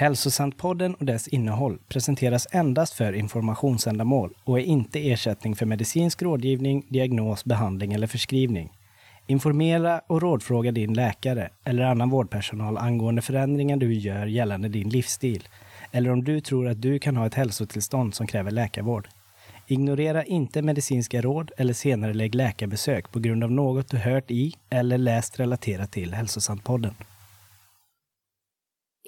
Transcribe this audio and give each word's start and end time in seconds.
Hälsosantpodden 0.00 0.94
och 0.94 1.06
dess 1.06 1.28
innehåll 1.28 1.78
presenteras 1.88 2.46
endast 2.50 2.94
för 2.94 3.12
informationsändamål 3.12 4.34
och 4.44 4.58
är 4.58 4.62
inte 4.62 5.10
ersättning 5.10 5.56
för 5.56 5.66
medicinsk 5.66 6.22
rådgivning, 6.22 6.86
diagnos, 6.88 7.44
behandling 7.44 7.92
eller 7.92 8.06
förskrivning. 8.06 8.72
Informera 9.26 10.00
och 10.06 10.22
rådfråga 10.22 10.72
din 10.72 10.94
läkare 10.94 11.50
eller 11.64 11.82
annan 11.82 12.10
vårdpersonal 12.10 12.78
angående 12.78 13.22
förändringar 13.22 13.76
du 13.76 13.94
gör 13.94 14.26
gällande 14.26 14.68
din 14.68 14.88
livsstil 14.88 15.48
eller 15.92 16.10
om 16.10 16.24
du 16.24 16.40
tror 16.40 16.68
att 16.68 16.82
du 16.82 16.98
kan 16.98 17.16
ha 17.16 17.26
ett 17.26 17.34
hälsotillstånd 17.34 18.14
som 18.14 18.26
kräver 18.26 18.50
läkarvård. 18.50 19.08
Ignorera 19.66 20.24
inte 20.24 20.62
medicinska 20.62 21.20
råd 21.20 21.50
eller 21.56 21.72
senare 21.72 22.14
lägg 22.14 22.34
läkarbesök 22.34 23.12
på 23.12 23.18
grund 23.18 23.44
av 23.44 23.50
något 23.50 23.88
du 23.88 23.96
hört 23.96 24.30
i 24.30 24.54
eller 24.70 24.98
läst 24.98 25.40
relaterat 25.40 25.92
till 25.92 26.14
Hälsosantpodden. 26.14 26.94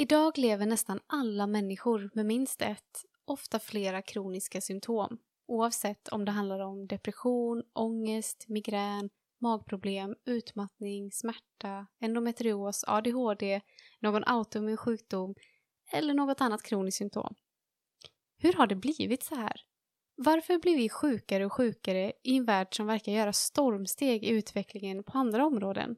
Idag 0.03 0.39
lever 0.39 0.67
nästan 0.67 1.01
alla 1.07 1.47
människor 1.47 2.11
med 2.15 2.27
minst 2.27 2.63
ett, 2.63 3.05
ofta 3.25 3.59
flera 3.59 4.03
kroniska 4.03 4.61
symptom. 4.61 5.19
Oavsett 5.47 6.09
om 6.09 6.25
det 6.25 6.33
handlar 6.33 6.61
om 6.61 6.87
depression, 6.87 7.63
ångest, 7.73 8.45
migrän, 8.49 9.11
magproblem, 9.41 10.15
utmattning, 10.25 11.13
smärta, 11.13 11.87
endometrios, 12.01 12.85
ADHD, 12.87 13.61
någon 14.01 14.25
autoimmun 14.25 14.77
sjukdom 14.77 15.35
eller 15.93 16.15
något 16.15 16.41
annat 16.41 16.63
kroniskt 16.63 16.99
symptom. 16.99 17.35
Hur 18.39 18.53
har 18.53 18.67
det 18.67 18.77
blivit 18.77 19.23
så 19.23 19.35
här? 19.35 19.61
Varför 20.17 20.59
blir 20.59 20.77
vi 20.77 20.89
sjukare 20.89 21.47
och 21.47 21.53
sjukare 21.53 22.13
i 22.23 22.37
en 22.37 22.45
värld 22.45 22.77
som 22.77 22.87
verkar 22.87 23.13
göra 23.13 23.33
stormsteg 23.33 24.25
i 24.25 24.29
utvecklingen 24.29 25.05
på 25.05 25.19
andra 25.19 25.47
områden? 25.47 25.97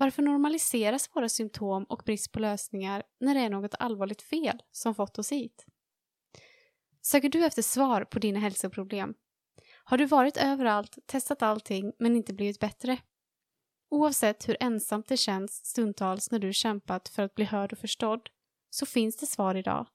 Varför 0.00 0.22
normaliseras 0.22 1.10
våra 1.14 1.28
symptom 1.28 1.84
och 1.84 2.02
brist 2.06 2.32
på 2.32 2.40
lösningar 2.40 3.02
när 3.20 3.34
det 3.34 3.40
är 3.40 3.50
något 3.50 3.74
allvarligt 3.78 4.22
fel 4.22 4.62
som 4.72 4.94
fått 4.94 5.18
oss 5.18 5.32
hit? 5.32 5.66
Söker 7.02 7.28
du 7.28 7.44
efter 7.44 7.62
svar 7.62 8.04
på 8.04 8.18
dina 8.18 8.38
hälsoproblem? 8.38 9.14
Har 9.84 9.98
du 9.98 10.06
varit 10.06 10.36
överallt, 10.36 10.98
testat 11.06 11.42
allting 11.42 11.92
men 11.98 12.16
inte 12.16 12.32
blivit 12.32 12.60
bättre? 12.60 12.98
Oavsett 13.90 14.48
hur 14.48 14.56
ensamt 14.60 15.08
det 15.08 15.16
känns 15.16 15.64
stundtals 15.64 16.30
när 16.30 16.38
du 16.38 16.52
kämpat 16.52 17.08
för 17.08 17.22
att 17.22 17.34
bli 17.34 17.44
hörd 17.44 17.72
och 17.72 17.78
förstådd 17.78 18.28
så 18.70 18.86
finns 18.86 19.16
det 19.16 19.26
svar 19.26 19.54
idag. 19.54 19.86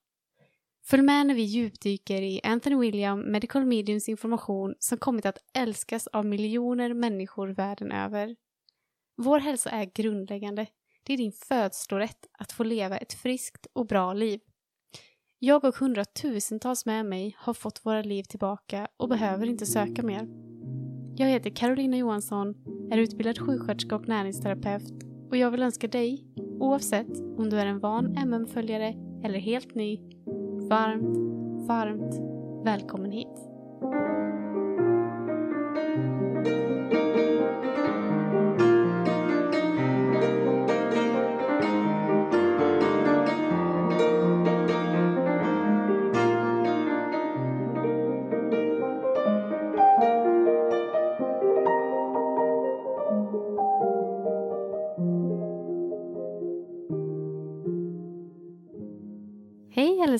Följ 0.84 1.02
med 1.02 1.26
när 1.26 1.34
vi 1.34 1.42
djupdyker 1.42 2.22
i 2.22 2.40
Anthony 2.44 2.76
William 2.76 3.20
Medical 3.20 3.66
Mediums 3.66 4.08
information 4.08 4.74
som 4.78 4.98
kommit 4.98 5.26
att 5.26 5.38
älskas 5.54 6.06
av 6.06 6.26
miljoner 6.26 6.94
människor 6.94 7.48
världen 7.48 7.92
över. 7.92 8.36
Vår 9.18 9.38
hälsa 9.38 9.70
är 9.70 9.84
grundläggande. 9.84 10.66
Det 11.02 11.12
är 11.12 11.16
din 11.16 11.32
födslorätt 11.32 12.26
att 12.38 12.52
få 12.52 12.64
leva 12.64 12.96
ett 12.96 13.12
friskt 13.12 13.66
och 13.72 13.86
bra 13.86 14.12
liv. 14.12 14.40
Jag 15.38 15.64
och 15.64 15.76
hundratusentals 15.76 16.86
med 16.86 17.06
mig 17.06 17.36
har 17.38 17.54
fått 17.54 17.86
våra 17.86 18.02
liv 18.02 18.22
tillbaka 18.22 18.88
och 18.96 19.08
behöver 19.08 19.46
inte 19.46 19.66
söka 19.66 20.02
mer. 20.02 20.28
Jag 21.16 21.28
heter 21.28 21.50
Carolina 21.50 21.96
Johansson, 21.96 22.54
är 22.90 22.98
utbildad 22.98 23.38
sjuksköterska 23.38 23.96
och 23.96 24.08
näringsterapeut 24.08 24.92
och 25.30 25.36
jag 25.36 25.50
vill 25.50 25.62
önska 25.62 25.88
dig, 25.88 26.24
oavsett 26.60 27.20
om 27.38 27.50
du 27.50 27.60
är 27.60 27.66
en 27.66 27.80
van 27.80 28.16
MM-följare 28.16 28.94
eller 29.24 29.38
helt 29.38 29.74
ny, 29.74 30.00
varmt, 30.68 31.16
varmt 31.68 32.14
välkommen 32.64 33.10
hit. 33.10 33.36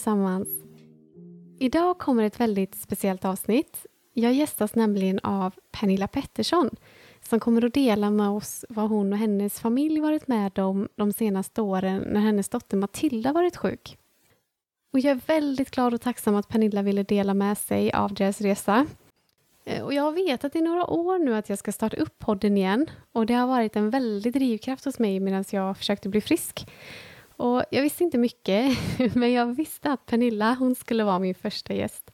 Allesammans! 0.07 0.49
Idag 1.59 1.99
kommer 1.99 2.23
ett 2.23 2.41
väldigt 2.41 2.75
speciellt 2.75 3.25
avsnitt. 3.25 3.87
Jag 4.13 4.33
gästas 4.33 4.75
nämligen 4.75 5.19
av 5.23 5.55
Pernilla 5.73 6.09
Pettersson 6.09 6.71
som 7.23 7.41
kommer 7.41 7.65
att 7.65 7.75
dela 7.75 8.11
med 8.11 8.29
oss 8.29 8.65
vad 8.69 8.89
hon 8.89 9.13
och 9.13 9.19
hennes 9.19 9.61
familj 9.61 10.01
varit 10.01 10.29
med 10.29 10.59
om 10.59 10.89
de 10.97 11.13
senaste 11.13 11.63
åren 11.63 12.03
när 12.07 12.21
hennes 12.21 12.49
dotter 12.49 12.77
Matilda 12.77 13.33
varit 13.33 13.57
sjuk. 13.57 13.99
Och 14.93 15.01
jag 15.01 15.11
är 15.11 15.21
väldigt 15.27 15.71
glad 15.71 15.95
och 15.95 16.01
tacksam 16.01 16.35
att 16.35 16.49
Pernilla 16.49 16.83
ville 16.83 17.03
dela 17.03 17.35
med 17.35 17.59
sig 17.59 17.93
av 17.93 18.15
deras 18.15 18.41
resa. 18.41 18.87
Eh, 19.65 19.83
och 19.83 19.95
jag 19.95 20.03
har 20.03 20.13
vetat 20.13 20.57
i 20.57 20.61
några 20.61 20.87
år 20.87 21.19
nu 21.19 21.35
att 21.35 21.49
jag 21.49 21.59
ska 21.59 21.73
starta 21.73 21.97
upp 21.97 22.19
podden 22.19 22.57
igen 22.57 22.87
och 23.13 23.27
det 23.27 23.35
har 23.35 23.47
varit 23.47 23.77
en 23.77 23.91
väldig 23.91 24.33
drivkraft 24.33 24.85
hos 24.85 24.99
mig 24.99 25.21
medan 25.21 25.45
jag 25.51 25.77
försökte 25.77 26.09
bli 26.09 26.21
frisk. 26.21 26.67
Och 27.37 27.65
jag 27.71 27.83
visste 27.83 28.05
inte 28.05 28.19
mycket, 28.19 28.79
men 29.15 29.33
jag 29.33 29.47
visste 29.47 29.93
att 29.93 30.07
Pernilla 30.07 30.57
hon 30.59 30.75
skulle 30.75 31.05
vara 31.05 31.19
min 31.19 31.35
första 31.35 31.75
gäst. 31.75 32.11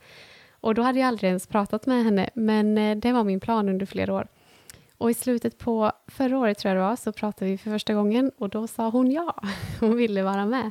Och 0.50 0.74
då 0.74 0.82
hade 0.82 0.98
jag 0.98 1.08
aldrig 1.08 1.28
ens 1.28 1.46
pratat 1.46 1.86
med 1.86 2.04
henne, 2.04 2.30
men 2.34 2.78
eh, 2.78 2.96
det 2.96 3.12
var 3.12 3.24
min 3.24 3.40
plan 3.40 3.68
under 3.68 3.86
flera 3.86 4.14
år. 4.14 4.26
Och 4.98 5.10
i 5.10 5.14
slutet 5.14 5.58
på 5.58 5.92
förra 6.06 6.38
året 6.38 6.58
tror 6.58 6.74
jag 6.74 6.82
det 6.82 6.88
var, 6.88 6.96
så 6.96 7.12
pratade 7.12 7.50
vi 7.50 7.58
för 7.58 7.70
första 7.70 7.94
gången 7.94 8.30
och 8.38 8.48
då 8.48 8.66
sa 8.66 8.88
hon 8.88 9.10
ja. 9.10 9.42
Hon 9.80 9.96
ville 9.96 10.22
vara 10.22 10.46
med. 10.46 10.66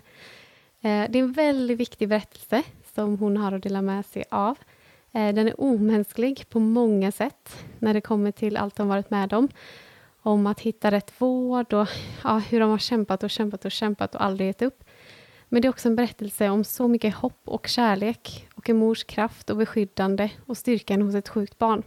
Eh, 0.81 1.09
det 1.09 1.19
är 1.19 1.23
en 1.23 1.31
väldigt 1.31 1.77
viktig 1.77 2.09
berättelse 2.09 2.63
som 2.95 3.17
hon 3.17 3.37
har 3.37 3.51
att 3.51 3.63
dela 3.63 3.81
med 3.81 4.05
sig 4.05 4.23
av. 4.31 4.57
Eh, 5.11 5.33
den 5.33 5.47
är 5.47 5.61
omänsklig 5.61 6.49
på 6.49 6.59
många 6.59 7.11
sätt 7.11 7.65
när 7.79 7.93
det 7.93 8.01
kommer 8.01 8.31
till 8.31 8.57
allt 8.57 8.77
hon 8.77 8.87
varit 8.87 9.09
med 9.09 9.33
om 9.33 9.49
om 10.21 10.47
att 10.47 10.59
hitta 10.59 10.91
rätt 10.91 11.21
vård 11.21 11.73
och 11.73 11.87
ja, 12.23 12.37
hur 12.37 12.59
de 12.59 12.69
har 12.69 12.77
kämpat 12.77 13.23
och 13.23 13.29
kämpat 13.29 13.65
och 13.65 13.71
kämpat 13.71 14.15
och 14.15 14.23
aldrig 14.23 14.47
gett 14.47 14.61
upp. 14.61 14.83
Men 15.49 15.61
det 15.61 15.67
är 15.67 15.69
också 15.69 15.89
en 15.89 15.95
berättelse 15.95 16.49
om 16.49 16.63
så 16.63 16.87
mycket 16.87 17.15
hopp 17.15 17.41
och 17.45 17.67
kärlek 17.67 18.47
och 18.55 18.69
en 18.69 18.77
mors 18.77 19.03
kraft 19.03 19.49
och 19.49 19.57
beskyddande 19.57 20.29
och 20.45 20.57
styrkan 20.57 21.01
hos 21.01 21.15
ett 21.15 21.29
sjukt 21.29 21.57
barn. 21.57 21.83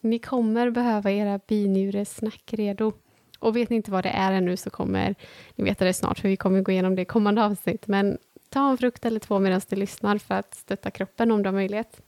Ni 0.00 0.18
kommer 0.18 0.70
behöva 0.70 1.10
era 1.10 1.40
binjuresnack 1.48 2.42
redo. 2.52 2.92
Och 3.38 3.56
vet 3.56 3.70
ni 3.70 3.76
inte 3.76 3.90
vad 3.90 4.04
det 4.04 4.08
är 4.08 4.32
ännu 4.32 4.56
så 4.56 4.70
kommer 4.70 5.14
ni 5.54 5.64
veta 5.64 5.84
det 5.84 5.94
snart, 5.94 6.18
för 6.18 6.28
vi 6.28 6.36
kommer 6.36 6.60
gå 6.60 6.72
igenom 6.72 6.94
det 6.94 7.02
i 7.02 7.04
kommande 7.04 7.44
avsnitt. 7.44 7.86
Men 7.86 8.18
ta 8.48 8.70
en 8.70 8.78
frukt 8.78 9.04
eller 9.04 9.20
två 9.20 9.38
medan 9.38 9.60
du 9.68 9.76
lyssnar 9.76 10.18
för 10.18 10.34
att 10.34 10.54
stötta 10.54 10.90
kroppen 10.90 11.30
om 11.30 11.42
du 11.42 11.48
har 11.48 11.54
möjlighet. 11.54 12.02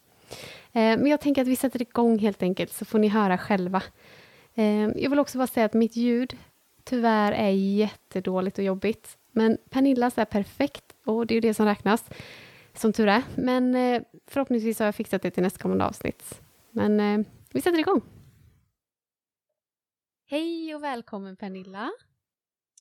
Eh, 0.73 0.99
men 0.99 1.07
jag 1.07 1.21
tänker 1.21 1.43
att 1.43 1.49
vi 1.49 1.57
sätter 1.57 1.83
igång 1.83 2.19
helt 2.19 2.43
enkelt, 2.43 2.73
så 2.73 2.85
får 2.85 2.99
ni 2.99 3.09
höra 3.09 3.39
själva 3.39 3.83
jag 4.95 5.11
vill 5.11 5.19
också 5.19 5.39
bara 5.39 5.47
säga 5.47 5.67
att 5.67 5.75
mitt 5.75 5.97
ljud 5.97 6.37
tyvärr 6.85 7.33
är 7.33 7.51
jättedåligt 7.51 8.59
och 8.59 8.65
jobbigt. 8.65 9.19
Men 9.33 9.59
Pernillas 9.71 10.19
är 10.19 10.25
perfekt 10.25 10.95
och 11.05 11.27
det 11.27 11.35
är 11.35 11.41
det 11.41 11.55
som 11.55 11.67
räknas, 11.67 12.05
som 12.75 12.93
tur 12.93 13.09
är. 13.09 13.23
Men 13.37 13.75
eh, 13.75 14.03
förhoppningsvis 14.27 14.79
har 14.79 14.87
jag 14.87 14.95
fixat 14.95 15.23
det 15.23 15.31
till 15.31 15.43
nästkommande 15.43 15.85
avsnitt. 15.85 16.41
Men 16.71 17.01
eh, 17.01 17.27
vi 17.53 17.61
sätter 17.61 17.79
igång. 17.79 18.01
Hej 20.27 20.75
och 20.75 20.83
välkommen 20.83 21.37
Pernilla. 21.37 21.91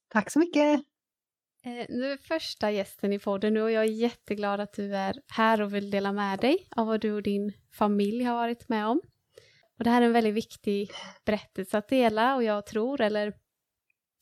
Tack 0.07 0.29
så 0.29 0.39
mycket. 0.39 0.83
Du 1.89 2.11
är 2.11 2.17
första 2.17 2.71
gästen 2.71 3.13
i 3.13 3.19
podden 3.19 3.53
nu 3.53 3.61
och 3.61 3.71
jag 3.71 3.83
är 3.83 3.91
jätteglad 3.91 4.59
att 4.59 4.73
du 4.73 4.95
är 4.95 5.21
här 5.27 5.61
och 5.61 5.73
vill 5.73 5.91
dela 5.91 6.11
med 6.11 6.39
dig 6.39 6.67
av 6.71 6.87
vad 6.87 7.01
du 7.01 7.13
och 7.13 7.23
din 7.23 7.53
familj 7.71 8.23
har 8.23 8.35
varit 8.35 8.69
med 8.69 8.87
om. 8.87 9.01
Och 9.79 9.85
det 9.85 9.89
här 9.89 10.01
är 10.01 10.05
en 10.05 10.13
väldigt 10.13 10.33
viktig 10.33 10.91
berättelse 11.25 11.77
att 11.77 11.87
dela 11.87 12.35
och 12.35 12.43
jag 12.43 12.65
tror, 12.65 13.01
eller 13.01 13.33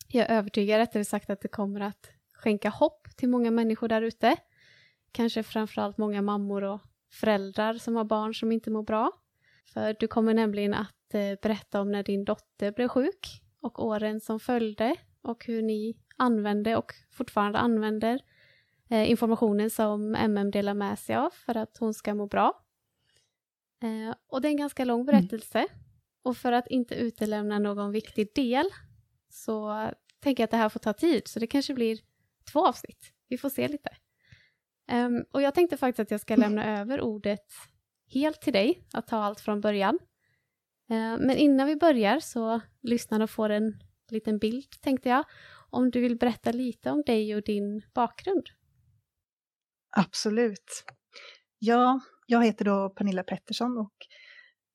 jag 0.07 0.29
är 0.29 0.37
övertygad 0.37 0.77
rättare 0.77 1.05
sagt 1.05 1.29
att 1.29 1.41
det 1.41 1.47
kommer 1.47 1.79
att 1.79 2.09
skänka 2.33 2.69
hopp 2.69 3.07
till 3.17 3.29
många 3.29 3.51
människor 3.51 3.87
där 3.87 4.01
ute. 4.01 4.35
Kanske 5.11 5.43
framförallt 5.43 5.97
många 5.97 6.21
mammor 6.21 6.63
och 6.63 6.81
föräldrar 7.11 7.73
som 7.73 7.95
har 7.95 8.03
barn 8.03 8.33
som 8.33 8.51
inte 8.51 8.71
mår 8.71 8.83
bra. 8.83 9.11
För 9.73 9.95
du 9.99 10.07
kommer 10.07 10.33
nämligen 10.33 10.73
att 10.73 11.13
eh, 11.13 11.39
berätta 11.41 11.81
om 11.81 11.91
när 11.91 12.03
din 12.03 12.25
dotter 12.25 12.71
blev 12.71 12.87
sjuk 12.87 13.41
och 13.61 13.85
åren 13.85 14.21
som 14.21 14.39
följde 14.39 14.95
och 15.21 15.45
hur 15.45 15.61
ni 15.61 15.97
använde 16.17 16.77
och 16.77 16.93
fortfarande 17.11 17.59
använder 17.59 18.19
eh, 18.89 19.09
informationen 19.11 19.69
som 19.69 20.15
MM 20.15 20.51
delar 20.51 20.73
med 20.73 20.99
sig 20.99 21.15
av 21.15 21.29
för 21.29 21.57
att 21.57 21.77
hon 21.77 21.93
ska 21.93 22.13
må 22.13 22.27
bra. 22.27 22.66
Eh, 23.83 24.15
och 24.27 24.41
det 24.41 24.47
är 24.47 24.49
en 24.49 24.57
ganska 24.57 24.85
lång 24.85 25.01
mm. 25.01 25.05
berättelse. 25.05 25.59
Mm. 25.59 25.69
Och 26.23 26.37
för 26.37 26.51
att 26.51 26.67
inte 26.67 26.95
utelämna 26.95 27.59
någon 27.59 27.91
viktig 27.91 28.31
del 28.35 28.65
så 29.29 29.89
tänker 30.19 30.43
jag 30.43 30.45
att 30.45 30.51
det 30.51 30.57
här 30.57 30.69
får 30.69 30.79
ta 30.79 30.93
tid, 30.93 31.27
så 31.27 31.39
det 31.39 31.47
kanske 31.47 31.73
blir 31.73 31.99
två 32.51 32.67
avsnitt. 32.67 33.13
Vi 33.27 33.37
får 33.37 33.49
se 33.49 33.67
lite. 33.67 33.89
Um, 34.91 35.25
och 35.31 35.41
jag 35.41 35.55
tänkte 35.55 35.77
faktiskt 35.77 35.99
att 35.99 36.11
jag 36.11 36.21
ska 36.21 36.35
lämna 36.35 36.63
mm. 36.63 36.81
över 36.81 37.01
ordet 37.01 37.45
helt 38.13 38.41
till 38.41 38.53
dig, 38.53 38.87
att 38.93 39.07
ta 39.07 39.17
allt 39.17 39.39
från 39.39 39.61
början. 39.61 39.99
Uh, 40.91 41.17
men 41.17 41.31
innan 41.31 41.67
vi 41.67 41.75
börjar 41.75 42.19
så 42.19 42.61
lyssnarna 42.81 43.27
får 43.27 43.49
en 43.49 43.83
liten 44.09 44.37
bild, 44.37 44.81
tänkte 44.81 45.09
jag, 45.09 45.23
om 45.69 45.91
du 45.91 46.01
vill 46.01 46.17
berätta 46.17 46.51
lite 46.51 46.91
om 46.91 47.03
dig 47.05 47.35
och 47.35 47.43
din 47.43 47.81
bakgrund. 47.93 48.49
Absolut. 49.89 50.83
Ja, 51.59 51.99
jag 52.29 52.45
heter 52.45 52.65
då 52.65 52.89
Pernilla 52.89 53.23
Pettersson 53.23 53.77
och 53.77 53.93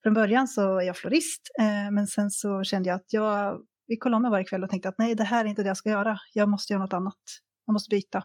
från 0.02 0.14
början 0.14 0.48
så 0.48 0.78
är 0.78 0.86
jag 0.86 0.96
florist, 0.96 1.42
eh, 1.58 1.90
men 1.90 2.06
sen 2.06 2.30
så 2.30 2.64
kände 2.64 2.88
jag 2.88 2.96
att 2.96 3.12
jag, 3.12 3.60
vi 3.86 3.96
kollade 3.96 4.16
om 4.16 4.22
mig 4.22 4.30
varje 4.30 4.44
kväll 4.44 4.64
och 4.64 4.70
tänkte 4.70 4.88
att 4.88 4.98
nej, 4.98 5.14
det 5.14 5.24
här 5.24 5.44
är 5.44 5.48
inte 5.48 5.62
det 5.62 5.68
jag 5.68 5.76
ska 5.76 5.90
göra. 5.90 6.18
Jag 6.32 6.48
måste 6.48 6.72
göra 6.72 6.82
något 6.82 6.92
annat. 6.92 7.20
Jag 7.66 7.72
måste 7.72 7.90
byta. 7.90 8.24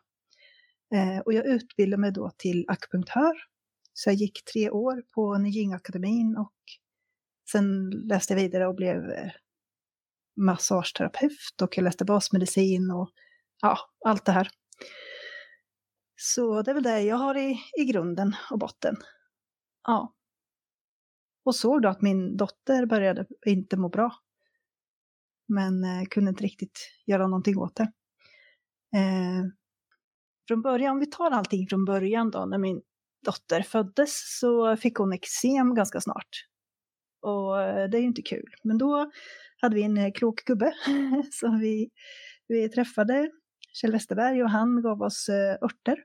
Eh, 0.94 1.20
och 1.20 1.34
jag 1.34 1.46
utbildade 1.46 2.02
mig 2.02 2.12
då 2.12 2.32
till 2.38 2.66
akupunktör. 2.68 3.34
Så 3.94 4.10
jag 4.10 4.16
gick 4.16 4.44
tre 4.54 4.70
år 4.70 5.04
på 5.16 5.38
Nyingakademin 5.38 6.38
och 6.38 6.54
sen 7.52 7.90
läste 7.90 8.34
jag 8.34 8.42
vidare 8.42 8.68
och 8.68 8.76
blev 8.76 9.10
eh, 9.10 9.32
massageterapeut 10.38 11.62
och 11.62 11.78
jag 11.78 11.84
läste 11.84 12.06
basmedicin 12.06 12.92
och 12.92 13.10
ja, 13.62 13.78
allt 14.06 14.26
det 14.26 14.32
här. 14.32 14.50
Så 16.16 16.62
det 16.62 16.72
är 16.72 16.76
väl 16.76 16.84
det 16.84 17.02
jag 17.02 17.16
har 17.16 17.38
i, 17.38 17.60
i 17.78 17.86
grunden 17.86 18.36
och 18.52 18.60
botten. 18.60 18.96
Ja. 19.88 20.13
Och 21.45 21.56
såg 21.56 21.81
då 21.81 21.89
att 21.89 22.01
min 22.01 22.38
dotter 22.38 22.86
började 22.86 23.25
inte 23.45 23.78
må 23.78 23.89
bra. 23.89 24.12
Men 25.48 25.84
eh, 25.84 26.06
kunde 26.10 26.30
inte 26.30 26.44
riktigt 26.44 26.80
göra 27.06 27.28
någonting 27.28 27.57
åt 27.57 27.75
det. 27.75 27.92
Eh, 28.98 29.45
från 30.48 30.62
början, 30.62 30.92
om 30.92 31.00
vi 31.00 31.06
tar 31.06 31.31
allting 31.31 31.68
från 31.68 31.86
början 31.86 32.31
då, 32.31 32.45
när 32.45 32.57
min 32.57 32.81
dotter 33.25 33.62
föddes 33.62 34.39
så 34.39 34.78
fick 34.78 34.95
hon 34.98 35.13
eksem 35.13 35.75
ganska 35.75 36.01
snart. 36.01 36.30
Och 37.22 37.62
eh, 37.62 37.90
det 37.90 37.98
är 37.98 38.01
ju 38.01 38.07
inte 38.07 38.22
kul. 38.22 38.54
Men 38.63 38.78
då 38.78 39.12
hade 39.62 39.75
vi 39.75 39.83
en 39.83 39.98
eh, 39.98 40.12
klok 40.12 40.45
gubbe 40.45 40.74
som 41.31 41.60
vi, 41.60 41.90
vi 42.48 42.69
träffade, 42.69 43.31
Kjell 43.74 43.92
Westerberg, 43.92 44.44
och 44.44 44.50
han 44.50 44.81
gav 44.81 45.01
oss 45.01 45.30
eh, 45.30 45.57
örter. 45.62 46.04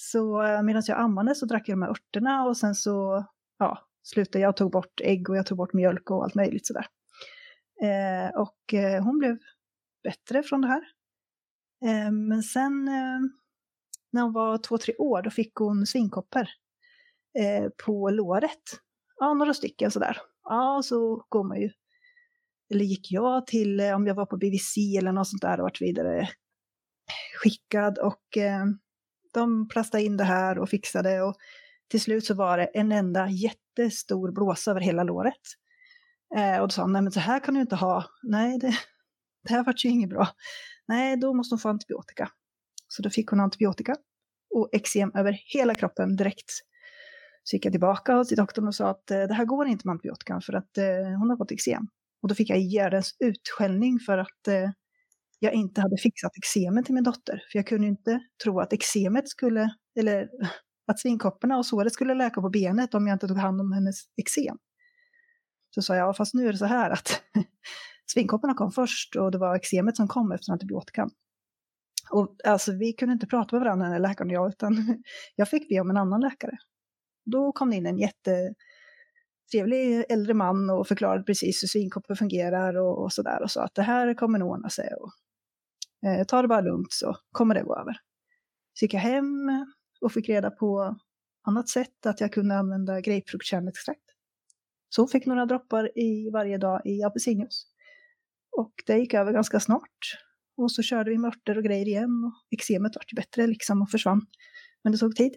Så 0.00 0.42
eh, 0.42 0.62
medan 0.62 0.82
jag 0.86 0.98
ammade 0.98 1.34
så 1.34 1.46
drack 1.46 1.68
jag 1.68 1.78
de 1.78 1.82
här 1.82 1.90
örterna 1.90 2.44
och 2.44 2.56
sen 2.56 2.74
så 2.74 3.26
ja, 3.58 3.78
slutade 4.02 4.42
jag 4.42 4.48
och 4.48 4.56
tog 4.56 4.72
bort 4.72 5.00
ägg 5.00 5.30
och 5.30 5.36
jag 5.36 5.46
tog 5.46 5.58
bort 5.58 5.72
mjölk 5.72 6.10
och 6.10 6.24
allt 6.24 6.34
möjligt 6.34 6.66
sådär. 6.66 6.86
Eh, 7.82 8.40
och 8.40 8.74
eh, 8.74 9.04
hon 9.04 9.18
blev 9.18 9.38
bättre 10.02 10.42
från 10.42 10.60
det 10.60 10.68
här. 10.68 10.82
Eh, 11.84 12.12
men 12.12 12.42
sen 12.42 12.88
eh, 12.88 13.20
när 14.12 14.22
hon 14.22 14.32
var 14.32 14.58
två, 14.58 14.78
tre 14.78 14.94
år 14.96 15.22
då 15.22 15.30
fick 15.30 15.54
hon 15.54 15.86
svinkoppor 15.86 16.46
eh, 17.38 17.68
på 17.86 18.10
låret. 18.10 18.62
Ja, 19.16 19.34
några 19.34 19.54
stycken 19.54 19.90
sådär. 19.90 20.16
Ja, 20.42 20.82
så 20.84 21.26
går 21.28 21.44
man 21.44 21.60
ju 21.60 21.70
eller 22.70 22.84
gick 22.84 23.12
jag 23.12 23.46
till, 23.46 23.80
om 23.80 24.06
jag 24.06 24.14
var 24.14 24.26
på 24.26 24.36
BVC 24.36 24.76
eller 24.98 25.12
något 25.12 25.28
sånt 25.28 25.42
där 25.42 25.60
och 25.60 25.62
vart 25.62 25.80
vidare 25.80 26.28
skickad 27.42 27.98
och 27.98 28.36
eh, 28.36 28.64
de 29.32 29.68
plastade 29.68 30.04
in 30.04 30.16
det 30.16 30.24
här 30.24 30.58
och 30.58 30.68
fixade 30.68 31.22
och 31.22 31.36
till 31.90 32.00
slut 32.00 32.24
så 32.24 32.34
var 32.34 32.58
det 32.58 32.64
en 32.64 32.92
enda 32.92 33.28
jättestor 33.28 34.32
blåsa 34.32 34.70
över 34.70 34.80
hela 34.80 35.02
låret. 35.02 35.42
Eh, 36.36 36.60
och 36.60 36.68
då 36.68 36.72
sa 36.72 36.82
hon 36.82 36.92
nej 36.92 37.02
men 37.02 37.12
så 37.12 37.20
här 37.20 37.40
kan 37.40 37.54
du 37.54 37.60
inte 37.60 37.76
ha. 37.76 38.04
Nej, 38.22 38.58
det, 38.58 38.66
det 39.48 39.54
här 39.54 39.64
vart 39.64 39.84
ju 39.84 39.88
inget 39.88 40.10
bra. 40.10 40.28
Nej, 40.88 41.16
då 41.16 41.34
måste 41.34 41.52
hon 41.52 41.58
få 41.58 41.68
antibiotika. 41.68 42.30
Så 42.88 43.02
då 43.02 43.10
fick 43.10 43.30
hon 43.30 43.40
antibiotika 43.40 43.96
och 44.54 44.68
eksem 44.72 45.12
över 45.14 45.38
hela 45.54 45.74
kroppen 45.74 46.16
direkt. 46.16 46.50
Så 47.42 47.56
gick 47.56 47.64
jag 47.64 47.72
tillbaka 47.72 48.24
till 48.24 48.36
doktorn 48.36 48.68
och 48.68 48.74
sa 48.74 48.88
att 48.88 49.10
eh, 49.10 49.22
det 49.22 49.34
här 49.34 49.44
går 49.44 49.66
inte 49.66 49.86
med 49.86 49.92
antibiotikan 49.92 50.42
för 50.42 50.52
att 50.52 50.78
eh, 50.78 51.18
hon 51.18 51.30
har 51.30 51.36
fått 51.36 51.52
eksem. 51.52 51.82
Och 52.22 52.28
då 52.28 52.34
fick 52.34 52.50
jag 52.50 52.58
hjärtens 52.58 53.16
utskällning 53.20 53.98
för 53.98 54.18
att 54.18 54.48
eh, 54.48 54.70
jag 55.38 55.52
inte 55.52 55.80
hade 55.80 55.96
fixat 55.96 56.38
eksemet 56.38 56.84
till 56.84 56.94
min 56.94 57.04
dotter. 57.04 57.42
För 57.52 57.58
jag 57.58 57.66
kunde 57.66 57.86
inte 57.86 58.20
tro 58.44 58.60
att 58.60 58.72
eksemet 58.72 59.28
skulle, 59.28 59.70
eller 59.98 60.28
att 60.86 61.00
svinkopporna 61.00 61.58
och 61.58 61.66
såret 61.66 61.92
skulle 61.92 62.14
läka 62.14 62.40
på 62.40 62.50
benet 62.50 62.94
om 62.94 63.06
jag 63.06 63.14
inte 63.14 63.28
tog 63.28 63.38
hand 63.38 63.60
om 63.60 63.72
hennes 63.72 63.96
eksem. 64.16 64.58
Så 65.70 65.82
sa 65.82 65.96
jag, 65.96 66.16
fast 66.16 66.34
nu 66.34 66.48
är 66.48 66.52
det 66.52 66.58
så 66.58 66.64
här 66.64 66.90
att 66.90 67.22
svinkopporna 68.12 68.54
kom 68.54 68.72
först 68.72 69.16
och 69.16 69.30
det 69.30 69.38
var 69.38 69.56
eksemet 69.56 69.96
som 69.96 70.08
kom 70.08 70.32
efter 70.32 70.52
antibiotikan. 70.52 71.10
Och 72.10 72.36
alltså 72.44 72.72
vi 72.72 72.92
kunde 72.92 73.12
inte 73.12 73.26
prata 73.26 73.56
med 73.56 73.64
varandra, 73.64 73.88
den 73.88 74.02
läkaren 74.02 74.30
och 74.30 74.34
jag, 74.34 74.48
utan 74.48 75.02
jag 75.36 75.48
fick 75.48 75.68
be 75.68 75.80
om 75.80 75.90
en 75.90 75.96
annan 75.96 76.20
läkare. 76.20 76.58
Då 77.24 77.52
kom 77.52 77.70
det 77.70 77.76
in 77.76 77.86
en 77.86 77.98
jättetrevlig 77.98 80.04
äldre 80.08 80.34
man 80.34 80.70
och 80.70 80.88
förklarade 80.88 81.24
precis 81.24 81.62
hur 81.62 81.68
svinkoppor 81.68 82.14
fungerar 82.14 82.76
och, 82.76 83.02
och 83.02 83.12
sådär 83.12 83.42
och 83.42 83.50
sa 83.50 83.64
att 83.64 83.74
det 83.74 83.82
här 83.82 84.14
kommer 84.14 84.38
nog 84.38 84.50
ordna 84.50 84.68
sig 84.68 84.88
och 85.00 85.12
eh, 86.06 86.24
ta 86.24 86.42
det 86.42 86.48
bara 86.48 86.60
lugnt 86.60 86.92
så 86.92 87.16
kommer 87.32 87.54
det 87.54 87.62
gå 87.62 87.76
över. 87.76 87.96
Så 88.72 88.84
gick 88.84 88.94
jag 88.94 89.00
hem 89.00 89.66
och 90.00 90.12
fick 90.12 90.28
reda 90.28 90.50
på 90.50 90.96
annat 91.46 91.68
sätt 91.68 92.06
att 92.06 92.20
jag 92.20 92.32
kunde 92.32 92.56
använda 92.56 93.00
grapefruktkärnextrakt. 93.00 94.00
Så 94.88 95.02
hon 95.02 95.08
fick 95.08 95.26
några 95.26 95.46
droppar 95.46 95.98
i 95.98 96.30
varje 96.30 96.58
dag 96.58 96.82
i 96.84 97.02
apelsinjuice. 97.02 97.66
Och 98.56 98.72
det 98.86 98.98
gick 98.98 99.14
över 99.14 99.32
ganska 99.32 99.60
snart. 99.60 99.98
Och 100.56 100.72
så 100.72 100.82
körde 100.82 101.10
vi 101.10 101.18
mörter 101.18 101.58
och 101.58 101.64
grejer 101.64 101.88
igen 101.88 102.24
och 102.24 102.54
eksemet 102.54 102.96
vart 102.96 103.12
ju 103.12 103.16
bättre 103.16 103.46
liksom 103.46 103.82
och 103.82 103.90
försvann. 103.90 104.26
Men 104.82 104.92
det 104.92 104.98
tog 104.98 105.16
tid. 105.16 105.36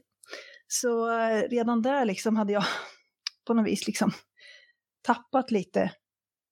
Så 0.68 1.20
eh, 1.20 1.50
redan 1.50 1.82
där 1.82 2.06
liksom 2.06 2.36
hade 2.36 2.54
jag 2.54 2.64
på 3.48 3.54
något 3.54 3.68
vis 3.68 3.88
liksom 3.88 4.12
tappat 5.02 5.52
lite 5.52 5.82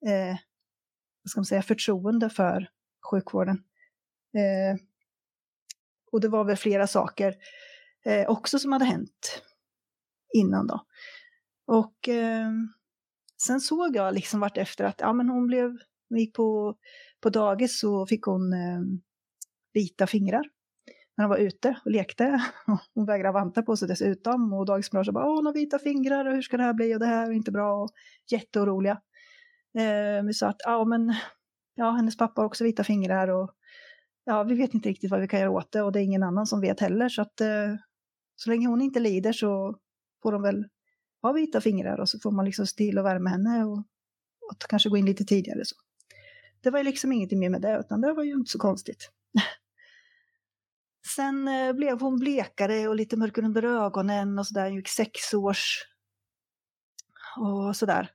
eh, 0.07 0.37
vad 1.23 1.31
ska 1.31 1.39
man 1.39 1.45
säga, 1.45 1.61
förtroende 1.61 2.29
för 2.29 2.69
sjukvården. 3.11 3.63
Eh, 4.33 4.81
och 6.11 6.21
det 6.21 6.27
var 6.27 6.43
väl 6.43 6.57
flera 6.57 6.87
saker 6.87 7.35
eh, 8.05 8.29
också 8.29 8.59
som 8.59 8.71
hade 8.71 8.85
hänt 8.85 9.41
innan 10.33 10.67
då. 10.67 10.85
Och 11.67 12.09
eh, 12.09 12.51
sen 13.43 13.61
såg 13.61 13.95
jag 13.95 14.13
liksom 14.13 14.39
vart 14.39 14.57
efter 14.57 14.85
att 14.85 14.99
ja, 14.99 15.13
men 15.13 15.29
hon 15.29 15.47
blev, 15.47 15.77
hon 16.09 16.19
gick 16.19 16.35
på, 16.35 16.75
på 17.21 17.29
dagis 17.29 17.79
så 17.79 18.05
fick 18.05 18.23
hon 18.23 18.53
eh, 18.53 18.81
vita 19.73 20.07
fingrar 20.07 20.43
när 21.17 21.25
hon 21.25 21.29
var 21.29 21.37
ute 21.37 21.79
och 21.85 21.91
lekte. 21.91 22.41
Hon 22.93 23.05
vägrade 23.05 23.33
vanta 23.33 23.61
på 23.61 23.77
sig 23.77 23.87
dessutom 23.87 24.53
och 24.53 24.65
dagispersonalen 24.65 25.13
bara 25.13 25.35
hon 25.35 25.45
har 25.45 25.53
vita 25.53 25.79
fingrar 25.79 26.25
och 26.25 26.33
hur 26.33 26.41
ska 26.41 26.57
det 26.57 26.63
här 26.63 26.73
bli 26.73 26.95
och 26.95 26.99
det 26.99 27.05
här 27.05 27.27
är 27.27 27.31
inte 27.31 27.51
bra 27.51 27.83
och 27.83 27.89
jätteoroliga. 28.31 29.01
Eh, 29.77 30.23
vi 30.25 30.33
sa 30.33 30.47
att 30.47 30.61
ja, 30.65 30.85
men 30.85 31.13
ja, 31.75 31.91
hennes 31.91 32.17
pappa 32.17 32.41
har 32.41 32.45
också 32.45 32.63
vita 32.63 32.83
fingrar 32.83 33.27
och 33.27 33.51
ja, 34.25 34.43
vi 34.43 34.55
vet 34.55 34.73
inte 34.73 34.89
riktigt 34.89 35.11
vad 35.11 35.21
vi 35.21 35.27
kan 35.27 35.39
göra 35.39 35.51
åt 35.51 35.71
det 35.71 35.81
och 35.81 35.91
det 35.91 35.99
är 35.99 36.03
ingen 36.03 36.23
annan 36.23 36.47
som 36.47 36.61
vet 36.61 36.79
heller 36.79 37.09
så 37.09 37.21
att 37.21 37.41
eh, 37.41 37.75
så 38.35 38.49
länge 38.49 38.67
hon 38.67 38.81
inte 38.81 38.99
lider 38.99 39.33
så 39.33 39.79
får 40.23 40.31
de 40.31 40.41
väl 40.41 40.65
ha 41.21 41.31
vita 41.31 41.61
fingrar 41.61 41.99
och 41.99 42.09
så 42.09 42.19
får 42.19 42.31
man 42.31 42.45
liksom 42.45 42.67
se 42.67 42.75
till 42.75 42.97
att 42.97 43.05
värma 43.05 43.29
henne 43.29 43.65
och, 43.65 43.77
och 44.49 44.59
kanske 44.69 44.89
gå 44.89 44.97
in 44.97 45.05
lite 45.05 45.25
tidigare. 45.25 45.65
Så. 45.65 45.75
Det 46.61 46.69
var 46.69 46.79
ju 46.79 46.85
liksom 46.85 47.11
ingenting 47.11 47.39
mer 47.39 47.49
med 47.49 47.61
det, 47.61 47.79
utan 47.79 48.01
det 48.01 48.13
var 48.13 48.23
ju 48.23 48.33
inte 48.33 48.51
så 48.51 48.59
konstigt. 48.59 49.11
Sen 51.15 51.47
eh, 51.47 51.73
blev 51.73 52.01
hon 52.01 52.19
blekare 52.19 52.87
och 52.87 52.95
lite 52.95 53.17
mörkare 53.17 53.45
under 53.45 53.63
ögonen 53.63 54.39
och 54.39 54.47
sådär. 54.47 54.65
Hon 54.65 54.75
gick 54.75 54.87
sex 54.87 55.33
års 55.33 55.85
och 57.37 57.75
sådär. 57.75 58.11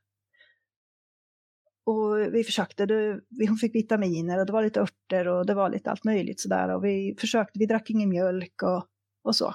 Och 1.86 2.34
vi 2.34 2.44
försökte, 2.44 2.86
det, 2.86 3.20
hon 3.48 3.56
fick 3.56 3.74
vitaminer 3.74 4.38
och 4.38 4.46
det 4.46 4.52
var 4.52 4.62
lite 4.62 4.80
örter 4.80 5.28
och 5.28 5.46
det 5.46 5.54
var 5.54 5.70
lite 5.70 5.90
allt 5.90 6.04
möjligt 6.04 6.40
sådär. 6.40 6.68
Och 6.68 6.84
vi 6.84 7.16
försökte, 7.20 7.58
vi 7.58 7.66
drack 7.66 7.90
ingen 7.90 8.08
mjölk 8.08 8.62
och, 8.62 8.86
och 9.24 9.36
så. 9.36 9.54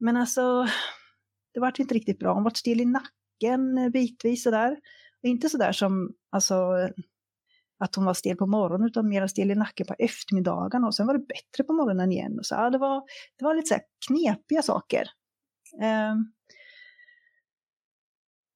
Men 0.00 0.16
alltså, 0.16 0.66
det 1.54 1.60
vart 1.60 1.78
inte 1.78 1.94
riktigt 1.94 2.18
bra. 2.18 2.34
Hon 2.34 2.44
vart 2.44 2.56
stel 2.56 2.80
i 2.80 2.84
nacken 2.84 3.90
bitvis 3.92 4.42
sådär. 4.42 4.72
Och 5.22 5.28
inte 5.28 5.48
sådär 5.48 5.72
som, 5.72 6.12
alltså, 6.30 6.88
att 7.78 7.94
hon 7.94 8.04
var 8.04 8.14
stel 8.14 8.36
på 8.36 8.46
morgonen, 8.46 8.86
utan 8.86 9.08
mer 9.08 9.26
stel 9.26 9.50
i 9.50 9.54
nacken 9.54 9.86
på 9.86 9.94
eftermiddagen. 9.98 10.84
Och 10.84 10.94
sen 10.94 11.06
var 11.06 11.14
det 11.14 11.26
bättre 11.26 11.64
på 11.64 11.72
morgonen 11.72 12.12
igen. 12.12 12.38
Och 12.38 12.46
så, 12.46 12.54
ja, 12.54 12.70
det, 12.70 12.78
var, 12.78 13.02
det 13.38 13.44
var 13.44 13.54
lite 13.54 13.68
så 13.68 13.80
knepiga 14.08 14.62
saker. 14.62 15.06
Um, 15.82 16.32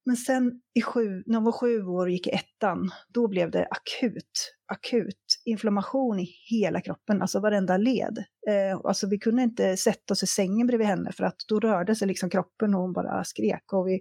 men 0.07 0.17
sen 0.17 0.61
i 0.75 0.83
sju, 0.83 1.23
när 1.27 1.35
hon 1.35 1.45
var 1.45 1.53
sju 1.53 1.85
år 1.85 2.07
och 2.07 2.11
gick 2.11 2.27
i 2.27 2.31
ettan, 2.31 2.91
då 3.09 3.29
blev 3.29 3.51
det 3.51 3.69
akut, 3.71 4.55
akut 4.67 5.41
inflammation 5.45 6.21
i 6.21 6.29
hela 6.51 6.81
kroppen, 6.81 7.23
alltså 7.23 7.41
varenda 7.41 7.77
led. 7.77 8.25
Eh, 8.49 8.81
alltså 8.85 9.07
vi 9.07 9.19
kunde 9.19 9.43
inte 9.43 9.77
sätta 9.77 10.15
oss 10.15 10.23
i 10.23 10.27
sängen 10.27 10.67
bredvid 10.67 10.87
henne 10.87 11.13
för 11.13 11.25
att 11.25 11.37
då 11.49 11.61
rörde 11.61 11.95
sig 11.95 12.09
liksom 12.09 12.31
kroppen 12.31 12.75
och 12.75 12.81
hon 12.81 12.93
bara 12.93 13.25
skrek. 13.25 13.73
Och 13.73 13.89
vi, 13.89 14.01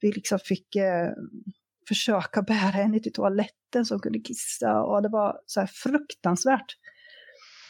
vi 0.00 0.12
liksom 0.12 0.38
fick 0.38 0.76
eh, 0.76 1.10
försöka 1.88 2.42
bära 2.42 2.56
henne 2.56 3.00
till 3.00 3.12
toaletten 3.12 3.84
så 3.84 3.94
hon 3.94 4.00
kunde 4.00 4.18
kissa 4.20 4.82
och 4.82 5.02
det 5.02 5.08
var 5.08 5.40
så 5.46 5.60
här 5.60 5.70
fruktansvärt. 5.72 6.76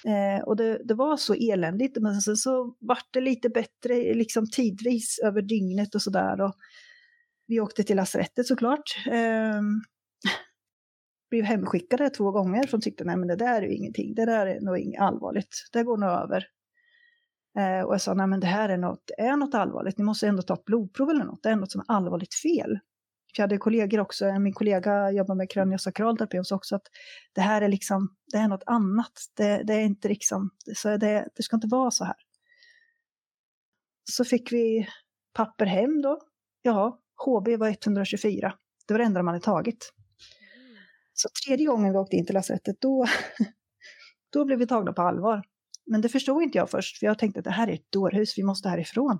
Eh, 0.06 0.44
och 0.44 0.56
det, 0.56 0.80
det, 0.84 0.94
var 0.94 1.16
så 1.16 1.34
eländigt, 1.34 1.96
men 2.00 2.20
sen 2.20 2.36
så 2.36 2.74
vart 2.80 3.08
det 3.12 3.20
lite 3.20 3.48
bättre 3.48 4.14
liksom 4.14 4.50
tidvis 4.50 5.18
över 5.24 5.42
dygnet 5.42 5.94
och 5.94 6.02
sådär. 6.02 6.52
Vi 7.48 7.60
åkte 7.60 7.82
till 7.82 7.96
lasarettet 7.96 8.46
såklart. 8.46 9.06
Eh, 9.06 9.62
blev 11.30 11.44
hemskickade 11.44 12.10
två 12.10 12.30
gånger 12.30 12.62
för 12.62 12.78
de 12.78 12.80
tyckte 12.80 13.04
nej 13.04 13.16
men 13.16 13.28
det 13.28 13.36
där 13.36 13.62
är 13.62 13.66
ju 13.66 13.74
ingenting, 13.74 14.14
det 14.14 14.24
där 14.24 14.46
är 14.46 14.60
nog 14.60 14.78
inget 14.78 15.00
allvarligt, 15.00 15.68
det 15.72 15.82
går 15.82 15.96
nog 15.96 16.10
över. 16.10 16.46
Eh, 17.58 17.86
och 17.86 17.94
jag 17.94 18.00
sa, 18.00 18.14
nej 18.14 18.26
men 18.26 18.40
det 18.40 18.46
här 18.46 18.68
är 18.68 18.76
något, 18.76 19.10
är 19.18 19.36
något 19.36 19.54
allvarligt, 19.54 19.98
ni 19.98 20.04
måste 20.04 20.28
ändå 20.28 20.42
ta 20.42 20.54
ett 20.54 20.64
blodprov 20.64 21.10
eller 21.10 21.24
något, 21.24 21.42
det 21.42 21.48
är 21.48 21.56
något 21.56 21.72
som 21.72 21.80
är 21.80 21.84
allvarligt 21.88 22.34
fel. 22.34 22.78
Jag 23.36 23.42
hade 23.42 23.58
kollegor 23.58 24.00
också, 24.00 24.38
min 24.38 24.52
kollega 24.52 25.10
jobbar 25.10 25.34
med 25.34 25.50
kraniosakral 25.50 26.18
terapi 26.18 26.38
och 26.38 26.46
sa 26.46 26.56
också 26.56 26.76
att 26.76 26.86
det 27.32 27.40
här 27.40 27.62
är 27.62 27.68
liksom, 27.68 28.16
det 28.32 28.38
är 28.38 28.48
något 28.48 28.62
annat, 28.66 29.12
det, 29.36 29.62
det 29.62 29.74
är 29.74 29.80
inte 29.80 30.08
liksom, 30.08 30.50
så 30.76 30.96
det, 30.96 31.28
det 31.34 31.42
ska 31.42 31.56
inte 31.56 31.68
vara 31.68 31.90
så 31.90 32.04
här. 32.04 32.16
Så 34.10 34.24
fick 34.24 34.52
vi 34.52 34.88
papper 35.34 35.66
hem 35.66 36.02
då. 36.02 36.20
Ja, 36.62 37.00
HB 37.26 37.56
var 37.56 37.68
124. 37.68 38.54
Det 38.86 38.94
var 38.94 38.98
det 38.98 39.04
enda 39.04 39.18
de 39.18 39.26
hade 39.26 39.40
tagit. 39.40 39.92
Så 41.14 41.28
tredje 41.46 41.66
gången 41.66 41.92
vi 41.92 41.98
åkte 41.98 42.16
in 42.16 42.26
till 42.26 42.34
lasarettet, 42.34 42.76
då, 42.80 43.06
då 44.32 44.44
blev 44.44 44.58
vi 44.58 44.66
tagna 44.66 44.92
på 44.92 45.02
allvar. 45.02 45.42
Men 45.86 46.00
det 46.00 46.08
förstod 46.08 46.42
inte 46.42 46.58
jag 46.58 46.70
först, 46.70 46.98
för 46.98 47.06
jag 47.06 47.18
tänkte 47.18 47.40
att 47.40 47.44
det 47.44 47.50
här 47.50 47.68
är 47.68 47.72
ett 47.72 47.92
dårhus, 47.92 48.38
vi 48.38 48.42
måste 48.42 48.68
härifrån. 48.68 49.18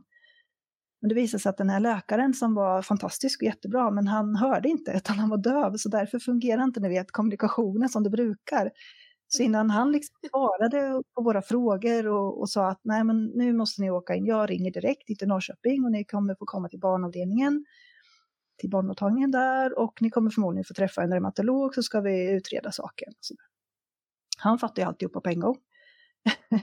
Men 1.01 1.09
det 1.09 1.15
visade 1.15 1.41
sig 1.41 1.51
att 1.51 1.57
den 1.57 1.71
här 1.71 1.81
läkaren 1.81 2.35
som 2.35 2.55
var 2.55 2.83
fantastisk 2.83 3.43
och 3.43 3.47
jättebra, 3.47 3.91
men 3.91 4.07
han 4.07 4.37
hörde 4.37 4.69
inte, 4.69 4.93
utan 4.97 5.19
han 5.19 5.29
var 5.29 5.39
döv, 5.39 5.77
så 5.77 5.89
därför 5.89 6.19
fungerar 6.19 6.65
inte 6.65 6.81
ni 6.81 6.89
vet, 6.89 7.11
kommunikationen 7.11 7.89
som 7.89 8.03
det 8.03 8.11
brukar. 8.11 8.71
Så 9.29 9.43
innan 9.43 9.71
han 9.71 9.93
liksom 9.93 10.17
svarade 10.31 11.03
på 11.15 11.23
våra 11.23 11.43
frågor 11.43 12.09
och, 12.09 12.41
och, 12.41 12.51
sa 12.51 12.69
att 12.69 12.81
nej 12.85 13.05
men 13.05 13.27
nu 13.27 13.53
måste 13.53 13.83
ni 13.83 13.91
åka 13.91 14.15
in, 14.15 14.27
jag 14.27 14.51
ringer 14.51 14.71
direkt 14.71 15.19
till 15.19 15.29
Norrköping 15.29 15.85
och 15.85 15.93
ni 15.93 16.05
kommer 16.05 16.35
få 16.39 16.45
komma 16.47 16.69
till 16.69 16.81
barnavdelningen, 16.81 17.65
till 18.59 18.71
barnmottagningen 18.71 19.31
där 19.31 19.79
och 19.79 20.03
ni 20.03 20.11
kommer 20.11 20.31
förmodligen 20.31 20.65
få 20.65 20.75
träffa 20.75 21.03
en 21.03 21.13
reumatolog 21.13 21.75
så 21.75 21.83
ska 21.83 22.01
vi 22.01 22.31
utreda 22.31 22.73
saken. 22.73 23.13
Så 23.21 23.35
han 24.39 24.59
fattade 24.59 24.81
ju 24.81 24.87
alltihopa 24.87 25.21
på 25.21 25.29
en 25.29 25.41
gång. 25.41 25.57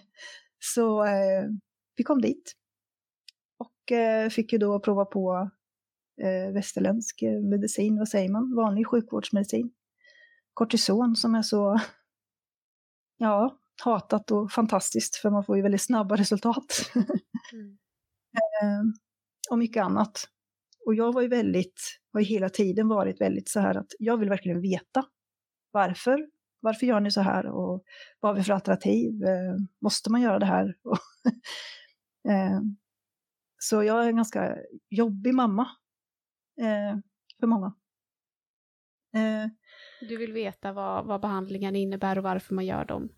så 0.60 1.06
eh, 1.06 1.46
vi 1.96 2.04
kom 2.04 2.22
dit 2.22 2.54
och 3.58 3.92
eh, 3.92 4.30
fick 4.30 4.54
ju 4.54 4.60
då 4.60 4.80
prova 4.80 5.06
på 5.06 5.50
eh, 6.22 6.54
västerländsk 6.54 7.24
medicin, 7.52 7.98
vad 7.98 8.08
säger 8.08 8.30
man, 8.30 8.56
vanlig 8.56 8.88
sjukvårdsmedicin. 8.88 9.72
Kortison 10.54 11.16
som 11.16 11.36
är 11.36 11.42
så 11.42 11.80
ja, 13.18 13.60
hatat 13.84 14.32
och 14.32 14.52
fantastiskt 14.52 15.16
för 15.16 15.30
man 15.30 15.44
får 15.44 15.56
ju 15.56 15.62
väldigt 15.62 15.82
snabba 15.82 16.16
resultat. 16.16 16.92
mm. 17.54 17.78
eh, 18.62 18.84
och 19.52 19.58
mycket 19.58 19.84
annat. 19.84 20.30
Och 20.86 20.96
jag 20.96 21.14
var 21.14 21.22
ju 21.22 21.28
väldigt, 21.28 22.00
har 22.14 22.20
ju 22.20 22.26
hela 22.26 22.50
tiden 22.50 22.88
varit 22.88 23.22
väldigt 23.22 23.50
så 23.50 23.60
här 23.60 23.76
att 23.76 23.92
jag 24.00 24.18
vill 24.18 24.30
verkligen 24.30 24.62
veta 24.62 25.06
varför. 25.72 26.30
Varför 26.60 26.86
gör 26.86 27.00
ni 27.00 27.12
så 27.12 27.22
här 27.22 27.46
och 27.46 27.84
vad 28.20 28.32
har 28.32 28.38
vi 28.38 28.44
för 28.44 28.54
alternativ? 28.54 29.24
Eh, 29.24 29.56
måste 29.82 30.12
man 30.12 30.22
göra 30.22 30.40
det 30.40 30.46
här? 30.46 30.66
eh, 32.30 32.60
så 33.58 33.84
jag 33.84 34.04
är 34.04 34.08
en 34.08 34.16
ganska 34.16 34.58
jobbig 34.90 35.34
mamma 35.34 35.68
eh, 36.62 37.00
för 37.40 37.48
många. 37.48 37.74
Du 40.02 40.18
vill 40.18 40.34
veta 40.34 40.74
vad, 40.74 41.06
vad 41.06 41.22
behandlingen 41.22 41.76
innebär 41.76 42.18
och 42.18 42.24
varför 42.24 42.56
man 42.56 42.66
gör 42.66 42.86
dem? 42.86 43.10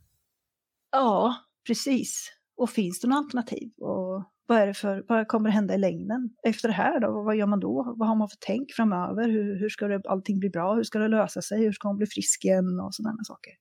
Ja, 0.91 1.35
precis. 1.67 2.31
Och 2.55 2.69
finns 2.69 2.99
det 2.99 3.07
några 3.07 3.19
alternativ? 3.19 3.71
Och 3.77 4.23
vad, 4.47 4.57
är 4.57 4.67
det 4.67 4.73
för, 4.73 5.05
vad 5.07 5.27
kommer 5.27 5.49
hända 5.49 5.75
i 5.75 5.77
längden 5.77 6.29
efter 6.43 6.67
det 6.67 6.73
här 6.73 6.99
då? 6.99 7.23
Vad 7.23 7.35
gör 7.35 7.45
man 7.45 7.59
då? 7.59 7.95
Vad 7.97 8.07
har 8.07 8.15
man 8.15 8.29
för 8.29 8.37
tänk 8.39 8.71
framöver? 8.73 9.29
Hur, 9.29 9.59
hur 9.59 9.69
ska 9.69 9.87
det, 9.87 10.01
allting 10.07 10.39
bli 10.39 10.49
bra? 10.49 10.75
Hur 10.75 10.83
ska 10.83 10.99
det 10.99 11.07
lösa 11.07 11.41
sig? 11.41 11.59
Hur 11.59 11.71
ska 11.71 11.87
hon 11.87 11.97
bli 11.97 12.07
frisk 12.07 12.45
igen? 12.45 12.79
Och 12.79 12.95
sådana 12.95 13.23
saker. 13.23 13.53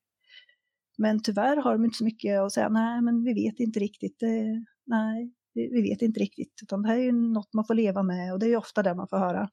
Men 0.98 1.22
tyvärr 1.22 1.56
har 1.56 1.72
de 1.72 1.84
inte 1.84 1.96
så 1.96 2.04
mycket 2.04 2.40
att 2.40 2.52
säga. 2.52 2.68
Nej, 2.68 3.02
men 3.02 3.24
vi 3.24 3.34
vet 3.34 3.60
inte 3.60 3.80
riktigt. 3.80 4.16
Det, 4.18 4.64
nej, 4.86 5.32
vi 5.54 5.82
vet 5.82 6.02
inte 6.02 6.20
riktigt. 6.20 6.52
Utan 6.62 6.82
det 6.82 6.88
här 6.88 6.96
är 6.96 7.02
ju 7.02 7.12
något 7.12 7.54
man 7.54 7.64
får 7.64 7.74
leva 7.74 8.02
med 8.02 8.32
och 8.32 8.38
det 8.38 8.46
är 8.46 8.50
ju 8.50 8.56
ofta 8.56 8.82
det 8.82 8.94
man 8.94 9.08
får 9.08 9.18
höra. 9.18 9.48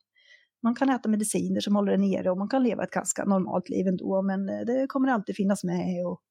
Man 0.63 0.75
kan 0.75 0.89
äta 0.89 1.09
mediciner 1.09 1.59
som 1.59 1.75
håller 1.75 1.91
det 1.91 1.97
nere 1.97 2.31
och 2.31 2.37
man 2.37 2.49
kan 2.49 2.63
leva 2.63 2.83
ett 2.83 2.91
ganska 2.91 3.25
normalt 3.25 3.69
liv 3.69 3.87
ändå, 3.87 4.21
men 4.21 4.49
eh, 4.49 4.59
det 4.65 4.87
kommer 4.87 5.09
alltid 5.09 5.35
finnas 5.35 5.63
med 5.63 6.05
och 6.05 6.21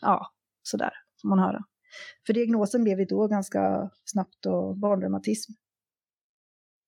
ja, 0.00 0.26
sådär, 0.62 0.92
får 1.22 1.28
man 1.28 1.38
höra. 1.38 1.64
För 2.26 2.32
diagnosen 2.32 2.84
blev 2.84 2.98
ju 2.98 3.04
då 3.04 3.26
ganska 3.28 3.90
snabbt 4.04 4.46
och 4.46 4.76
barnreumatism. 4.76 5.52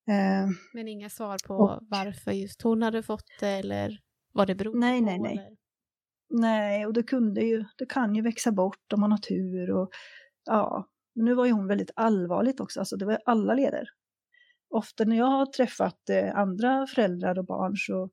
Eh, 0.09 0.49
men 0.73 0.87
inga 0.87 1.09
svar 1.09 1.37
på 1.47 1.53
och, 1.53 1.79
varför 1.81 2.31
just 2.31 2.61
hon 2.61 2.81
hade 2.81 3.03
fått 3.03 3.25
det 3.39 3.49
eller 3.49 3.99
vad 4.33 4.47
det 4.47 4.55
beror 4.55 4.79
nej, 4.79 4.99
på? 4.99 5.05
Nej, 5.05 5.19
nej, 5.19 5.35
nej. 5.35 5.57
Nej, 6.29 6.85
och 6.85 6.93
det 6.93 7.03
kunde 7.03 7.41
ju, 7.41 7.65
det 7.77 7.85
kan 7.85 8.15
ju 8.15 8.21
växa 8.21 8.51
bort 8.51 8.93
om 8.93 8.99
man 8.99 9.11
har 9.11 9.17
tur 9.17 9.71
och 9.71 9.89
ja, 10.45 10.87
men 11.15 11.25
nu 11.25 11.33
var 11.33 11.45
ju 11.45 11.51
hon 11.51 11.67
väldigt 11.67 11.91
allvarligt 11.95 12.59
också, 12.59 12.79
alltså 12.79 12.97
det 12.97 13.05
var 13.05 13.19
alla 13.25 13.53
leder 13.53 13.87
ofta 14.75 15.03
när 15.03 15.17
jag 15.17 15.25
har 15.25 15.45
träffat 15.45 16.09
eh, 16.09 16.35
andra 16.35 16.87
föräldrar 16.87 17.39
och 17.39 17.45
barn 17.45 17.75
så 17.77 18.09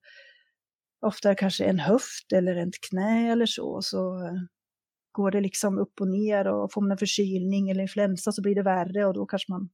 ofta 1.06 1.34
kanske 1.34 1.64
en 1.64 1.78
höft 1.78 2.32
eller 2.32 2.56
ett 2.56 2.80
knä 2.90 3.32
eller 3.32 3.46
så, 3.46 3.82
så 3.82 4.24
eh, 4.24 4.32
går 5.12 5.30
det 5.30 5.40
liksom 5.40 5.78
upp 5.78 6.00
och 6.00 6.08
ner 6.08 6.46
och 6.46 6.72
får 6.72 6.80
man 6.80 6.90
en 6.90 6.98
förkylning 6.98 7.70
eller 7.70 7.82
influensa 7.82 8.32
så 8.32 8.42
blir 8.42 8.54
det 8.54 8.62
värre 8.62 9.06
och 9.06 9.14
då 9.14 9.26
kanske 9.26 9.52
man 9.52 9.68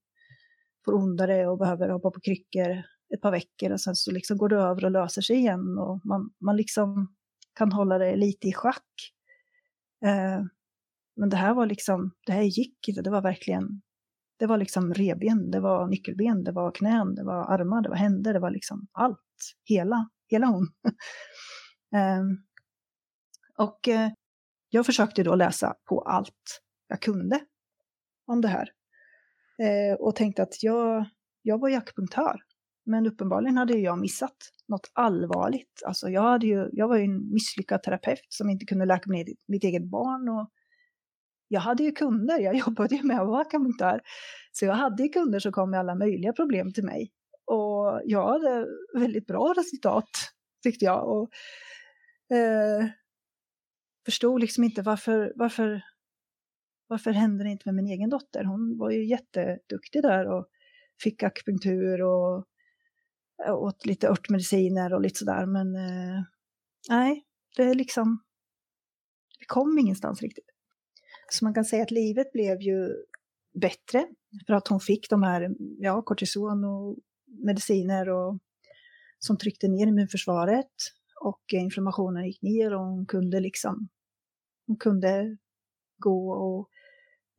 får 0.85 0.95
ondare 0.95 1.47
och 1.47 1.59
behöver 1.59 1.89
hoppa 1.89 2.11
på 2.11 2.21
kryckor 2.21 2.83
ett 3.15 3.21
par 3.23 3.31
veckor 3.31 3.73
och 3.73 3.81
sen 3.81 3.95
så 3.95 4.11
liksom 4.11 4.39
går 4.39 4.49
det 4.49 4.57
över 4.57 4.85
och 4.85 4.91
löser 4.91 5.23
sig 5.23 5.37
igen 5.37 5.79
och 5.79 6.07
man, 6.07 6.31
man 6.41 6.57
liksom 6.57 7.15
kan 7.55 7.73
hålla 7.73 7.99
det 7.99 8.17
lite 8.17 8.49
i 8.49 8.53
schack. 8.53 9.13
Eh, 10.05 10.43
men 11.17 11.29
det 11.29 11.37
här 11.37 11.55
var 11.55 11.67
liksom, 11.67 12.11
det 12.27 12.33
här 12.33 12.43
gick 12.43 12.89
inte, 12.89 13.03
det 13.03 13.11
var 13.11 13.23
verkligen 13.23 13.83
det 14.39 14.47
var 14.47 14.59
liksom 14.59 14.95
reben, 14.95 15.51
det 15.51 15.61
var 15.61 15.87
nyckelben, 15.87 16.45
det 16.45 16.53
var 16.53 16.71
knän, 16.71 17.15
det 17.15 17.25
var 17.25 17.53
armar, 17.55 17.83
det 17.83 17.89
var 17.89 17.97
händer, 17.97 18.33
det 18.33 18.41
var 18.41 18.51
liksom 18.51 18.87
allt. 18.93 19.19
Hela, 19.65 20.09
hela 20.29 20.47
hon. 20.47 20.69
eh, 21.95 22.23
och 23.57 23.89
eh, 23.89 24.11
jag 24.71 24.87
försökte 24.87 25.23
då 25.23 25.35
läsa 25.35 25.75
på 25.89 26.01
allt 26.01 26.61
jag 26.89 27.03
kunde 27.03 27.41
om 28.27 28.41
det 28.41 28.49
här. 28.49 28.73
Eh, 29.63 29.95
och 29.95 30.17
tänkte 30.17 30.43
att 30.43 30.63
jag, 30.63 31.05
jag 31.43 31.61
var 31.61 31.71
akupunktör. 31.71 32.41
Men 32.87 33.07
uppenbarligen 33.07 33.57
hade 33.57 33.79
jag 33.79 33.99
missat 33.99 34.37
något 34.69 34.91
allvarligt. 34.93 35.83
Alltså 35.87 36.09
jag, 36.09 36.23
hade 36.23 36.47
ju, 36.47 36.69
jag 36.73 36.89
var 36.89 36.97
ju 36.97 37.05
en 37.05 37.33
misslyckad 37.33 37.83
terapeut 37.83 38.27
som 38.29 38.51
inte 38.51 38.65
kunde 38.65 38.85
läka 38.85 39.11
mitt, 39.11 39.39
mitt 39.49 39.65
eget 39.65 39.91
barn 39.91 40.29
och 40.29 40.51
jag 41.49 41.61
hade 41.61 41.83
ju 41.83 41.93
kunder, 41.93 42.39
jag 42.39 42.57
jobbade 42.67 42.95
ju 42.95 43.03
med 43.03 43.21
att 43.21 43.27
vara 43.27 43.41
akupunktör. 43.41 44.01
Så 44.53 44.65
jag 44.65 44.75
hade 44.75 45.03
ju 45.03 45.09
kunder 45.09 45.39
som 45.39 45.53
kom 45.53 45.71
med 45.71 45.81
alla 45.81 45.95
möjliga 45.95 46.33
problem 46.33 46.73
till 46.73 46.85
mig. 46.85 47.13
Och 47.45 48.01
jag 48.05 48.29
hade 48.29 48.67
väldigt 48.95 49.27
bra 49.27 49.55
resultat, 49.57 50.09
tyckte 50.63 50.85
jag. 50.85 51.09
Och, 51.09 51.31
eh, 52.37 52.87
förstod 54.09 54.41
liksom 54.41 54.65
inte 54.65 54.83
varför, 54.83 55.33
varför, 55.37 55.83
varför 56.87 57.11
hände 57.11 57.45
det 57.45 57.51
inte 57.51 57.69
med 57.69 57.75
min 57.75 57.93
egen 57.93 58.11
dotter? 58.11 58.45
Hon 58.45 58.79
var 58.79 58.91
ju 58.91 59.07
jätteduktig 59.07 60.03
där 60.03 60.27
och 60.27 60.49
fick 61.03 61.23
akupunktur 61.23 62.03
och 62.03 62.47
åt 63.49 63.87
lite 63.87 64.09
örtmediciner 64.09 64.95
och 64.95 65.01
lite 65.01 65.19
sådär. 65.19 65.47
Men 65.47 65.77
eh, 65.77 66.23
nej, 66.89 67.25
det 67.57 67.63
är 67.63 67.75
liksom, 67.75 68.23
vi 69.39 69.47
kom 69.47 69.79
ingenstans 69.79 70.23
riktigt. 70.23 70.51
Så 71.31 71.45
man 71.45 71.55
kan 71.55 71.65
säga 71.65 71.83
att 71.83 71.91
livet 71.91 72.33
blev 72.33 72.61
ju 72.61 72.89
bättre 73.61 74.07
för 74.47 74.55
att 74.55 74.69
hon 74.69 74.81
fick 74.81 75.11
de 75.11 75.23
här, 75.23 75.51
ja, 75.79 76.03
kortison 76.03 76.65
och 76.65 76.97
mediciner 77.27 78.09
och, 78.09 78.39
som 79.19 79.39
tryckte 79.39 79.69
ner 79.69 79.87
immunförsvaret 79.87 80.73
och 81.21 81.43
inflammationen 81.53 82.27
gick 82.27 82.43
ner 82.43 82.75
och 82.75 82.81
hon 82.81 83.07
kunde 83.07 83.41
liksom, 83.41 83.89
hon 84.69 84.77
kunde 84.77 85.37
gå 85.99 86.31
och 86.31 86.69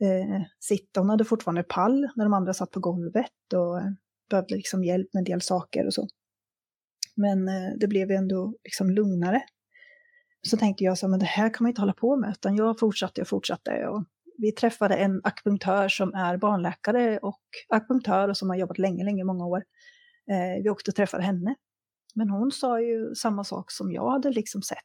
eh, 0.08 0.42
sitta. 0.60 1.00
Hon 1.00 1.10
hade 1.10 1.26
fortfarande 1.26 1.64
pall 1.64 2.10
när 2.16 2.26
de 2.26 2.34
andra 2.34 2.54
satt 2.54 2.72
på 2.72 2.80
golvet 2.80 3.54
och 3.54 3.80
eh, 3.80 3.92
behövde 4.30 4.56
liksom 4.56 4.84
hjälp 4.84 5.14
med 5.14 5.22
en 5.22 5.26
del 5.26 5.42
saker 5.42 5.86
och 5.86 5.94
så. 5.94 6.08
Men 7.16 7.48
eh, 7.48 7.72
det 7.78 7.88
blev 7.88 8.12
ändå 8.12 8.56
liksom 8.64 8.90
lugnare 8.90 9.42
så 10.42 10.58
tänkte 10.58 10.84
jag 10.84 10.98
så 10.98 11.08
men 11.08 11.20
det 11.20 11.26
här 11.26 11.50
kan 11.54 11.64
man 11.64 11.70
inte 11.70 11.82
hålla 11.82 11.94
på 11.94 12.16
med, 12.16 12.30
utan 12.30 12.56
jag 12.56 12.80
fortsatte 12.80 13.22
och 13.22 13.28
fortsatte. 13.28 13.88
Och 13.88 14.04
vi 14.38 14.52
träffade 14.52 14.96
en 14.96 15.22
akupunktör 15.24 15.88
som 15.90 16.14
är 16.14 16.38
barnläkare 16.38 17.18
och 17.18 17.42
akupunktör 17.70 18.30
och 18.30 18.38
som 18.38 18.50
har 18.50 18.58
jobbat 18.58 18.78
länge, 18.78 19.04
länge, 19.04 19.24
många 19.24 19.46
år. 19.46 19.64
Eh, 20.32 20.64
vi 20.64 20.70
åkte 20.70 20.92
och 20.92 20.96
träffade 20.96 21.24
henne. 21.24 21.56
Men 22.16 22.30
hon 22.30 22.52
sa 22.52 22.82
ju 22.82 23.16
samma 23.16 23.44
sak 23.44 23.72
som 23.72 23.92
jag 23.92 24.12
hade 24.12 24.32
liksom 24.32 24.62
sett, 24.62 24.78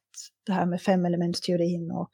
det 0.46 0.52
här 0.52 0.66
med 0.66 0.82
femelementsteorin 0.82 1.90
och 1.90 2.10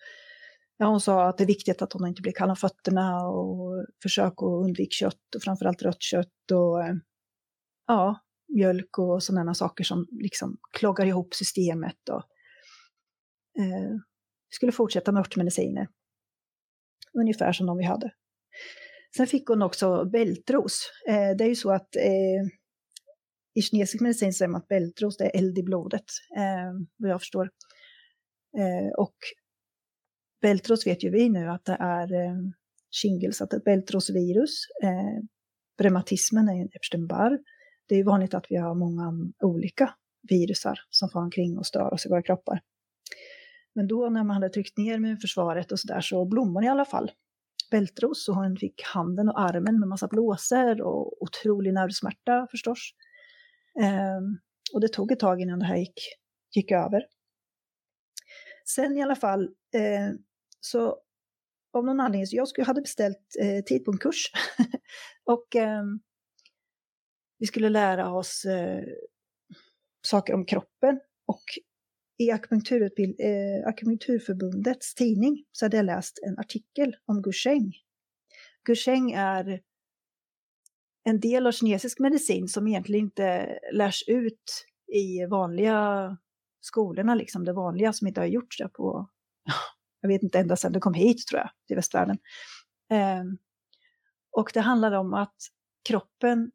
Ja, 0.82 0.86
hon 0.86 1.00
sa 1.00 1.28
att 1.28 1.38
det 1.38 1.44
är 1.44 1.46
viktigt 1.46 1.82
att 1.82 1.92
hon 1.92 2.06
inte 2.06 2.22
blir 2.22 2.32
kall 2.32 2.50
om 2.50 2.56
fötterna 2.56 3.28
och 3.28 3.86
försök 4.02 4.32
att 4.32 4.64
undvika 4.64 4.90
kött 4.90 5.34
och 5.36 5.42
framförallt 5.42 5.82
rött 5.82 6.02
kött 6.02 6.50
och 6.52 6.84
eh, 6.84 6.94
ja, 7.86 8.20
mjölk 8.48 8.98
och 8.98 9.22
sådana 9.22 9.54
saker 9.54 9.84
som 9.84 10.06
liksom 10.10 10.58
kloggar 10.72 11.06
ihop 11.06 11.34
systemet. 11.34 12.08
Och, 12.08 12.22
eh, 13.62 13.96
skulle 14.50 14.72
fortsätta 14.72 15.12
med 15.12 15.20
örtmediciner. 15.20 15.88
Ungefär 17.14 17.52
som 17.52 17.66
de 17.66 17.76
vi 17.76 17.84
hade. 17.84 18.12
Sen 19.16 19.26
fick 19.26 19.48
hon 19.48 19.62
också 19.62 20.04
bältros. 20.04 20.90
Eh, 21.08 21.36
det 21.38 21.44
är 21.44 21.48
ju 21.48 21.56
så 21.56 21.70
att 21.72 21.96
eh, 21.96 22.59
i 23.54 23.62
kinesisk 23.62 24.00
medicin 24.00 24.32
säger 24.32 24.48
man 24.48 24.60
att 24.60 24.68
bältros 24.68 25.16
det 25.16 25.24
är 25.24 25.38
eld 25.38 25.58
i 25.58 25.62
blodet, 25.62 26.04
eh, 26.36 26.72
vad 26.96 27.10
jag 27.10 27.20
förstår. 27.20 27.50
Eh, 28.58 28.92
och 28.98 29.16
bältros 30.42 30.86
vet 30.86 31.04
ju 31.04 31.10
vi 31.10 31.28
nu 31.28 31.50
att 31.50 31.64
det 31.64 31.76
är 31.80 32.12
eh, 32.12 32.36
shingles, 33.02 33.40
att 33.40 33.50
det 33.50 33.56
är 33.56 33.60
bältrosvirus. 33.60 34.64
Eh, 34.82 35.22
reumatismen 35.78 36.48
är 36.48 36.76
Epstein-Barr. 36.76 37.38
Det 37.88 37.94
är 37.94 38.04
vanligt 38.04 38.34
att 38.34 38.46
vi 38.48 38.56
har 38.56 38.74
många 38.74 39.32
olika 39.42 39.94
virusar 40.28 40.80
som 40.90 41.08
far 41.08 41.20
omkring 41.20 41.58
och 41.58 41.66
stör 41.66 41.94
oss 41.94 42.06
i 42.06 42.08
våra 42.08 42.22
kroppar. 42.22 42.60
Men 43.74 43.88
då 43.88 44.08
när 44.08 44.24
man 44.24 44.34
hade 44.34 44.48
tryckt 44.48 44.78
ner 44.78 44.94
immunförsvaret 44.94 45.72
och 45.72 45.80
sådär 45.80 46.00
så 46.00 46.24
blommade 46.24 46.66
i 46.66 46.68
alla 46.68 46.84
fall 46.84 47.10
bältros 47.70 48.28
och 48.28 48.34
hon 48.34 48.56
fick 48.56 48.82
handen 48.82 49.28
och 49.28 49.40
armen 49.40 49.80
med 49.80 49.88
massa 49.88 50.08
blåsor 50.08 50.80
och 50.80 51.22
otrolig 51.22 51.74
nervsmärta 51.74 52.46
förstås. 52.50 52.78
Ehm, 53.80 54.38
och 54.72 54.80
det 54.80 54.88
tog 54.88 55.12
ett 55.12 55.20
tag 55.20 55.40
innan 55.40 55.58
det 55.58 55.64
här 55.64 55.76
gick, 55.76 56.00
gick 56.54 56.72
över. 56.72 57.06
Sen 58.64 58.98
i 58.98 59.02
alla 59.02 59.16
fall, 59.16 59.42
eh, 59.74 60.10
så 60.60 61.00
av 61.72 61.84
någon 61.84 62.00
anledning, 62.00 62.26
så 62.26 62.36
jag 62.36 62.48
skulle, 62.48 62.64
hade 62.64 62.80
beställt 62.80 63.36
eh, 63.40 63.64
tid 63.64 63.84
på 63.84 63.90
en 63.90 63.98
kurs. 63.98 64.32
och 65.24 65.56
eh, 65.56 65.82
vi 67.38 67.46
skulle 67.46 67.68
lära 67.68 68.12
oss 68.12 68.44
eh, 68.44 68.84
saker 70.06 70.34
om 70.34 70.46
kroppen. 70.46 71.00
Och 71.26 71.44
i 72.18 72.30
eh, 72.30 72.36
akupunkturförbundets 73.66 74.94
tidning 74.94 75.44
så 75.52 75.64
hade 75.64 75.76
jag 75.76 75.86
läst 75.86 76.18
en 76.26 76.38
artikel 76.38 76.96
om 77.06 77.22
Gusheng. 77.22 77.72
Gusheng 78.64 79.12
är 79.12 79.60
en 81.10 81.20
del 81.20 81.46
av 81.46 81.52
kinesisk 81.52 81.98
medicin 81.98 82.48
som 82.48 82.68
egentligen 82.68 83.04
inte 83.04 83.58
lärs 83.72 84.04
ut 84.06 84.66
i 84.92 85.26
vanliga 85.26 86.16
skolorna, 86.60 87.14
liksom 87.14 87.44
det 87.44 87.52
vanliga 87.52 87.92
som 87.92 88.06
inte 88.06 88.20
har 88.20 88.26
gjorts 88.26 88.58
där 88.58 88.68
på, 88.68 89.08
jag 90.00 90.08
vet 90.08 90.22
inte, 90.22 90.38
ända 90.38 90.56
sedan 90.56 90.72
det 90.72 90.80
kom 90.80 90.94
hit 90.94 91.26
tror 91.26 91.40
jag, 91.40 91.50
till 91.66 91.76
västvärlden. 91.76 92.18
Eh, 92.90 93.24
och 94.32 94.50
det 94.54 94.60
handlar 94.60 94.92
om 94.92 95.14
att 95.14 95.36
kroppen 95.88 96.50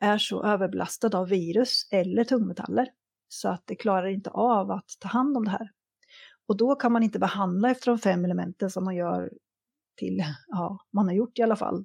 är 0.00 0.18
så 0.18 0.42
överbelastad 0.42 1.18
av 1.18 1.28
virus 1.28 1.88
eller 1.90 2.24
tungmetaller 2.24 2.88
så 3.28 3.48
att 3.48 3.62
det 3.66 3.76
klarar 3.76 4.06
inte 4.06 4.30
av 4.30 4.70
att 4.70 4.88
ta 5.00 5.08
hand 5.08 5.36
om 5.36 5.44
det 5.44 5.50
här. 5.50 5.70
Och 6.46 6.56
då 6.56 6.74
kan 6.74 6.92
man 6.92 7.02
inte 7.02 7.18
behandla 7.18 7.70
efter 7.70 7.90
de 7.90 7.98
fem 7.98 8.24
elementen 8.24 8.70
som 8.70 8.84
man 8.84 8.96
gör 8.96 9.32
till, 9.96 10.24
ja, 10.48 10.78
man 10.92 11.06
har 11.06 11.14
gjort 11.14 11.38
i 11.38 11.42
alla 11.42 11.56
fall 11.56 11.84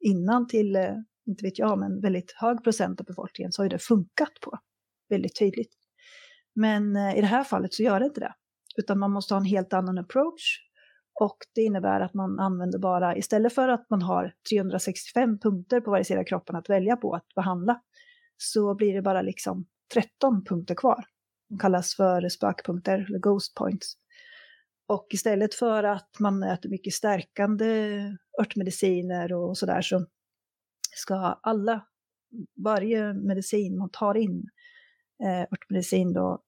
innan 0.00 0.46
till, 0.46 0.76
eh, 0.76 0.94
inte 1.28 1.44
vet 1.44 1.58
jag, 1.58 1.78
men 1.78 2.00
väldigt 2.00 2.32
hög 2.36 2.64
procent 2.64 3.00
av 3.00 3.06
befolkningen 3.06 3.52
så 3.52 3.62
har 3.62 3.64
ju 3.64 3.68
det 3.68 3.78
funkat 3.78 4.32
på 4.42 4.58
väldigt 5.08 5.38
tydligt. 5.38 5.72
Men 6.54 6.96
eh, 6.96 7.18
i 7.18 7.20
det 7.20 7.26
här 7.26 7.44
fallet 7.44 7.74
så 7.74 7.82
gör 7.82 8.00
det 8.00 8.06
inte 8.06 8.20
det, 8.20 8.34
utan 8.76 8.98
man 8.98 9.10
måste 9.10 9.34
ha 9.34 9.40
en 9.40 9.46
helt 9.46 9.72
annan 9.72 9.98
approach 9.98 10.68
och 11.20 11.36
det 11.54 11.62
innebär 11.62 12.00
att 12.00 12.14
man 12.14 12.38
använder 12.38 12.78
bara, 12.78 13.16
istället 13.16 13.54
för 13.54 13.68
att 13.68 13.90
man 13.90 14.02
har 14.02 14.32
365 14.50 15.38
punkter 15.38 15.80
på 15.80 15.90
varje 15.90 16.04
sida 16.04 16.20
av 16.20 16.24
kroppen 16.24 16.56
att 16.56 16.70
välja 16.70 16.96
på 16.96 17.14
att 17.14 17.34
behandla, 17.34 17.80
så 18.36 18.74
blir 18.74 18.94
det 18.94 19.02
bara 19.02 19.22
liksom 19.22 19.66
13 19.94 20.44
punkter 20.44 20.74
kvar. 20.74 21.04
De 21.48 21.58
kallas 21.58 21.94
för 21.94 22.28
spökpunkter, 22.28 23.06
eller 23.08 23.18
ghost 23.18 23.54
points. 23.54 23.94
Och 24.88 25.06
istället 25.10 25.54
för 25.54 25.84
att 25.84 26.10
man 26.18 26.42
äter 26.42 26.70
mycket 26.70 26.94
stärkande 26.94 28.00
örtmediciner 28.40 29.32
och 29.32 29.58
sådär 29.58 29.82
så 29.82 30.06
ska 30.94 31.14
alla, 31.42 31.86
varje 32.64 33.14
medicin 33.14 33.78
man 33.78 33.90
tar 33.90 34.14
in, 34.14 34.44
eh, 35.24 35.40
örtmedicin 35.40 36.12
då, 36.12 36.42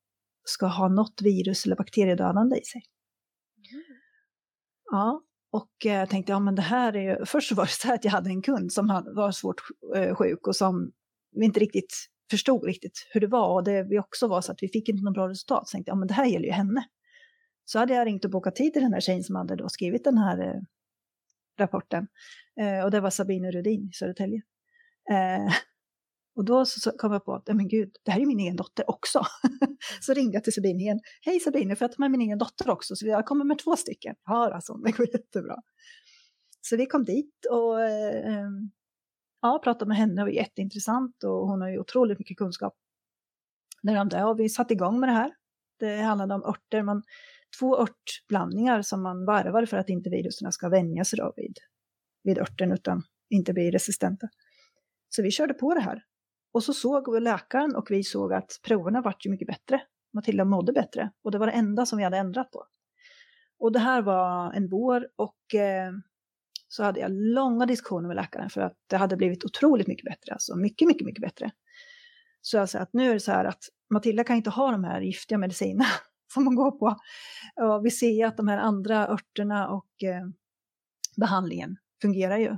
ska 0.45 0.67
ha 0.67 0.89
något 0.89 1.23
virus 1.23 1.67
eller 1.67 1.77
bakteriedödande 1.77 2.57
i 2.57 2.65
sig. 2.65 2.83
Mm. 3.73 3.85
Ja, 4.91 5.23
och 5.53 5.71
jag 5.85 6.09
tänkte, 6.09 6.33
ja 6.33 6.41
men 6.41 6.55
det 6.55 6.63
här 6.63 6.97
är 6.97 7.19
ju, 7.19 7.25
först 7.27 7.53
var 7.53 7.65
det 7.65 7.71
så 7.71 7.89
här 7.89 7.95
att 7.95 8.05
jag 8.05 8.13
hade 8.13 8.31
en 8.31 8.43
kund 8.43 8.73
som 8.73 8.87
var 9.15 9.33
svårt 9.33 9.61
eh, 9.97 10.15
sjuk 10.15 10.47
och 10.47 10.57
som 10.57 10.93
vi 11.33 11.45
inte 11.45 11.61
riktigt 11.61 11.95
förstod 12.31 12.65
riktigt 12.65 13.09
hur 13.11 13.21
det 13.21 13.27
var 13.27 13.55
och 13.55 13.65
det 13.65 13.83
vi 13.83 13.99
också 13.99 14.29
var 14.29 14.41
så 14.41 14.53
att 14.53 14.63
vi 14.63 14.69
fick 14.69 14.89
inte 14.89 15.05
något 15.05 15.15
bra 15.15 15.29
resultat. 15.29 15.69
Så 15.69 15.73
tänkte 15.73 15.91
jag, 15.91 15.97
ja 15.97 15.99
men 15.99 16.09
det 16.09 16.15
här 16.15 16.27
gäller 16.27 16.47
ju 16.47 16.53
henne. 16.53 16.85
Så 17.65 17.79
hade 17.79 17.95
jag 17.95 18.07
ringt 18.07 18.25
och 18.25 18.31
bokat 18.31 18.57
tid 18.57 18.73
till 18.73 18.83
den 18.83 18.93
här 18.93 19.01
tjejen 19.01 19.25
som 19.25 19.37
hade 19.37 19.57
då 19.57 19.69
skrivit 19.69 20.05
den 20.05 20.19
här 20.19 20.39
eh, 20.41 20.61
rapporten. 21.61 22.07
Eh, 22.61 22.85
och 22.85 22.91
det 22.91 23.01
var 23.01 23.11
Sabine 23.11 23.51
Rudin 23.51 23.89
i 23.89 23.93
Södertälje. 23.93 24.43
Eh, 25.11 25.55
och 26.37 26.45
då 26.45 26.65
så 26.65 26.91
kom 26.91 27.13
jag 27.13 27.25
på 27.25 27.35
att, 27.35 27.47
men 27.47 27.69
gud, 27.69 27.97
det 28.05 28.11
här 28.11 28.21
är 28.21 28.27
min 28.27 28.41
egen 28.41 28.57
dotter 28.57 28.91
också. 28.91 29.23
så 30.01 30.15
ringde 30.15 30.37
jag 30.37 30.45
till 30.45 30.53
Sabine 30.53 30.81
igen. 30.81 31.01
Hej 31.23 31.41
Sabine, 31.41 31.77
får 31.77 31.85
jag 31.85 31.93
ta 31.93 32.03
med 32.03 32.11
min 32.11 32.21
egen 32.21 32.39
dotter 32.39 32.71
också? 32.71 32.97
Så 32.97 33.07
jag 33.07 33.27
kommer 33.27 33.45
med 33.45 33.59
två 33.59 33.77
stycken. 33.77 34.15
Ja, 34.25 34.55
alltså, 34.55 34.75
det 34.85 34.93
går 34.93 35.07
jättebra. 35.13 35.57
Så 36.61 36.77
vi 36.77 36.87
kom 36.87 37.05
dit 37.05 37.47
och 37.51 37.83
eh, 37.83 38.49
ja, 39.43 39.61
pratade 39.65 39.89
med 39.89 39.97
henne, 39.97 40.15
det 40.15 40.23
var 40.23 40.31
jätteintressant 40.31 41.25
och 41.25 41.49
hon 41.49 41.61
har 41.61 41.69
ju 41.69 41.79
otroligt 41.79 42.19
mycket 42.19 42.37
kunskap 42.37 42.75
när 43.83 43.95
de 43.95 44.09
där. 44.09 44.27
Och 44.27 44.41
vi 44.41 44.49
satte 44.49 44.75
igång 44.75 45.01
med 45.01 45.09
det 45.09 45.13
här. 45.13 45.33
Det 45.79 45.97
handlade 45.97 46.35
om 46.35 46.45
örter, 46.45 46.83
man, 46.83 47.03
två 47.59 47.79
örtblandningar 47.79 48.83
som 48.83 49.03
man 49.03 49.25
varvar 49.25 49.67
för 49.67 49.77
att 49.77 49.89
inte 49.89 50.11
virusen 50.11 50.53
ska 50.53 50.69
vänja 50.69 51.05
sig 51.05 51.17
då 51.17 51.33
vid, 51.37 51.59
vid 52.23 52.39
örten 52.39 52.73
utan 52.73 53.03
inte 53.31 53.53
bli 53.53 53.71
resistenta. 53.71 54.29
Så 55.09 55.23
vi 55.23 55.31
körde 55.31 55.55
på 55.55 55.75
det 55.75 55.81
här. 55.81 56.05
Och 56.53 56.63
så 56.63 56.73
såg 56.73 57.13
vi 57.15 57.21
läkaren 57.21 57.77
och 57.77 57.91
vi 57.91 58.05
såg 58.05 58.33
att 58.33 58.61
proverna 58.63 59.03
vart 59.03 59.27
ju 59.27 59.31
mycket 59.31 59.49
bättre. 59.49 59.83
Matilda 60.13 60.45
mådde 60.45 60.73
bättre 60.73 61.11
och 61.25 61.31
det 61.31 61.39
var 61.39 61.47
det 61.47 61.53
enda 61.53 61.87
som 61.87 61.99
vi 61.99 62.05
hade 62.05 62.17
ändrat 62.17 62.51
på. 62.51 62.67
Och 63.59 63.73
det 63.73 63.79
här 63.79 64.03
var 64.03 64.53
en 64.53 64.69
vår 64.69 65.09
och 65.17 65.55
eh, 65.55 65.93
så 66.69 66.83
hade 66.83 67.01
jag 67.01 67.11
långa 67.13 67.67
diskussioner 67.67 68.09
med 68.09 68.17
läkaren 68.17 68.51
för 68.51 68.61
att 68.61 68.77
det 68.87 68.97
hade 68.97 69.17
blivit 69.17 69.45
otroligt 69.45 69.87
mycket 69.87 70.05
bättre, 70.05 70.33
alltså 70.33 70.57
mycket, 70.57 70.89
mycket, 70.89 71.07
mycket 71.07 71.23
bättre. 71.23 71.51
Så 72.41 72.57
jag 72.57 72.69
sa 72.69 72.79
att 72.79 72.93
nu 72.93 73.11
är 73.11 73.15
det 73.15 73.21
så 73.21 73.33
här 73.33 73.45
att 73.45 73.65
Matilda 73.91 74.25
kan 74.25 74.37
inte 74.37 74.51
ha 74.51 74.71
de 74.71 74.85
här 74.85 75.01
giftiga 75.01 75.39
medicinerna 75.39 75.85
som 76.33 76.47
hon 76.47 76.55
går 76.55 76.71
på. 76.71 76.97
Och 77.63 77.87
vi 77.87 77.91
ser 77.91 78.11
ju 78.11 78.23
att 78.23 78.37
de 78.37 78.49
här 78.49 78.59
andra 78.59 79.09
örterna 79.09 79.69
och 79.69 80.03
eh, 80.03 80.27
behandlingen 81.17 81.77
fungerar 82.03 82.39
ju. 82.39 82.57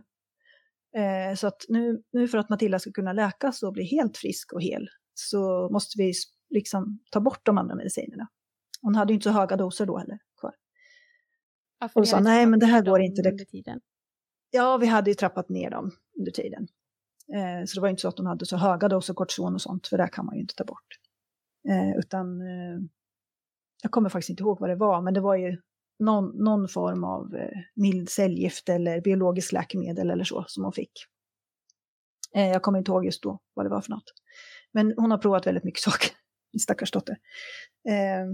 Eh, 1.01 1.35
så 1.37 1.47
att 1.47 1.65
nu, 1.69 2.03
nu 2.13 2.29
för 2.29 2.39
att 2.39 2.49
Matilda 2.49 2.79
ska 2.79 2.93
kunna 2.93 3.13
läkas 3.13 3.63
och 3.63 3.73
bli 3.73 3.85
helt 3.85 4.17
frisk 4.17 4.53
och 4.53 4.63
hel 4.63 4.89
så 5.15 5.69
måste 5.73 5.99
vi 5.99 6.13
liksom 6.51 6.99
ta 7.11 7.21
bort 7.21 7.47
de 7.47 7.59
andra 7.59 7.75
medicinerna. 7.75 8.29
Hon 8.83 8.95
hade 8.95 9.13
ju 9.13 9.15
inte 9.15 9.25
så 9.25 9.31
höga 9.31 9.57
doser 9.57 9.87
då 9.87 9.99
heller 9.99 10.19
kvar. 10.41 10.55
Ja, 11.81 11.89
och 11.95 12.09
sa 12.09 12.21
nej 12.21 12.47
men 12.47 12.59
det 12.59 12.67
här 12.67 12.83
går 12.83 13.01
inte. 13.01 13.31
Under 13.31 13.45
tiden. 13.45 13.81
Ja, 14.51 14.77
vi 14.77 14.87
hade 14.87 15.11
ju 15.11 15.15
trappat 15.15 15.49
ner 15.49 15.71
dem 15.71 15.91
under 16.19 16.33
tiden. 16.33 16.69
Eh, 17.35 17.65
så 17.67 17.75
det 17.75 17.81
var 17.81 17.89
inte 17.89 18.03
så 18.03 18.09
att 18.09 18.17
de 18.17 18.27
hade 18.27 18.47
så 18.47 18.57
höga 18.57 18.89
doser 18.89 19.15
kortison 19.15 19.55
och 19.55 19.63
sånt, 19.63 19.87
för 19.87 19.99
det 19.99 20.09
kan 20.09 20.27
man 20.27 20.35
ju 20.35 20.41
inte 20.41 20.55
ta 20.55 20.65
bort. 20.65 20.99
Eh, 21.69 21.99
utan, 21.99 22.41
eh, 22.41 22.79
jag 23.83 23.91
kommer 23.91 24.09
faktiskt 24.09 24.31
inte 24.31 24.43
ihåg 24.43 24.61
vad 24.61 24.71
det 24.71 24.77
var, 24.77 25.03
men 25.03 25.15
det 25.15 25.21
var 25.21 25.37
ju 25.37 25.59
någon, 25.99 26.45
någon 26.45 26.69
form 26.69 27.05
av 27.05 27.35
eh, 27.35 27.59
mild 27.75 28.09
cellgift 28.09 28.69
eller 28.69 29.01
biologiskt 29.01 29.53
läkemedel 29.53 30.11
eller 30.11 30.25
så 30.25 30.45
som 30.49 30.65
hon 30.65 30.73
fick. 30.73 30.93
Eh, 32.35 32.49
jag 32.49 32.63
kommer 32.63 32.79
inte 32.79 32.91
ihåg 32.91 33.05
just 33.05 33.23
då 33.23 33.39
vad 33.55 33.67
det 33.67 33.71
var 33.71 33.81
för 33.81 33.91
något. 33.91 34.13
Men 34.73 34.95
hon 34.97 35.11
har 35.11 35.19
provat 35.19 35.47
väldigt 35.47 35.65
mycket 35.65 35.81
saker, 35.83 36.11
min 36.53 36.61
stackars 36.61 36.91
dotter. 36.91 37.17
Eh, 37.89 38.27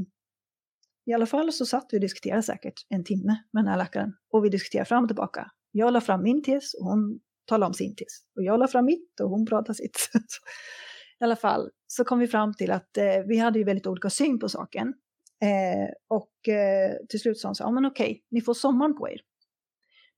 I 1.06 1.12
alla 1.14 1.26
fall 1.26 1.52
så 1.52 1.66
satt 1.66 1.88
vi 1.90 1.96
och 1.96 2.00
diskuterade 2.00 2.42
säkert 2.42 2.86
en 2.88 3.04
timme 3.04 3.42
med 3.52 3.64
den 3.64 3.70
här 3.70 3.78
läkaren. 3.78 4.12
Och 4.32 4.44
vi 4.44 4.48
diskuterade 4.48 4.88
fram 4.88 5.02
och 5.02 5.08
tillbaka. 5.08 5.50
Jag 5.70 5.92
la 5.92 6.00
fram 6.00 6.22
min 6.22 6.42
tes 6.42 6.74
och 6.74 6.84
hon 6.84 7.20
talade 7.46 7.66
om 7.66 7.74
sin 7.74 7.96
tes. 7.96 8.20
Och 8.36 8.42
jag 8.42 8.60
la 8.60 8.68
fram 8.68 8.84
mitt 8.84 9.20
och 9.20 9.30
hon 9.30 9.46
pratade 9.46 9.74
sitt. 9.74 10.10
I 11.20 11.24
alla 11.24 11.36
fall 11.36 11.70
så 11.86 12.04
kom 12.04 12.18
vi 12.18 12.26
fram 12.26 12.54
till 12.54 12.70
att 12.70 12.96
eh, 12.96 13.04
vi 13.26 13.38
hade 13.38 13.58
ju 13.58 13.64
väldigt 13.64 13.86
olika 13.86 14.10
syn 14.10 14.38
på 14.38 14.48
saken. 14.48 14.94
Eh, 15.42 15.88
och 16.08 16.48
eh, 16.48 16.96
till 17.08 17.20
slut 17.20 17.38
sa 17.38 17.48
hon 17.48 17.54
så 17.54 17.62
ja 17.62 17.70
men 17.70 17.86
okej, 17.86 18.24
ni 18.30 18.40
får 18.40 18.54
sommaren 18.54 18.96
på 18.96 19.08
er. 19.08 19.20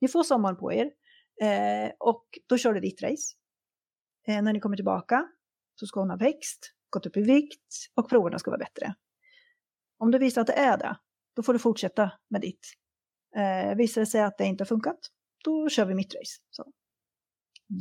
Ni 0.00 0.09
får 0.09 0.22
sommaren 0.22 0.56
på 0.56 0.72
er 0.72 0.90
eh, 1.42 1.92
och 1.98 2.24
då 2.46 2.59
kör 2.59 2.74
du 2.74 2.80
ditt 2.80 3.02
race. 3.02 3.35
Eh, 4.28 4.42
när 4.42 4.52
ni 4.52 4.61
kommer 4.61 4.76
tillbaka 4.76 5.28
så 5.74 5.87
ska 5.87 6.00
hon 6.00 6.11
ha 6.11 6.16
växt, 6.16 6.72
gått 6.90 7.06
upp 7.06 7.16
i 7.16 7.22
vikt 7.22 7.74
och 7.94 8.09
proverna 8.09 8.38
ska 8.38 8.50
vara 8.50 8.59
bättre. 8.59 8.94
Om 9.98 10.11
du 10.11 10.18
visar 10.18 10.40
att 10.40 10.46
det 10.46 10.52
är 10.52 10.78
det, 10.78 10.96
då 11.37 11.42
får 11.42 11.52
du 11.52 11.59
fortsätta 11.59 12.12
med 12.30 12.40
ditt. 12.40 12.66
Eh, 13.37 13.76
visar 13.76 14.00
det 14.00 14.06
sig 14.06 14.20
att 14.20 14.38
det 14.38 14.44
inte 14.44 14.62
har 14.62 14.66
funkat, 14.66 14.98
då 15.44 15.68
kör 15.68 15.85
vi 15.85 15.94
mitt 15.94 16.14
race. 16.14 16.40
Så. 16.50 16.72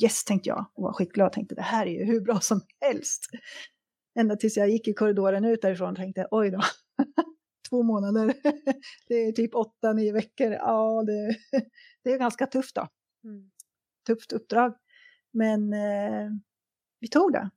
Yes, 0.04 0.24
tänkte 0.24 0.50
jag 0.50 0.72
och 0.74 0.84
var 0.84 0.94
skitglad 0.94 1.28
och 1.28 1.34
tänkte 1.34 1.56
det 1.56 1.62
här 1.62 1.86
är 1.86 1.92
ju 1.92 2.06
hur 2.06 2.22
bra 2.22 2.40
som 2.40 2.62
helst. 2.82 3.26
Ända 4.20 4.36
tills 4.36 4.58
jag 4.58 4.70
gick 4.70 4.88
i 4.88 4.94
korridoren 4.94 5.46
ut 5.46 5.62
därifrån 5.62 5.90
och 5.90 5.96
tänkte 5.96 6.28
oj 6.32 6.52
då, 6.52 6.62
två 7.70 7.84
månader, 7.84 8.34
det 9.08 9.16
är 9.16 9.32
typ 9.32 9.56
åtta, 9.56 9.94
nio 9.94 10.14
veckor, 10.14 10.52
ja 10.52 11.04
det, 11.04 11.38
det 12.04 12.12
är 12.12 12.18
ganska 12.18 12.46
tufft 12.46 12.76
då. 12.76 12.88
Mm. 13.24 13.52
tufft 14.08 14.32
uppdrag. 14.32 14.74
Men 15.32 15.74
eh, 15.74 16.30
vi 17.00 17.08
tog 17.08 17.34
det. 17.34 17.50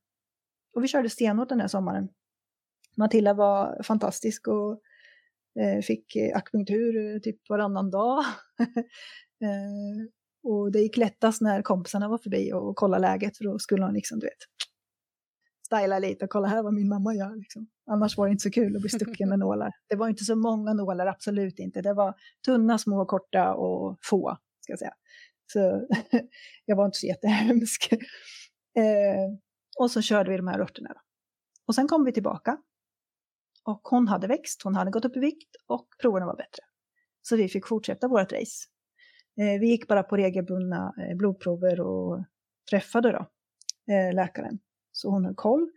Och 0.75 0.85
vi 0.85 0.89
körde 0.89 1.11
stenhårt 1.11 1.49
den 1.49 1.61
här 1.61 1.69
sommaren. 1.69 2.09
Matilda 2.97 3.35
var 3.35 3.83
fantastisk 3.83 4.49
och 4.49 4.81
eh, 5.61 5.81
fick 5.83 6.17
akupunktur 6.35 7.19
typ 7.21 7.49
varannan 7.49 7.91
dag. 7.91 8.19
eh, 9.41 10.07
och 10.43 10.73
det 10.73 10.81
gick 10.81 10.97
lättast 10.97 11.41
när 11.41 11.63
kompisarna 11.63 12.09
var 12.09 12.19
förbi 12.19 12.53
och 12.53 12.77
kollade 12.77 13.01
läget 13.01 13.37
för 13.37 13.45
då 13.45 13.59
skulle 13.59 13.85
hon 13.85 13.95
liksom, 13.95 14.19
du 14.19 14.27
vet, 14.27 14.45
styla 15.73 15.99
lite 15.99 16.25
och 16.25 16.31
kolla 16.31 16.49
här 16.49 16.63
vad 16.63 16.75
min 16.75 16.89
mamma 16.89 17.15
gör. 17.15 17.37
Liksom. 17.37 17.67
Annars 17.87 18.17
var 18.17 18.27
det 18.27 18.33
inte 18.33 18.43
så 18.43 18.51
kul 18.51 18.77
att 18.77 18.83
bli 18.83 18.91
stucken 18.91 19.29
med 19.29 19.39
nålar. 19.39 19.73
Det 19.89 19.97
var 19.97 20.09
inte 20.09 20.25
så 20.25 20.37
många 20.37 20.73
nålar, 20.73 21.07
absolut 21.07 21.59
inte. 21.59 21.83
Det 21.83 21.95
var 21.95 22.15
tunna, 22.45 22.79
små, 22.79 23.07
korta 23.07 23.55
och 23.55 23.99
få, 24.03 24.39
ska 24.61 24.73
jag 24.73 24.79
säga. 24.79 24.95
Så 25.53 25.89
jag 26.67 26.77
var 26.77 26.87
inte 26.87 26.99
så 26.99 27.07
jättehemsk. 27.07 27.93
Eh, 28.75 29.39
och 29.79 29.91
så 29.91 30.03
körde 30.03 30.31
vi 30.31 30.37
de 30.37 30.47
här 30.47 30.61
örterna. 30.61 30.89
Då. 30.89 31.01
Och 31.67 31.75
sen 31.75 31.89
kom 31.89 32.05
vi 32.05 32.13
tillbaka. 32.13 32.59
Och 33.65 33.81
hon 33.83 34.09
hade 34.09 34.27
växt, 34.27 34.63
hon 34.63 34.75
hade 34.75 34.91
gått 34.91 35.05
upp 35.05 35.17
i 35.17 35.21
vikt 35.21 35.57
och 35.67 35.87
proverna 36.01 36.27
var 36.27 36.37
bättre. 36.37 36.63
Så 37.23 37.37
vi 37.37 37.49
fick 37.49 37.67
fortsätta 37.67 38.09
vårt 38.09 38.33
race. 38.33 38.69
Eh, 39.41 39.61
vi 39.61 39.67
gick 39.67 39.89
bara 39.89 40.03
på 40.03 40.17
regelbundna 40.17 40.95
eh, 40.99 41.17
blodprover 41.17 41.81
och 41.81 42.25
träffade 42.71 43.13
då 43.13 43.27
eh, 43.95 44.15
läkaren. 44.15 44.59
Så 44.93 45.11
hon 45.11 45.25
höll 45.25 45.35
koll. 45.35 45.71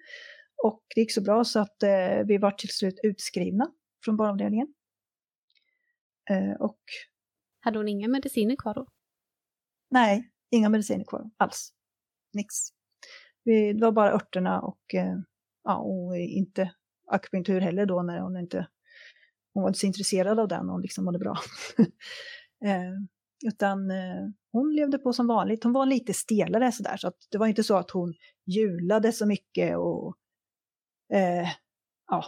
Och 0.64 0.84
det 0.96 1.02
gick 1.02 1.14
så 1.14 1.22
bra 1.22 1.44
så 1.44 1.60
att 1.60 1.78
vi 2.26 2.38
var 2.38 2.52
till 2.52 2.70
slut 2.70 3.00
utskrivna 3.04 3.72
från 4.06 4.18
barnavdelningen. 4.18 4.68
Och... 6.60 6.80
Hade 7.60 7.80
hon 7.80 7.88
inga 7.88 8.08
mediciner 8.08 8.56
kvar 8.56 8.74
då? 8.74 8.88
Nej, 9.90 10.32
inga 10.52 10.70
mediciner 10.70 11.06
kvar 11.06 11.30
alls. 11.38 11.74
Nix. 12.34 12.56
Det 13.44 13.74
var 13.82 13.92
bara 13.92 14.14
örterna 14.14 14.62
och, 14.62 14.96
ja, 15.64 15.78
och 15.78 16.18
inte 16.18 16.72
akupunktur 17.08 17.62
heller 17.62 17.86
då 17.86 18.02
när 18.02 18.20
hon 18.20 18.38
inte 18.38 18.68
hon 19.56 19.64
var 19.64 19.70
inte 19.70 19.80
så 19.80 19.86
intresserad 19.86 20.40
av 20.40 20.48
den 20.48 20.70
och 20.70 20.80
liksom 20.80 21.06
mådde 21.06 21.20
bra. 21.20 21.38
Utan 23.46 23.92
eh, 23.92 24.28
hon 24.52 24.76
levde 24.76 24.98
på 24.98 25.14
som 25.14 25.28
vanligt. 25.28 25.64
Hon 25.64 25.74
var 25.74 25.86
lite 25.86 26.14
stelare 26.14 26.72
sådär, 26.72 26.98
så 26.98 27.08
att 27.08 27.18
det 27.32 27.38
var 27.38 27.48
inte 27.48 27.64
så 27.64 27.78
att 27.78 27.92
hon 27.92 28.14
julade 28.46 29.12
så 29.12 29.26
mycket 29.26 29.78
och 29.78 30.16
eh, 31.14 31.50
ja, 32.08 32.26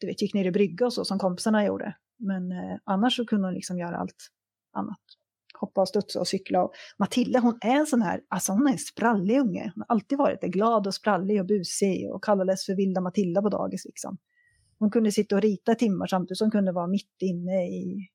du 0.00 0.06
vet, 0.06 0.22
gick 0.22 0.34
ner 0.34 0.44
i 0.44 0.50
brygga 0.50 0.86
och 0.86 0.92
så 0.92 1.04
som 1.04 1.18
kompisarna 1.18 1.64
gjorde. 1.64 1.96
Men 2.18 2.52
eh, 2.52 2.78
annars 2.84 3.16
så 3.16 3.26
kunde 3.26 3.46
hon 3.46 3.54
liksom 3.54 3.78
göra 3.78 3.96
allt 3.96 4.28
annat. 4.72 5.00
Hoppa 5.60 5.80
och 5.80 5.88
studsa 5.88 6.20
och 6.20 6.28
cykla. 6.28 6.62
Och 6.64 6.72
Matilda 6.98 7.38
hon 7.40 7.58
är 7.60 7.76
en 7.76 7.86
sån 7.86 8.02
här, 8.02 8.20
alltså 8.28 8.52
hon 8.52 8.66
är 8.66 8.72
en 8.72 8.78
sprallig 8.78 9.40
unge. 9.40 9.72
Hon 9.74 9.84
har 9.88 9.94
alltid 9.94 10.18
varit 10.18 10.40
det, 10.40 10.48
glad 10.48 10.86
och 10.86 10.94
sprallig 10.94 11.40
och 11.40 11.46
busig 11.46 12.10
och 12.12 12.24
kallades 12.24 12.66
för 12.66 12.76
vilda 12.76 13.00
Matilda 13.00 13.42
på 13.42 13.48
dagis 13.48 13.84
liksom. 13.84 14.18
Hon 14.78 14.90
kunde 14.90 15.12
sitta 15.12 15.34
och 15.34 15.42
rita 15.42 15.74
timmar 15.74 16.06
samtidigt 16.06 16.38
som 16.38 16.44
hon 16.44 16.50
kunde 16.50 16.72
vara 16.72 16.86
mitt 16.86 17.22
inne 17.22 17.68
i 17.68 18.08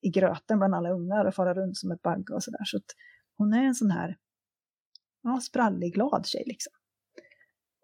i 0.00 0.10
gröten 0.10 0.58
bland 0.58 0.74
alla 0.74 0.90
ungar 0.90 1.24
och 1.24 1.34
fara 1.34 1.54
runt 1.54 1.76
som 1.76 1.90
ett 1.90 2.02
bagge 2.02 2.34
och 2.34 2.42
sådär. 2.42 2.64
Så 2.64 2.76
att 2.76 2.96
hon 3.36 3.52
är 3.52 3.62
en 3.62 3.74
sån 3.74 3.90
här 3.90 4.18
ja, 5.22 5.40
sprallig, 5.40 5.94
glad 5.94 6.26
tjej 6.26 6.44
liksom. 6.46 6.72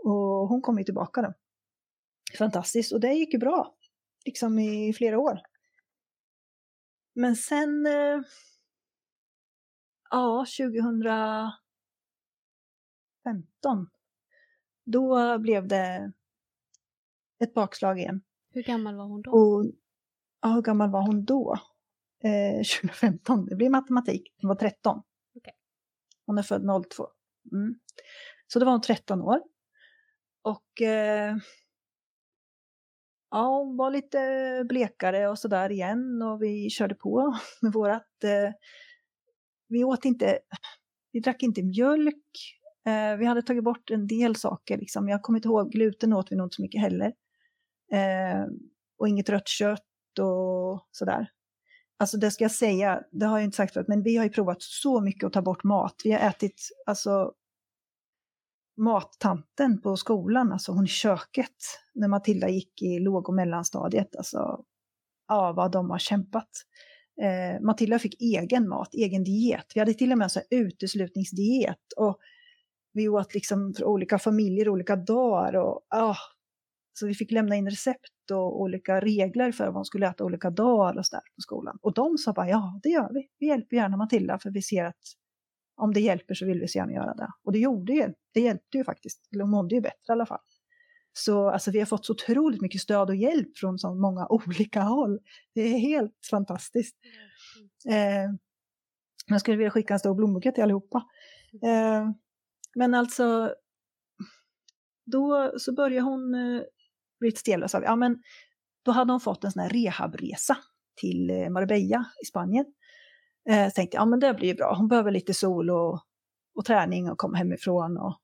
Och 0.04 0.48
hon 0.48 0.62
kom 0.62 0.78
ju 0.78 0.84
tillbaka 0.84 1.22
då. 1.22 1.34
Fantastiskt, 2.38 2.92
och 2.92 3.00
det 3.00 3.12
gick 3.12 3.32
ju 3.32 3.38
bra. 3.38 3.74
Liksom 4.24 4.58
i 4.58 4.92
flera 4.92 5.18
år. 5.18 5.40
Men 7.14 7.36
sen, 7.36 7.86
eh, 7.86 8.20
ja, 10.10 10.46
2015, 10.58 11.56
då 14.84 15.38
blev 15.38 15.68
det 15.68 16.12
ett 17.38 17.54
bakslag 17.54 17.98
igen. 17.98 18.22
Hur 18.50 18.62
gammal 18.62 18.96
var 18.96 19.04
hon 19.04 19.22
då? 19.22 19.30
Och, 19.30 19.66
ja, 20.40 20.48
hur 20.48 20.62
gammal 20.62 20.90
var 20.90 21.02
hon 21.02 21.24
då? 21.24 21.58
Eh, 22.26 22.56
2015. 22.82 23.46
Det 23.46 23.56
blir 23.56 23.70
matematik. 23.70 24.34
Hon 24.40 24.48
var 24.48 24.54
13. 24.54 25.02
Okay. 25.34 25.54
Hon 26.26 26.38
är 26.38 26.42
född 26.42 26.62
02. 26.62 27.06
Mm. 27.52 27.74
Så 28.46 28.58
då 28.58 28.64
var 28.64 28.72
hon 28.72 28.80
13 28.80 29.20
år. 29.22 29.40
Och 30.42 30.82
eh, 30.82 31.36
ja, 33.30 33.58
hon 33.58 33.76
var 33.76 33.90
lite 33.90 34.18
blekare 34.68 35.28
och 35.28 35.38
sådär 35.38 35.72
igen 35.72 36.22
och 36.22 36.42
vi 36.42 36.70
körde 36.70 36.94
på 36.94 37.36
med 37.62 37.72
vårat. 37.72 38.24
Eh, 38.24 38.52
vi 39.68 39.84
åt 39.84 40.04
inte, 40.04 40.38
vi 41.12 41.20
drack 41.20 41.42
inte 41.42 41.62
mjölk. 41.62 42.24
Eh, 42.86 43.16
vi 43.16 43.24
hade 43.24 43.42
tagit 43.42 43.64
bort 43.64 43.90
en 43.90 44.06
del 44.06 44.36
saker 44.36 44.78
liksom. 44.78 45.08
Jag 45.08 45.22
kommer 45.22 45.38
inte 45.38 45.48
ihåg, 45.48 45.72
gluten 45.72 46.12
åt 46.12 46.32
vi 46.32 46.36
nog 46.36 46.46
inte 46.46 46.56
så 46.56 46.62
mycket 46.62 46.80
heller. 46.80 47.12
Eh, 47.92 48.44
och 48.98 49.08
inget 49.08 49.28
rött 49.28 49.48
kött 49.48 50.18
och 50.20 50.86
sådär. 50.90 51.30
Alltså 51.98 52.16
det 52.16 52.30
ska 52.30 52.44
jag 52.44 52.52
säga, 52.52 53.02
det 53.12 53.26
har 53.26 53.38
jag 53.38 53.44
inte 53.44 53.56
sagt 53.56 53.72
förut, 53.74 53.88
men 53.88 54.02
vi 54.02 54.16
har 54.16 54.24
ju 54.24 54.30
provat 54.30 54.62
så 54.62 55.00
mycket 55.00 55.24
att 55.24 55.32
ta 55.32 55.42
bort 55.42 55.64
mat. 55.64 56.00
Vi 56.04 56.12
har 56.12 56.20
ätit, 56.20 56.60
alltså 56.86 57.32
mattanten 58.76 59.80
på 59.80 59.96
skolan, 59.96 60.52
alltså 60.52 60.72
hon 60.72 60.84
i 60.84 60.88
köket, 60.88 61.56
när 61.94 62.08
Matilda 62.08 62.48
gick 62.48 62.82
i 62.82 62.98
låg 62.98 63.28
och 63.28 63.34
mellanstadiet, 63.34 64.16
alltså 64.16 64.64
ja, 65.28 65.52
vad 65.52 65.72
de 65.72 65.90
har 65.90 65.98
kämpat. 65.98 66.50
Eh, 67.22 67.60
Matilda 67.60 67.98
fick 67.98 68.22
egen 68.22 68.68
mat, 68.68 68.94
egen 68.94 69.24
diet. 69.24 69.66
Vi 69.74 69.80
hade 69.80 69.94
till 69.94 70.12
och 70.12 70.18
med 70.18 70.24
en 70.24 70.30
så 70.30 70.38
här 70.38 70.58
uteslutningsdiet 70.58 71.92
och 71.96 72.18
vi 72.92 73.08
åt 73.08 73.34
liksom 73.34 73.74
för 73.76 73.84
olika 73.84 74.18
familjer 74.18 74.68
olika 74.68 74.96
dagar 74.96 75.56
och 75.56 75.86
ah, 75.88 76.16
så 76.92 77.06
vi 77.06 77.14
fick 77.14 77.30
lämna 77.30 77.56
in 77.56 77.70
recept 77.70 78.15
och 78.30 78.60
olika 78.60 79.00
regler 79.00 79.52
för 79.52 79.66
vad 79.66 79.74
hon 79.74 79.84
skulle 79.84 80.08
äta 80.08 80.24
olika 80.24 80.50
dagar 80.50 80.98
och 80.98 81.06
sådär 81.06 81.22
på 81.34 81.40
skolan. 81.40 81.78
Och 81.82 81.94
de 81.94 82.18
sa 82.18 82.32
bara 82.32 82.48
ja, 82.48 82.80
det 82.82 82.88
gör 82.88 83.10
vi. 83.14 83.28
Vi 83.38 83.46
hjälper 83.46 83.76
gärna 83.76 83.96
Matilda 83.96 84.38
för 84.38 84.50
vi 84.50 84.62
ser 84.62 84.84
att 84.84 85.02
om 85.76 85.92
det 85.92 86.00
hjälper 86.00 86.34
så 86.34 86.46
vill 86.46 86.60
vi 86.60 86.68
så 86.68 86.78
gärna 86.78 86.92
göra 86.92 87.14
det. 87.14 87.28
Och 87.44 87.52
det 87.52 87.58
gjorde 87.58 87.92
ju, 87.92 88.12
det 88.34 88.40
hjälpte 88.40 88.78
ju 88.78 88.84
faktiskt. 88.84 89.28
Hon 89.30 89.50
mådde 89.50 89.74
ju 89.74 89.80
bättre 89.80 90.08
i 90.08 90.12
alla 90.12 90.26
fall. 90.26 90.40
Så 91.12 91.48
alltså, 91.48 91.70
vi 91.70 91.78
har 91.78 91.86
fått 91.86 92.06
så 92.06 92.12
otroligt 92.12 92.60
mycket 92.60 92.80
stöd 92.80 93.08
och 93.08 93.16
hjälp 93.16 93.58
från 93.58 93.78
så 93.78 93.94
många 93.94 94.26
olika 94.30 94.80
håll. 94.80 95.18
Det 95.54 95.60
är 95.60 95.78
helt 95.78 96.18
fantastiskt. 96.30 96.96
Eh, 97.88 98.30
jag 99.26 99.40
skulle 99.40 99.56
vilja 99.56 99.70
skicka 99.70 99.94
en 99.94 99.98
stor 99.98 100.14
blombukett 100.14 100.54
till 100.54 100.64
allihopa. 100.64 101.04
Eh, 101.62 102.10
men 102.74 102.94
alltså, 102.94 103.54
då 105.06 105.52
så 105.58 105.74
började 105.74 106.00
hon 106.00 106.34
eh, 106.34 106.62
blivit 107.20 107.38
stelare 107.38 107.68
sa 107.68 107.78
vi, 107.78 107.84
ja 107.84 107.96
men 107.96 108.22
då 108.84 108.92
hade 108.92 109.12
hon 109.12 109.20
fått 109.20 109.44
en 109.44 109.52
sån 109.52 109.62
här 109.62 109.70
rehabresa 109.70 110.56
till 111.00 111.30
eh, 111.30 111.50
Marbella 111.50 112.04
i 112.22 112.26
Spanien. 112.26 112.66
Eh, 113.48 113.68
så 113.68 113.70
tänkte 113.70 113.96
jag, 113.96 114.02
ja 114.02 114.06
men 114.06 114.20
det 114.20 114.34
blir 114.34 114.48
ju 114.48 114.54
bra, 114.54 114.74
hon 114.74 114.88
behöver 114.88 115.10
lite 115.10 115.34
sol 115.34 115.70
och, 115.70 116.00
och 116.54 116.64
träning 116.64 117.10
och 117.10 117.18
komma 117.18 117.38
hemifrån 117.38 117.98
och 117.98 118.20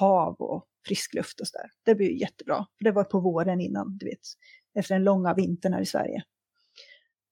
hav 0.00 0.34
och 0.34 0.66
frisk 0.86 1.14
luft 1.14 1.40
och 1.40 1.46
sådär. 1.46 1.70
Det 1.84 1.94
blir 1.94 2.06
ju 2.10 2.18
jättebra, 2.18 2.66
för 2.78 2.84
det 2.84 2.92
var 2.92 3.04
på 3.04 3.20
våren 3.20 3.60
innan, 3.60 3.98
du 3.98 4.06
vet, 4.06 4.20
efter 4.74 4.94
den 4.94 5.04
långa 5.04 5.34
vintern 5.34 5.72
här 5.72 5.80
i 5.80 5.86
Sverige. 5.86 6.22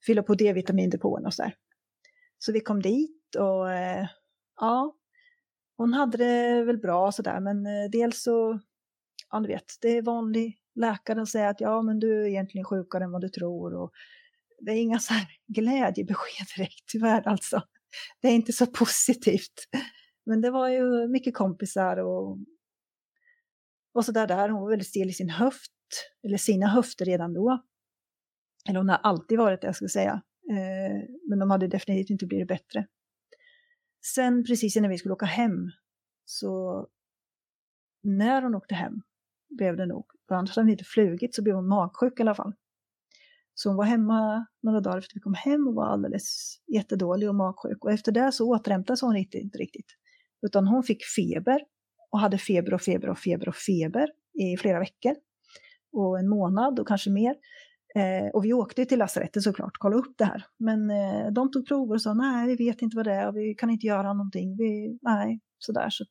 Fylla 0.06 0.22
på 0.22 0.34
D-vitamindepån 0.34 1.26
och 1.26 1.34
sådär. 1.34 1.54
Så 2.38 2.52
vi 2.52 2.60
kom 2.60 2.82
dit 2.82 3.34
och 3.38 3.72
eh, 3.72 4.06
ja, 4.60 4.96
hon 5.76 5.94
hade 5.94 6.18
det 6.18 6.64
väl 6.64 6.78
bra 6.78 7.12
sådär, 7.12 7.40
men 7.40 7.66
eh, 7.66 7.90
dels 7.92 8.22
så, 8.22 8.60
ja 9.30 9.40
du 9.40 9.48
vet, 9.48 9.64
det 9.80 9.88
är 9.88 10.02
vanlig 10.02 10.59
läkaren 10.74 11.26
säger 11.26 11.48
att 11.48 11.60
ja, 11.60 11.82
men 11.82 11.98
du 12.00 12.22
är 12.22 12.26
egentligen 12.26 12.64
sjukare 12.64 13.04
än 13.04 13.10
vad 13.10 13.20
du 13.20 13.28
tror. 13.28 13.74
Och 13.74 13.92
det 14.60 14.72
är 14.72 14.76
inga 14.76 14.98
så 14.98 15.14
här 15.14 15.28
glädjebesked 15.46 16.46
direkt, 16.56 16.88
tyvärr 16.92 17.28
alltså. 17.28 17.62
Det 18.22 18.28
är 18.28 18.32
inte 18.32 18.52
så 18.52 18.66
positivt. 18.66 19.68
Men 20.26 20.40
det 20.40 20.50
var 20.50 20.68
ju 20.68 21.08
mycket 21.08 21.34
kompisar 21.34 21.96
och, 21.96 22.38
och 23.94 24.04
så 24.04 24.12
där, 24.12 24.26
där. 24.26 24.48
Hon 24.48 24.62
var 24.62 24.70
väldigt 24.70 24.88
stel 24.88 25.08
i 25.08 25.12
sin 25.12 25.30
höft, 25.30 25.72
eller 26.24 26.36
sina 26.36 26.66
höfter 26.66 27.04
redan 27.04 27.34
då. 27.34 27.62
Eller 28.68 28.78
hon 28.78 28.88
har 28.88 28.96
alltid 28.96 29.38
varit 29.38 29.60
det, 29.60 29.66
jag 29.66 29.76
skulle 29.76 29.88
säga. 29.88 30.22
Eh, 30.50 31.08
men 31.28 31.38
de 31.38 31.50
hade 31.50 31.66
definitivt 31.66 32.10
inte 32.10 32.26
blivit 32.26 32.48
bättre. 32.48 32.86
Sen 34.14 34.44
precis 34.44 34.76
innan 34.76 34.90
vi 34.90 34.98
skulle 34.98 35.12
åka 35.14 35.26
hem, 35.26 35.70
så 36.24 36.86
när 38.02 38.42
hon 38.42 38.54
åkte 38.54 38.74
hem 38.74 39.02
blev 39.48 39.76
det 39.76 39.86
nog. 39.86 40.04
För 40.30 40.34
annars 40.34 40.56
hade 40.56 40.64
hon 40.64 40.70
inte 40.70 40.84
flugit 40.84 41.34
så 41.34 41.42
blev 41.42 41.54
hon 41.54 41.68
magsjuk 41.68 42.18
i 42.18 42.22
alla 42.22 42.34
fall. 42.34 42.52
Så 43.54 43.68
hon 43.68 43.76
var 43.76 43.84
hemma 43.84 44.46
några 44.62 44.80
dagar 44.80 44.98
efter 44.98 45.14
vi 45.14 45.20
kom 45.20 45.34
hem 45.34 45.68
och 45.68 45.74
var 45.74 45.86
alldeles 45.86 46.56
jättedålig 46.74 47.28
och 47.28 47.34
magsjuk. 47.34 47.84
Och 47.84 47.92
efter 47.92 48.12
det 48.12 48.32
så 48.32 48.48
återhämtade 48.48 48.98
hon 49.02 49.16
inte, 49.16 49.38
inte 49.38 49.58
riktigt. 49.58 49.86
Utan 50.46 50.66
hon 50.66 50.82
fick 50.82 51.04
feber 51.04 51.60
och 52.10 52.20
hade 52.20 52.38
feber 52.38 52.74
och 52.74 52.82
feber 52.82 53.08
och 53.08 53.18
feber 53.18 53.48
och 53.48 53.56
feber 53.56 54.08
i 54.40 54.56
flera 54.56 54.78
veckor. 54.78 55.14
Och 55.92 56.18
en 56.18 56.28
månad 56.28 56.80
och 56.80 56.88
kanske 56.88 57.10
mer. 57.10 57.34
Eh, 57.94 58.30
och 58.34 58.44
vi 58.44 58.52
åkte 58.52 58.84
till 58.84 58.98
lasarettet 58.98 59.42
såklart, 59.42 59.72
kolla 59.78 59.96
upp 59.96 60.14
det 60.18 60.24
här. 60.24 60.44
Men 60.58 60.90
eh, 60.90 61.32
de 61.32 61.50
tog 61.50 61.68
prover 61.68 61.94
och 61.94 62.02
sa 62.02 62.14
nej, 62.14 62.56
vi 62.56 62.66
vet 62.66 62.82
inte 62.82 62.96
vad 62.96 63.06
det 63.06 63.12
är 63.12 63.28
och 63.28 63.36
vi 63.36 63.54
kan 63.54 63.70
inte 63.70 63.86
göra 63.86 64.12
någonting. 64.12 64.56
Vi, 64.56 64.98
nej, 65.02 65.40
sådär. 65.58 65.90
Så 65.90 66.04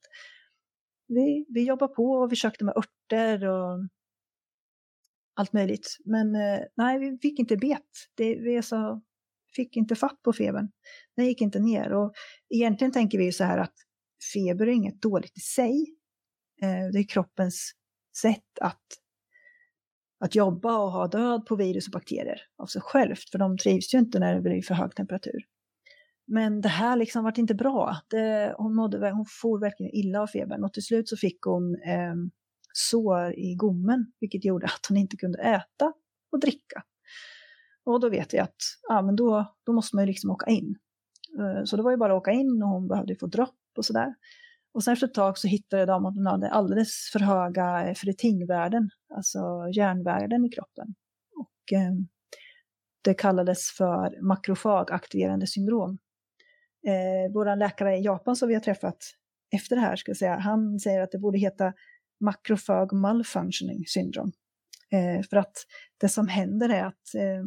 vi, 1.08 1.46
vi 1.50 1.64
jobbade 1.64 1.94
på 1.94 2.12
och 2.12 2.32
vi 2.32 2.36
försökte 2.36 2.66
med 2.66 2.74
örter 2.78 3.48
och 3.48 3.88
allt 5.40 5.54
möjligt. 5.54 5.98
Men 6.06 6.36
eh, 6.36 6.60
nej, 6.76 7.00
vi 7.00 7.18
fick 7.18 7.40
inte 7.40 7.58
bet. 7.58 7.90
Det, 8.16 8.36
vi 8.36 8.62
så, 8.62 9.02
fick 9.56 9.78
inte 9.78 9.96
fatt 9.96 10.22
på 10.24 10.34
febern. 10.34 10.72
Den 11.16 11.26
gick 11.26 11.42
inte 11.42 11.60
ner. 11.60 11.94
Och 11.94 12.14
egentligen 12.50 12.92
tänker 12.92 13.18
vi 13.18 13.32
så 13.32 13.44
här 13.44 13.58
att 13.58 13.74
feber 14.34 14.68
är 14.68 14.72
inget 14.72 15.02
dåligt 15.02 15.38
i 15.38 15.40
sig. 15.40 15.96
Eh, 16.62 16.92
det 16.94 17.00
är 17.00 17.08
kroppens 17.08 17.72
sätt 18.22 18.60
att 18.62 18.84
att 20.20 20.36
jobba 20.36 20.78
och 20.78 20.92
ha 20.92 21.08
död 21.08 21.46
på 21.46 21.56
virus 21.56 21.88
och 21.88 21.92
bakterier 21.92 22.42
av 22.58 22.66
sig 22.66 22.82
självt, 22.82 23.30
för 23.32 23.40
de 23.40 23.58
trivs 23.58 23.94
ju 23.94 24.00
inte 24.00 24.20
när 24.20 24.36
det 24.36 24.42
blir 24.42 24.62
för 24.62 24.74
hög 24.74 24.96
temperatur. 24.96 25.46
Men 26.28 26.62
det 26.62 26.70
här 26.70 26.96
liksom 26.96 27.24
vart 27.24 27.38
inte 27.38 27.56
bra. 27.56 27.98
Det, 28.10 28.56
hon, 28.58 28.76
mådde, 28.76 29.12
hon 29.12 29.26
for 29.42 29.60
verkligen 29.60 29.96
illa 29.96 30.22
av 30.22 30.28
febern 30.28 30.64
och 30.64 30.74
till 30.74 30.84
slut 30.84 31.10
så 31.10 31.18
fick 31.18 31.42
hon 31.42 31.76
eh, 31.76 32.16
sår 32.74 33.34
i 33.40 33.56
gommen, 33.56 34.12
vilket 34.20 34.46
gjorde 34.46 34.66
att 34.66 34.86
hon 34.90 34.98
inte 34.98 35.18
kunde 35.18 35.40
äta 35.40 35.94
och 36.32 36.40
dricka. 36.40 36.84
Och 37.84 38.00
då 38.00 38.10
vet 38.10 38.34
vi 38.34 38.40
att 38.40 38.56
ja, 38.88 39.02
men 39.02 39.16
då, 39.16 39.56
då 39.66 39.74
måste 39.74 39.96
man 39.96 40.04
ju 40.04 40.08
liksom 40.08 40.30
åka 40.30 40.52
in. 40.52 40.76
Eh, 41.40 41.64
så 41.64 41.78
det 41.78 41.84
var 41.84 41.92
ju 41.92 41.98
bara 41.98 42.14
att 42.14 42.22
åka 42.22 42.32
in 42.32 42.64
och 42.64 42.70
hon 42.70 42.88
behövde 42.88 43.16
få 43.16 43.28
dropp 43.28 43.78
och 43.78 43.86
sådär. 43.86 44.16
Och 44.74 44.84
sen 44.84 44.94
efter 44.94 45.08
ett 45.08 45.14
tag 45.14 45.38
så 45.38 45.48
hittade 45.48 45.86
de 45.86 46.06
att 46.06 46.16
hon 46.16 46.26
hade 46.26 46.50
alldeles 46.50 47.10
för 47.14 47.20
höga 47.20 47.88
eh, 47.88 47.94
ferritingvärden, 47.94 48.90
alltså 49.16 49.40
järnvärden 49.74 50.46
i 50.46 50.50
kroppen. 50.50 50.96
Och 51.36 51.74
eh, 51.78 51.92
det 53.02 53.14
kallades 53.14 53.72
för 53.72 54.22
makrofagaktiverande 54.22 55.48
syndrom. 55.48 55.98
Eh, 56.88 57.34
Vår 57.34 57.56
läkare 57.56 57.98
i 57.98 58.02
Japan 58.02 58.36
som 58.36 58.48
vi 58.48 58.54
har 58.54 58.62
träffat 58.62 58.98
efter 59.52 59.76
det 59.76 59.82
här, 59.82 59.96
ska 59.96 60.10
jag 60.10 60.18
säga, 60.18 60.40
han 60.40 60.80
säger 60.80 61.02
att 61.02 61.12
det 61.12 61.20
borde 61.20 61.40
heta 61.40 61.74
makrofag 62.20 62.94
malfunctioning 62.94 63.86
syndrom. 63.86 64.32
Eh, 64.92 65.24
för 65.30 65.38
att 65.38 65.54
det 65.98 66.10
som 66.10 66.28
händer 66.28 66.70
är 66.70 66.84
att 66.84 67.16
eh, 67.16 67.44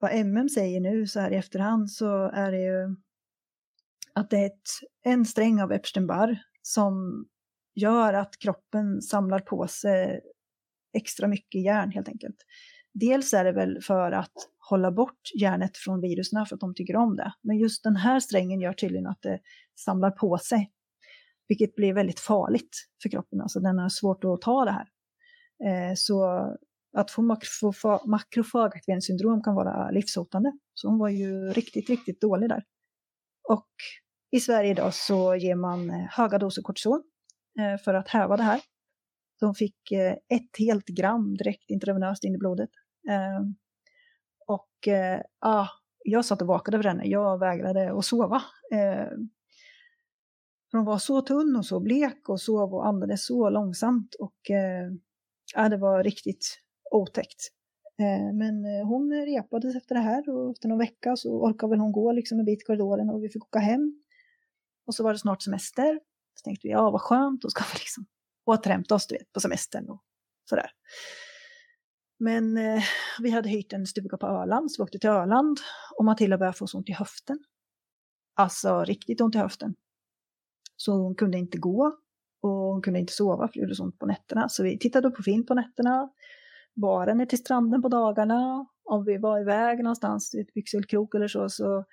vad 0.00 0.12
MM 0.12 0.48
säger 0.48 0.80
nu 0.80 1.06
så 1.06 1.20
här 1.20 1.30
i 1.30 1.36
efterhand 1.36 1.90
så 1.90 2.30
är 2.30 2.52
det 2.52 2.60
ju 2.60 2.96
att 4.14 4.30
det 4.30 4.36
är 4.36 4.46
ett, 4.46 4.68
en 5.04 5.24
sträng 5.24 5.62
av 5.62 5.72
Epstein-Barr 5.72 6.38
som 6.62 7.24
gör 7.74 8.14
att 8.14 8.38
kroppen 8.38 9.02
samlar 9.02 9.38
på 9.38 9.66
sig 9.68 10.20
extra 10.92 11.28
mycket 11.28 11.64
järn 11.64 11.90
helt 11.90 12.08
enkelt. 12.08 12.36
Dels 12.94 13.34
är 13.34 13.44
det 13.44 13.52
väl 13.52 13.82
för 13.82 14.12
att 14.12 14.32
hålla 14.58 14.90
bort 14.92 15.20
järnet 15.40 15.76
från 15.76 16.00
virusen 16.00 16.46
för 16.46 16.54
att 16.54 16.60
de 16.60 16.74
tycker 16.74 16.96
om 16.96 17.16
det. 17.16 17.32
Men 17.42 17.58
just 17.58 17.84
den 17.84 17.96
här 17.96 18.20
strängen 18.20 18.60
gör 18.60 18.72
tydligen 18.72 19.06
att 19.06 19.22
det 19.22 19.40
samlar 19.78 20.10
på 20.10 20.38
sig. 20.38 20.70
Vilket 21.48 21.74
blir 21.74 21.94
väldigt 21.94 22.20
farligt 22.20 22.76
för 23.02 23.08
kroppen, 23.08 23.40
alltså 23.40 23.60
den 23.60 23.78
har 23.78 23.88
svårt 23.88 24.24
att 24.24 24.40
ta 24.40 24.64
det 24.64 24.70
här. 24.70 24.88
Eh, 25.64 25.94
så 25.96 26.24
att 26.96 27.10
få 27.10 27.22
makrofagaktiveringssyndrom 28.06 29.42
kan 29.42 29.54
vara 29.54 29.90
livshotande. 29.90 30.52
Så 30.74 30.88
hon 30.88 30.98
var 30.98 31.08
ju 31.08 31.52
riktigt, 31.52 31.90
riktigt 31.90 32.20
dålig 32.20 32.48
där. 32.48 32.64
Och 33.48 33.68
i 34.30 34.40
Sverige 34.40 34.70
idag 34.70 34.94
så 34.94 35.34
ger 35.34 35.54
man 35.54 35.90
eh, 35.90 36.06
höga 36.10 36.38
doser 36.38 36.62
kortison 36.62 37.02
eh, 37.60 37.78
för 37.78 37.94
att 37.94 38.08
häva 38.08 38.36
det 38.36 38.42
här. 38.42 38.60
De 39.40 39.54
fick 39.54 39.92
eh, 39.92 40.12
ett 40.12 40.58
helt 40.58 40.86
gram 40.86 41.36
direkt 41.36 41.70
intravenöst 41.70 42.24
in 42.24 42.34
i 42.34 42.38
blodet. 42.38 42.70
Eh, 43.10 43.40
och 44.46 44.88
eh, 44.88 45.20
ah, 45.40 45.68
jag 46.04 46.24
satt 46.24 46.42
och 46.42 46.48
vakade 46.48 46.76
över 46.76 46.88
henne. 46.88 47.06
Jag 47.06 47.38
vägrade 47.38 47.98
att 47.98 48.04
sova. 48.04 48.42
För 50.70 50.78
hon 50.78 50.84
var 50.84 50.98
så 50.98 51.22
tunn 51.22 51.56
och 51.56 51.66
så 51.66 51.80
blek 51.80 52.28
och 52.28 52.40
sov 52.40 52.74
och 52.74 52.86
andades 52.86 53.26
så 53.26 53.50
långsamt. 53.50 54.14
Och 54.14 54.50
eh, 54.50 54.90
ja, 55.54 55.68
det 55.68 55.76
var 55.76 56.04
riktigt 56.04 56.58
otäckt. 56.90 57.52
Eh, 58.00 58.34
men 58.34 58.64
eh, 58.64 58.86
hon 58.86 59.12
repades 59.12 59.76
efter 59.76 59.94
det 59.94 60.00
här 60.00 60.28
och 60.28 60.50
efter 60.50 60.68
någon 60.68 60.78
vecka 60.78 61.16
så 61.16 61.30
orkade 61.30 61.70
väl 61.70 61.78
hon 61.78 61.92
gå 61.92 62.12
liksom 62.12 62.38
en 62.38 62.44
bit 62.44 62.62
i 62.62 62.64
korridoren 62.64 63.10
och 63.10 63.24
vi 63.24 63.28
fick 63.28 63.44
åka 63.44 63.58
hem. 63.58 64.02
Och 64.86 64.94
så 64.94 65.04
var 65.04 65.12
det 65.12 65.18
snart 65.18 65.42
semester. 65.42 66.00
Så 66.34 66.42
tänkte 66.44 66.68
vi, 66.68 66.72
ja 66.72 66.90
vad 66.90 67.00
skönt, 67.00 67.42
då 67.42 67.50
ska 67.50 67.64
vi 67.72 67.78
liksom 67.78 68.06
återhämta 68.44 68.94
oss 68.94 69.06
du 69.06 69.14
vet, 69.14 69.32
på 69.32 69.40
semestern 69.40 69.88
och 69.88 70.02
sådär. 70.48 70.70
Men 72.18 72.56
eh, 72.56 72.82
vi 73.20 73.30
hade 73.30 73.48
hyrt 73.48 73.72
en 73.72 73.86
stuga 73.86 74.16
på 74.16 74.26
Öland, 74.26 74.72
så 74.72 74.82
vi 74.82 74.84
åkte 74.84 74.98
till 74.98 75.10
Öland 75.10 75.58
och 75.98 76.04
Matilda 76.04 76.38
började 76.38 76.58
få 76.58 76.66
så 76.66 76.78
ont 76.78 76.88
i 76.88 76.92
höften. 76.92 77.38
Alltså 78.34 78.84
riktigt 78.84 79.20
ont 79.20 79.34
i 79.34 79.38
höften. 79.38 79.74
Så 80.80 80.92
hon 80.92 81.14
kunde 81.14 81.38
inte 81.38 81.58
gå 81.58 81.98
och 82.42 82.50
hon 82.50 82.82
kunde 82.82 83.00
inte 83.00 83.12
sova 83.12 83.48
för 83.48 83.54
det 83.54 83.60
gjorde 83.60 83.74
så 83.74 83.84
ont 83.84 83.98
på 83.98 84.06
nätterna. 84.06 84.48
Så 84.48 84.62
vi 84.62 84.78
tittade 84.78 85.10
på 85.10 85.22
film 85.22 85.46
på 85.46 85.54
nätterna, 85.54 86.10
bar 86.74 87.06
henne 87.06 87.26
till 87.26 87.38
stranden 87.38 87.82
på 87.82 87.88
dagarna. 87.88 88.66
Om 88.84 89.04
vi 89.04 89.18
var 89.18 89.40
iväg 89.40 89.82
någonstans, 89.82 90.34
i 90.34 90.40
ett 90.40 90.54
Byxelkrok 90.54 91.14
eller 91.14 91.28
så, 91.28 91.48
så 91.48 91.84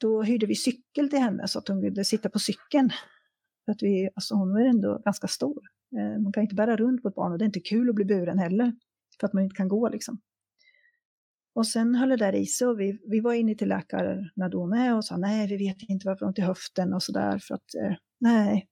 då 0.00 0.22
hyrde 0.22 0.46
vi 0.46 0.54
cykel 0.54 1.10
till 1.10 1.18
henne 1.18 1.48
så 1.48 1.58
att 1.58 1.68
hon 1.68 1.82
kunde 1.82 2.04
sitta 2.04 2.28
på 2.28 2.38
cykeln. 2.38 2.90
För 3.64 3.72
att 3.72 3.82
vi, 3.82 4.10
alltså 4.14 4.34
hon 4.34 4.56
är 4.56 4.64
ändå 4.64 5.02
ganska 5.04 5.28
stor. 5.28 5.62
Eh, 5.96 6.22
man 6.22 6.32
kan 6.32 6.42
inte 6.42 6.54
bära 6.54 6.76
runt 6.76 7.02
på 7.02 7.08
ett 7.08 7.14
barn 7.14 7.32
och 7.32 7.38
det 7.38 7.44
är 7.44 7.46
inte 7.46 7.60
kul 7.60 7.88
att 7.88 7.94
bli 7.94 8.04
buren 8.04 8.38
heller. 8.38 8.72
För 9.20 9.26
att 9.26 9.32
man 9.32 9.42
inte 9.42 9.56
kan 9.56 9.68
gå 9.68 9.88
liksom. 9.88 10.20
Och 11.54 11.66
sen 11.66 11.94
höll 11.94 12.08
det 12.08 12.16
där 12.16 12.34
i 12.34 12.46
sig 12.46 12.66
och 12.66 12.80
vi, 12.80 12.98
vi 13.10 13.20
var 13.20 13.34
inne 13.34 13.54
till 13.54 13.68
läkarna 13.68 14.48
då 14.50 14.66
med 14.66 14.96
och 14.96 15.04
sa 15.04 15.16
nej, 15.16 15.46
vi 15.46 15.56
vet 15.56 15.76
inte 15.88 16.06
varför 16.06 16.26
ont 16.26 16.38
i 16.38 16.42
höften 16.42 16.94
och 16.94 17.02
sådär. 17.02 17.38
För 17.38 17.54
att 17.54 17.74
eh, 17.74 17.96
nej, 18.20 18.68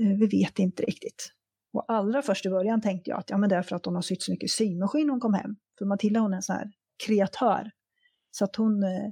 eh, 0.00 0.18
vi 0.18 0.26
vet 0.26 0.58
inte 0.58 0.82
riktigt. 0.82 1.32
Och 1.72 1.84
allra 1.88 2.22
först 2.22 2.46
i 2.46 2.50
början 2.50 2.80
tänkte 2.80 3.10
jag 3.10 3.18
att 3.18 3.30
ja, 3.30 3.38
men 3.38 3.48
det 3.48 3.56
är 3.56 3.62
för 3.62 3.76
att 3.76 3.84
hon 3.84 3.94
har 3.94 4.02
sytt 4.02 4.22
så 4.22 4.32
mycket 4.32 4.50
symaskin 4.50 5.06
när 5.06 5.12
hon 5.12 5.20
kom 5.20 5.34
hem. 5.34 5.56
För 5.78 5.84
Matilda 5.84 6.20
hon 6.20 6.32
är 6.32 6.36
en 6.36 6.42
sån 6.42 6.56
här 6.56 6.72
kreatör. 7.06 7.70
Så 8.30 8.44
att 8.44 8.56
hon, 8.56 8.82
eh, 8.82 9.10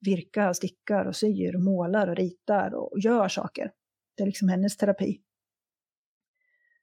virkar, 0.00 0.52
stickar 0.52 1.04
och 1.04 1.16
syr 1.16 1.56
och 1.56 1.62
målar 1.62 2.08
och 2.08 2.16
ritar 2.16 2.74
och 2.74 3.00
gör 3.00 3.28
saker. 3.28 3.70
Det 4.16 4.22
är 4.22 4.26
liksom 4.26 4.48
hennes 4.48 4.76
terapi. 4.76 5.20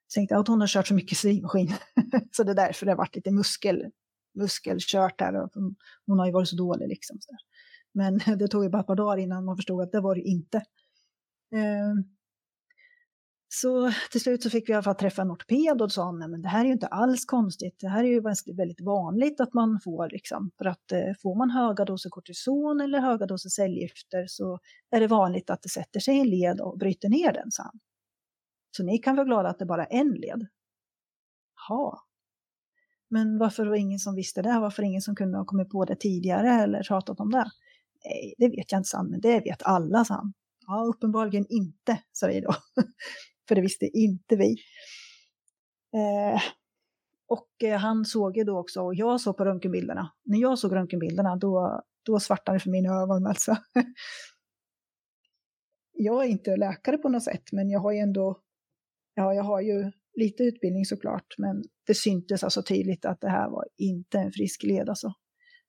Så 0.08 0.18
tänkte 0.18 0.34
jag 0.36 0.42
att 0.42 0.48
hon 0.48 0.62
har 0.62 0.68
kört 0.68 0.88
så 0.88 0.94
mycket 0.94 1.18
symaskin. 1.18 1.74
så 2.32 2.44
det 2.44 2.52
är 2.52 2.56
därför 2.56 2.86
det 2.86 2.92
har 2.92 2.98
varit 2.98 3.16
lite 3.16 3.32
muskel, 3.32 3.92
muskelkört. 4.34 5.22
Och 5.22 5.64
hon 6.06 6.20
har 6.20 6.26
ju 6.26 6.32
varit 6.32 6.50
så 6.50 6.56
dålig 6.56 6.88
liksom. 6.88 7.18
Men 7.94 8.20
det 8.38 8.48
tog 8.48 8.64
ju 8.64 8.70
bara 8.70 8.82
ett 8.82 8.88
par 8.88 8.96
dagar 8.96 9.18
innan 9.18 9.46
man 9.46 9.56
förstod 9.56 9.82
att 9.82 9.92
det 9.92 10.02
var 10.02 10.16
det 10.16 10.22
inte. 10.22 10.64
Ehm, 11.56 12.04
så 13.54 13.92
till 14.12 14.22
slut 14.22 14.44
så 14.44 14.50
fick 14.50 14.70
vi 14.70 14.72
i 14.72 14.76
alla 14.76 14.84
fall 14.84 14.96
träffa 14.96 15.22
en 15.22 15.32
ortoped 15.32 15.72
och 15.72 15.78
då 15.78 15.90
sa 15.90 16.06
han, 16.06 16.18
men 16.18 16.42
det 16.42 16.48
här 16.48 16.62
är 16.62 16.66
ju 16.66 16.72
inte 16.72 16.88
alls 16.88 17.26
konstigt. 17.26 17.80
Det 17.80 17.88
här 17.88 18.04
är 18.04 18.08
ju 18.08 18.22
väldigt 18.56 18.82
vanligt 18.82 19.42
att 19.42 19.54
man 19.54 19.80
får 19.84 20.10
liksom, 20.10 20.52
för 20.58 20.66
att 20.66 20.92
eh, 20.92 21.14
får 21.22 21.36
man 21.36 21.50
höga 21.50 21.86
doser 21.86 22.10
kortison 22.10 22.82
eller 22.82 23.00
höga 23.00 23.26
doser 23.26 23.50
cellgifter 23.50 24.26
så 24.28 24.60
är 24.92 25.00
det 25.00 25.08
vanligt 25.08 25.50
att 25.50 25.62
det 25.62 25.70
sätter 25.70 26.00
sig 26.00 26.18
i 26.18 26.20
en 26.20 26.30
led 26.30 26.62
och 26.62 26.78
bryter 26.78 27.10
ner 27.10 27.34
den, 27.34 27.52
sa 27.52 27.64
han. 27.64 27.80
Så 28.78 28.84
ni 28.84 28.98
kan 28.98 29.16
vara 29.16 29.26
glada 29.26 29.50
att 29.50 29.60
det 29.60 29.66
bara 29.66 29.86
är 29.86 30.00
en 30.00 30.12
led. 30.12 30.48
Ja. 31.70 32.02
Men 33.12 33.38
varför 33.38 33.66
var 33.66 33.76
ingen 33.76 34.00
som 34.00 34.16
visste 34.16 34.42
det? 34.42 34.60
Varför 34.60 34.84
ingen 34.84 35.02
som 35.02 35.16
kunde 35.16 35.38
ha 35.38 35.46
kommit 35.46 35.70
på 35.70 35.86
det 35.86 35.96
tidigare 35.96 36.50
eller 36.50 36.84
pratat 36.84 37.20
om 37.20 37.32
det? 37.32 37.52
Nej, 38.06 38.34
det 38.38 38.50
vet 38.50 38.72
jag 38.72 38.80
inte, 38.80 38.90
sa 38.90 38.98
han, 38.98 39.10
men 39.10 39.22
det 39.22 39.40
vet 39.40 39.64
alla, 39.64 40.06
sa 40.06 40.14
han. 40.14 40.34
Ja, 40.68 40.86
uppenbarligen 40.96 41.46
inte, 41.50 42.02
sa 42.12 42.28
vi 42.28 42.42
då. 42.42 42.54
för 43.48 43.56
det 43.56 43.62
visste 43.62 43.86
inte 43.86 44.36
vi. 44.36 44.58
Eh, 45.94 46.42
och 47.28 47.64
eh, 47.64 47.80
han 47.80 48.06
såg 48.06 48.38
ju 48.38 48.44
då 48.44 48.60
också, 48.60 48.82
och 48.82 48.96
jag 48.96 49.22
såg 49.22 49.38
på 49.38 49.46
röntgenbilderna, 49.46 50.12
när 50.24 50.38
jag 50.38 50.60
såg 50.60 50.76
röntgenbilderna 50.76 51.36
då, 51.36 51.82
då 52.04 52.20
svartnade 52.20 52.56
det 52.56 52.64
för 52.64 52.70
mina 52.70 53.02
ögon 53.02 53.28
alltså. 53.28 53.58
jag 55.94 56.26
är 56.26 56.28
inte 56.28 56.58
läkare 56.58 56.98
på 56.98 57.10
något 57.10 57.24
sätt, 57.24 57.52
men 57.52 57.70
jag 57.70 57.80
har 57.80 57.92
ju 57.92 58.00
ändå, 58.00 58.40
ja 59.16 59.34
jag 59.34 59.44
har 59.44 59.62
ju 59.62 59.92
lite 60.16 60.44
utbildning 60.44 60.86
såklart, 60.86 61.36
men 61.38 61.64
det 61.88 61.94
syntes 61.94 62.44
alltså 62.44 62.64
tydligt 62.64 63.06
att 63.06 63.22
det 63.22 63.30
här 63.30 63.50
var 63.50 63.68
inte 63.78 64.20
en 64.20 64.32
frisk 64.32 64.64
led 64.64 64.90
alltså. 64.90 65.14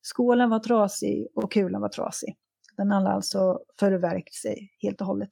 Skålen 0.02 0.50
var 0.50 0.59
trasig 0.59 1.26
och 1.35 1.52
kulan 1.52 1.81
var 1.81 1.88
trasig. 1.88 2.37
Den 2.76 2.90
hade 2.90 3.09
alltså 3.09 3.61
förverkt 3.78 4.35
sig 4.35 4.70
helt 4.78 5.00
och 5.00 5.07
hållet 5.07 5.31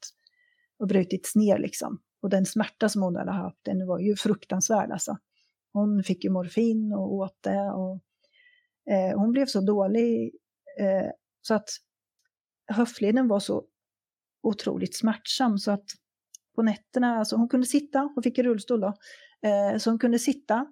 och 0.79 0.87
brutits 0.87 1.35
ner 1.35 1.57
liksom. 1.57 2.01
Och 2.21 2.29
den 2.29 2.45
smärta 2.45 2.89
som 2.89 3.01
hon 3.01 3.15
hade 3.15 3.31
haft, 3.31 3.59
den 3.61 3.87
var 3.87 3.99
ju 3.99 4.15
fruktansvärd 4.15 4.91
alltså. 4.91 5.17
Hon 5.73 6.03
fick 6.03 6.23
ju 6.23 6.29
morfin 6.29 6.93
och 6.93 7.13
åt 7.13 7.37
det 7.41 7.71
och 7.71 7.99
eh, 8.93 9.19
hon 9.19 9.31
blev 9.31 9.45
så 9.45 9.61
dålig 9.61 10.35
eh, 10.79 11.09
så 11.41 11.53
att 11.53 11.69
höftleden 12.67 13.27
var 13.27 13.39
så 13.39 13.65
otroligt 14.43 14.97
smärtsam 14.97 15.57
så 15.57 15.71
att 15.71 15.85
på 16.55 16.63
nätterna, 16.63 17.15
alltså 17.15 17.35
hon 17.35 17.49
kunde 17.49 17.67
sitta, 17.67 17.99
hon 18.15 18.23
fick 18.23 18.39
rullstol 18.39 18.81
då, 18.81 18.93
eh, 19.47 19.77
så 19.77 19.89
hon 19.89 19.99
kunde 19.99 20.19
sitta 20.19 20.67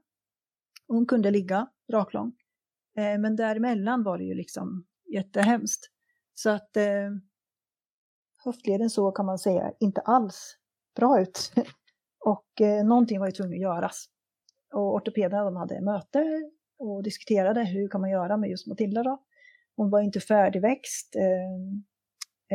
Hon 0.89 1.06
kunde 1.06 1.32
ligga 1.32 1.68
raklång. 1.92 2.34
Eh, 2.98 3.18
men 3.20 3.36
däremellan 3.36 4.04
var 4.04 4.18
det 4.18 4.24
ju 4.24 4.34
liksom 4.34 4.86
jättehemskt. 5.13 5.86
Så 6.34 6.50
att 6.50 6.78
eh, 6.78 7.10
höftleden 8.46 8.89
så 8.89 9.12
kan 9.12 9.26
man 9.26 9.39
säga 9.39 9.72
inte 9.80 10.02
alls 10.02 10.58
bra 10.96 11.22
ut. 11.22 11.52
och 12.26 12.62
eh, 12.62 12.86
någonting 12.86 13.20
var 13.20 13.26
ju 13.28 13.32
tvunget 13.32 13.58
att 13.58 13.62
göras. 13.62 14.06
Och 14.74 14.96
ortopederna 14.96 15.44
de 15.44 15.56
hade 15.56 15.82
möte 15.82 16.24
och 16.78 17.04
diskuterade 17.04 17.63
hur 17.63 17.88
kan 17.88 18.02
man 18.02 18.10
göra 18.10 18.38
med 18.38 18.50
just 18.50 18.68
Matilda 18.68 19.04
då. 19.04 19.24
Hon 19.76 19.89
var 19.89 20.02
inte 20.02 20.20
färdigväxt. 20.20 21.15
Eh, 21.15 21.52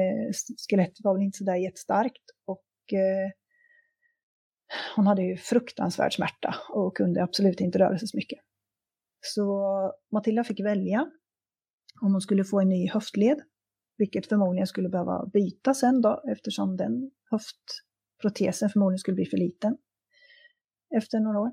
eh, 0.03 0.33
skelettet 0.69 1.05
var 1.05 1.15
väl 1.15 1.23
inte 1.23 1.39
sådär 1.39 1.57
jättestarkt 1.57 2.25
och 2.45 2.63
eh, 2.93 3.31
hon 4.97 5.07
hade 5.07 5.23
ju 5.23 5.37
fruktansvärd 5.37 6.15
smärta 6.15 6.55
och 6.69 6.97
kunde 6.97 7.23
absolut 7.23 7.61
inte 7.61 7.79
röra 7.79 7.99
sig 7.99 8.09
så 8.09 8.17
mycket. 8.17 8.39
Så 9.21 9.93
Matilda 10.13 10.45
fick 10.45 10.61
välja 10.61 11.11
om 12.01 12.13
hon 12.13 12.21
skulle 12.21 12.45
få 12.45 12.61
en 12.61 12.69
ny 12.69 12.89
höftled, 12.89 13.41
vilket 13.99 14.27
förmodligen 14.27 14.67
skulle 14.67 14.89
behöva 14.89 15.27
byta 15.33 15.75
sen 15.75 16.01
då 16.01 16.23
eftersom 16.33 16.77
den 16.77 17.11
höftprotesen 17.31 18.71
förmodligen 18.71 18.99
skulle 18.99 19.15
bli 19.15 19.27
för 19.27 19.37
liten 19.37 19.77
efter 20.97 21.21
några 21.21 21.41
år. 21.41 21.51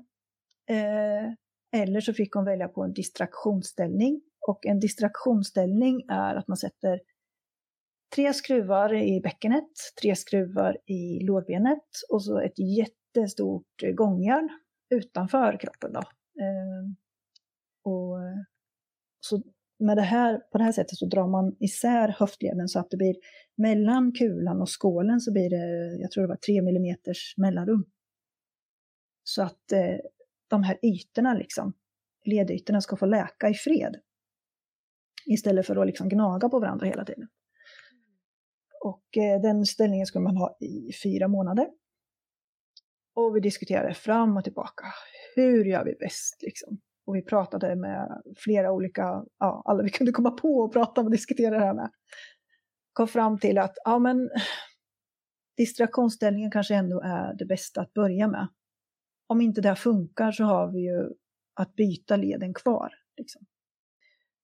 Eh, 0.70 1.32
eller 1.72 2.00
så 2.00 2.12
fick 2.14 2.32
hon 2.32 2.44
välja 2.44 2.68
på 2.68 2.82
en 2.84 2.92
distraktionsställning. 2.92 4.22
Och 4.48 4.66
en 4.66 4.80
distraktionsställning 4.80 6.02
är 6.08 6.34
att 6.34 6.48
man 6.48 6.56
sätter 6.56 7.00
tre 8.14 8.34
skruvar 8.34 8.94
i 8.94 9.20
bäckenet, 9.20 9.70
tre 10.02 10.16
skruvar 10.16 10.78
i 10.86 11.24
lårbenet 11.24 11.88
och 12.10 12.24
så 12.24 12.40
ett 12.40 12.58
jättestort 12.58 13.82
eh, 13.82 13.92
gångjärn 13.92 14.48
utanför 14.94 15.60
kroppen. 15.60 15.92
Då. 15.92 16.00
Ehm, 16.42 16.84
eh, 16.84 17.92
och 17.92 18.18
så 19.20 19.42
med 19.78 19.96
det 19.96 20.02
här, 20.02 20.38
på 20.38 20.58
det 20.58 20.64
här 20.64 20.72
sättet 20.72 20.98
så 20.98 21.06
drar 21.06 21.28
man 21.28 21.56
isär 21.60 22.08
höftleden 22.08 22.68
så 22.68 22.78
att 22.78 22.90
det 22.90 22.96
blir 22.96 23.14
mellan 23.56 24.12
kulan 24.12 24.60
och 24.60 24.82
skålen 24.82 25.20
så 25.20 25.32
blir 25.32 25.50
det, 25.50 25.96
jag 26.00 26.10
tror 26.10 26.22
det 26.22 26.28
var 26.28 26.36
tre 26.36 26.62
millimeters 26.62 27.34
mellanrum. 27.36 27.84
Så 29.24 29.42
att 29.42 29.72
eh, 29.72 29.96
de 30.48 30.62
här 30.62 30.78
ytorna, 30.82 31.34
liksom, 31.34 31.72
ledytorna, 32.24 32.80
ska 32.80 32.96
få 32.96 33.06
läka 33.06 33.48
i 33.48 33.54
fred. 33.54 33.96
Istället 35.26 35.66
för 35.66 35.76
att 35.76 35.86
liksom 35.86 36.08
gnaga 36.08 36.48
på 36.48 36.58
varandra 36.58 36.86
hela 36.86 37.04
tiden. 37.04 37.28
Och 38.84 39.16
eh, 39.16 39.40
den 39.40 39.66
ställningen 39.66 40.06
skulle 40.06 40.22
man 40.22 40.36
ha 40.36 40.56
i 40.60 40.92
fyra 41.02 41.28
månader. 41.28 41.68
Och 43.14 43.36
vi 43.36 43.40
diskuterade 43.40 43.94
fram 43.94 44.36
och 44.36 44.44
tillbaka. 44.44 44.84
Hur 45.36 45.64
gör 45.64 45.84
vi 45.84 45.94
bäst 45.94 46.42
liksom? 46.42 46.80
Och 47.06 47.16
vi 47.16 47.22
pratade 47.22 47.76
med 47.76 48.22
flera 48.36 48.72
olika, 48.72 49.24
ja, 49.38 49.62
alla 49.64 49.82
vi 49.82 49.90
kunde 49.90 50.12
komma 50.12 50.30
på 50.30 50.48
och 50.48 50.72
prata 50.72 51.00
och 51.00 51.10
diskutera 51.10 51.58
det 51.58 51.64
här 51.64 51.74
med. 51.74 51.90
Kom 52.92 53.08
fram 53.08 53.38
till 53.38 53.58
att, 53.58 53.74
ja 53.84 53.98
men, 53.98 54.30
distraktionsställningen 55.56 56.50
kanske 56.50 56.74
ändå 56.74 57.00
är 57.00 57.34
det 57.38 57.44
bästa 57.44 57.80
att 57.80 57.94
börja 57.94 58.28
med 58.28 58.48
om 59.32 59.40
inte 59.40 59.60
det 59.60 59.68
här 59.68 59.74
funkar 59.74 60.32
så 60.32 60.44
har 60.44 60.72
vi 60.72 60.80
ju 60.80 61.10
att 61.54 61.74
byta 61.74 62.16
leden 62.16 62.54
kvar. 62.54 62.94
Liksom. 63.16 63.46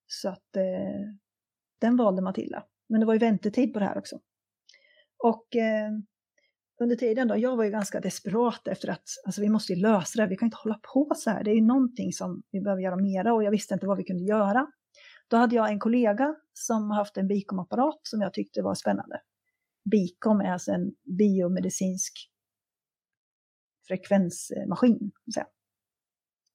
Så 0.07 0.29
att 0.29 0.57
eh, 0.57 1.15
den 1.81 1.97
valde 1.97 2.23
Matilda. 2.23 2.65
Men 2.89 3.01
det 3.01 3.07
var 3.07 3.15
ju 3.15 3.21
väntetid 3.21 3.73
på 3.73 3.79
det 3.79 3.85
här 3.85 3.99
också. 3.99 4.21
Och 5.25 5.57
eh, 5.57 5.91
under 6.81 6.97
tiden 6.97 7.29
då, 7.29 7.37
jag 7.37 7.57
var 7.57 7.65
ju 7.65 7.71
ganska 7.71 8.01
desperat 8.01 8.69
efter 8.69 8.89
att 8.89 9.05
alltså, 9.27 9.41
vi 9.41 9.49
måste 9.49 9.73
ju 9.73 9.81
lösa 9.81 10.23
det, 10.23 10.29
vi 10.29 10.37
kan 10.37 10.47
inte 10.47 10.57
hålla 10.63 10.81
på 10.95 11.13
så 11.17 11.31
här. 11.31 11.45
Det 11.45 11.51
är 11.51 11.55
ju 11.55 11.67
någonting 11.67 12.13
som 12.13 12.43
vi 12.51 12.61
behöver 12.61 12.83
göra 12.83 12.97
mera 12.97 13.35
och 13.35 13.45
jag 13.45 13.51
visste 13.51 13.75
inte 13.75 13.87
vad 13.87 13.97
vi 13.97 14.05
kunde 14.05 14.25
göra. 14.25 14.67
Då 15.29 15.37
hade 15.37 15.57
jag 15.57 15.71
en 15.71 15.79
kollega 15.79 16.35
som 16.53 16.91
haft 16.91 17.17
en 17.17 17.29
Bicom-apparat 17.29 18.01
som 18.03 18.21
jag 18.21 18.35
tyckte 18.35 18.63
var 18.63 18.75
spännande. 18.75 19.21
Bicom 19.91 20.41
är 20.41 20.53
alltså 20.53 20.73
en 20.73 20.93
biomedicinsk 21.19 22.13
frekvensmaskin. 23.89 25.11
Så, 25.35 25.43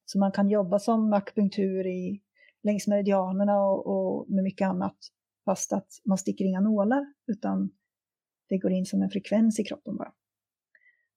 så 0.04 0.18
man 0.18 0.32
kan 0.32 0.48
jobba 0.48 0.78
som 0.78 1.12
akupunktur 1.12 1.86
i, 1.86 2.22
längs 2.62 2.86
meridianerna 2.86 3.60
och, 3.60 3.86
och 3.86 4.30
med 4.30 4.44
mycket 4.44 4.68
annat, 4.68 4.96
fast 5.44 5.72
att 5.72 5.88
man 6.04 6.18
sticker 6.18 6.44
inga 6.44 6.60
nålar, 6.60 7.06
utan 7.26 7.70
det 8.48 8.58
går 8.58 8.72
in 8.72 8.86
som 8.86 9.02
en 9.02 9.10
frekvens 9.10 9.60
i 9.60 9.64
kroppen 9.64 9.96
bara. 9.96 10.12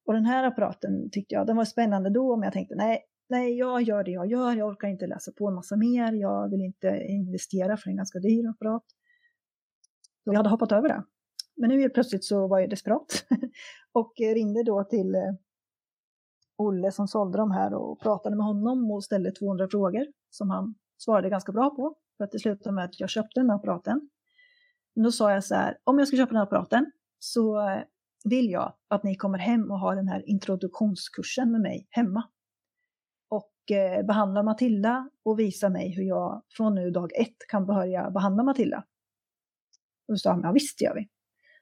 Och 0.05 0.13
den 0.13 0.25
här 0.25 0.43
apparaten 0.43 1.09
tyckte 1.11 1.35
jag, 1.35 1.47
den 1.47 1.55
var 1.55 1.65
spännande 1.65 2.09
då, 2.09 2.35
men 2.35 2.43
jag 2.43 2.53
tänkte 2.53 2.75
nej, 2.75 2.99
nej, 3.29 3.57
jag 3.57 3.81
gör 3.81 4.03
det 4.03 4.11
jag 4.11 4.27
gör, 4.27 4.55
jag 4.55 4.67
orkar 4.67 4.87
inte 4.87 5.07
läsa 5.07 5.31
på 5.31 5.47
en 5.47 5.55
massa 5.55 5.75
mer, 5.75 6.13
jag 6.13 6.49
vill 6.49 6.61
inte 6.61 6.87
investera 7.07 7.77
för 7.77 7.89
en 7.89 7.95
ganska 7.95 8.19
dyr 8.19 8.49
apparat. 8.49 8.83
Så 10.23 10.33
jag 10.33 10.37
hade 10.37 10.49
hoppat 10.49 10.71
över 10.71 10.89
det. 10.89 11.03
Men 11.55 11.69
nu 11.69 11.79
helt 11.81 11.93
plötsligt 11.93 12.25
så 12.25 12.47
var 12.47 12.59
jag 12.59 12.69
desperat 12.69 13.25
och 13.91 14.13
ringde 14.19 14.63
då 14.63 14.83
till 14.83 15.15
eh, 15.15 15.33
Olle 16.57 16.91
som 16.91 17.07
sålde 17.07 17.37
de 17.37 17.51
här 17.51 17.73
och 17.73 17.99
pratade 17.99 18.35
med 18.35 18.45
honom 18.45 18.91
och 18.91 19.03
ställde 19.03 19.31
200 19.31 19.67
frågor 19.71 20.05
som 20.29 20.49
han 20.49 20.75
svarade 20.97 21.29
ganska 21.29 21.51
bra 21.51 21.69
på. 21.69 21.95
För 22.17 22.23
att 22.23 22.31
det 22.31 22.39
slutade 22.39 22.75
med 22.75 22.85
att 22.85 22.99
jag 22.99 23.09
köpte 23.09 23.39
den 23.39 23.49
här 23.49 23.57
apparaten. 23.57 24.09
Då 25.03 25.11
sa 25.11 25.31
jag 25.31 25.43
så 25.43 25.55
här, 25.55 25.77
om 25.83 25.99
jag 25.99 26.07
ska 26.07 26.17
köpa 26.17 26.29
den 26.29 26.37
här 26.37 26.43
apparaten 26.43 26.91
så 27.19 27.69
eh, 27.69 27.81
vill 28.23 28.49
jag 28.49 28.73
att 28.87 29.03
ni 29.03 29.15
kommer 29.15 29.37
hem 29.37 29.71
och 29.71 29.79
har 29.79 29.95
den 29.95 30.07
här 30.07 30.29
introduktionskursen 30.29 31.51
med 31.51 31.61
mig 31.61 31.87
hemma. 31.89 32.23
Och 33.29 33.71
eh, 33.71 34.05
behandlar 34.05 34.43
Matilda 34.43 35.09
och 35.23 35.39
visar 35.39 35.69
mig 35.69 35.89
hur 35.89 36.03
jag 36.03 36.43
från 36.49 36.75
nu 36.75 36.91
dag 36.91 37.11
ett 37.15 37.37
kan 37.49 37.65
börja 37.65 38.11
behandla 38.11 38.43
Matilda. 38.43 38.77
Och 40.07 40.13
då 40.13 40.17
sa 40.17 40.31
han, 40.31 40.41
ja 40.43 40.51
visst 40.51 40.81
gör 40.81 40.95
vi. 40.95 41.09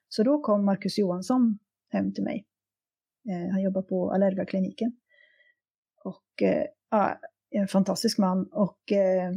Så 0.09 0.23
då 0.23 0.41
kom 0.41 0.65
Marcus 0.65 0.97
Johansson 0.97 1.59
hem 1.91 2.13
till 2.13 2.23
mig 2.23 2.45
Eh, 3.29 3.51
han 3.51 3.61
jobbar 3.61 3.81
på 3.81 4.11
Allergakliniken. 4.11 4.97
Och 6.03 6.41
eh, 6.41 6.65
ja, 6.89 7.19
en 7.49 7.67
fantastisk 7.67 8.17
man. 8.17 8.47
Och 8.51 8.91
eh, 8.91 9.31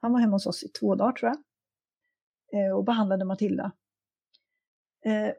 han 0.00 0.12
var 0.12 0.20
hemma 0.20 0.36
hos 0.36 0.46
oss 0.46 0.64
i 0.64 0.68
två 0.68 0.94
dagar 0.94 1.12
tror 1.12 1.28
jag. 1.28 1.42
Eh, 2.52 2.76
och 2.76 2.84
behandlade 2.84 3.24
Matilda. 3.24 3.72
Eh, 5.04 5.32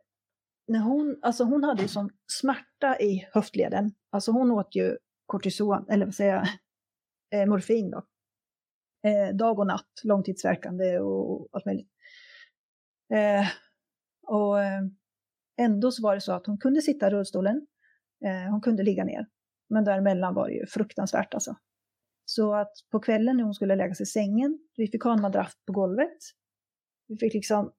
när 0.67 0.79
hon, 0.79 1.19
alltså 1.21 1.43
hon 1.43 1.63
hade 1.63 1.81
ju 1.81 1.87
som 1.87 2.09
smärta 2.27 2.99
i 2.99 3.27
höftleden. 3.31 3.91
Alltså 4.09 4.31
hon 4.31 4.51
åt 4.51 4.75
ju 4.75 4.97
kortison, 5.25 5.85
eller 5.89 6.05
vad 6.05 6.15
säger 6.15 6.33
jag, 6.33 6.47
eh, 7.41 7.49
morfin 7.49 7.91
då. 7.91 8.05
dag 9.33 9.59
och 9.59 9.67
natt, 9.67 10.01
långtidsverkande 10.03 10.99
och 10.99 11.49
allt 11.51 11.65
möjligt. 11.65 11.89
och 14.27 14.57
Ändå 15.59 15.91
så 15.91 16.03
var 16.03 16.15
det 16.15 16.21
så 16.21 16.33
att 16.33 16.45
hon 16.45 16.57
kunde 16.57 16.81
sitta 16.81 17.07
i 17.07 17.09
rullstolen, 17.09 17.67
eh, 18.25 18.51
hon 18.51 18.61
kunde 18.61 18.83
ligga 18.83 19.03
ner. 19.03 19.27
Men 19.69 19.83
däremellan 19.83 20.33
var 20.33 20.47
det 20.47 20.53
ju 20.53 20.65
fruktansvärt 20.65 21.33
alltså. 21.33 21.55
Så 22.25 22.53
att 22.53 22.71
på 22.91 22.99
kvällen 22.99 23.37
när 23.37 23.43
hon 23.43 23.53
skulle 23.53 23.75
lägga 23.75 23.93
sig 23.93 24.03
i 24.03 24.07
sängen, 24.07 24.59
vi 24.75 24.87
fick 24.87 25.03
ha 25.03 25.13
en 25.13 25.21
madrass 25.21 25.53
på 25.65 25.73
golvet. 25.73 26.17
Vi 27.09 27.17
fick 27.17 27.33
liksom 27.33 27.71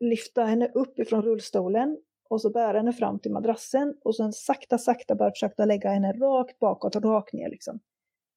lyfta 0.00 0.44
henne 0.44 0.68
upp 0.74 0.98
ifrån 0.98 1.22
rullstolen 1.22 1.98
och 2.30 2.40
så 2.40 2.50
bära 2.50 2.76
henne 2.76 2.92
fram 2.92 3.18
till 3.18 3.32
madrassen 3.32 3.94
och 4.04 4.16
sen 4.16 4.32
sakta, 4.32 4.78
sakta 4.78 5.14
bara 5.14 5.30
försöka 5.30 5.64
lägga 5.64 5.90
henne 5.90 6.12
rakt 6.12 6.58
bakåt 6.58 6.96
och 6.96 7.04
rakt 7.04 7.32
ner 7.32 7.50
liksom. 7.50 7.80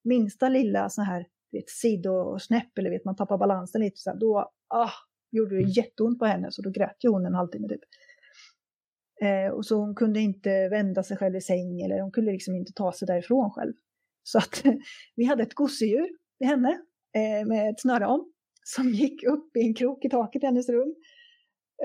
Minsta 0.04 0.50
lilla 0.50 0.90
sån 0.90 1.06
här 1.06 1.28
vet, 1.52 1.70
sidosnäpp 1.70 2.78
eller 2.78 2.90
vet 2.90 3.06
man 3.06 3.16
tappar 3.16 3.38
balansen 3.38 3.82
lite 3.82 3.98
så 3.98 4.10
här, 4.10 4.18
då 4.18 4.52
ah, 4.68 4.92
gjorde 5.32 5.56
det 5.56 5.70
jätteont 5.78 6.20
på 6.20 6.26
henne 6.26 6.52
så 6.52 6.62
då 6.62 6.70
grät 6.70 6.98
ju 7.04 7.10
hon 7.10 7.26
en 7.26 7.36
halvtimme 7.36 7.68
typ. 7.68 7.82
Eh, 9.22 9.54
och 9.54 9.66
så 9.66 9.76
hon 9.76 9.96
kunde 9.96 10.20
inte 10.20 10.70
vända 10.70 11.04
sig 11.04 11.18
själv 11.18 11.36
i 11.36 11.42
säng 11.42 11.82
eller 11.82 12.02
hon 12.02 12.12
kunde 12.12 12.32
liksom 12.32 12.56
inte 12.56 12.74
ta 12.74 12.92
sig 12.92 13.06
därifrån 13.06 13.52
själv. 13.52 13.74
Så 14.24 14.38
att 14.38 14.64
vi 15.16 15.26
hade 15.26 15.44
ett 15.44 15.54
gosedjur 15.54 16.10
med 16.40 16.50
henne 16.50 16.82
eh, 17.16 17.48
med 17.48 17.70
ett 17.70 17.82
snöre 17.82 18.06
om 18.06 18.32
som 18.68 18.90
gick 18.90 19.24
upp 19.24 19.58
i 19.58 19.60
en 19.60 19.74
krok 19.74 20.06
i 20.06 20.10
taket 20.10 20.44
i 20.44 20.46
hennes 20.46 20.70
rum 20.70 20.96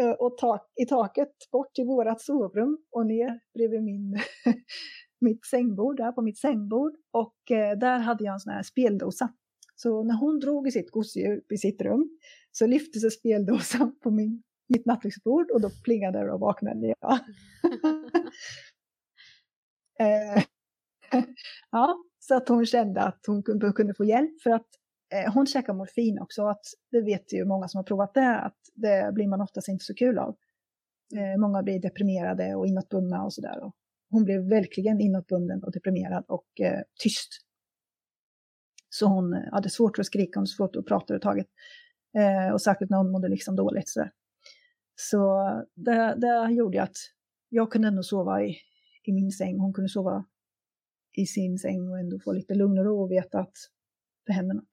eh, 0.01 0.11
och 0.11 0.39
tak, 0.39 0.73
i 0.83 0.87
taket 0.87 1.33
bort 1.53 1.75
till 1.75 1.85
vårat 1.85 2.21
sovrum 2.21 2.79
och 2.91 3.07
ner 3.07 3.41
bredvid 3.55 3.83
min, 3.83 4.19
mitt 5.21 5.47
sängbord, 5.47 5.97
där 5.97 6.13
på 6.13 6.23
mitt 6.23 6.39
sängbord. 6.39 6.93
Och 7.11 7.51
eh, 7.51 7.79
där 7.79 7.99
hade 7.99 8.25
jag 8.25 8.35
en 8.35 8.41
sån 8.41 8.53
här 8.53 8.63
speldosa. 8.63 9.33
Så 9.77 10.03
när 10.03 10.15
hon 10.15 10.39
drog 10.39 10.69
i 10.69 10.71
sitt 10.71 10.91
gosedjur 10.91 11.43
i 11.55 11.57
sitt 11.57 11.83
rum 11.83 12.19
så 12.53 12.67
lyfte 12.67 13.01
sig 13.01 13.11
speldosan 13.11 13.99
på 14.03 14.11
min 14.11 14.43
mitt 14.71 14.87
nattduksbord 14.87 15.51
och 15.51 15.61
då 15.61 15.71
plingade 15.85 16.19
det 16.19 16.33
och 16.33 16.41
vaknade 16.41 16.95
jag. 17.01 17.13
eh, 20.01 20.45
ja, 21.71 22.05
så 22.19 22.35
att 22.35 22.49
hon 22.49 22.67
kände 22.67 23.01
att 23.01 23.25
hon 23.27 23.43
kunde 23.43 23.95
få 23.95 24.05
hjälp 24.05 24.43
för 24.43 24.51
att 24.51 24.67
eh, 25.11 25.33
hon 25.33 25.47
käkar 25.47 25.75
morfin 25.75 26.19
också. 26.21 26.47
Att 26.47 26.65
det 26.91 27.01
vet 27.01 27.33
ju 27.33 27.45
många 27.45 27.69
som 27.69 27.79
har 27.79 27.85
provat 27.85 28.15
det, 28.15 28.41
att 28.41 28.59
det 28.75 29.15
blir 29.15 29.27
man 29.27 29.41
oftast 29.41 29.69
inte 29.69 29.85
så 29.85 29.95
kul 29.95 30.19
av. 30.19 30.37
Eh, 31.17 31.41
många 31.41 31.63
blir 31.63 31.81
deprimerade 31.81 32.55
och 32.55 32.67
inåtbundna 32.67 33.25
och 33.25 33.33
sådär. 33.33 33.73
Hon 34.11 34.25
blev 34.25 34.49
verkligen 34.49 35.01
inåtbunden 35.01 35.65
och 35.65 35.73
deprimerad 35.73 36.25
och 36.29 36.61
eh, 36.61 36.81
tyst. 37.03 37.29
Så 38.89 39.07
hon 39.07 39.33
hade 39.33 39.71
svårt 39.71 39.99
att 39.99 40.07
skrika, 40.07 40.39
hon 40.39 40.47
svårt 40.47 40.77
att 40.77 40.87
prata 40.87 41.15
överhuvudtaget. 41.15 41.47
Eh, 42.19 42.53
och 42.53 42.63
säkert 42.63 42.91
när 42.91 42.99
hon 42.99 43.13
mådde 43.13 43.29
liksom 43.29 43.57
dåligt. 43.57 43.89
Så, 43.89 44.09
så 44.95 45.49
det, 45.75 46.15
det 46.17 46.53
gjorde 46.53 46.83
att 46.83 46.97
jag 47.49 47.73
kunde 47.73 47.89
ändå 47.89 48.03
sova 48.03 48.43
i, 48.43 48.57
i 49.05 49.13
min 49.13 49.31
säng, 49.31 49.59
hon 49.59 49.73
kunde 49.73 49.89
sova 49.89 50.25
i 51.17 51.27
sin 51.27 51.59
säng 51.59 51.91
och 51.91 51.99
ändå 51.99 52.19
få 52.19 52.33
lite 52.33 52.55
lugn 52.55 52.79
och 52.79 52.85
ro 52.85 53.03
och 53.03 53.11
veta 53.11 53.39
att 53.39 53.55
det 54.27 54.33
händer 54.33 54.55
något. 54.55 54.65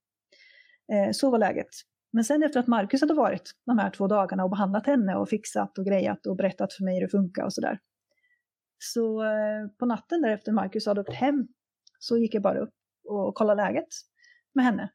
Eh, 0.91 1.11
så 1.11 1.29
var 1.29 1.39
läget. 1.39 1.69
Men 2.13 2.23
sen 2.23 2.43
efter 2.43 2.59
att 2.59 2.67
Marcus 2.67 3.01
hade 3.01 3.13
varit 3.13 3.51
de 3.65 3.77
här 3.77 3.89
två 3.89 4.07
dagarna 4.07 4.43
och 4.43 4.49
behandlat 4.49 4.85
henne 4.85 5.15
och 5.15 5.29
fixat 5.29 5.77
och 5.77 5.85
grejat 5.85 6.25
och 6.25 6.35
berättat 6.35 6.73
för 6.73 6.83
mig 6.83 6.93
hur 6.93 7.01
det 7.01 7.09
funkar 7.09 7.43
och 7.43 7.53
sådär. 7.53 7.79
Så 8.79 9.23
eh, 9.23 9.67
på 9.79 9.85
natten 9.85 10.21
därefter 10.21 10.51
Marcus 10.51 10.85
hade 10.85 11.01
åkt 11.01 11.13
hem 11.13 11.47
så 11.99 12.17
gick 12.17 12.35
jag 12.35 12.43
bara 12.43 12.59
upp 12.59 12.73
och 13.07 13.35
kollade 13.35 13.61
läget 13.61 13.87
med 14.55 14.65
henne. 14.65 14.91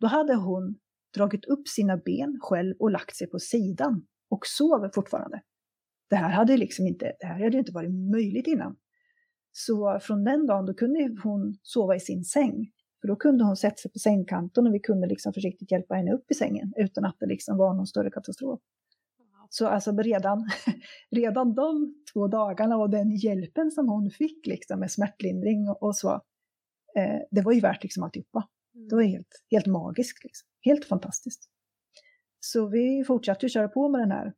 Då 0.00 0.06
hade 0.06 0.34
hon 0.34 0.78
dragit 1.14 1.44
upp 1.44 1.68
sina 1.68 1.96
ben 1.96 2.38
själv 2.40 2.74
och 2.78 2.90
lagt 2.90 3.16
sig 3.16 3.26
på 3.26 3.38
sidan 3.38 4.06
och 4.30 4.46
sov 4.46 4.90
fortfarande. 4.94 5.42
Det 6.10 6.16
här 6.16 6.28
hade 6.30 6.56
liksom 6.56 6.86
inte, 6.86 7.12
det 7.20 7.26
här 7.26 7.44
hade 7.44 7.58
inte 7.58 7.72
varit 7.72 8.10
möjligt 8.12 8.46
innan. 8.46 8.76
Så 9.52 9.98
från 10.02 10.24
den 10.24 10.46
dagen 10.46 10.66
då 10.66 10.74
kunde 10.74 11.16
hon 11.22 11.58
sova 11.62 11.96
i 11.96 12.00
sin 12.00 12.24
säng. 12.24 12.70
För 13.04 13.08
då 13.08 13.16
kunde 13.16 13.44
hon 13.44 13.56
sätta 13.56 13.76
sig 13.76 13.90
på 13.90 13.98
sängkanten 13.98 14.66
och 14.66 14.74
vi 14.74 14.80
kunde 14.80 15.06
liksom 15.06 15.32
försiktigt 15.32 15.70
hjälpa 15.70 15.94
henne 15.94 16.12
upp 16.12 16.30
i 16.30 16.34
sängen 16.34 16.72
utan 16.76 17.04
att 17.04 17.16
det 17.20 17.26
liksom 17.26 17.56
var 17.56 17.74
någon 17.74 17.86
större 17.86 18.10
katastrof. 18.10 18.60
Så 19.48 19.66
alltså 19.66 19.96
redan, 19.96 20.48
redan 21.10 21.54
de 21.54 21.94
två 22.12 22.28
dagarna 22.28 22.76
och 22.76 22.90
den 22.90 23.10
hjälpen 23.10 23.70
som 23.70 23.88
hon 23.88 24.10
fick 24.10 24.46
liksom 24.46 24.80
med 24.80 24.90
smärtlindring 24.90 25.68
och, 25.68 25.82
och 25.82 25.96
så, 25.96 26.12
eh, 26.96 27.20
det 27.30 27.42
var 27.42 27.52
ju 27.52 27.60
värt 27.60 27.82
liksom 27.82 28.02
alltihopa. 28.02 28.48
Mm. 28.74 28.88
Det 28.88 28.94
var 28.94 29.02
helt, 29.02 29.44
helt 29.50 29.66
magiskt, 29.66 30.24
liksom. 30.24 30.48
helt 30.60 30.84
fantastiskt. 30.84 31.44
Så 32.40 32.66
vi 32.66 33.04
fortsatte 33.06 33.46
ju 33.46 33.50
köra 33.50 33.68
på 33.68 33.88
med 33.88 34.00
den 34.00 34.10
här 34.10 34.32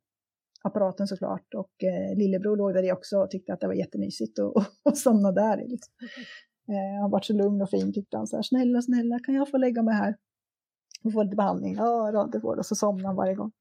apparaten 0.62 1.07
såklart 1.07 1.55
och 1.55 1.85
eh, 1.85 2.17
lillebror 2.17 2.57
låg 2.57 2.75
där 2.75 2.83
i 2.83 2.93
också 2.93 3.17
och 3.19 3.31
tyckte 3.31 3.53
att 3.53 3.61
det 3.61 3.67
var 3.67 3.75
jättemysigt 3.75 4.39
och, 4.39 4.57
och, 4.57 4.64
och 4.83 4.99
somna 4.99 5.33
där. 5.33 5.57
Liksom. 5.57 5.93
Eh, 6.69 7.01
han 7.01 7.11
var 7.11 7.21
så 7.21 7.33
lugn 7.33 7.62
och 7.62 7.71
fin 7.71 7.93
tyckte 7.93 8.17
han 8.17 8.27
så 8.27 8.37
här, 8.37 8.43
snälla, 8.43 8.83
snälla, 8.83 9.19
kan 9.19 9.35
jag 9.35 9.51
få 9.51 9.57
lägga 9.57 9.83
mig 9.83 9.95
här 9.95 10.17
och 11.05 11.12
få 11.12 11.23
lite 11.23 11.37
behandling? 11.37 11.75
Ja, 11.75 12.12
då, 12.12 12.27
det 12.27 12.41
får 12.41 12.57
du. 12.57 12.59
Och 12.59 12.67
så 12.67 12.75
somnade 12.75 13.09
han 13.09 13.17
varje 13.17 13.35
gång. 13.35 13.53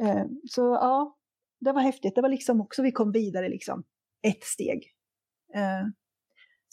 Eh, 0.00 0.26
så 0.50 0.60
ja, 0.60 1.18
det 1.60 1.72
var 1.72 1.80
häftigt. 1.80 2.14
Det 2.14 2.20
var 2.20 2.28
liksom 2.28 2.60
också, 2.60 2.82
vi 2.82 2.92
kom 2.92 3.12
vidare 3.12 3.48
liksom, 3.48 3.84
ett 4.22 4.44
steg. 4.44 4.92
Eh, 5.54 5.86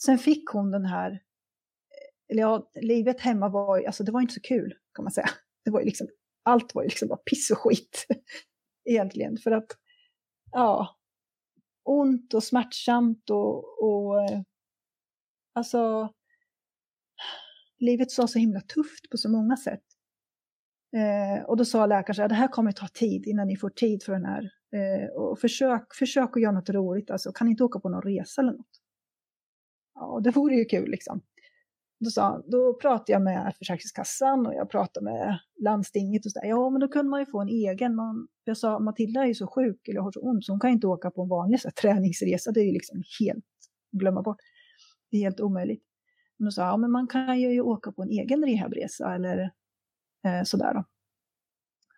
sen 0.02 0.18
fick 0.18 0.50
hon 0.50 0.70
den 0.70 0.84
här, 0.84 1.10
eh, 1.10 2.32
eller 2.32 2.42
ja, 2.42 2.70
livet 2.74 3.20
hemma 3.20 3.48
var 3.48 3.86
alltså 3.86 4.04
det 4.04 4.12
var 4.12 4.20
inte 4.20 4.34
så 4.34 4.40
kul 4.40 4.74
kan 4.94 5.04
man 5.04 5.12
säga. 5.12 5.28
Det 5.64 5.70
var 5.70 5.80
ju 5.80 5.86
liksom, 5.86 6.06
allt 6.42 6.74
var 6.74 6.82
ju 6.82 6.88
liksom 6.88 7.08
bara 7.08 7.16
piss 7.16 7.50
och 7.50 7.58
skit 7.58 8.06
egentligen. 8.84 9.36
För 9.36 9.50
att, 9.50 9.66
ja, 10.52 10.96
ont 11.82 12.34
och 12.34 12.44
smärtsamt 12.44 13.30
och, 13.30 13.82
och 13.82 14.22
eh, 14.22 14.40
alltså, 15.56 16.10
livet 17.78 18.18
var 18.18 18.26
så 18.26 18.38
himla 18.38 18.60
tufft 18.60 19.10
på 19.10 19.16
så 19.16 19.28
många 19.28 19.56
sätt. 19.56 19.82
Eh, 20.96 21.44
och 21.44 21.56
då 21.56 21.64
sa 21.64 21.86
läkaren 21.86 22.14
så 22.14 22.22
här, 22.22 22.28
det 22.28 22.34
här 22.34 22.48
kommer 22.48 22.72
ta 22.72 22.88
tid 22.88 23.26
innan 23.26 23.46
ni 23.46 23.56
får 23.56 23.70
tid 23.70 24.02
för 24.02 24.12
den 24.12 24.24
här. 24.24 24.50
Eh, 24.72 25.08
och 25.08 25.38
försök, 25.38 25.94
försök 25.94 26.36
att 26.36 26.42
göra 26.42 26.52
något 26.52 26.70
roligt, 26.70 27.10
alltså 27.10 27.32
kan 27.32 27.46
ni 27.46 27.50
inte 27.50 27.64
åka 27.64 27.80
på 27.80 27.88
någon 27.88 28.02
resa 28.02 28.40
eller 28.40 28.52
något? 28.52 28.80
Ja, 29.94 30.20
det 30.24 30.30
vore 30.30 30.54
ju 30.54 30.64
kul 30.64 30.90
liksom. 30.90 31.20
Då, 32.00 32.10
sa, 32.10 32.42
då 32.46 32.74
pratade 32.74 33.12
jag 33.12 33.22
med 33.22 33.54
Försäkringskassan 33.58 34.46
och 34.46 34.54
jag 34.54 34.70
pratade 34.70 35.04
med 35.04 35.38
landstinget 35.60 36.26
och 36.26 36.32
så 36.32 36.40
där. 36.40 36.48
Ja, 36.48 36.70
men 36.70 36.80
då 36.80 36.88
kunde 36.88 37.10
man 37.10 37.20
ju 37.20 37.26
få 37.26 37.40
en 37.40 37.48
egen. 37.48 37.94
Man, 37.94 38.28
jag 38.44 38.56
sa, 38.56 38.78
Matilda 38.78 39.22
är 39.22 39.26
ju 39.26 39.34
så 39.34 39.46
sjuk 39.46 39.88
eller 39.88 40.00
har 40.00 40.12
så 40.12 40.20
ont 40.20 40.44
så 40.44 40.52
hon 40.52 40.60
kan 40.60 40.70
inte 40.70 40.86
åka 40.86 41.10
på 41.10 41.22
en 41.22 41.28
vanlig 41.28 41.60
så 41.60 41.68
här, 41.68 41.72
träningsresa. 41.72 42.52
Det 42.52 42.60
är 42.60 42.64
ju 42.64 42.72
liksom 42.72 43.02
helt, 43.20 43.44
glömma 43.92 44.22
bort. 44.22 44.36
Det 45.16 45.20
är 45.20 45.24
helt 45.24 45.40
omöjligt. 45.40 45.84
Men 46.38 46.44
då 46.44 46.50
sa 46.50 46.62
ja, 46.62 46.76
men 46.76 46.90
man 46.90 47.06
kan 47.06 47.40
ju 47.40 47.60
åka 47.60 47.92
på 47.92 48.02
en 48.02 48.10
egen 48.10 48.44
rehabresa 48.44 49.14
eller 49.14 49.50
Eh, 50.26 50.42
sådär 50.44 50.74
då. 50.74 50.84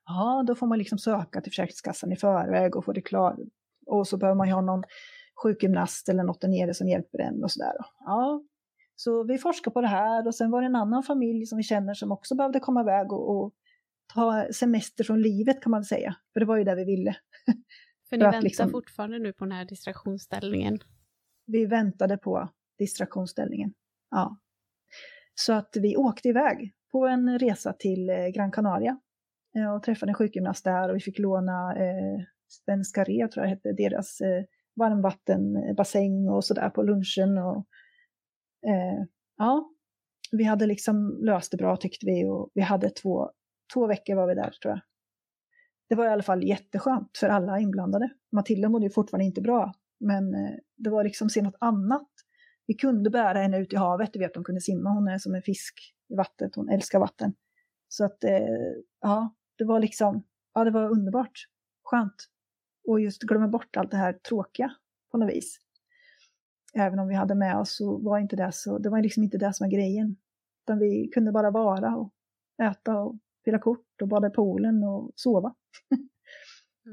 Ja, 0.04 0.44
då 0.46 0.54
får 0.54 0.66
man 0.66 0.78
liksom 0.78 0.98
söka 0.98 1.40
till 1.40 1.52
Försäkringskassan 1.52 2.12
i 2.12 2.16
förväg 2.16 2.76
och 2.76 2.84
få 2.84 2.92
det 2.92 3.00
klart. 3.00 3.38
Och 3.86 4.08
så 4.08 4.16
behöver 4.16 4.36
man 4.36 4.46
ju 4.46 4.54
ha 4.54 4.60
någon 4.60 4.82
sjukgymnast 5.42 6.08
eller 6.08 6.22
något 6.22 6.40
där 6.40 6.48
nere 6.48 6.74
som 6.74 6.88
hjälper 6.88 7.18
en 7.18 7.44
och 7.44 7.50
sådär. 7.50 7.72
Ja, 8.04 8.42
så 8.96 9.24
vi 9.24 9.38
forskar 9.38 9.70
på 9.70 9.80
det 9.80 9.88
här 9.88 10.26
och 10.26 10.34
sen 10.34 10.50
var 10.50 10.60
det 10.60 10.66
en 10.66 10.76
annan 10.76 11.02
familj 11.02 11.46
som 11.46 11.58
vi 11.58 11.64
känner 11.64 11.94
som 11.94 12.12
också 12.12 12.34
behövde 12.34 12.60
komma 12.60 12.80
iväg 12.80 13.12
och, 13.12 13.36
och 13.36 13.54
ta 14.14 14.46
semester 14.52 15.04
från 15.04 15.22
livet 15.22 15.62
kan 15.62 15.70
man 15.70 15.84
säga. 15.84 16.16
För 16.32 16.40
det 16.40 16.46
var 16.46 16.56
ju 16.56 16.64
det 16.64 16.74
vi 16.74 16.84
ville. 16.84 17.16
För 18.08 18.16
ni 18.16 18.24
väntar 18.24 18.42
liksom, 18.42 18.70
fortfarande 18.70 19.18
nu 19.18 19.32
på 19.32 19.44
den 19.44 19.52
här 19.52 19.64
distraktionsställningen? 19.64 20.78
Vi 21.46 21.66
väntade 21.66 22.16
på 22.16 22.48
distraktionsställningen, 22.78 23.74
ja. 24.10 24.38
Så 25.34 25.52
att 25.52 25.76
vi 25.80 25.96
åkte 25.96 26.28
iväg 26.28 26.74
på 26.92 27.06
en 27.06 27.38
resa 27.38 27.72
till 27.72 28.10
eh, 28.10 28.26
Gran 28.26 28.50
Canaria 28.50 29.00
eh, 29.56 29.74
och 29.74 29.82
träffade 29.82 30.10
en 30.10 30.14
sjukgymnast 30.14 30.64
där 30.64 30.88
och 30.88 30.96
vi 30.96 31.00
fick 31.00 31.18
låna 31.18 31.76
eh, 31.76 32.24
Svenska 32.48 33.04
Re, 33.04 33.28
tror 33.28 33.44
jag 33.44 33.50
hette, 33.50 33.72
deras 33.72 34.20
eh, 34.20 34.44
varmvattenbassäng 34.76 36.26
eh, 36.26 36.32
och 36.32 36.44
sådär 36.44 36.70
på 36.70 36.82
lunchen. 36.82 37.38
Och, 37.38 37.66
eh, 38.66 39.04
ja, 39.36 39.70
vi 40.32 40.44
hade 40.44 40.66
liksom 40.66 41.18
löst 41.20 41.50
det 41.50 41.56
bra 41.56 41.76
tyckte 41.76 42.06
vi 42.06 42.24
och 42.24 42.50
vi 42.54 42.60
hade 42.60 42.90
två, 42.90 43.30
två 43.74 43.86
veckor 43.86 44.14
var 44.14 44.26
vi 44.26 44.34
där 44.34 44.50
tror 44.50 44.72
jag. 44.72 44.80
Det 45.88 45.94
var 45.94 46.04
i 46.04 46.08
alla 46.08 46.22
fall 46.22 46.44
jätteskönt 46.44 47.18
för 47.18 47.28
alla 47.28 47.60
inblandade. 47.60 48.10
Matilda 48.32 48.68
mådde 48.68 48.86
ju 48.86 48.90
fortfarande 48.90 49.24
inte 49.24 49.40
bra, 49.40 49.72
men 50.00 50.34
eh, 50.34 50.54
det 50.76 50.90
var 50.90 51.04
liksom 51.04 51.30
se 51.30 51.42
något 51.42 51.56
annat. 51.60 52.08
Vi 52.68 52.74
kunde 52.74 53.10
bära 53.10 53.38
henne 53.38 53.58
ut 53.58 53.72
i 53.72 53.76
havet, 53.76 54.12
du 54.12 54.18
vet 54.18 54.34
hon 54.34 54.44
kunde 54.44 54.60
simma, 54.60 54.90
hon 54.90 55.08
är 55.08 55.18
som 55.18 55.34
en 55.34 55.42
fisk 55.42 55.94
i 56.08 56.14
vattnet. 56.14 56.54
Hon 56.54 56.68
älskar 56.68 56.98
vatten. 56.98 57.34
Så 57.88 58.04
att, 58.04 58.24
eh, 58.24 58.40
ja, 59.00 59.34
det 59.58 59.64
var 59.64 59.80
liksom, 59.80 60.24
ja 60.54 60.64
det 60.64 60.70
var 60.70 60.90
underbart. 60.90 61.46
Skönt. 61.84 62.28
Och 62.88 63.00
just 63.00 63.22
glömma 63.22 63.48
bort 63.48 63.76
allt 63.76 63.90
det 63.90 63.96
här 63.96 64.12
tråkiga 64.12 64.74
på 65.10 65.18
något 65.18 65.30
vis. 65.30 65.58
Även 66.74 66.98
om 66.98 67.08
vi 67.08 67.14
hade 67.14 67.34
med 67.34 67.56
oss 67.56 67.76
så 67.76 67.98
var 67.98 68.18
inte 68.18 68.36
det 68.36 68.52
så, 68.52 68.78
det 68.78 68.90
var 68.90 69.02
liksom 69.02 69.22
inte 69.22 69.38
det 69.38 69.54
som 69.54 69.64
var 69.64 69.72
grejen. 69.72 70.16
Utan 70.64 70.78
vi 70.78 71.08
kunde 71.08 71.32
bara 71.32 71.50
vara 71.50 71.96
och 71.96 72.12
äta 72.62 73.00
och 73.00 73.18
spela 73.40 73.58
kort 73.58 74.02
och 74.02 74.08
bada 74.08 74.26
i 74.26 74.30
poolen 74.30 74.84
och 74.84 75.12
sova. 75.14 75.54
mm. 75.94 76.08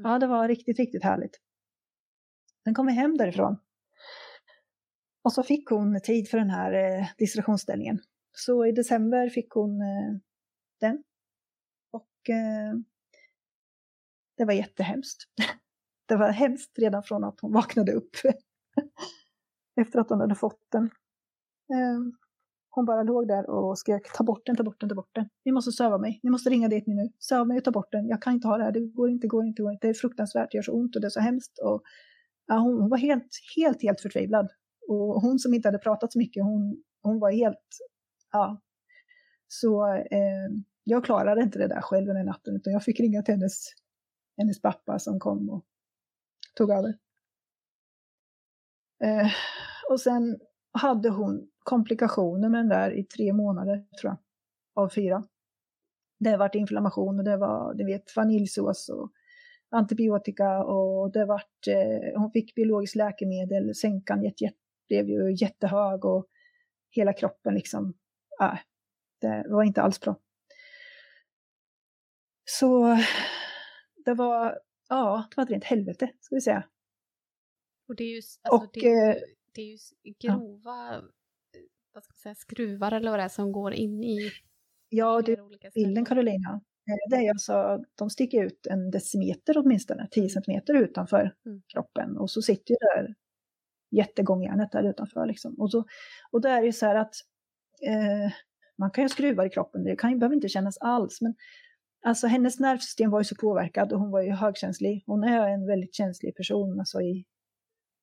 Ja, 0.04 0.18
det 0.18 0.26
var 0.26 0.48
riktigt, 0.48 0.78
riktigt 0.78 1.04
härligt. 1.04 1.40
Sen 2.64 2.74
kom 2.74 2.86
vi 2.86 2.92
hem 2.92 3.16
därifrån. 3.16 3.56
Och 5.26 5.32
så 5.32 5.42
fick 5.42 5.70
hon 5.70 6.00
tid 6.00 6.28
för 6.28 6.38
den 6.38 6.50
här 6.50 6.72
eh, 6.72 7.06
distraktionsställningen. 7.18 7.98
Så 8.32 8.66
i 8.66 8.72
december 8.72 9.28
fick 9.28 9.50
hon 9.50 9.80
eh, 9.80 10.16
den. 10.80 11.02
Och 11.90 12.30
eh, 12.30 12.74
det 14.36 14.44
var 14.44 14.52
jättehemskt. 14.52 15.24
det 16.08 16.16
var 16.16 16.30
hemskt 16.30 16.78
redan 16.78 17.02
från 17.02 17.24
att 17.24 17.40
hon 17.40 17.52
vaknade 17.52 17.92
upp. 17.92 18.10
Efter 19.80 19.98
att 19.98 20.10
hon 20.10 20.20
hade 20.20 20.34
fått 20.34 20.60
den. 20.72 20.84
Eh, 21.74 22.00
hon 22.70 22.84
bara 22.84 23.02
låg 23.02 23.28
där 23.28 23.50
och 23.50 23.78
skrek 23.78 24.12
ta 24.12 24.24
bort 24.24 24.46
den, 24.46 24.56
ta 24.56 24.62
bort 24.62 24.80
den, 24.80 24.88
ta 24.88 24.94
bort 24.94 25.14
den. 25.14 25.28
Ni 25.44 25.52
måste 25.52 25.72
söva 25.72 25.98
mig, 25.98 26.20
ni 26.22 26.30
måste 26.30 26.50
ringa 26.50 26.68
dit 26.68 26.86
nu. 26.86 27.12
Söva 27.18 27.44
mig 27.44 27.58
och 27.58 27.64
ta 27.64 27.70
bort 27.70 27.92
den. 27.92 28.08
Jag 28.08 28.22
kan 28.22 28.32
inte 28.32 28.48
ha 28.48 28.56
det 28.56 28.64
här, 28.64 28.72
det 28.72 28.80
går 28.80 29.10
inte, 29.10 29.26
går 29.26 29.46
inte, 29.46 29.62
går 29.62 29.72
inte. 29.72 29.86
Det 29.86 29.90
är 29.90 29.94
fruktansvärt, 29.94 30.50
det 30.50 30.56
gör 30.56 30.62
så 30.62 30.72
ont 30.72 30.96
och 30.96 31.00
det 31.00 31.08
är 31.08 31.10
så 31.10 31.20
hemskt. 31.20 31.58
Och, 31.58 31.82
ja, 32.46 32.58
hon 32.58 32.88
var 32.88 32.98
helt, 32.98 33.28
helt, 33.56 33.82
helt 33.82 34.00
förtvivlad. 34.00 34.48
Och 34.88 35.20
hon 35.22 35.38
som 35.38 35.54
inte 35.54 35.68
hade 35.68 35.78
pratat 35.78 36.12
så 36.12 36.18
mycket, 36.18 36.44
hon, 36.44 36.82
hon 37.02 37.18
var 37.20 37.30
helt 37.30 37.78
ja. 38.32 38.60
Så 39.48 39.94
eh, 39.94 40.48
jag 40.84 41.04
klarade 41.04 41.42
inte 41.42 41.58
det 41.58 41.68
där 41.68 41.80
själv 41.80 42.06
den 42.06 42.26
natten, 42.26 42.56
utan 42.56 42.72
jag 42.72 42.84
fick 42.84 43.00
ringa 43.00 43.22
till 43.22 43.34
hennes, 43.34 43.66
hennes 44.36 44.62
pappa 44.62 44.98
som 44.98 45.20
kom 45.20 45.50
och 45.50 45.64
tog 46.54 46.70
över. 46.70 46.98
Eh, 49.04 49.30
och 49.90 50.00
sen 50.00 50.38
hade 50.72 51.08
hon 51.08 51.50
komplikationer 51.58 52.48
med 52.48 52.60
den 52.60 52.68
där 52.68 52.90
i 52.90 53.04
tre 53.04 53.32
månader, 53.32 53.86
tror 54.00 54.12
jag, 54.12 54.18
av 54.84 54.88
fyra. 54.88 55.24
Det 56.18 56.36
var 56.36 56.56
inflammation 56.56 57.18
och 57.18 57.24
det 57.24 57.36
var, 57.36 57.74
du 57.74 57.84
vet, 57.84 58.16
vaniljsås 58.16 58.88
och 58.88 59.12
antibiotika 59.70 60.64
och 60.64 61.12
det 61.12 61.24
vart, 61.24 61.66
eh, 61.68 62.20
hon 62.20 62.30
fick 62.30 62.54
biologiskt 62.54 62.96
läkemedel, 62.96 63.74
sänkan 63.74 64.22
jätte, 64.22 64.44
jätte 64.44 64.65
blev 64.88 65.08
ju 65.08 65.34
jättehög 65.40 66.04
och 66.04 66.26
hela 66.90 67.12
kroppen 67.12 67.54
liksom 67.54 67.94
äh, 68.42 68.58
det 69.20 69.44
var 69.48 69.62
inte 69.62 69.82
alls 69.82 70.00
bra. 70.00 70.20
Så 72.44 72.98
det 74.04 74.14
var, 74.14 74.58
ja, 74.88 75.26
det 75.30 75.36
var 75.36 75.44
ett 75.44 75.50
rent 75.50 75.64
helvete, 75.64 76.10
ska 76.20 76.34
vi 76.34 76.40
säga. 76.40 76.64
Och 77.88 77.96
det 77.96 78.04
är 78.04 78.08
ju, 78.08 78.16
alltså, 78.16 78.64
och, 78.66 78.70
det, 78.72 78.88
är, 78.88 79.24
det 79.54 79.60
är 79.60 79.66
ju 79.66 79.78
grova, 80.20 80.94
ja. 80.94 81.02
vad 81.92 82.04
ska 82.04 82.12
man 82.12 82.16
säga, 82.16 82.34
skruvar 82.34 82.92
eller 82.92 83.10
vad 83.10 83.18
det 83.20 83.24
är 83.24 83.28
som 83.28 83.52
går 83.52 83.72
in 83.74 84.04
i 84.04 84.30
Ja, 84.88 85.22
du, 85.22 85.36
bilden 85.74 86.04
Carolina, 86.04 86.60
eh, 86.90 87.10
det 87.10 87.16
är 87.26 87.30
alltså, 87.30 87.84
de 87.94 88.10
sticker 88.10 88.44
ut 88.44 88.66
en 88.66 88.90
decimeter 88.90 89.58
åtminstone, 89.58 90.08
10 90.10 90.28
centimeter 90.28 90.74
utanför 90.74 91.34
Mm. 91.46 91.62
kroppen. 91.72 92.16
Och 92.16 92.30
så 92.30 92.42
sitter 92.42 92.70
ju 92.72 92.76
där 92.80 93.14
jättegångjärnet 93.96 94.72
där 94.72 94.90
utanför. 94.90 95.26
Liksom. 95.26 95.54
Och, 95.58 95.70
så, 95.70 95.84
och 96.30 96.40
då 96.40 96.48
är 96.48 96.60
det 96.60 96.66
ju 96.66 96.72
så 96.72 96.86
här 96.86 96.94
att 96.94 97.14
eh, 97.86 98.32
man 98.78 98.90
kan 98.90 99.04
ju 99.04 99.08
skruva 99.08 99.46
i 99.46 99.50
kroppen, 99.50 99.84
det 99.84 99.96
kan 99.96 100.10
ju, 100.10 100.18
behöver 100.18 100.36
inte 100.36 100.48
kännas 100.48 100.78
alls. 100.78 101.20
Men 101.20 101.34
alltså 102.06 102.26
hennes 102.26 102.60
nervsystem 102.60 103.10
var 103.10 103.20
ju 103.20 103.24
så 103.24 103.34
påverkad 103.34 103.92
och 103.92 104.00
hon 104.00 104.10
var 104.10 104.22
ju 104.22 104.30
högkänslig. 104.30 105.04
Hon 105.06 105.24
är 105.24 105.48
en 105.48 105.66
väldigt 105.66 105.94
känslig 105.94 106.36
person, 106.36 106.80
alltså 106.80 107.00
i 107.00 107.24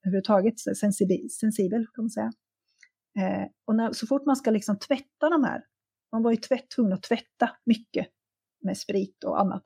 överhuvudtaget 0.05 0.59
sensibel, 0.59 1.29
sensibel 1.29 1.85
kan 1.93 2.03
man 2.03 2.09
säga. 2.09 2.31
Eh, 3.19 3.47
och 3.65 3.75
när, 3.75 3.91
så 3.91 4.07
fort 4.07 4.25
man 4.25 4.35
ska 4.35 4.51
liksom 4.51 4.79
tvätta 4.79 5.29
de 5.29 5.43
här, 5.43 5.63
man 6.11 6.23
var 6.23 6.31
ju 6.31 6.37
tvätt, 6.37 6.69
tvungen 6.75 6.93
att 6.93 7.03
tvätta 7.03 7.49
mycket 7.65 8.07
med 8.63 8.77
sprit 8.77 9.23
och 9.23 9.41
annat 9.41 9.63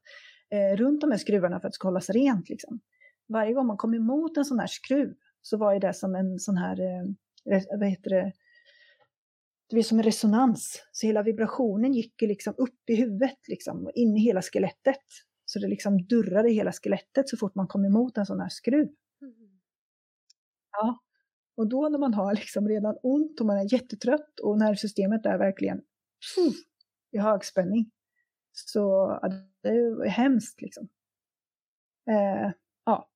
eh, 0.50 0.78
runt 0.78 1.02
de 1.02 1.12
här 1.12 1.18
skruvarna 1.18 1.60
för 1.60 1.68
att 1.68 1.72
det 1.72 1.76
ska 1.76 1.88
hållas 1.88 2.10
rent. 2.10 2.50
Liksom. 2.50 2.80
Varje 3.34 3.54
gång 3.54 3.68
man 3.68 3.78
kom 3.78 3.94
emot 3.94 4.38
en 4.38 4.46
sån 4.46 4.60
här 4.60 4.68
skruv 4.68 5.14
så 5.50 5.58
var 5.58 5.74
ju 5.74 5.80
det 5.80 5.94
som 5.94 6.16
en 6.16 6.40
sån 6.40 6.58
här, 6.58 6.80
eh, 6.80 7.62
vad 7.80 7.90
heter 7.90 8.10
det, 8.10 8.34
det 9.70 9.76
var 9.76 9.84
som 9.84 9.98
en 9.98 10.04
resonans. 10.04 10.84
Så 10.92 11.08
hela 11.08 11.24
vibrationen 11.24 11.94
gick 11.94 12.22
ju 12.22 12.28
liksom 12.28 12.54
upp 12.58 12.90
i 12.90 12.96
huvudet, 12.96 13.48
liksom, 13.48 13.86
och 13.86 13.92
in 13.96 14.18
i 14.18 14.20
hela 14.20 14.42
skelettet. 14.42 15.04
Så 15.46 15.60
det 15.60 15.68
liksom 15.68 16.08
durrade 16.08 16.50
i 16.50 16.54
hela 16.54 16.72
skelettet 16.72 17.30
så 17.30 17.38
fort 17.38 17.56
man 17.56 17.68
kom 17.68 17.86
emot 17.86 18.18
en 18.18 18.26
sån 18.26 18.40
här 18.40 18.50
skruv. 18.50 18.88
Mm. 19.22 19.60
Ja. 20.72 21.00
Och 21.58 21.70
då 21.70 21.90
när 21.90 22.00
man 22.00 22.14
har 22.14 22.34
liksom 22.36 22.68
redan 22.68 22.98
ont 23.04 23.40
och 23.40 23.46
man 23.46 23.58
är 23.58 23.74
jättetrött 23.74 24.40
och 24.40 24.58
nervsystemet 24.58 25.26
är 25.26 25.38
verkligen 25.38 25.78
pff, 25.78 26.56
i 27.12 27.18
högspänning. 27.18 27.92
Så 28.52 28.80
ja, 29.22 29.30
det 29.62 29.70
är 29.70 30.08
hemskt 30.08 30.62
liksom. 30.62 30.90
Eh, 32.10 32.52
ja. 32.86 33.10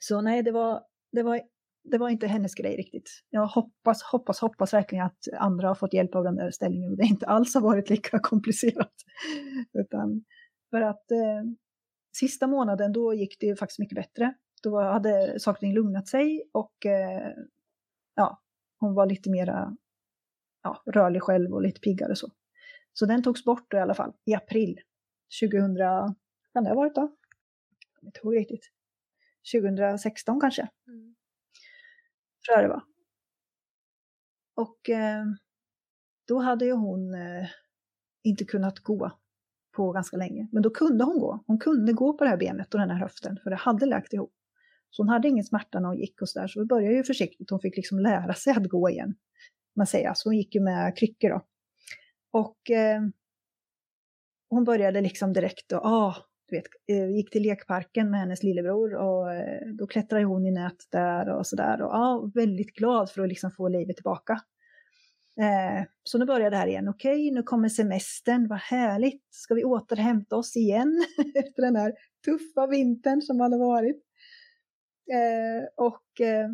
Så 0.00 0.20
nej, 0.20 0.42
det 0.42 0.52
var, 0.52 0.84
det, 1.12 1.22
var, 1.22 1.40
det 1.84 1.98
var 1.98 2.08
inte 2.08 2.26
hennes 2.26 2.54
grej 2.54 2.76
riktigt. 2.76 3.10
Jag 3.30 3.46
hoppas, 3.46 4.02
hoppas, 4.02 4.40
hoppas 4.40 4.74
verkligen 4.74 5.06
att 5.06 5.28
andra 5.38 5.68
har 5.68 5.74
fått 5.74 5.94
hjälp 5.94 6.14
av 6.14 6.24
den 6.24 6.36
där 6.36 6.50
ställningen 6.50 6.90
och 6.90 6.96
det 6.96 7.04
inte 7.04 7.26
alls 7.26 7.54
har 7.54 7.60
varit 7.60 7.90
lika 7.90 8.18
komplicerat. 8.22 8.94
Utan 9.72 10.24
för 10.70 10.80
att 10.80 11.10
eh, 11.10 11.42
sista 12.16 12.46
månaden 12.46 12.92
då 12.92 13.14
gick 13.14 13.40
det 13.40 13.46
ju 13.46 13.56
faktiskt 13.56 13.78
mycket 13.78 13.96
bättre. 13.96 14.34
Då 14.62 14.80
hade 14.80 15.40
saker 15.40 15.56
och 15.56 15.60
ting 15.60 15.74
lugnat 15.74 16.08
sig 16.08 16.42
och 16.52 16.86
eh, 16.86 17.32
ja, 18.14 18.42
hon 18.78 18.94
var 18.94 19.06
lite 19.06 19.30
mera 19.30 19.76
ja, 20.62 20.82
rörlig 20.86 21.22
själv 21.22 21.52
och 21.52 21.62
lite 21.62 21.80
piggare 21.80 22.10
och 22.10 22.18
så. 22.18 22.32
Så 22.92 23.06
den 23.06 23.22
togs 23.22 23.44
bort 23.44 23.70
då 23.70 23.76
i 23.76 23.80
alla 23.80 23.94
fall 23.94 24.12
i 24.24 24.34
april 24.34 24.80
2000, 25.42 25.76
kan 26.52 26.64
det 26.64 26.70
ha 26.70 26.76
varit 26.76 26.94
då? 26.94 27.00
Jag 27.00 27.94
kommer 27.94 28.08
inte 28.08 28.20
ihåg 28.24 28.36
riktigt. 28.36 28.70
2016 29.52 30.40
kanske, 30.40 30.68
Mm. 30.88 31.14
tror 32.46 32.58
jag 32.58 32.64
det 32.64 32.68
var. 32.68 32.82
Och 34.54 34.90
eh, 34.90 35.24
då 36.28 36.38
hade 36.38 36.64
ju 36.64 36.72
hon 36.72 37.14
eh, 37.14 37.48
inte 38.24 38.44
kunnat 38.44 38.78
gå 38.78 39.12
på 39.76 39.92
ganska 39.92 40.16
länge. 40.16 40.48
Men 40.52 40.62
då 40.62 40.70
kunde 40.70 41.04
hon 41.04 41.18
gå. 41.20 41.44
Hon 41.46 41.58
kunde 41.58 41.92
gå 41.92 42.12
på 42.18 42.24
det 42.24 42.30
här 42.30 42.36
benet 42.36 42.74
och 42.74 42.80
den 42.80 42.90
här 42.90 42.98
höften, 42.98 43.38
för 43.42 43.50
det 43.50 43.56
hade 43.56 43.86
läkt 43.86 44.12
ihop. 44.12 44.34
Så 44.90 45.02
hon 45.02 45.08
hade 45.08 45.28
ingen 45.28 45.44
smärta 45.44 45.80
när 45.80 45.88
hon 45.88 45.98
gick 45.98 46.22
och 46.22 46.28
sådär, 46.28 46.48
så 46.48 46.60
vi 46.60 46.66
började 46.66 46.96
ju 46.96 47.04
försiktigt. 47.04 47.50
Hon 47.50 47.60
fick 47.60 47.76
liksom 47.76 47.98
lära 47.98 48.34
sig 48.34 48.52
att 48.52 48.68
gå 48.68 48.90
igen. 48.90 49.14
Man 49.76 49.86
säger, 49.86 50.08
alltså 50.08 50.28
hon 50.28 50.36
gick 50.36 50.54
ju 50.54 50.60
med 50.60 50.96
kryckor 50.98 51.28
då. 51.30 51.46
Och 52.30 52.70
eh, 52.70 53.02
hon 54.48 54.64
började 54.64 55.00
liksom 55.00 55.32
direkt 55.32 55.72
och, 55.72 55.84
ah, 55.86 56.16
vet, 56.52 56.64
eh, 56.88 57.10
gick 57.10 57.30
till 57.30 57.42
lekparken 57.42 58.10
med 58.10 58.20
hennes 58.20 58.42
lillebror 58.42 58.94
och 58.94 59.34
eh, 59.34 59.66
då 59.78 59.86
klättrade 59.86 60.24
hon 60.24 60.46
i 60.46 60.50
nät 60.50 60.76
där 60.90 61.28
och 61.28 61.46
sådär. 61.46 61.82
Och 61.82 62.36
väldigt 62.36 62.74
glad 62.74 63.10
för 63.10 63.22
att 63.22 63.28
liksom 63.28 63.50
få 63.50 63.68
livet 63.68 63.96
tillbaka. 63.96 64.40
Eh, 65.40 65.84
så 66.04 66.18
nu 66.18 66.24
började 66.24 66.50
det 66.50 66.56
här 66.56 66.66
igen. 66.66 66.88
Okej, 66.88 67.30
nu 67.30 67.42
kommer 67.42 67.68
semestern, 67.68 68.48
vad 68.48 68.58
härligt. 68.58 69.22
Ska 69.30 69.54
vi 69.54 69.64
återhämta 69.64 70.36
oss 70.36 70.56
igen 70.56 71.04
efter 71.34 71.62
den 71.62 71.76
här 71.76 71.92
tuffa 72.24 72.66
vintern 72.66 73.22
som 73.22 73.40
hade 73.40 73.58
varit. 73.58 74.02
Eh, 75.12 75.68
och 75.76 76.20
eh, 76.20 76.48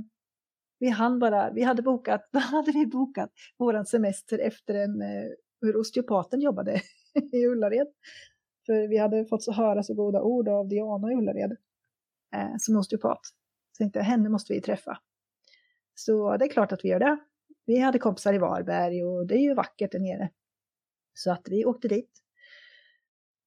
vi 0.78 0.88
hann 0.88 1.18
bara, 1.18 1.50
vi 1.52 1.62
hade 1.62 1.82
bokat, 1.82 2.28
vad 2.32 2.42
hade 2.42 2.72
vi 2.72 2.86
bokat? 2.86 3.30
Våran 3.58 3.86
semester 3.86 4.38
efter 4.38 4.74
en, 4.74 5.02
eh, 5.02 5.28
hur 5.60 5.76
osteopaten 5.76 6.40
jobbade 6.40 6.80
i 7.32 7.46
Ullared. 7.46 7.88
För 8.68 8.88
vi 8.88 8.96
hade 8.96 9.24
fått 9.24 9.42
så 9.42 9.52
höra 9.52 9.82
så 9.82 9.94
goda 9.94 10.22
ord 10.22 10.48
av 10.48 10.68
Diana 10.68 11.12
i 11.12 11.14
Ullared 11.14 11.56
eh, 12.34 12.54
som 12.58 12.76
osteopat. 12.76 13.20
Så 13.72 13.82
tänkte 13.82 13.98
jag, 13.98 14.04
henne 14.04 14.28
måste 14.28 14.52
vi 14.52 14.60
träffa. 14.60 14.98
Så 15.94 16.36
det 16.36 16.44
är 16.44 16.48
klart 16.48 16.72
att 16.72 16.84
vi 16.84 16.88
gör 16.88 16.98
det. 16.98 17.18
Vi 17.66 17.78
hade 17.78 17.98
kompisar 17.98 18.34
i 18.34 18.38
Varberg 18.38 19.04
och 19.04 19.26
det 19.26 19.34
är 19.34 19.42
ju 19.42 19.54
vackert 19.54 19.92
där 19.92 19.98
nere. 19.98 20.30
Så 21.14 21.32
att 21.32 21.42
vi 21.50 21.64
åkte 21.64 21.88
dit. 21.88 22.10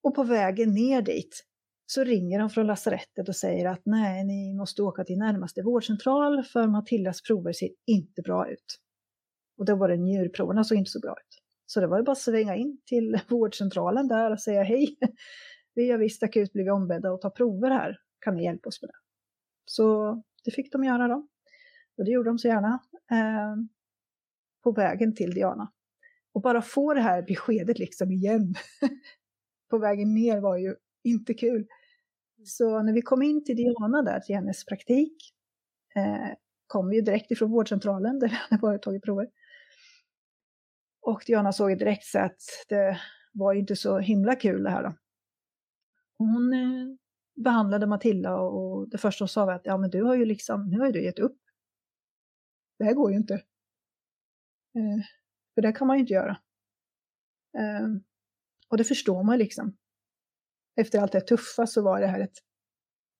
Och 0.03 0.15
på 0.15 0.23
vägen 0.23 0.73
ner 0.73 1.01
dit 1.01 1.45
så 1.85 2.03
ringer 2.03 2.39
de 2.39 2.49
från 2.49 2.67
lasarettet 2.67 3.29
och 3.29 3.35
säger 3.35 3.65
att 3.65 3.81
nej, 3.85 4.23
ni 4.23 4.53
måste 4.53 4.81
åka 4.83 5.03
till 5.03 5.17
närmaste 5.17 5.61
vårdcentral 5.61 6.43
för 6.43 6.67
Matildas 6.67 7.21
prover 7.21 7.53
ser 7.53 7.69
inte 7.87 8.21
bra 8.21 8.51
ut. 8.51 8.79
Och 9.57 9.65
då 9.65 9.75
var 9.75 9.87
det 9.87 9.97
njurproverna 9.97 10.63
såg 10.63 10.77
inte 10.77 10.91
så 10.91 10.99
bra 10.99 11.11
ut. 11.11 11.40
Så 11.73 11.79
det 11.79 11.87
var 11.87 11.97
ju 11.97 12.03
bara 12.03 12.11
att 12.11 12.17
svänga 12.17 12.55
in 12.55 12.77
till 12.85 13.19
vårdcentralen 13.29 14.07
där 14.07 14.31
och 14.31 14.39
säga 14.39 14.63
hej. 14.63 14.97
Vi 15.73 15.91
har 15.91 15.97
visst 15.97 16.23
akut 16.23 16.53
blivit 16.53 16.71
ombedda 16.71 17.13
att 17.13 17.21
ta 17.21 17.29
prover 17.29 17.69
här. 17.69 17.97
Kan 18.19 18.35
ni 18.35 18.43
hjälpa 18.43 18.69
oss 18.69 18.81
med 18.81 18.89
det? 18.89 18.97
Så 19.65 20.15
det 20.43 20.51
fick 20.51 20.71
de 20.71 20.83
göra 20.83 21.07
då. 21.07 21.27
Och 21.97 22.05
det 22.05 22.11
gjorde 22.11 22.29
de 22.29 22.39
så 22.39 22.47
gärna. 22.47 22.79
Eh, 23.11 23.55
på 24.63 24.71
vägen 24.71 25.15
till 25.15 25.33
Diana. 25.33 25.71
Och 26.33 26.41
bara 26.41 26.61
få 26.61 26.93
det 26.93 27.01
här 27.01 27.21
beskedet 27.21 27.79
liksom 27.79 28.11
igen. 28.11 28.55
på 29.69 29.77
vägen 29.77 30.13
ner 30.13 30.39
var 30.39 30.57
ju 30.57 30.75
inte 31.03 31.33
kul. 31.33 31.67
Så 32.45 32.83
när 32.83 32.93
vi 32.93 33.01
kom 33.01 33.21
in 33.21 33.43
till 33.43 33.55
Diana 33.55 34.01
där, 34.01 34.19
till 34.19 34.35
hennes 34.35 34.65
praktik, 34.65 35.33
eh, 35.95 36.35
kom 36.67 36.89
vi 36.89 36.95
ju 36.95 37.01
direkt 37.01 37.31
ifrån 37.31 37.51
vårdcentralen 37.51 38.19
där 38.19 38.27
vi 38.27 38.35
hade 38.35 38.61
varit 38.61 38.79
och 38.79 38.83
tagit 38.83 39.03
prover. 39.03 39.27
Och 41.01 41.23
Diana 41.25 41.53
såg 41.53 41.69
ju 41.69 41.75
direkt 41.75 42.05
så 42.05 42.19
att 42.19 42.41
det 42.69 42.99
var 43.33 43.53
ju 43.53 43.59
inte 43.59 43.75
så 43.75 43.99
himla 43.99 44.35
kul 44.35 44.63
det 44.63 44.69
här 44.69 44.83
då. 44.83 44.95
Hon 46.17 46.53
eh, 46.53 46.95
behandlade 47.43 47.87
Matilda 47.87 48.35
och 48.35 48.89
det 48.89 48.97
första 48.97 49.23
hon 49.23 49.29
sa 49.29 49.45
var 49.45 49.53
att 49.53 49.65
ja 49.65 49.77
men 49.77 49.89
du 49.89 50.03
har 50.03 50.15
ju 50.15 50.25
liksom, 50.25 50.69
nu 50.69 50.79
har 50.79 50.85
ju 50.85 50.91
du 50.91 51.03
gett 51.03 51.19
upp. 51.19 51.37
Det 52.77 52.83
här 52.83 52.93
går 52.93 53.11
ju 53.11 53.17
inte. 53.17 53.33
Eh, 54.75 55.05
för 55.55 55.61
det 55.61 55.71
kan 55.71 55.87
man 55.87 55.97
ju 55.97 56.01
inte 56.01 56.13
göra. 56.13 56.37
Eh, 57.57 57.87
och 58.69 58.77
det 58.77 58.83
förstår 58.83 59.23
man 59.23 59.37
liksom. 59.37 59.77
Efter 60.75 60.99
allt 60.99 61.11
det 61.11 61.21
tuffa 61.21 61.67
så 61.67 61.81
var 61.81 62.01
det 62.01 62.07
här 62.07 62.19
ett 62.19 62.37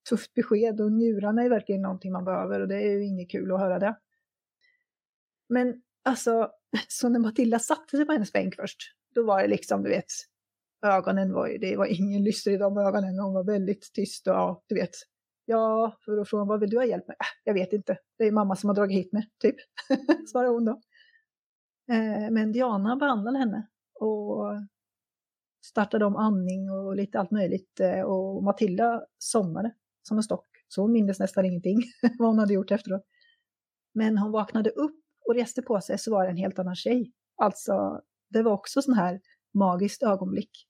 tufft 0.10 0.34
besked 0.34 0.82
och 0.82 0.92
njurarna 0.92 1.44
är 1.44 1.50
verkligen 1.50 1.82
någonting 1.82 2.12
man 2.12 2.26
behöver 2.26 2.60
och 2.60 2.68
det 2.68 2.76
är 2.76 2.92
ju 2.92 3.06
inget 3.06 3.32
kul 3.32 3.52
att 3.52 3.60
höra 3.60 3.80
det. 3.80 4.00
Men 5.50 5.82
alltså, 6.04 6.52
så 6.88 7.10
när 7.10 7.20
Matilda 7.20 7.60
satte 7.60 7.98
sig 7.98 8.06
på 8.06 8.12
hennes 8.12 8.34
bänk 8.34 8.56
först, 8.56 8.78
då 9.16 9.26
var 9.26 9.42
det 9.42 9.48
liksom, 9.48 9.84
du 9.84 9.90
vet, 9.90 10.06
ögonen 10.86 11.34
var 11.34 11.48
ju, 11.48 11.58
det 11.58 11.78
var 11.78 11.86
ingen 11.86 12.24
lyster 12.24 12.52
i 12.52 12.58
de 12.58 12.78
ögonen, 12.78 13.20
hon 13.20 13.34
var 13.34 13.44
väldigt 13.44 13.94
tyst 13.94 14.28
och 14.28 14.34
ja, 14.34 14.64
du 14.68 14.76
vet. 14.76 14.92
Ja, 15.46 15.98
för 16.06 16.16
då 16.18 16.26
frågade 16.26 16.42
hon, 16.42 16.48
vad 16.48 16.60
vill 16.60 16.70
du 16.70 16.78
ha 16.78 16.86
hjälp 16.86 17.08
med? 17.08 17.16
Äh, 17.20 17.26
jag 17.44 17.54
vet 17.54 17.74
inte, 17.74 17.98
det 18.18 18.24
är 18.24 18.32
mamma 18.32 18.56
som 18.56 18.70
har 18.70 18.76
dragit 18.76 18.98
hit 18.98 19.14
mig, 19.14 19.30
typ, 19.40 19.56
svarade 20.32 20.52
hon 20.52 20.66
då. 20.66 20.82
Eh, 21.92 22.32
men 22.32 22.52
Diana 22.52 22.96
behandlade 22.96 23.38
henne 23.38 23.68
och 24.00 24.54
startade 25.66 26.06
om 26.06 26.16
andning 26.16 26.72
och 26.72 26.96
lite 26.96 27.20
allt 27.20 27.32
möjligt. 27.32 27.80
Eh, 27.80 28.02
och 28.02 28.44
Matilda 28.44 29.06
somnade 29.18 29.74
som 30.02 30.18
en 30.18 30.24
stock, 30.24 30.48
så 30.68 30.82
hon 30.82 30.92
mindes 30.92 31.20
nästan 31.20 31.46
ingenting 31.46 31.84
vad 32.20 32.30
hon 32.30 32.40
hade 32.40 32.54
gjort 32.54 32.72
efteråt. 32.72 33.02
Men 33.94 34.18
hon 34.18 34.32
vaknade 34.32 34.70
upp 34.70 35.01
och 35.28 35.36
reste 35.36 35.62
på 35.62 35.82
sig 35.82 35.98
så 35.98 36.12
var 36.12 36.24
det 36.24 36.30
en 36.30 36.38
helt 36.38 36.60
annan 36.60 36.76
tjej. 36.76 37.12
Alltså, 37.36 38.02
det 38.30 38.44
var 38.44 38.52
också 38.52 38.82
sån 38.82 38.94
här 38.94 39.22
magiskt 39.54 40.04
ögonblick. 40.04 40.68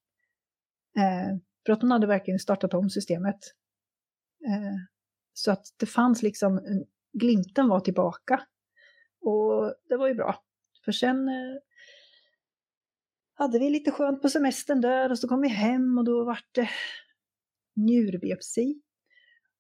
Eh, 0.98 1.38
för 1.66 1.74
att 1.74 1.82
hon 1.82 1.92
hade 1.92 2.08
verkligen 2.08 2.40
startat 2.40 2.74
om 2.74 2.90
systemet. 2.90 3.40
Eh, 4.46 4.78
så 5.34 5.52
att 5.52 5.66
det 5.78 5.86
fanns 5.86 6.24
liksom, 6.24 6.58
en, 6.58 6.86
glimten 7.14 7.68
var 7.68 7.80
tillbaka. 7.80 8.42
Och 9.22 9.76
det 9.90 9.98
var 9.98 10.08
ju 10.08 10.14
bra. 10.14 10.44
För 10.86 10.92
sen 10.92 11.28
eh, 11.28 11.58
hade 13.34 13.60
vi 13.60 13.70
lite 13.70 13.92
skönt 13.92 14.22
på 14.22 14.30
semestern 14.30 14.82
där 14.82 15.10
och 15.12 15.20
så 15.20 15.28
kom 15.28 15.42
vi 15.42 15.48
hem 15.48 15.98
och 15.98 16.06
då 16.06 16.24
vart 16.24 16.50
det 16.52 16.70
njurbiopsi. 17.76 18.82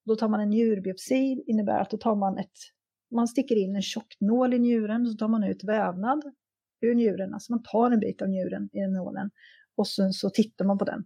Då 0.06 0.16
tar 0.16 0.28
man 0.28 0.40
en 0.40 0.50
njurbiopsi, 0.50 1.44
innebär 1.48 1.80
att 1.80 1.90
då 1.90 1.98
tar 1.98 2.16
man 2.16 2.38
ett, 2.38 2.58
man 3.12 3.28
sticker 3.28 3.56
in 3.56 3.76
en 3.76 3.82
tjock 3.82 4.18
nål 4.20 4.54
i 4.54 4.60
njuren 4.60 5.02
och 5.02 5.12
så 5.12 5.18
tar 5.18 5.28
man 5.28 5.44
ut 5.44 5.64
vävnad 5.64 6.24
ur 6.82 6.96
njuren. 6.96 7.34
Alltså 7.34 7.52
man 7.52 7.64
tar 7.64 7.92
en 7.92 8.00
bit 8.00 8.22
av 8.22 8.30
njuren 8.30 8.70
i 8.74 8.88
nålen 8.88 9.32
och 9.76 9.88
sen 9.88 10.14
så 10.14 10.30
tittar 10.30 10.66
man 10.66 10.78
på 10.78 10.86
den. 10.86 11.06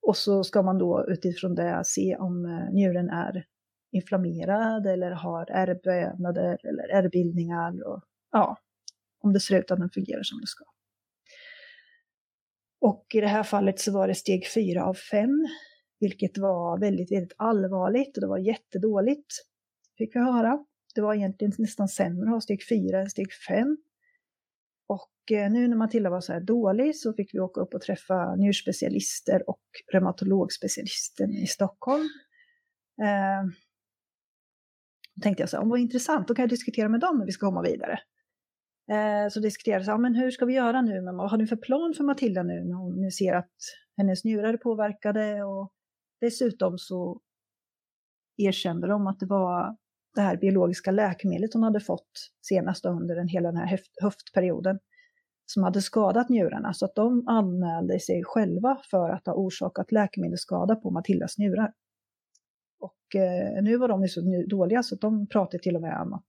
Och 0.00 0.16
så 0.16 0.44
ska 0.44 0.62
man 0.62 0.78
då 0.78 1.04
utifrån 1.08 1.54
det 1.54 1.82
se 1.84 2.16
om 2.16 2.44
eh, 2.44 2.74
njuren 2.74 3.10
är 3.10 3.44
inflammerad 3.92 4.86
eller 4.86 5.10
har 5.10 5.50
ärrvävnader 5.50 6.66
eller 6.66 6.88
ärrbildningar. 6.88 7.88
Och, 7.88 8.02
ja, 8.32 8.56
om 9.20 9.32
det 9.32 9.40
ser 9.40 9.58
ut 9.58 9.70
att 9.70 9.78
den 9.78 9.90
fungerar 9.90 10.22
som 10.22 10.40
det 10.40 10.46
ska. 10.46 10.64
Och 12.80 13.06
i 13.14 13.20
det 13.20 13.26
här 13.26 13.42
fallet 13.42 13.80
så 13.80 13.92
var 13.92 14.08
det 14.08 14.14
steg 14.14 14.46
fyra 14.54 14.84
av 14.84 14.94
fem, 14.94 15.48
vilket 16.00 16.38
var 16.38 16.78
väldigt, 16.78 17.12
väldigt 17.12 17.34
allvarligt 17.36 18.16
och 18.16 18.20
det 18.20 18.26
var 18.26 18.38
jättedåligt, 18.38 19.32
fick 19.98 20.16
vi 20.16 20.20
höra. 20.20 20.64
Det 20.94 21.00
var 21.00 21.14
egentligen 21.14 21.52
nästan 21.58 21.88
sämre 21.88 22.28
att 22.28 22.34
ha 22.34 22.40
steg 22.40 22.68
fyra 22.68 23.00
än 23.00 23.10
steg 23.10 23.32
fem. 23.32 23.76
Och 24.86 25.32
eh, 25.32 25.50
nu 25.50 25.68
när 25.68 25.76
Matilda 25.76 26.10
var 26.10 26.20
så 26.20 26.32
här 26.32 26.40
dålig 26.40 26.96
så 26.96 27.12
fick 27.12 27.34
vi 27.34 27.40
åka 27.40 27.60
upp 27.60 27.74
och 27.74 27.80
träffa 27.80 28.36
njurspecialister 28.36 29.50
och 29.50 29.62
reumatologspecialisten 29.92 31.30
i 31.30 31.46
Stockholm. 31.46 32.08
Eh, 33.02 33.50
tänkte 35.22 35.42
jag 35.42 35.50
så 35.50 35.56
här, 35.56 35.64
vad 35.64 35.80
intressant, 35.80 36.28
då 36.28 36.34
kan 36.34 36.42
jag 36.42 36.50
diskutera 36.50 36.88
med 36.88 37.00
dem 37.00 37.18
när 37.18 37.26
vi 37.26 37.32
ska 37.32 37.46
komma 37.46 37.62
vidare. 37.62 38.00
Eh, 38.90 39.28
så 39.30 39.40
diskuterade 39.40 39.84
jag, 39.84 40.00
men 40.00 40.14
hur 40.14 40.30
ska 40.30 40.44
vi 40.44 40.54
göra 40.54 40.82
nu? 40.82 41.00
Men 41.00 41.16
vad 41.16 41.30
har 41.30 41.38
ni 41.38 41.46
för 41.46 41.56
plan 41.56 41.94
för 41.96 42.04
Matilda 42.04 42.42
nu 42.42 42.64
när 42.64 42.74
hon 42.74 43.00
nu 43.00 43.10
ser 43.10 43.34
att 43.34 43.54
hennes 43.96 44.24
njurar 44.24 44.52
är 44.52 44.56
påverkade 44.56 45.42
och 45.42 45.72
dessutom 46.20 46.78
så 46.78 47.20
erkände 48.36 48.86
de 48.86 49.06
att 49.06 49.20
det 49.20 49.26
var 49.26 49.76
det 50.18 50.22
här 50.22 50.36
biologiska 50.36 50.90
läkemedlet 50.90 51.54
hon 51.54 51.62
hade 51.62 51.80
fått 51.80 52.30
senast 52.40 52.84
under 52.84 53.16
den, 53.16 53.28
hela 53.28 53.48
den 53.48 53.56
här 53.56 53.66
höft, 53.66 53.90
höftperioden 54.02 54.78
som 55.46 55.62
hade 55.62 55.82
skadat 55.82 56.28
njurarna. 56.28 56.74
Så 56.74 56.84
att 56.84 56.94
de 56.94 57.28
anmälde 57.28 58.00
sig 58.00 58.24
själva 58.24 58.80
för 58.90 59.10
att 59.10 59.26
ha 59.26 59.34
orsakat 59.34 59.92
läkemedelsskada 59.92 60.76
på 60.76 60.90
Matildas 60.90 61.38
njurar. 61.38 61.72
Och 62.80 63.20
eh, 63.20 63.62
nu 63.62 63.76
var 63.76 63.88
de 63.88 64.02
ju 64.02 64.08
så 64.08 64.44
dåliga 64.48 64.82
så 64.82 64.94
att 64.94 65.00
de 65.00 65.26
pratade 65.26 65.62
till 65.62 65.76
och 65.76 65.82
med 65.82 66.00
om 66.00 66.12
att 66.12 66.28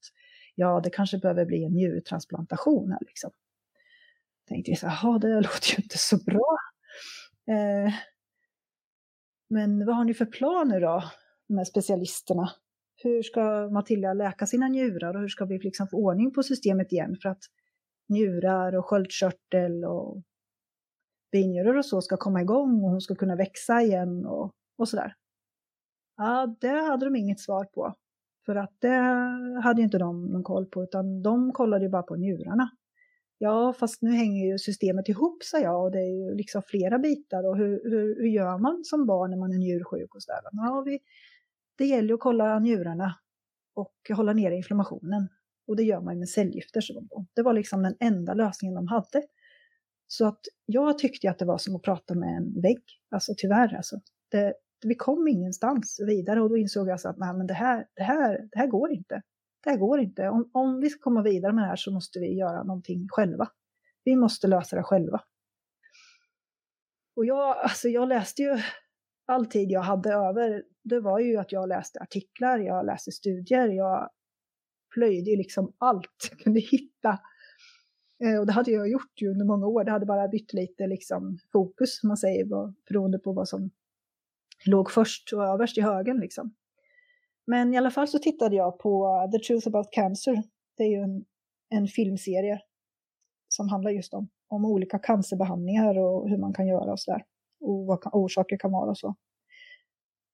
ja, 0.55 0.81
det 0.83 0.89
kanske 0.89 1.17
behöver 1.17 1.45
bli 1.45 1.63
en 1.63 1.73
njurtransplantation 1.73 2.91
här 2.91 2.99
liksom. 3.01 3.31
Tänkte 4.47 4.71
jag 4.71 4.79
så 4.79 4.87
här, 4.87 5.19
det 5.19 5.35
låter 5.35 5.69
ju 5.69 5.83
inte 5.83 5.97
så 5.97 6.17
bra. 6.17 6.57
Eh, 7.47 7.93
men 9.49 9.85
vad 9.85 9.95
har 9.95 10.03
ni 10.03 10.13
för 10.13 10.25
plan 10.25 10.67
nu 10.67 10.79
då, 10.79 11.03
med 11.47 11.67
specialisterna? 11.67 12.51
Hur 13.03 13.23
ska 13.23 13.69
Matilda 13.69 14.13
läka 14.13 14.45
sina 14.45 14.67
njurar 14.67 15.13
och 15.13 15.21
hur 15.21 15.27
ska 15.27 15.45
vi 15.45 15.59
liksom 15.59 15.87
få 15.87 15.97
ordning 15.97 16.33
på 16.33 16.43
systemet 16.43 16.91
igen 16.91 17.17
för 17.21 17.29
att 17.29 17.43
njurar 18.09 18.75
och 18.75 18.85
sköldkörtel 18.85 19.85
och 19.85 20.23
binjurar 21.31 21.77
och 21.77 21.85
så 21.85 22.01
ska 22.01 22.17
komma 22.17 22.41
igång 22.41 22.83
och 22.83 22.89
hon 22.89 23.01
ska 23.01 23.15
kunna 23.15 23.35
växa 23.35 23.81
igen 23.81 24.25
och, 24.25 24.51
och 24.77 24.89
sådär. 24.89 25.13
Ja, 26.17 26.55
det 26.61 26.67
hade 26.67 27.05
de 27.05 27.15
inget 27.15 27.39
svar 27.39 27.65
på. 27.65 27.95
För 28.45 28.55
att 28.55 28.75
det 28.79 28.97
hade 29.63 29.81
inte 29.81 29.97
de 29.97 30.25
någon 30.25 30.43
koll 30.43 30.65
på, 30.65 30.83
utan 30.83 31.21
de 31.21 31.51
kollade 31.51 31.85
ju 31.85 31.89
bara 31.89 32.03
på 32.03 32.15
njurarna. 32.15 32.69
Ja, 33.37 33.73
fast 33.73 34.01
nu 34.01 34.11
hänger 34.11 34.51
ju 34.51 34.57
systemet 34.57 35.09
ihop, 35.09 35.43
sa 35.43 35.59
jag, 35.59 35.83
och 35.83 35.91
det 35.91 35.99
är 35.99 36.29
ju 36.29 36.35
liksom 36.35 36.61
flera 36.67 36.99
bitar. 36.99 37.47
Och 37.49 37.57
hur, 37.57 37.81
hur, 37.83 38.15
hur 38.15 38.27
gör 38.27 38.57
man 38.57 38.83
som 38.83 39.05
barn 39.05 39.31
när 39.31 39.37
man 39.37 39.51
är 39.51 39.57
njursjuk 39.57 40.15
och 40.15 40.23
sådär? 40.23 40.39
Ja, 40.51 40.83
vi, 40.85 40.99
det 41.79 41.85
gäller 41.85 42.07
ju 42.07 42.13
att 42.13 42.19
kolla 42.19 42.59
njurarna 42.59 43.15
och 43.75 44.17
hålla 44.17 44.33
nere 44.33 44.55
inflammationen. 44.55 45.29
Och 45.67 45.75
det 45.75 45.83
gör 45.83 46.01
man 46.01 46.19
med 46.19 46.29
cellgifter. 46.29 46.81
Det 47.35 47.41
var 47.41 47.53
liksom 47.53 47.83
den 47.83 47.95
enda 47.99 48.33
lösningen 48.33 48.75
de 48.75 48.87
hade. 48.87 49.23
Så 50.07 50.27
att 50.27 50.39
jag 50.65 50.97
tyckte 50.97 51.29
att 51.29 51.39
det 51.39 51.45
var 51.45 51.57
som 51.57 51.75
att 51.75 51.81
prata 51.81 52.15
med 52.15 52.37
en 52.37 52.61
vägg. 52.61 52.83
Alltså 53.11 53.33
tyvärr 53.37 53.75
alltså. 53.75 53.99
Det, 54.31 54.53
vi 54.81 54.95
kom 54.95 55.27
ingenstans 55.27 55.99
vidare 56.07 56.41
och 56.41 56.49
då 56.49 56.57
insåg 56.57 56.87
jag 56.87 56.99
att 57.05 57.17
nej, 57.17 57.33
men 57.33 57.47
det, 57.47 57.53
här, 57.53 57.87
det, 57.95 58.03
här, 58.03 58.47
det 58.51 58.59
här 58.59 58.67
går 58.67 58.91
inte. 58.91 59.21
Det 59.63 59.69
här 59.69 59.77
går 59.77 59.99
inte. 59.99 60.29
Om, 60.29 60.49
om 60.53 60.79
vi 60.79 60.89
ska 60.89 61.01
komma 61.01 61.21
vidare 61.21 61.53
med 61.53 61.63
det 61.63 61.67
här 61.67 61.75
så 61.75 61.91
måste 61.91 62.19
vi 62.19 62.37
göra 62.37 62.63
någonting 62.63 63.07
själva. 63.09 63.47
Vi 64.03 64.15
måste 64.15 64.47
lösa 64.47 64.75
det 64.75 64.83
själva. 64.83 65.21
Och 67.15 67.25
jag, 67.25 67.57
alltså 67.57 67.89
jag 67.89 68.07
läste 68.07 68.41
ju 68.41 68.59
all 69.29 69.45
tid 69.45 69.71
jag 69.71 69.81
hade 69.81 70.13
över, 70.13 70.63
det 70.83 70.99
var 70.99 71.19
ju 71.19 71.37
att 71.37 71.51
jag 71.51 71.69
läste 71.69 71.99
artiklar, 71.99 72.59
jag 72.59 72.85
läste 72.85 73.11
studier, 73.11 73.67
jag 73.67 74.09
plöjde 74.93 75.31
liksom 75.37 75.73
allt 75.77 76.29
jag 76.29 76.39
kunde 76.39 76.59
hitta. 76.59 77.19
Eh, 78.23 78.39
och 78.39 78.45
det 78.45 78.51
hade 78.51 78.71
jag 78.71 78.89
gjort 78.89 79.21
ju 79.21 79.31
under 79.31 79.45
många 79.45 79.67
år. 79.67 79.83
Det 79.83 79.91
hade 79.91 80.05
bara 80.05 80.27
bytt 80.27 80.53
lite 80.53 80.87
liksom 80.87 81.37
fokus, 81.51 81.99
som 81.99 82.07
man 82.07 82.17
säger, 82.17 82.45
beroende 82.89 83.19
på 83.19 83.33
vad 83.33 83.47
som 83.47 83.69
låg 84.65 84.91
först 84.91 85.33
och 85.33 85.43
överst 85.43 85.77
i 85.77 85.81
högen 85.81 86.17
liksom. 86.17 86.55
Men 87.47 87.73
i 87.73 87.77
alla 87.77 87.91
fall 87.91 88.07
så 88.07 88.19
tittade 88.19 88.55
jag 88.55 88.79
på 88.79 89.21
The 89.33 89.39
Truth 89.39 89.67
About 89.67 89.91
Cancer. 89.91 90.43
Det 90.77 90.83
är 90.83 90.89
ju 90.89 91.01
en, 91.03 91.25
en 91.69 91.87
filmserie 91.87 92.61
som 93.47 93.69
handlar 93.69 93.91
just 93.91 94.13
om, 94.13 94.29
om 94.47 94.65
olika 94.65 94.99
cancerbehandlingar 94.99 95.97
och 95.97 96.29
hur 96.29 96.37
man 96.37 96.53
kan 96.53 96.67
göra 96.67 96.91
och 96.91 96.99
sådär. 96.99 97.23
Och 97.59 97.85
vad 97.85 98.01
kan, 98.01 98.11
orsaker 98.13 98.57
kan 98.57 98.71
vara 98.71 98.89
och 98.89 98.97
så. 98.97 99.15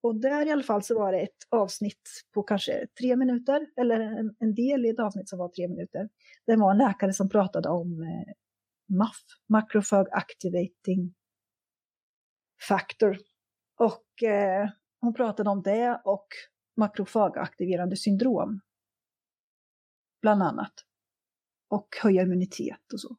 Och 0.02 0.20
där 0.20 0.46
i 0.46 0.50
alla 0.50 0.62
fall 0.62 0.82
så 0.82 0.98
var 0.98 1.12
det 1.12 1.20
ett 1.20 1.46
avsnitt 1.50 2.24
på 2.34 2.42
kanske 2.42 2.86
tre 3.00 3.16
minuter, 3.16 3.66
eller 3.76 4.00
en, 4.00 4.36
en 4.38 4.54
del 4.54 4.86
i 4.86 4.88
ett 4.88 5.00
avsnitt 5.00 5.28
som 5.28 5.38
var 5.38 5.48
tre 5.48 5.68
minuter. 5.68 6.08
Det 6.46 6.56
var 6.56 6.70
en 6.70 6.78
läkare 6.78 7.12
som 7.12 7.28
pratade 7.28 7.68
om 7.68 8.02
eh, 8.02 8.32
MAF, 8.96 9.16
Macrophage 9.48 10.08
Activating 10.12 11.14
Factor, 12.68 13.18
och 13.78 14.22
eh, 14.22 14.68
hon 15.00 15.14
pratade 15.14 15.50
om 15.50 15.62
det 15.62 16.00
och 16.04 16.26
makrofagaktiverande 16.76 17.96
syndrom. 17.96 18.60
Bland 20.22 20.42
annat. 20.42 20.72
Och 21.68 21.88
höja 22.02 22.22
immunitet 22.22 22.92
och 22.92 23.00
så. 23.00 23.16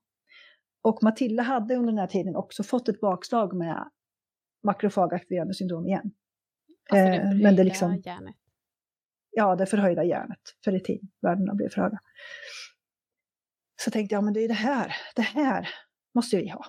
Och 0.81 1.03
Matilda 1.03 1.43
hade 1.43 1.75
under 1.75 1.91
den 1.91 1.99
här 1.99 2.07
tiden 2.07 2.35
också 2.35 2.63
fått 2.63 2.89
ett 2.89 2.99
bakslag 2.99 3.55
med 3.55 3.89
makrofagaktiverande 4.63 5.53
syndrom 5.53 5.87
igen. 5.87 6.11
Alltså 6.89 7.05
det 7.05 7.15
eh, 7.15 7.35
men 7.43 7.55
det 7.55 7.63
liksom, 7.63 7.95
hjärnet? 7.95 8.35
Ja, 9.31 9.55
det 9.55 9.65
förhöjda 9.65 10.03
hjärnet. 10.03 10.39
Ferritinvärdena 10.65 11.53
blev 11.55 11.69
för 11.69 11.81
höga. 11.81 11.99
Så 13.81 13.91
tänkte 13.91 14.15
jag, 14.15 14.23
men 14.23 14.33
det 14.33 14.39
är 14.39 14.47
det 14.47 14.53
här, 14.53 14.95
det 15.15 15.21
här 15.21 15.69
måste 16.15 16.37
vi 16.37 16.49
ha. 16.49 16.65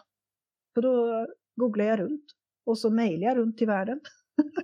Så 0.74 0.80
då 0.80 1.26
googlade 1.56 1.90
jag 1.90 2.00
runt 2.00 2.24
och 2.66 2.78
så 2.78 2.90
mejlade 2.90 3.24
jag 3.24 3.36
runt 3.36 3.62
i 3.62 3.64
världen. 3.64 4.00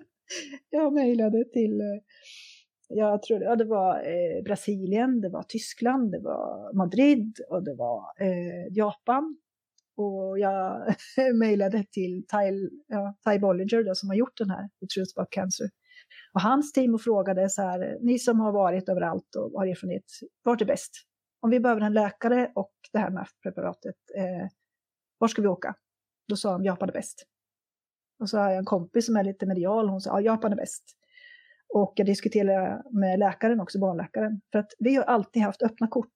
jag 0.71 0.93
mejlade 0.93 1.45
till, 1.45 1.81
eh, 1.81 2.03
jag 2.89 3.23
tror 3.23 3.43
ja, 3.43 3.57
det 3.57 3.65
var 3.65 3.97
eh, 3.97 4.43
Brasilien, 4.45 5.21
det 5.21 5.29
var 5.29 5.43
Tyskland, 5.43 6.13
det 6.13 6.21
var 6.21 6.73
Madrid 6.73 7.39
och 7.51 7.65
det 7.65 7.75
var 7.75 8.13
eh, 8.21 8.77
Japan. 8.77 9.37
Och 9.97 10.39
jag 10.39 10.95
mejlade 11.35 11.85
till 11.91 12.27
Ty, 12.33 12.71
ja, 12.87 13.15
Ty 13.25 13.39
Bollinger 13.39 13.85
då, 13.85 13.95
som 13.95 14.09
har 14.09 14.17
gjort 14.17 14.37
den 14.39 14.51
här 14.51 14.69
The 14.81 14.87
Truth 14.87 15.13
About 15.17 15.31
Cancer. 15.31 15.69
Och 16.33 16.41
hans 16.41 16.73
team 16.73 16.95
och 16.95 17.03
frågade 17.03 17.51
så 17.51 17.63
här, 17.63 17.99
ni 18.01 18.19
som 18.19 18.41
har 18.41 18.53
varit 18.53 18.89
överallt 18.89 19.35
och 19.37 19.61
har 19.61 19.67
erfarenhet, 19.67 20.05
vart 20.43 20.61
är 20.61 20.67
bäst? 20.67 20.91
Om 21.41 21.51
vi 21.51 21.61
behöver 21.61 21.81
en 21.81 21.93
läkare 21.93 22.53
och 22.55 22.73
det 22.93 22.99
här 22.99 23.11
med 23.11 23.27
preparatet, 23.43 23.97
eh, 24.17 24.49
var 25.19 25.29
ska 25.29 25.43
vi 25.43 25.49
åka? 25.49 25.75
Då 26.29 26.37
sa 26.37 26.53
de 26.53 26.65
Japan 26.65 26.89
är 26.89 26.93
bäst. 26.93 27.27
Och 28.21 28.31
så 28.31 28.39
har 28.39 28.51
jag 28.51 28.59
en 28.59 28.65
kompis 28.65 29.07
som 29.07 29.17
är 29.17 29.25
lite 29.25 29.47
medial, 29.47 29.89
hon 29.89 30.01
sa 30.01 30.11
ja, 30.11 30.21
Japan 30.21 30.53
är 30.53 30.57
bäst. 30.57 30.85
Och 31.75 31.93
jag 31.97 32.07
diskuterade 32.07 32.83
med 32.91 33.19
läkaren 33.19 33.61
också, 33.61 33.79
barnläkaren. 33.79 34.41
För 34.53 34.59
att 34.59 34.73
vi 34.79 34.95
har 34.95 35.05
alltid 35.05 35.43
haft 35.43 35.63
öppna 35.63 35.89
kort. 35.89 36.15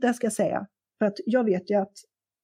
Det 0.00 0.14
ska 0.14 0.26
jag 0.26 0.32
säga. 0.32 0.66
För 0.98 1.06
att 1.06 1.16
jag 1.26 1.44
vet 1.44 1.70
ju 1.70 1.74
att 1.74 1.92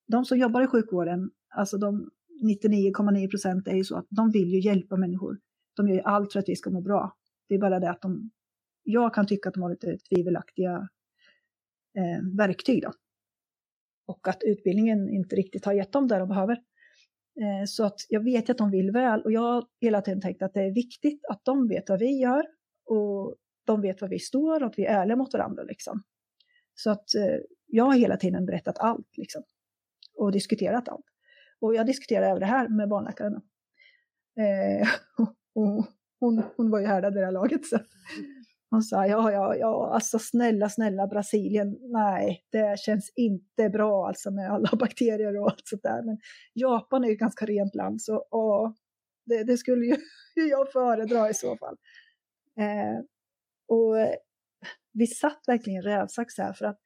de 0.06 0.24
som 0.24 0.38
jobbar 0.38 0.62
i 0.62 0.66
sjukvården, 0.66 1.30
alltså 1.48 1.78
de 1.78 2.10
99,9 2.42 3.30
procent 3.30 3.68
är 3.68 3.76
ju 3.76 3.84
så 3.84 3.96
att 3.96 4.06
de 4.10 4.30
vill 4.30 4.48
ju 4.48 4.60
hjälpa 4.60 4.96
människor. 4.96 5.38
De 5.76 5.88
gör 5.88 5.94
ju 5.94 6.02
allt 6.02 6.32
för 6.32 6.38
att 6.38 6.48
vi 6.48 6.56
ska 6.56 6.70
må 6.70 6.80
bra. 6.80 7.16
Det 7.48 7.54
är 7.54 7.58
bara 7.58 7.80
det 7.80 7.90
att 7.90 8.00
de, 8.00 8.30
jag 8.82 9.14
kan 9.14 9.26
tycka 9.26 9.48
att 9.48 9.54
de 9.54 9.62
har 9.62 9.70
lite 9.70 9.98
tvivelaktiga 9.98 10.88
eh, 11.96 12.36
verktyg 12.36 12.82
då. 12.82 12.92
Och 14.06 14.28
att 14.28 14.42
utbildningen 14.42 15.10
inte 15.10 15.36
riktigt 15.36 15.64
har 15.64 15.72
gett 15.72 15.92
dem 15.92 16.08
det 16.08 16.18
de 16.18 16.28
behöver. 16.28 16.52
Eh, 17.40 17.64
så 17.66 17.84
att 17.84 18.00
jag 18.08 18.24
vet 18.24 18.50
att 18.50 18.58
de 18.58 18.70
vill 18.70 18.90
väl 18.90 19.22
och 19.22 19.32
jag 19.32 19.40
har 19.40 19.64
hela 19.80 20.02
tiden 20.02 20.20
tänkt 20.20 20.42
att 20.42 20.54
det 20.54 20.62
är 20.62 20.74
viktigt 20.74 21.24
att 21.28 21.44
de 21.44 21.68
vet 21.68 21.88
vad 21.88 21.98
vi 21.98 22.20
gör 22.20 22.46
och 22.84 23.36
de 23.66 23.80
vet 23.80 24.00
var 24.00 24.08
vi 24.08 24.18
står 24.18 24.62
och 24.62 24.66
att 24.66 24.78
vi 24.78 24.84
är 24.84 25.00
ärliga 25.00 25.16
mot 25.16 25.32
varandra. 25.32 25.62
Liksom. 25.62 26.02
Så 26.74 26.90
att 26.90 27.14
eh, 27.14 27.38
jag 27.66 27.84
har 27.84 27.94
hela 27.94 28.16
tiden 28.16 28.46
berättat 28.46 28.78
allt 28.78 29.16
liksom, 29.16 29.42
och 30.22 30.32
diskuterat 30.32 30.88
allt. 30.88 31.06
Och 31.60 31.74
jag 31.74 31.86
diskuterade 31.86 32.26
även 32.26 32.40
det 32.40 32.46
här 32.46 32.68
med 32.68 32.88
barnläkaren. 32.88 33.34
Eh, 34.38 34.88
och 35.54 35.86
hon, 36.20 36.42
hon 36.56 36.70
var 36.70 36.80
ju 36.80 36.86
härdad 36.86 37.16
i 37.16 37.18
det 37.18 37.24
här 37.24 37.32
laget. 37.32 37.66
Så. 37.66 37.78
Hon 38.70 38.82
sa 38.82 39.06
ja, 39.06 39.32
ja, 39.32 39.56
ja, 39.56 39.90
alltså 39.94 40.18
snälla, 40.18 40.68
snälla 40.68 41.06
Brasilien, 41.06 41.78
nej, 41.80 42.44
det 42.52 42.78
känns 42.78 43.12
inte 43.16 43.68
bra 43.68 44.06
alltså 44.06 44.30
med 44.30 44.52
alla 44.52 44.70
bakterier 44.78 45.40
och 45.40 45.50
allt 45.50 45.62
sånt 45.64 45.82
där. 45.82 46.02
Men 46.02 46.18
Japan 46.54 47.04
är 47.04 47.08
ju 47.08 47.12
ett 47.12 47.20
ganska 47.20 47.46
rent 47.46 47.74
land 47.74 48.02
så 48.02 48.26
åh, 48.30 48.72
det, 49.26 49.44
det 49.44 49.56
skulle 49.56 49.84
ju 50.36 50.42
jag 50.48 50.72
föredra 50.72 51.30
i 51.30 51.34
så 51.34 51.56
fall. 51.56 51.76
Eh, 52.58 52.98
och 53.68 53.96
vi 54.92 55.06
satt 55.06 55.40
verkligen 55.46 55.82
rävsax 55.82 56.38
här 56.38 56.52
för 56.52 56.64
att 56.64 56.78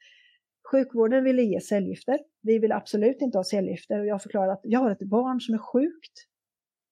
sjukvården 0.70 1.24
ville 1.24 1.42
ge 1.42 1.60
cellgifter. 1.60 2.18
Vi 2.46 2.58
vill 2.58 2.72
absolut 2.72 3.22
inte 3.22 3.38
ha 3.38 3.44
cellgifter 3.44 4.00
och 4.00 4.06
jag 4.06 4.22
förklarade 4.22 4.52
att 4.52 4.60
jag 4.62 4.80
har 4.80 4.90
ett 4.90 5.08
barn 5.08 5.40
som 5.40 5.54
är 5.54 5.58
sjukt 5.58 6.26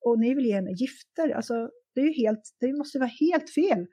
och 0.04 0.18
ni 0.18 0.34
vill 0.34 0.46
ge 0.46 0.54
henne 0.54 0.72
gifter. 0.72 1.30
Alltså, 1.30 1.70
det, 1.94 2.00
är 2.00 2.04
ju 2.04 2.12
helt, 2.12 2.42
det 2.60 2.72
måste 2.72 2.98
vara 2.98 3.10
helt 3.20 3.50
fel. 3.54 3.86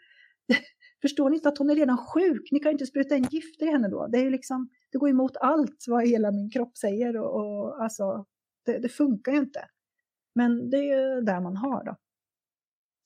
Förstår 1.02 1.30
ni 1.30 1.36
inte 1.36 1.50
att 1.50 1.58
hon 1.58 1.70
är 1.70 1.76
redan 1.76 1.98
sjuk? 1.98 2.52
Ni 2.52 2.60
kan 2.60 2.72
inte 2.72 2.86
spruta 2.86 3.16
in 3.16 3.28
gifter 3.32 3.66
i 3.66 3.72
henne 3.72 3.88
då. 3.88 4.08
Det, 4.08 4.18
är 4.18 4.30
liksom, 4.30 4.70
det 4.92 4.98
går 4.98 5.10
emot 5.10 5.38
allt 5.38 5.86
vad 5.88 6.08
hela 6.08 6.32
min 6.32 6.50
kropp 6.50 6.78
säger 6.78 7.18
och, 7.18 7.36
och 7.36 7.84
alltså, 7.84 8.26
det, 8.66 8.80
det, 8.80 8.90
funkar 8.90 9.32
ju 9.32 9.38
inte. 9.38 9.68
Men 10.36 10.70
det 10.70 10.78
är 10.78 11.16
ju 11.16 11.22
där 11.22 11.42
man 11.42 11.58
har 11.58 11.84
då, 11.84 11.96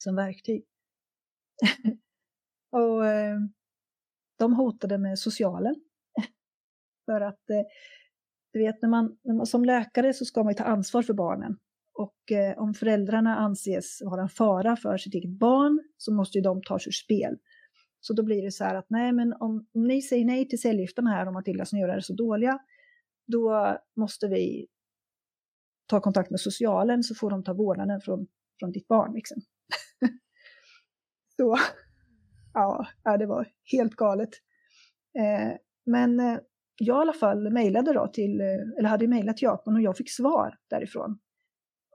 som 0.04 0.16
verktyg. 0.16 0.66
och 2.72 3.08
eh, 3.08 3.38
de 4.38 4.54
hotade 4.54 4.98
med 4.98 5.20
socialen. 5.20 5.76
för 7.06 7.22
att, 7.22 7.50
eh, 7.50 7.64
du 8.56 8.60
vet, 8.60 8.82
när 8.82 8.90
man, 8.90 9.18
när 9.24 9.34
man, 9.34 9.46
som 9.46 9.66
läkare 9.66 10.14
så 10.14 10.26
ska 10.26 10.44
man 10.44 10.52
ju 10.52 10.58
ta 10.58 10.64
ansvar 10.64 11.02
för 11.02 11.14
barnen. 11.14 11.58
Och 11.94 12.32
eh, 12.32 12.58
om 12.58 12.74
föräldrarna 12.74 13.36
anses 13.36 14.02
vara 14.06 14.22
en 14.22 14.30
fara 14.30 14.76
för 14.76 14.98
sitt 14.98 15.14
eget 15.14 15.40
barn 15.40 15.84
så 15.98 16.14
måste 16.14 16.38
ju 16.38 16.42
de 16.42 16.62
tas 16.64 16.88
ur 16.88 16.92
spel. 16.92 17.38
Så 18.00 18.14
då 18.14 18.24
blir 18.24 18.42
det 18.42 18.52
så 18.52 18.64
här 18.64 18.76
att 18.76 18.86
nej, 18.90 19.12
men 19.12 19.34
om, 19.34 19.68
om 19.74 19.88
ni 19.88 20.02
säger 20.02 20.26
nej 20.26 20.48
till 20.48 20.62
cellgifterna 20.62 21.10
här 21.10 21.28
och 21.28 21.34
Matilda 21.34 21.66
som 21.66 21.80
gör 21.80 21.96
det 21.96 22.02
så 22.02 22.14
dåliga, 22.14 22.60
då 23.28 23.78
måste 23.96 24.28
vi 24.28 24.68
ta 25.86 26.02
kontakt 26.02 26.30
med 26.32 26.40
socialen 26.40 27.04
så 27.04 27.16
får 27.16 27.30
de 27.30 27.44
ta 27.44 27.54
vårdnaden 27.54 28.02
från, 28.02 28.28
från 28.60 28.72
ditt 28.72 28.88
barn. 28.88 29.14
Liksom. 29.14 29.42
så 31.38 31.58
ja, 32.54 32.88
det 33.20 33.26
var 33.26 33.48
helt 33.72 33.96
galet. 33.96 34.32
Eh, 35.20 35.58
men 35.86 36.20
eh, 36.20 36.38
jag 36.78 36.98
i 36.98 37.02
alla 37.02 37.14
fall 37.14 37.52
mejlade 37.52 37.94
då 37.94 38.08
till, 38.08 38.42
eh, 38.42 38.80
eller 38.80 38.90
hade 38.90 39.08
mejlat 39.08 39.42
Japan 39.42 39.76
och 39.76 39.82
jag 39.82 39.98
fick 39.98 40.12
svar 40.12 40.58
därifrån 40.70 41.20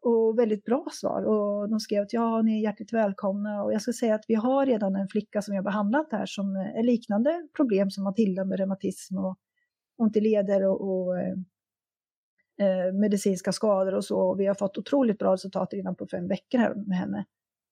och 0.03 0.39
väldigt 0.39 0.65
bra 0.65 0.87
svar. 0.93 1.23
Och 1.23 1.69
de 1.69 1.81
skrev 1.81 2.03
att 2.03 2.13
ja, 2.13 2.43
ni 2.43 2.59
är 2.59 2.63
hjärtligt 2.63 2.93
välkomna. 2.93 3.63
Och 3.63 3.73
jag 3.73 3.83
ska 3.83 3.93
säga 3.93 4.15
att 4.15 4.25
vi 4.29 4.35
har 4.35 4.67
redan 4.67 4.97
en 4.97 5.09
flicka 5.09 5.43
som 5.43 5.55
jag 5.55 5.65
behandlat 5.65 6.09
här 6.13 6.27
som 6.27 6.57
eh, 6.57 6.79
är 6.79 6.83
liknande 6.83 7.49
problem 7.57 7.91
som 7.91 8.05
Matilda 8.05 8.45
med 8.45 8.59
reumatism 8.59 9.19
och 9.19 9.39
ont 9.99 10.17
i 10.17 10.21
leder 10.21 10.67
och, 10.67 10.81
och 10.81 11.19
eh, 11.19 11.35
eh, 12.61 12.93
medicinska 12.93 13.53
skador 13.53 13.95
och 13.95 14.05
så. 14.05 14.21
Och 14.21 14.41
vi 14.41 14.47
har 14.47 14.55
fått 14.55 14.79
otroligt 14.79 15.19
bra 15.19 15.33
resultat 15.33 15.69
redan 15.73 15.97
på 15.97 16.07
fem 16.07 16.29
veckor 16.29 16.59
här 16.59 16.75
med 16.75 16.99
henne. 16.99 17.25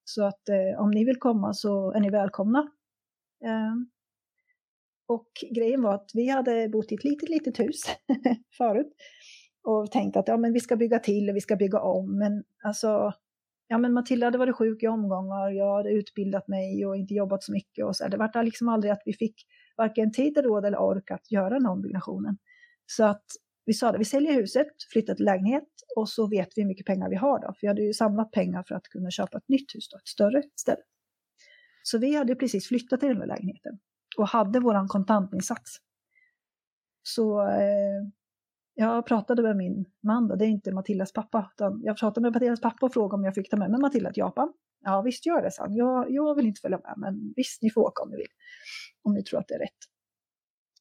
Så 0.05 0.25
att 0.25 0.49
eh, 0.49 0.81
om 0.81 0.91
ni 0.91 1.05
vill 1.05 1.19
komma 1.19 1.53
så 1.53 1.93
är 1.93 2.01
ni 2.01 2.11
välkomna. 2.11 2.59
Eh, 3.45 3.75
och 5.09 5.29
grejen 5.55 5.83
var 5.83 5.95
att 5.95 6.11
vi 6.15 6.29
hade 6.29 6.69
bott 6.69 6.93
i 6.93 6.95
ett 6.95 7.05
litet, 7.05 7.29
litet 7.29 7.61
hus 7.61 7.83
förut 8.59 8.93
och 9.63 9.91
tänkt 9.91 10.17
att 10.17 10.29
ja, 10.29 10.37
men 10.37 10.53
vi 10.53 10.61
ska 10.61 10.77
bygga 10.77 10.99
till 10.99 11.31
och 11.31 11.37
vi 11.37 11.41
ska 11.41 11.57
bygga 11.57 11.81
om. 11.81 12.19
Men 12.19 12.45
alltså, 12.65 13.13
ja 13.69 13.79
men 13.79 13.93
Matilda 13.93 14.27
hade 14.27 14.39
varit 14.39 14.57
sjuk 14.57 14.83
i 14.83 14.87
omgångar, 14.87 15.51
jag 15.51 15.77
hade 15.77 15.91
utbildat 15.91 16.49
mig 16.49 16.87
och 16.87 16.97
inte 16.97 17.15
jobbat 17.15 17.43
så 17.43 17.53
mycket 17.53 17.85
och 17.85 17.97
så. 17.97 18.09
Det 18.09 18.17
var 18.17 18.43
liksom 18.43 18.69
aldrig 18.69 18.93
att 18.93 19.03
vi 19.05 19.13
fick 19.13 19.35
varken 19.77 20.13
tid, 20.13 20.39
råd 20.39 20.65
eller 20.65 20.79
ork 20.79 21.11
att 21.11 21.31
göra 21.31 21.51
den 21.51 21.67
ombyggnationen. 21.67 22.39
Så 22.87 23.05
att 23.05 23.25
vi 23.65 23.73
sa 23.73 23.89
att 23.89 24.01
vi 24.01 24.05
säljer 24.05 24.33
huset, 24.33 24.67
flyttar 24.93 25.15
till 25.15 25.25
lägenhet 25.25 25.69
och 25.97 26.09
så 26.09 26.29
vet 26.29 26.49
vi 26.57 26.63
hur 26.63 26.69
mycket 26.69 26.87
pengar 26.87 27.11
vi 27.11 27.17
har 27.17 27.41
då. 27.41 27.47
För 27.47 27.61
vi 27.61 27.67
hade 27.67 27.83
ju 27.83 27.93
samlat 27.93 28.31
pengar 28.31 28.65
för 28.69 28.75
att 28.75 28.85
kunna 28.85 29.11
köpa 29.11 29.39
ett 29.39 29.49
nytt 29.49 29.75
hus 29.75 29.89
då, 29.89 29.97
ett 29.97 30.09
större 30.09 30.43
ställe. 30.57 30.83
Så 31.83 31.99
vi 31.99 32.17
hade 32.17 32.35
precis 32.35 32.69
flyttat 32.69 33.01
till 33.01 33.09
den 33.09 33.19
här 33.19 33.27
lägenheten 33.27 33.79
och 34.19 34.29
hade 34.29 34.61
våran 34.61 34.89
kontantinsats. 34.89 35.77
Så 37.03 37.49
eh, 37.49 38.09
jag 38.75 39.07
pratade 39.07 39.43
med 39.43 39.57
min 39.57 39.85
man, 40.03 40.29
då, 40.29 40.37
det 40.37 40.45
är 40.45 40.49
inte 40.49 40.73
Matildas 40.73 41.13
pappa, 41.13 41.51
utan 41.55 41.81
jag 41.83 41.99
pratade 41.99 42.21
med 42.25 42.33
Matildas 42.33 42.61
pappa 42.61 42.87
och 42.87 42.93
frågade 42.93 43.15
om 43.15 43.25
jag 43.25 43.35
fick 43.35 43.51
ta 43.51 43.57
med 43.57 43.71
mig 43.71 43.81
Matilda 43.81 44.13
till 44.13 44.21
Japan. 44.21 44.53
Ja, 44.85 45.03
visst 45.03 45.27
gör 45.27 45.43
det, 45.43 45.51
sa 45.51 45.63
han. 45.63 45.75
Jag, 45.75 46.11
jag 46.11 46.35
vill 46.35 46.47
inte 46.47 46.61
följa 46.61 46.79
med, 46.79 46.95
men 46.97 47.33
visst, 47.37 47.63
ni 47.63 47.71
får 47.71 47.81
åka 47.81 48.03
om 48.03 48.11
ni 48.11 48.17
vill. 48.17 48.27
Om 49.03 49.15
ni 49.15 49.23
tror 49.23 49.41
att 49.41 49.49
det 49.49 49.55
är 49.55 49.59
rätt. 49.59 49.79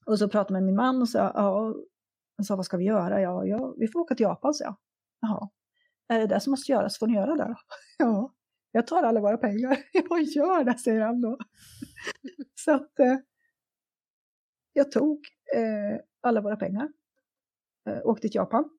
Och 0.06 0.20
så 0.20 0.30
pratade 0.30 0.58
jag 0.58 0.64
med 0.64 0.66
min 0.66 0.76
man 0.76 1.02
och 1.02 1.10
sa, 1.10 1.20
ja, 1.20 1.76
han 2.38 2.44
sa, 2.44 2.56
vad 2.56 2.66
ska 2.66 2.78
vi 2.78 2.86
göra? 2.86 3.22
Ja, 3.22 3.46
ja, 3.46 3.74
vi 3.78 3.88
får 3.88 4.00
åka 4.00 4.16
till 4.16 4.24
Japan, 4.24 4.54
sa 4.54 4.64
jag. 4.64 4.76
Jaha, 5.22 5.50
är 6.08 6.20
det 6.20 6.28
det 6.28 6.40
som 6.40 6.52
måste 6.52 6.72
göras 6.72 7.00
får 7.00 7.08
ni 7.08 7.14
göra 7.14 7.36
det 7.36 7.44
då. 7.44 7.56
Ja, 7.98 8.34
jag 8.78 8.88
tar 8.88 9.04
alla 9.04 9.22
våra 9.22 9.38
pengar. 9.38 9.78
Jag 9.94 10.22
gör 10.22 10.64
det, 10.64 10.78
säger 10.78 11.02
han 11.02 11.22
då. 11.22 11.38
Så 12.56 12.72
att 12.72 13.00
eh, 13.00 13.18
jag 14.74 14.92
tog 14.92 15.28
eh, 15.56 16.00
alla 16.22 16.42
våra 16.42 16.56
pengar 16.56 16.90
eh, 17.90 18.00
åkte 18.04 18.28
till 18.28 18.36
Japan. 18.36 18.70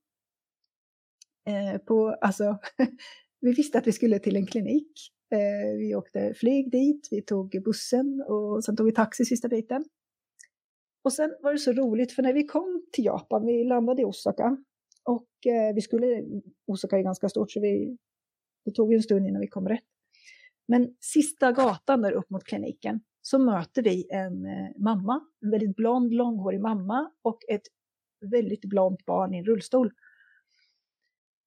Eh, 1.47 1.79
på, 1.79 2.09
alltså, 2.21 2.59
vi 3.41 3.53
visste 3.53 3.79
att 3.79 3.87
vi 3.87 3.93
skulle 3.93 4.19
till 4.19 4.37
en 4.37 4.47
klinik. 4.47 4.93
Eh, 5.31 5.79
vi 5.79 5.95
åkte 5.95 6.35
flyg 6.35 6.71
dit, 6.71 7.09
vi 7.11 7.23
tog 7.23 7.63
bussen 7.65 8.25
och 8.29 8.65
sen 8.65 8.77
tog 8.77 8.87
vi 8.87 8.93
taxi 8.93 9.25
sista 9.25 9.49
biten. 9.49 9.85
Och 11.05 11.13
sen 11.13 11.37
var 11.43 11.53
det 11.53 11.59
så 11.59 11.73
roligt 11.73 12.13
för 12.13 12.23
när 12.23 12.33
vi 12.33 12.45
kom 12.45 12.87
till 12.93 13.05
Japan, 13.05 13.47
vi 13.47 13.65
landade 13.65 14.03
i 14.03 14.05
Osaka 14.05 14.57
och 15.05 15.47
eh, 15.47 15.75
vi 15.75 15.81
skulle, 15.81 16.25
Osaka 16.67 16.99
är 16.99 17.03
ganska 17.03 17.29
stort 17.29 17.53
så 17.53 17.61
vi, 17.61 17.99
det 18.69 18.75
tog 18.75 18.95
en 18.95 19.03
stund 19.03 19.27
innan 19.27 19.41
vi 19.41 19.49
kom 19.49 19.69
rätt. 19.69 19.85
Men 20.69 20.97
sista 21.01 21.53
gatan 21.53 22.03
där 22.03 22.13
upp 22.13 22.31
mot 22.31 22.45
kliniken 22.45 23.01
så 23.23 23.39
möter 23.39 23.83
vi 23.83 24.09
en 24.11 24.47
eh, 24.47 24.69
mamma, 24.77 25.21
en 25.43 25.51
väldigt 25.51 25.77
blond, 25.77 26.15
långhårig 26.15 26.61
mamma 26.61 27.11
och 27.23 27.39
ett 27.49 27.63
väldigt 28.31 28.65
blont 28.65 29.05
barn 29.05 29.35
i 29.35 29.39
en 29.39 29.45
rullstol. 29.45 29.91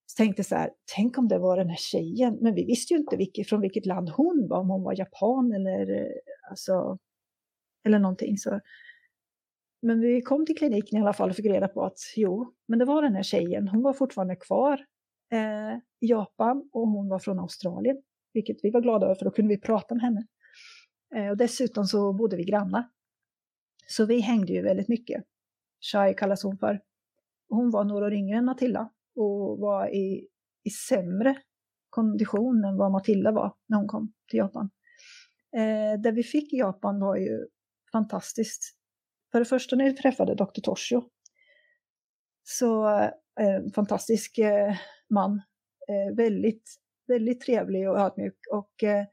Så 0.05 0.15
tänkte 0.17 0.43
så 0.43 0.55
här, 0.55 0.71
tänk 0.95 1.17
om 1.17 1.27
det 1.27 1.39
var 1.39 1.57
den 1.57 1.69
här 1.69 1.77
tjejen, 1.77 2.37
men 2.41 2.55
vi 2.55 2.65
visste 2.65 2.93
ju 2.93 2.99
inte 2.99 3.17
vilket, 3.17 3.49
från 3.49 3.61
vilket 3.61 3.85
land 3.85 4.09
hon 4.09 4.47
var, 4.49 4.59
om 4.59 4.69
hon 4.69 4.83
var 4.83 4.99
japan 4.99 5.51
eller, 5.51 6.01
eh, 6.01 6.11
alltså, 6.49 6.97
eller 7.83 7.99
någonting. 7.99 8.37
Så. 8.37 8.59
Men 9.81 9.99
vi 9.99 10.21
kom 10.21 10.45
till 10.45 10.57
kliniken 10.57 10.99
i 10.99 11.01
alla 11.01 11.13
fall 11.13 11.29
och 11.29 11.35
fick 11.35 11.45
reda 11.45 11.67
på 11.67 11.83
att 11.83 11.99
jo, 12.15 12.53
men 12.67 12.79
det 12.79 12.85
var 12.85 13.01
den 13.01 13.15
här 13.15 13.23
tjejen, 13.23 13.67
hon 13.67 13.81
var 13.81 13.93
fortfarande 13.93 14.35
kvar 14.35 14.85
eh, 15.31 15.73
i 15.99 16.07
Japan 16.07 16.69
och 16.73 16.87
hon 16.87 17.09
var 17.09 17.19
från 17.19 17.39
Australien, 17.39 18.01
vilket 18.33 18.57
vi 18.63 18.71
var 18.71 18.81
glada 18.81 19.05
över 19.05 19.15
för 19.15 19.25
då 19.25 19.31
kunde 19.31 19.49
vi 19.49 19.61
prata 19.61 19.95
med 19.95 20.03
henne. 20.03 20.27
Eh, 21.15 21.29
och 21.29 21.37
dessutom 21.37 21.85
så 21.85 22.13
bodde 22.13 22.37
vi 22.37 22.43
grannar. 22.43 22.89
Så 23.87 24.05
vi 24.05 24.19
hängde 24.19 24.53
ju 24.53 24.61
väldigt 24.61 24.87
mycket. 24.87 25.23
Shai 25.91 26.13
kallas 26.13 26.43
hon 26.43 26.57
för. 26.57 26.81
Hon 27.49 27.71
var 27.71 27.83
några 27.83 28.05
år 28.05 28.13
yngre 28.13 28.37
än 28.37 28.45
Matilda 28.45 28.89
och 29.15 29.59
var 29.59 29.87
i, 29.87 30.27
i 30.63 30.69
sämre 30.69 31.37
kondition 31.89 32.65
än 32.65 32.77
vad 32.77 32.91
Matilda 32.91 33.31
var 33.31 33.55
när 33.67 33.77
hon 33.77 33.87
kom 33.87 34.13
till 34.29 34.37
Japan. 34.37 34.69
Eh, 35.55 36.01
det 36.01 36.11
vi 36.11 36.23
fick 36.23 36.53
i 36.53 36.57
Japan 36.57 36.99
var 36.99 37.15
ju 37.15 37.47
fantastiskt. 37.91 38.77
För 39.31 39.39
det 39.39 39.45
första 39.45 39.75
när 39.75 39.85
vi 39.85 39.93
träffade 39.93 40.35
Dr. 40.35 40.61
Toshio, 40.63 41.03
så 42.43 42.89
eh, 43.39 43.71
fantastisk 43.75 44.37
eh, 44.37 44.75
man, 45.11 45.41
eh, 45.87 46.15
väldigt, 46.15 46.75
väldigt 47.07 47.41
trevlig 47.41 47.89
och 47.89 47.99
ödmjuk 47.99 48.37
och 48.51 48.83
eh, 48.83 49.05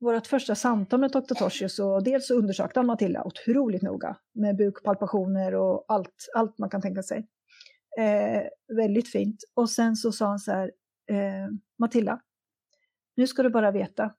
vårt 0.00 0.26
första 0.26 0.54
samtal 0.54 1.00
med 1.00 1.10
Dr. 1.10 1.34
Toshio 1.34 1.68
så 1.68 2.00
dels 2.00 2.26
så 2.26 2.34
undersökte 2.34 2.78
han 2.80 2.86
Matilda 2.86 3.24
otroligt 3.24 3.82
noga 3.82 4.16
med 4.34 4.56
bukpalpationer 4.56 5.54
och 5.54 5.84
allt, 5.88 6.28
allt 6.34 6.58
man 6.58 6.70
kan 6.70 6.82
tänka 6.82 7.02
sig. 7.02 7.28
Eh, 7.98 8.42
väldigt 8.76 9.08
fint. 9.08 9.44
Och 9.54 9.70
sen 9.70 9.96
så 9.96 10.12
sa 10.12 10.26
han 10.26 10.38
så 10.38 10.52
här, 10.52 10.72
eh, 11.10 11.48
Matilda, 11.78 12.20
nu 13.16 13.26
ska 13.26 13.42
du 13.42 13.50
bara 13.50 13.70
veta 13.70 14.14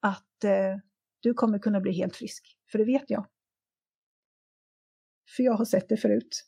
att 0.00 0.44
eh, 0.44 0.76
du 1.20 1.34
kommer 1.34 1.58
kunna 1.58 1.80
bli 1.80 1.92
helt 1.92 2.16
frisk, 2.16 2.58
för 2.72 2.78
det 2.78 2.84
vet 2.84 3.10
jag. 3.10 3.26
För 5.36 5.42
jag 5.42 5.52
har 5.52 5.64
sett 5.64 5.88
det 5.88 5.96
förut. 5.96 6.44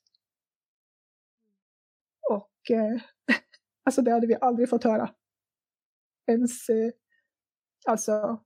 Och 2.60 2.76
eh, 2.76 3.00
alltså 3.84 4.02
det 4.02 4.10
hade 4.10 4.26
vi 4.26 4.36
aldrig 4.40 4.68
fått 4.68 4.84
höra. 4.84 5.14
Ens, 6.26 6.68
eh, 6.68 6.90
alltså 7.86 8.40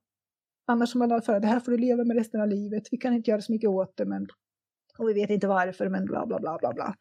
Annars 0.67 0.89
som 0.89 0.99
man 0.99 1.11
hade 1.11 1.25
för 1.25 1.39
det 1.39 1.47
här 1.47 1.59
får 1.59 1.71
du 1.71 1.77
leva 1.77 2.03
med 2.03 2.17
resten 2.17 2.41
av 2.41 2.47
livet, 2.47 2.83
vi 2.91 2.97
kan 2.97 3.13
inte 3.13 3.31
göra 3.31 3.41
så 3.41 3.51
mycket 3.51 3.69
åt 3.69 3.97
det, 3.97 4.05
men, 4.05 4.27
och 4.97 5.09
vi 5.09 5.13
vet 5.13 5.29
inte 5.29 5.47
varför, 5.47 5.89
men 5.89 6.05
bla 6.05 6.25
bla 6.25 6.39
bla 6.39 6.57
bla 6.57 6.73
bla. 6.73 6.95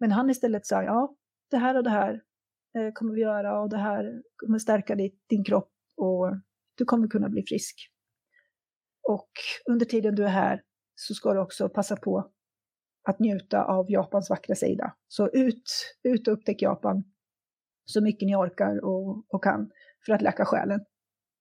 Men 0.00 0.12
han 0.12 0.30
istället 0.30 0.66
sa, 0.66 0.82
ja, 0.82 1.16
det 1.50 1.56
här 1.56 1.76
och 1.76 1.84
det 1.84 1.90
här 1.90 2.22
eh, 2.78 2.92
kommer 2.92 3.14
vi 3.14 3.20
göra 3.20 3.60
och 3.60 3.70
det 3.70 3.76
här 3.76 4.22
kommer 4.36 4.58
stärka 4.58 4.94
ditt, 4.94 5.24
din 5.28 5.44
kropp 5.44 5.72
och 5.96 6.32
du 6.74 6.84
kommer 6.84 7.08
kunna 7.08 7.28
bli 7.28 7.42
frisk. 7.42 7.90
Och 9.08 9.30
under 9.70 9.86
tiden 9.86 10.14
du 10.14 10.24
är 10.24 10.28
här 10.28 10.62
så 10.94 11.14
ska 11.14 11.32
du 11.32 11.40
också 11.40 11.68
passa 11.68 11.96
på 11.96 12.30
att 13.08 13.18
njuta 13.18 13.64
av 13.64 13.90
Japans 13.90 14.30
vackra 14.30 14.54
sida. 14.54 14.94
Så 15.08 15.28
ut, 15.28 15.96
ut 16.02 16.28
och 16.28 16.34
upptäck 16.34 16.62
Japan 16.62 17.04
så 17.84 18.00
mycket 18.00 18.26
ni 18.26 18.36
orkar 18.36 18.84
och, 18.84 19.34
och 19.34 19.44
kan 19.44 19.70
för 20.06 20.12
att 20.12 20.22
läka 20.22 20.44
själen. 20.44 20.80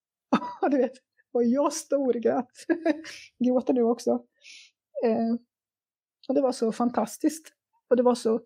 du 0.72 0.78
vet, 0.78 0.92
och 1.32 1.44
jag 1.44 1.74
storgrät. 1.74 2.52
Gråter 3.46 3.74
nu 3.74 3.84
också. 3.84 4.12
Eh, 5.06 5.36
och 6.28 6.36
det 6.36 6.42
var 6.42 6.52
så 6.52 6.72
fantastiskt. 6.72 7.54
Och 7.90 7.98
det 7.98 8.04
var 8.04 8.16
så 8.16 8.42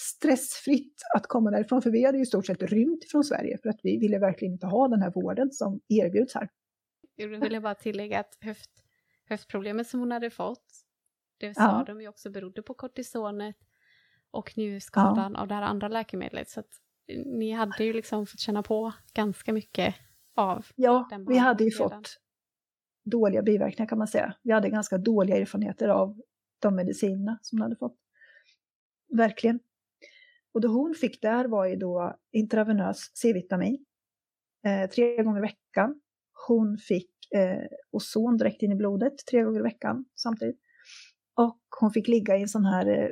stressfritt 0.00 1.02
att 1.16 1.26
komma 1.26 1.50
därifrån, 1.50 1.82
för 1.82 1.90
vi 1.90 2.04
hade 2.04 2.18
ju 2.18 2.22
i 2.22 2.26
stort 2.26 2.46
sett 2.46 2.62
rymt 2.62 3.04
från 3.10 3.24
Sverige 3.24 3.58
för 3.62 3.68
att 3.68 3.80
vi 3.82 3.98
ville 3.98 4.18
verkligen 4.18 4.52
inte 4.52 4.66
ha 4.66 4.88
den 4.88 5.02
här 5.02 5.10
vården 5.10 5.50
som 5.52 5.80
erbjuds 5.88 6.34
här. 6.34 6.48
Jag 7.16 7.28
vill 7.28 7.62
bara 7.62 7.74
tillägga 7.74 8.20
att 8.20 8.38
höft, 8.40 8.70
höftproblemet 9.28 9.86
som 9.86 10.00
hon 10.00 10.12
hade 10.12 10.30
fått, 10.30 10.83
det 11.48 11.54
sa 11.54 11.62
ja. 11.62 11.84
de 11.86 12.00
ju 12.00 12.08
också 12.08 12.30
berodde 12.30 12.62
på 12.62 12.74
kortisonet 12.74 13.56
och 14.30 14.58
njurskadan 14.58 15.32
ja. 15.34 15.40
av 15.40 15.48
det 15.48 15.54
här 15.54 15.62
andra 15.62 15.88
läkemedlet. 15.88 16.48
Så 16.48 16.60
att 16.60 16.70
ni 17.26 17.50
hade 17.50 17.84
ju 17.84 17.92
liksom 17.92 18.26
fått 18.26 18.40
känna 18.40 18.62
på 18.62 18.92
ganska 19.14 19.52
mycket 19.52 19.94
av 20.34 20.66
Ja, 20.76 21.08
vi 21.28 21.38
hade 21.38 21.64
ju 21.64 21.70
redan. 21.70 21.90
fått 21.90 22.20
dåliga 23.04 23.42
biverkningar 23.42 23.88
kan 23.88 23.98
man 23.98 24.08
säga. 24.08 24.34
Vi 24.42 24.52
hade 24.52 24.70
ganska 24.70 24.98
dåliga 24.98 25.36
erfarenheter 25.36 25.88
av 25.88 26.20
de 26.58 26.76
medicinerna 26.76 27.38
som 27.42 27.58
hon 27.58 27.62
hade 27.62 27.76
fått. 27.76 27.96
Verkligen. 29.08 29.60
Och 30.52 30.60
det 30.60 30.68
hon 30.68 30.94
fick 30.94 31.22
där 31.22 31.44
var 31.44 31.66
ju 31.66 31.76
då 31.76 32.16
intravenös 32.32 33.10
C-vitamin 33.14 33.84
eh, 34.66 34.90
tre 34.90 35.22
gånger 35.22 35.38
i 35.38 35.42
veckan. 35.42 36.00
Hon 36.48 36.78
fick 36.78 37.10
eh, 37.34 37.66
ozon 37.90 38.36
direkt 38.36 38.62
in 38.62 38.72
i 38.72 38.74
blodet 38.74 39.26
tre 39.30 39.42
gånger 39.42 39.60
i 39.60 39.62
veckan 39.62 40.04
samtidigt. 40.14 40.60
Och 41.34 41.60
hon 41.80 41.90
fick 41.90 42.08
ligga 42.08 42.36
i 42.36 42.42
en 42.42 42.48
sån 42.48 42.64
här, 42.64 42.86
eh, 42.86 43.08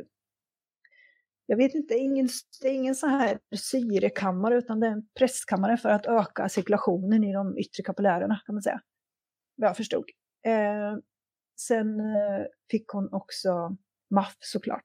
jag 1.46 1.56
vet 1.56 1.74
inte, 1.74 1.94
ingen, 1.94 2.28
det 2.62 2.68
är 2.68 2.74
ingen 2.74 2.94
sån 2.94 3.10
här 3.10 3.38
syrekammare 3.56 4.58
utan 4.58 4.80
det 4.80 4.86
är 4.86 4.92
en 4.92 5.08
presskammare 5.18 5.76
för 5.76 5.88
att 5.88 6.06
öka 6.06 6.48
cirkulationen 6.48 7.24
i 7.24 7.32
de 7.32 7.58
yttre 7.58 7.82
kapillärerna 7.82 8.40
kan 8.46 8.54
man 8.54 8.62
säga. 8.62 8.80
Vad 9.56 9.68
jag 9.68 9.76
förstod. 9.76 10.04
Eh, 10.46 10.96
sen 11.60 12.00
eh, 12.00 12.46
fick 12.70 12.88
hon 12.88 13.12
också 13.12 13.76
MAF 14.10 14.36
såklart. 14.40 14.84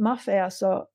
MAF 0.00 0.28
är 0.28 0.42
alltså 0.42 0.88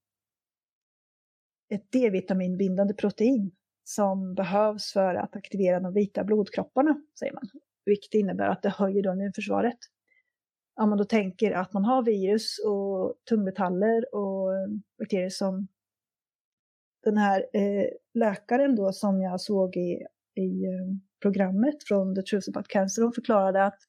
ett 1.70 1.92
D-vitaminbindande 1.92 2.94
protein 2.94 3.52
som 3.84 4.36
behövs 4.36 4.94
för 4.94 5.16
att 5.16 5.36
aktivera 5.36 5.80
de 5.80 5.94
vita 5.94 6.24
blodkropparna, 6.24 7.02
säger 7.20 7.34
man. 7.34 7.50
Vilket 7.86 8.14
innebär 8.14 8.48
att 8.48 8.62
det 8.62 8.70
höjer 8.70 9.04
då 9.04 9.14
immunförsvaret. 9.14 9.78
Om 10.80 10.90
man 10.90 10.98
då 10.98 11.06
tänker 11.06 11.52
att 11.52 11.74
man 11.74 11.86
har 11.86 12.04
virus 12.04 12.60
och 12.66 13.16
tungmetaller 13.30 14.16
och 14.16 14.50
bakterier 15.00 15.30
som 15.30 15.68
den 17.04 17.18
här 17.18 17.46
eh, 17.54 17.86
läkaren 18.14 18.76
då 18.76 18.92
som 18.92 19.22
jag 19.22 19.42
såg 19.42 19.78
i, 19.78 20.06
i 20.36 20.66
eh, 20.66 20.96
programmet 21.22 21.84
från 21.88 22.16
The 22.16 22.22
Truth 22.22 22.50
About 22.50 22.68
Cancer, 22.68 23.02
hon 23.02 23.14
förklarade 23.14 23.66
att 23.66 23.80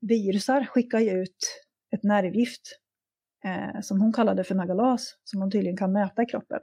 virusar 0.00 0.64
skickar 0.64 1.00
ju 1.00 1.10
ut 1.10 1.62
ett 1.96 2.02
nervgift 2.02 2.62
eh, 3.44 3.80
som 3.80 4.00
hon 4.00 4.12
kallade 4.12 4.44
för 4.44 4.54
nagalas, 4.54 5.18
som 5.24 5.40
man 5.40 5.50
tydligen 5.50 5.76
kan 5.76 5.92
mäta 5.92 6.22
i 6.22 6.26
kroppen. 6.26 6.60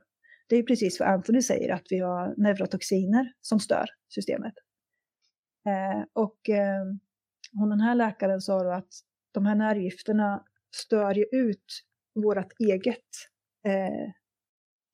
Det 0.48 0.56
är 0.56 0.64
precis 0.64 1.00
vad 1.00 1.10
Anthony 1.10 1.42
säger, 1.42 1.74
att 1.74 1.86
vi 1.90 2.00
har 2.00 2.34
neurotoxiner 2.38 3.34
som 3.42 3.60
stör 3.60 3.86
systemet. 4.10 4.54
Eh, 5.66 6.04
och 6.14 6.50
eh, 6.50 6.86
hon 7.54 7.70
den 7.70 7.82
här 7.82 7.96
läkaren 7.96 8.42
sa 8.42 8.64
då 8.64 8.72
att 8.72 8.90
de 9.34 9.46
här 9.46 9.56
nervgifterna 9.56 10.44
stör 10.76 11.16
ju 11.16 11.26
ut 11.32 11.66
vårt 12.16 12.54
eget 12.60 13.10
eh, 13.68 14.12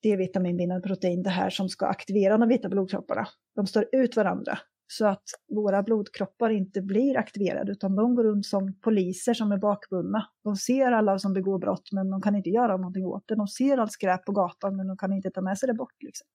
D-vitaminbindande 0.02 0.88
protein, 0.88 1.22
det 1.22 1.30
här 1.30 1.50
som 1.50 1.68
ska 1.68 1.86
aktivera 1.86 2.38
de 2.38 2.48
vita 2.48 2.68
blodkropparna. 2.68 3.28
De 3.54 3.66
stör 3.66 3.88
ut 3.92 4.16
varandra 4.16 4.58
så 4.86 5.06
att 5.06 5.24
våra 5.54 5.82
blodkroppar 5.82 6.50
inte 6.50 6.82
blir 6.82 7.18
aktiverade 7.18 7.72
utan 7.72 7.96
de 7.96 8.14
går 8.14 8.24
runt 8.24 8.46
som 8.46 8.80
poliser 8.80 9.34
som 9.34 9.52
är 9.52 9.58
bakbundna. 9.58 10.26
De 10.44 10.56
ser 10.56 10.92
alla 10.92 11.18
som 11.18 11.32
begår 11.32 11.58
brott 11.58 11.92
men 11.92 12.10
de 12.10 12.22
kan 12.22 12.36
inte 12.36 12.50
göra 12.50 12.76
någonting 12.76 13.06
åt 13.06 13.28
det. 13.28 13.34
De 13.34 13.48
ser 13.48 13.78
allt 13.78 13.92
skräp 13.92 14.24
på 14.24 14.32
gatan 14.32 14.76
men 14.76 14.86
de 14.86 14.96
kan 14.96 15.12
inte 15.12 15.30
ta 15.30 15.40
med 15.40 15.58
sig 15.58 15.66
det 15.66 15.74
bort. 15.74 16.02
Liksom. 16.02 16.26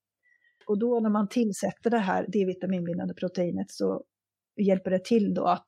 Och 0.68 0.80
då 0.80 1.00
när 1.00 1.10
man 1.10 1.28
tillsätter 1.28 1.90
det 1.90 1.98
här 1.98 2.26
D-vitaminbindande 2.28 3.14
proteinet 3.14 3.72
så 3.72 4.04
hjälper 4.62 4.92
det 4.92 5.06
till 5.06 5.34
då 5.34 5.46
att 5.46 5.68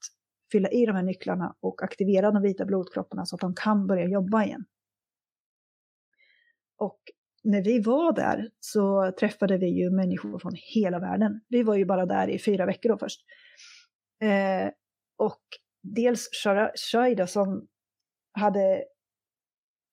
fylla 0.52 0.70
i 0.70 0.86
de 0.86 0.96
här 0.96 1.04
nycklarna 1.04 1.56
och 1.60 1.84
aktivera 1.84 2.32
de 2.32 2.42
vita 2.42 2.66
blodkropparna 2.66 3.26
så 3.26 3.36
att 3.36 3.42
de 3.42 3.56
kan 3.56 3.88
börja 3.88 4.08
jobba 4.08 4.44
igen. 4.44 4.66
Och 6.78 7.00
när 7.44 7.62
vi 7.62 7.80
var 7.80 8.14
där 8.14 8.50
så 8.60 9.12
träffade 9.20 9.58
vi 9.58 9.68
ju 9.68 9.90
människor 9.90 10.40
från 10.40 10.54
hela 10.56 11.00
världen. 11.00 11.42
Vi 11.50 11.64
var 11.64 11.76
ju 11.76 11.86
bara 11.86 12.06
där 12.06 12.28
i 12.28 12.40
fyra 12.40 12.66
veckor 12.66 12.90
då 12.90 12.98
först. 12.98 13.22
Eh, 14.22 14.70
och 15.18 15.42
dels 15.84 16.30
Shaida 16.92 17.28
som 17.28 17.68
hade 18.32 18.84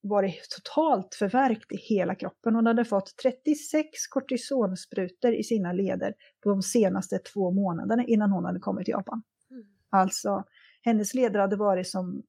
varit 0.03 0.47
totalt 0.51 1.15
förvärkt 1.15 1.73
i 1.73 1.77
hela 1.77 2.15
kroppen. 2.15 2.55
Hon 2.55 2.67
hade 2.67 2.85
fått 2.85 3.17
36 3.23 3.89
kortisonsprutor 4.11 5.35
i 5.35 5.43
sina 5.43 5.73
leder 5.73 6.15
på 6.43 6.51
de 6.51 6.63
senaste 6.63 7.19
två 7.19 7.51
månaderna 7.51 8.05
innan 8.05 8.31
hon 8.31 8.45
hade 8.45 8.61
kommit 8.61 8.85
till 8.85 8.93
Japan. 8.93 9.23
Alltså, 9.95 10.45
hennes 10.83 11.15
leder 11.15 11.41
hade 11.41 11.57
varit 11.57 11.89
som 11.89 12.23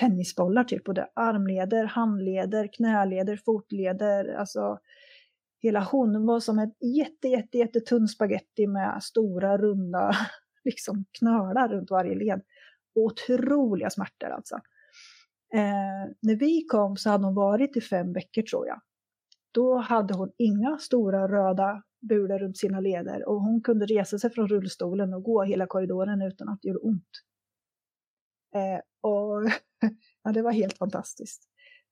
tennisbollar 0.00 0.64
typ, 0.64 0.84
både 0.84 1.08
armleder, 1.14 1.84
handleder, 1.84 2.68
knäleder, 2.72 3.36
fotleder, 3.44 4.34
alltså 4.34 4.78
hela 5.62 5.84
hon 5.84 6.26
var 6.26 6.40
som 6.40 6.58
en 6.58 6.72
jätte, 6.96 7.28
jätte, 7.28 7.58
jättetunn 7.58 8.08
spaghetti 8.08 8.66
med 8.66 9.02
stora 9.02 9.58
runda 9.58 10.12
liksom 10.64 11.04
knölar 11.18 11.68
runt 11.68 11.90
varje 11.90 12.14
led. 12.14 12.42
Otroliga 12.94 13.90
smärtor 13.90 14.30
alltså. 14.30 14.54
Eh, 15.54 16.10
när 16.22 16.36
vi 16.36 16.62
kom 16.62 16.96
så 16.96 17.10
hade 17.10 17.24
hon 17.24 17.34
varit 17.34 17.76
i 17.76 17.80
fem 17.80 18.12
veckor 18.12 18.42
tror 18.42 18.66
jag. 18.66 18.80
Då 19.54 19.76
hade 19.76 20.14
hon 20.14 20.32
inga 20.38 20.78
stora 20.78 21.28
röda 21.28 21.82
bula 22.00 22.38
runt 22.38 22.58
sina 22.58 22.80
leder 22.80 23.28
och 23.28 23.40
hon 23.40 23.62
kunde 23.62 23.86
resa 23.86 24.18
sig 24.18 24.30
från 24.30 24.48
rullstolen 24.48 25.14
och 25.14 25.22
gå 25.22 25.42
hela 25.42 25.66
korridoren 25.66 26.22
utan 26.22 26.48
att 26.48 26.58
det 26.62 26.68
gjorde 26.68 26.80
ont. 26.80 27.10
Eh, 28.54 28.80
och 29.00 29.42
ja, 30.22 30.32
det 30.32 30.42
var 30.42 30.52
helt 30.52 30.78
fantastiskt. 30.78 31.42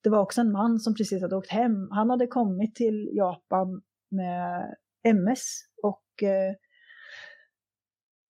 Det 0.03 0.09
var 0.09 0.19
också 0.19 0.41
en 0.41 0.51
man 0.51 0.79
som 0.79 0.95
precis 0.95 1.21
hade 1.21 1.35
åkt 1.35 1.51
hem. 1.51 1.87
Han 1.91 2.09
hade 2.09 2.27
kommit 2.27 2.75
till 2.75 3.09
Japan 3.13 3.81
med 4.11 4.75
MS 5.03 5.61
och 5.83 6.23
eh, 6.23 6.55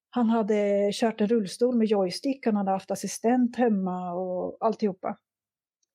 han 0.10 0.30
hade 0.30 0.90
kört 0.94 1.22
en 1.22 1.28
rullstol 1.28 1.78
med 1.78 1.88
joystick, 1.88 2.46
han 2.46 2.56
hade 2.56 2.72
haft 2.72 2.92
assistent 2.92 3.56
hemma 3.56 4.14
och 4.14 4.58
alltihopa. 4.60 5.18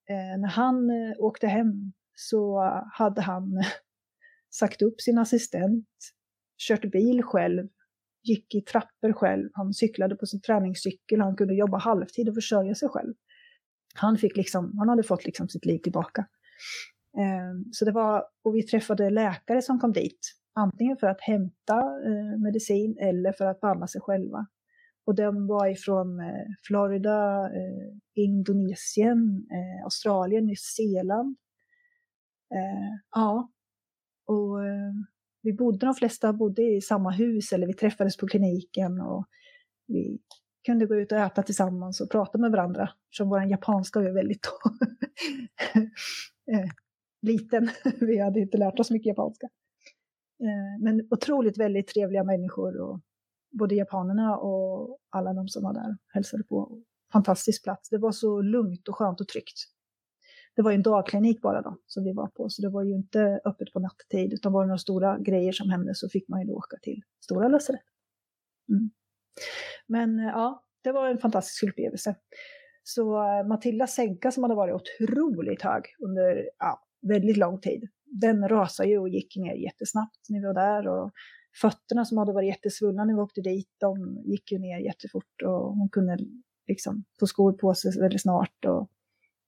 Eh, 0.09 0.41
när 0.41 0.49
han 0.49 0.91
eh, 0.91 1.15
åkte 1.19 1.47
hem 1.47 1.93
så 2.15 2.61
hade 2.93 3.21
han 3.21 3.63
sagt 4.59 4.83
upp 4.83 5.01
sin 5.01 5.19
assistent, 5.19 5.87
kört 6.69 6.91
bil 6.91 7.23
själv, 7.23 7.69
gick 8.25 8.55
i 8.55 8.61
trappor 8.61 9.13
själv, 9.13 9.49
han 9.53 9.73
cyklade 9.73 10.17
på 10.17 10.27
sin 10.27 10.41
träningscykel, 10.41 11.21
han 11.21 11.37
kunde 11.37 11.55
jobba 11.55 11.79
halvtid 11.79 12.29
och 12.29 12.35
försörja 12.35 12.75
sig 12.75 12.89
själv. 12.89 13.15
Han, 13.95 14.19
fick 14.19 14.37
liksom, 14.37 14.79
han 14.79 14.89
hade 14.89 15.03
fått 15.03 15.25
liksom 15.25 15.49
sitt 15.49 15.65
liv 15.65 15.79
tillbaka. 15.79 16.27
Ehm, 17.19 17.65
så 17.73 17.85
det 17.85 17.93
var, 17.93 18.25
och 18.45 18.57
vi 18.57 18.63
träffade 18.63 19.11
läkare 19.11 19.63
som 19.63 19.79
kom 19.79 19.93
dit, 19.93 20.21
antingen 20.55 20.97
för 20.97 21.07
att 21.07 21.21
hämta 21.21 21.79
eh, 21.79 22.39
medicin 22.43 22.97
eller 22.99 23.33
för 23.33 23.45
att 23.45 23.61
behandla 23.61 23.87
sig 23.87 24.01
själva. 24.01 24.47
Och 25.07 25.15
de 25.15 25.47
var 25.47 25.67
ifrån 25.67 26.21
eh, 26.21 26.47
Florida, 26.67 27.45
eh, 27.45 27.97
Indonesien, 28.15 29.47
Australien, 29.85 30.47
Nya 30.47 30.57
Zeeland. 30.57 31.37
Ja, 33.15 33.49
och 34.27 34.65
eh, 34.65 34.93
vi 35.43 35.53
bodde, 35.53 35.87
de 35.87 35.95
flesta 35.95 36.33
bodde 36.33 36.63
i 36.63 36.81
samma 36.81 37.11
hus 37.11 37.53
eller 37.53 37.67
vi 37.67 37.75
träffades 37.75 38.17
på 38.17 38.27
kliniken 38.27 39.01
och 39.01 39.27
vi 39.87 40.19
kunde 40.67 40.87
gå 40.87 40.95
ut 40.95 41.13
och 41.13 41.19
äta 41.19 41.43
tillsammans 41.43 42.01
och 42.01 42.11
prata 42.11 42.39
med 42.39 42.51
varandra. 42.51 42.91
Som 43.11 43.29
vår 43.29 43.43
japanska 43.43 44.01
var 44.01 44.11
väldigt 44.11 44.47
eh, 46.53 46.71
liten. 47.23 47.71
vi 48.01 48.19
hade 48.19 48.41
inte 48.41 48.59
lärt 48.59 48.81
oss 48.81 48.91
mycket 48.91 49.07
japanska. 49.07 49.47
Eh, 50.43 50.83
men 50.83 51.09
otroligt 51.11 51.59
väldigt 51.59 51.89
trevliga 51.89 52.25
människor 52.25 52.81
och 52.81 53.01
både 53.59 53.75
japanerna 53.75 54.37
och 54.37 54.99
alla 55.11 55.33
de 55.33 55.49
som 55.49 55.63
var 55.63 55.75
där 55.75 55.91
och 55.91 56.15
hälsade 56.15 56.45
på. 56.45 56.83
Fantastisk 57.13 57.65
plats. 57.65 57.89
Det 57.91 57.99
var 57.99 58.13
så 58.13 58.43
lugnt 58.43 58.89
och 58.89 58.97
skönt 58.97 59.21
och 59.21 59.29
tryggt 59.29 59.59
det 60.57 60.63
var 60.63 60.71
ju 60.71 60.75
en 60.75 60.83
dagklinik 60.83 61.41
bara 61.41 61.63
då 61.63 61.79
som 61.87 62.05
vi 62.05 62.13
var 62.13 62.27
på, 62.27 62.49
så 62.49 62.63
det 62.63 62.69
var 62.69 62.83
ju 62.83 62.95
inte 62.95 63.41
öppet 63.45 63.73
på 63.73 63.81
nattetid, 63.81 64.33
utan 64.33 64.53
var 64.53 64.63
det 64.63 64.69
några 64.69 64.79
stora 64.79 65.19
grejer 65.19 65.53
som 65.53 65.71
hände 65.71 65.95
så 65.95 66.09
fick 66.09 66.29
man 66.29 66.41
ju 66.41 66.47
då 66.47 66.55
åka 66.55 66.77
till 66.83 67.03
stora 67.25 67.49
lasarett. 67.49 67.83
Mm. 68.69 68.91
Men 69.87 70.19
eh, 70.19 70.27
ja, 70.27 70.65
det 70.83 70.93
var 70.93 71.09
en 71.09 71.19
fantastisk 71.19 71.63
upplevelse. 71.63 72.17
Så 72.83 73.23
eh, 73.23 73.47
Matildas 73.47 73.95
sänka 73.95 74.31
som 74.31 74.43
hade 74.43 74.55
varit 74.55 74.75
otroligt 74.75 75.63
hög 75.63 75.83
under 75.99 76.51
ja, 76.59 76.83
väldigt 77.09 77.37
lång 77.37 77.61
tid, 77.61 77.89
den 78.05 78.49
rasade 78.49 78.89
ju 78.89 78.99
och 78.99 79.09
gick 79.09 79.37
ner 79.37 79.55
jättesnabbt 79.55 80.29
när 80.29 80.41
vi 80.41 80.47
var 80.47 80.55
där. 80.55 80.89
Och 80.89 81.13
fötterna 81.61 82.05
som 82.05 82.19
hade 82.19 82.33
varit 82.33 82.49
jättesvullna 82.49 83.05
när 83.05 83.15
vi 83.15 83.21
åkte 83.21 83.41
dit, 83.41 83.71
de 83.81 84.23
gick 84.25 84.53
ju 84.53 84.59
ner 84.59 84.79
jättefort 84.79 85.43
och 85.45 85.77
hon 85.77 85.89
kunde 85.89 86.19
liksom 86.69 87.05
få 87.21 87.27
skor 87.27 87.53
på 87.53 87.75
sig 87.75 88.01
väldigt 88.01 88.23
snart 88.23 88.65
och 88.67 88.91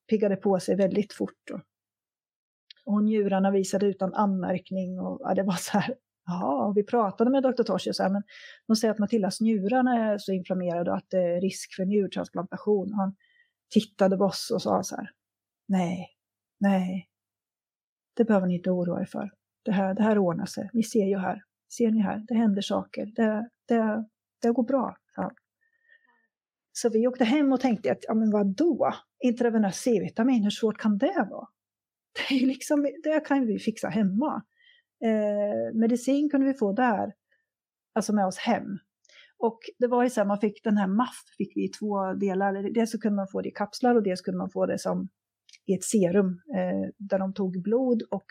piggade 0.09 0.37
på 0.37 0.61
sig 0.61 0.77
väldigt 0.77 1.13
fort. 1.13 1.51
Och, 1.53 1.61
och 2.95 3.03
njurarna 3.03 3.51
visade 3.51 3.87
utan 3.87 4.15
anmärkning 4.15 5.01
och 5.01 5.21
ja, 5.23 5.35
det 5.35 5.43
var 5.43 5.55
så 5.55 5.79
här, 5.79 5.95
ja, 6.27 6.73
vi 6.77 6.83
pratade 6.83 7.31
med 7.31 7.43
doktor 7.43 7.65
Torsi 7.65 7.91
och 7.91 7.97
så 7.97 8.03
här, 8.03 8.11
men 8.11 8.23
de 8.67 8.77
säger 8.77 8.93
att 8.93 8.99
Matildas 8.99 9.41
njurarna 9.41 10.13
är 10.13 10.19
så 10.19 10.33
inflammerade 10.33 10.91
och 10.91 10.97
att 10.97 11.11
det 11.11 11.23
är 11.23 11.41
risk 11.41 11.75
för 11.77 11.85
njurtransplantation. 11.85 12.93
Och 12.93 12.99
han 12.99 13.17
tittade 13.71 14.17
på 14.17 14.25
oss 14.25 14.51
och 14.55 14.63
sa 14.63 14.83
så 14.83 14.97
här, 14.97 15.11
nej, 15.69 16.09
nej, 16.61 17.09
det 18.17 18.25
behöver 18.25 18.47
ni 18.47 18.55
inte 18.55 18.71
oroa 18.71 19.01
er 19.01 19.07
för. 19.07 19.31
Det 19.65 19.73
här, 19.73 19.95
det 19.95 20.03
här 20.03 20.19
ordnar 20.19 20.47
sig. 20.47 20.71
Ni 20.73 20.83
ser 20.83 21.07
ju 21.07 21.19
här. 21.19 21.43
Ser 21.73 21.91
ni 21.91 22.01
här? 22.01 22.25
Det 22.29 22.35
händer 22.35 22.63
saker. 22.63 23.07
Det, 23.07 23.49
det, 23.69 24.05
det 24.43 24.51
går 24.51 24.63
bra. 24.63 24.97
Ja. 25.17 25.31
Så 26.79 26.89
vi 26.89 27.07
åkte 27.07 27.25
hem 27.25 27.53
och 27.53 27.61
tänkte 27.61 27.93
att, 27.93 28.05
ja 28.09 28.15
men 28.15 28.31
vadå? 28.31 28.93
Intravenös 29.25 29.77
C-vitamin, 29.77 30.43
hur 30.43 30.51
svårt 30.51 30.79
kan 30.79 30.99
det 30.99 31.27
vara? 31.31 31.47
Det, 32.29 32.35
är 32.35 32.47
liksom, 32.47 32.83
det 33.03 33.21
kan 33.27 33.47
vi 33.47 33.59
fixa 33.59 33.89
hemma. 33.89 34.43
Eh, 35.05 35.75
medicin 35.75 36.31
kunde 36.31 36.47
vi 36.47 36.55
få 36.55 36.73
där, 36.73 37.15
alltså 37.95 38.13
med 38.13 38.27
oss 38.27 38.39
hem. 38.39 38.79
Och 39.39 39.59
det 39.79 39.87
var 39.87 40.03
ju 40.03 40.11
så 40.11 40.21
här, 40.21 40.27
man 40.27 40.41
fick 40.41 40.65
den 40.65 40.77
här 40.77 40.87
MAF 40.87 41.17
fick 41.39 41.57
vi 41.57 41.65
i 41.65 41.69
två 41.69 42.13
delar. 42.13 42.73
Dels 42.75 42.91
så 42.91 43.01
kunde 43.01 43.17
man 43.17 43.29
få 43.29 43.43
det 43.43 43.49
i 43.49 43.53
kapslar 43.53 43.95
och 43.95 44.03
dels 44.03 44.21
kunde 44.21 44.39
man 44.39 44.51
få 44.51 44.67
det 44.67 44.79
som 44.79 45.09
i 45.67 45.75
ett 45.75 45.85
serum 45.85 46.41
eh, 46.57 46.91
där 46.99 47.19
de 47.19 47.35
tog 47.35 47.63
blod 47.63 48.03
och 48.11 48.27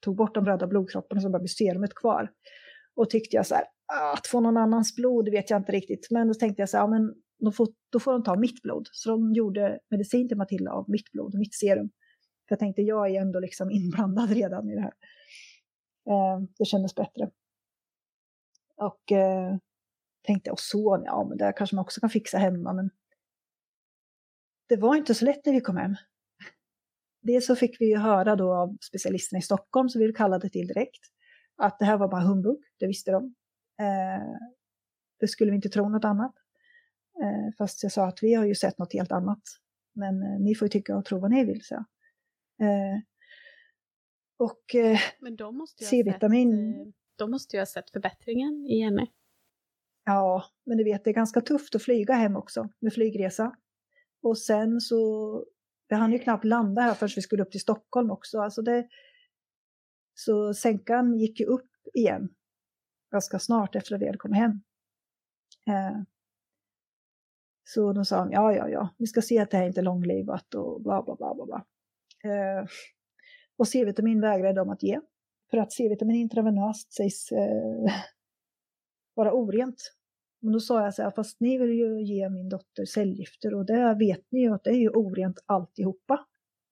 tog 0.00 0.16
bort 0.16 0.34
de 0.34 0.46
röda 0.46 0.66
blodkropparna 0.66 1.20
så 1.20 1.30
bara 1.30 1.38
blev 1.38 1.48
serumet 1.48 1.94
kvar. 1.94 2.30
Och 2.94 3.10
tyckte 3.10 3.36
jag 3.36 3.46
så 3.46 3.54
här, 3.54 3.64
att 3.90 4.26
få 4.26 4.40
någon 4.40 4.56
annans 4.56 4.96
blod 4.96 5.28
vet 5.28 5.50
jag 5.50 5.60
inte 5.60 5.72
riktigt. 5.72 6.10
Men 6.10 6.28
då 6.28 6.34
tänkte 6.34 6.62
jag 6.62 6.68
så 6.68 6.76
här, 6.76 6.84
ja, 6.84 6.88
men 6.88 7.14
då 7.38 7.52
får, 7.52 7.68
då 7.90 8.00
får 8.00 8.12
de 8.12 8.22
ta 8.22 8.36
mitt 8.36 8.62
blod. 8.62 8.88
Så 8.92 9.10
de 9.10 9.32
gjorde 9.32 9.78
medicin 9.90 10.28
till 10.28 10.36
Matilda 10.36 10.72
av 10.72 10.90
mitt 10.90 11.12
blod, 11.12 11.34
mitt 11.34 11.54
serum. 11.54 11.90
För 12.48 12.52
jag 12.52 12.58
tänkte, 12.58 12.82
jag 12.82 13.10
är 13.10 13.20
ändå 13.20 13.40
liksom 13.40 13.70
inblandad 13.70 14.30
redan 14.32 14.70
i 14.70 14.74
det 14.74 14.80
här. 14.80 14.94
Eh, 16.10 16.42
det 16.58 16.64
kändes 16.64 16.94
bättre. 16.94 17.30
Och 18.76 19.12
eh, 19.12 19.56
tänkte, 20.26 20.50
och 20.50 20.60
son, 20.60 21.02
ja 21.04 21.26
men 21.28 21.38
det 21.38 21.52
kanske 21.56 21.76
man 21.76 21.82
också 21.82 22.00
kan 22.00 22.10
fixa 22.10 22.38
hemma. 22.38 22.72
Men 22.72 22.90
det 24.68 24.76
var 24.76 24.96
inte 24.96 25.14
så 25.14 25.24
lätt 25.24 25.46
när 25.46 25.52
vi 25.52 25.60
kom 25.60 25.76
hem. 25.76 25.96
Dels 27.22 27.46
så 27.46 27.56
fick 27.56 27.80
vi 27.80 27.86
ju 27.86 27.96
höra 27.96 28.36
då 28.36 28.54
av 28.54 28.76
specialisterna 28.80 29.38
i 29.38 29.42
Stockholm, 29.42 29.88
som 29.88 30.00
vi 30.00 30.12
kallade 30.12 30.50
till 30.50 30.66
direkt, 30.66 31.00
att 31.56 31.78
det 31.78 31.84
här 31.84 31.96
var 31.96 32.08
bara 32.08 32.20
humbug, 32.20 32.56
det 32.78 32.86
visste 32.86 33.10
de. 33.10 33.34
Eh, 33.80 34.36
det 35.20 35.28
skulle 35.28 35.50
vi 35.50 35.56
inte 35.56 35.68
tro 35.68 35.88
något 35.88 36.04
annat. 36.04 36.34
Eh, 37.22 37.54
fast 37.58 37.82
jag 37.82 37.92
sa 37.92 38.06
att 38.06 38.22
vi 38.22 38.34
har 38.34 38.44
ju 38.44 38.54
sett 38.54 38.78
något 38.78 38.92
helt 38.92 39.12
annat. 39.12 39.42
Men 39.92 40.22
eh, 40.22 40.40
ni 40.40 40.54
får 40.54 40.66
ju 40.66 40.70
tycka 40.70 40.96
och 40.96 41.04
tro 41.04 41.18
vad 41.18 41.30
ni 41.30 41.44
vill, 41.44 41.64
så. 41.64 41.74
Eh, 42.64 43.00
och 44.36 44.74
eh, 44.74 44.98
C-vitamin... 45.80 46.74
Eh, 46.74 46.86
de 47.16 47.30
måste 47.30 47.56
ju 47.56 47.60
ha 47.60 47.66
sett 47.66 47.90
förbättringen 47.90 48.66
i 48.66 48.80
henne. 48.80 49.06
Ja, 50.04 50.44
men 50.64 50.78
du 50.78 50.84
vet, 50.84 51.04
det 51.04 51.10
är 51.10 51.14
ganska 51.14 51.40
tufft 51.40 51.74
att 51.74 51.82
flyga 51.82 52.14
hem 52.14 52.36
också 52.36 52.68
med 52.78 52.92
flygresa. 52.92 53.56
Och 54.22 54.38
sen 54.38 54.80
så, 54.80 55.44
vi 55.88 55.96
hann 55.96 56.12
ju 56.12 56.18
knappt 56.18 56.44
landa 56.44 56.82
här 56.82 56.94
förrän 56.94 57.10
vi 57.16 57.22
skulle 57.22 57.42
upp 57.42 57.50
till 57.50 57.60
Stockholm 57.60 58.10
också. 58.10 58.40
Alltså 58.40 58.62
det, 58.62 58.88
så 60.14 60.54
sänkan 60.54 61.18
gick 61.18 61.40
ju 61.40 61.46
upp 61.46 61.70
igen 61.94 62.28
ganska 63.10 63.38
snart 63.38 63.76
efter 63.76 63.94
att 63.94 64.00
vi 64.00 64.06
hade 64.06 64.18
kommit 64.18 64.38
hem. 64.38 64.60
Eh, 65.66 66.02
så 67.64 67.92
de 67.92 68.04
sa, 68.04 68.28
ja, 68.30 68.54
ja, 68.54 68.68
ja, 68.68 68.88
vi 68.98 69.06
ska 69.06 69.22
se 69.22 69.38
att 69.38 69.50
det 69.50 69.56
här 69.56 69.66
inte 69.66 69.80
är 69.80 69.84
långlivat 69.84 70.54
och 70.54 70.82
bla, 70.82 71.02
bla, 71.02 71.16
bla, 71.16 71.34
bla. 71.34 71.46
bla. 71.46 71.64
Eh, 72.30 72.66
och 73.56 73.68
C-vitamin 73.68 74.20
vägrade 74.20 74.60
de 74.60 74.70
att 74.70 74.82
ge. 74.82 75.00
För 75.50 75.58
att 75.58 75.72
C-vitamin 75.72 76.16
intravenöst 76.16 76.92
sägs 76.92 77.32
eh, 77.32 77.94
vara 79.14 79.32
orent. 79.32 79.92
Men 80.42 80.52
då 80.52 80.60
sa 80.60 80.84
jag 80.84 80.94
så 80.94 81.02
här, 81.02 81.10
fast 81.10 81.40
ni 81.40 81.58
vill 81.58 81.70
ju 81.70 82.02
ge 82.02 82.28
min 82.28 82.48
dotter 82.48 82.84
cellgifter 82.84 83.54
och 83.54 83.66
det 83.66 83.94
vet 83.98 84.32
ni 84.32 84.40
ju 84.40 84.54
att 84.54 84.64
det 84.64 84.70
är 84.70 84.80
ju 84.80 84.88
orent 84.88 85.38
alltihopa. 85.46 86.26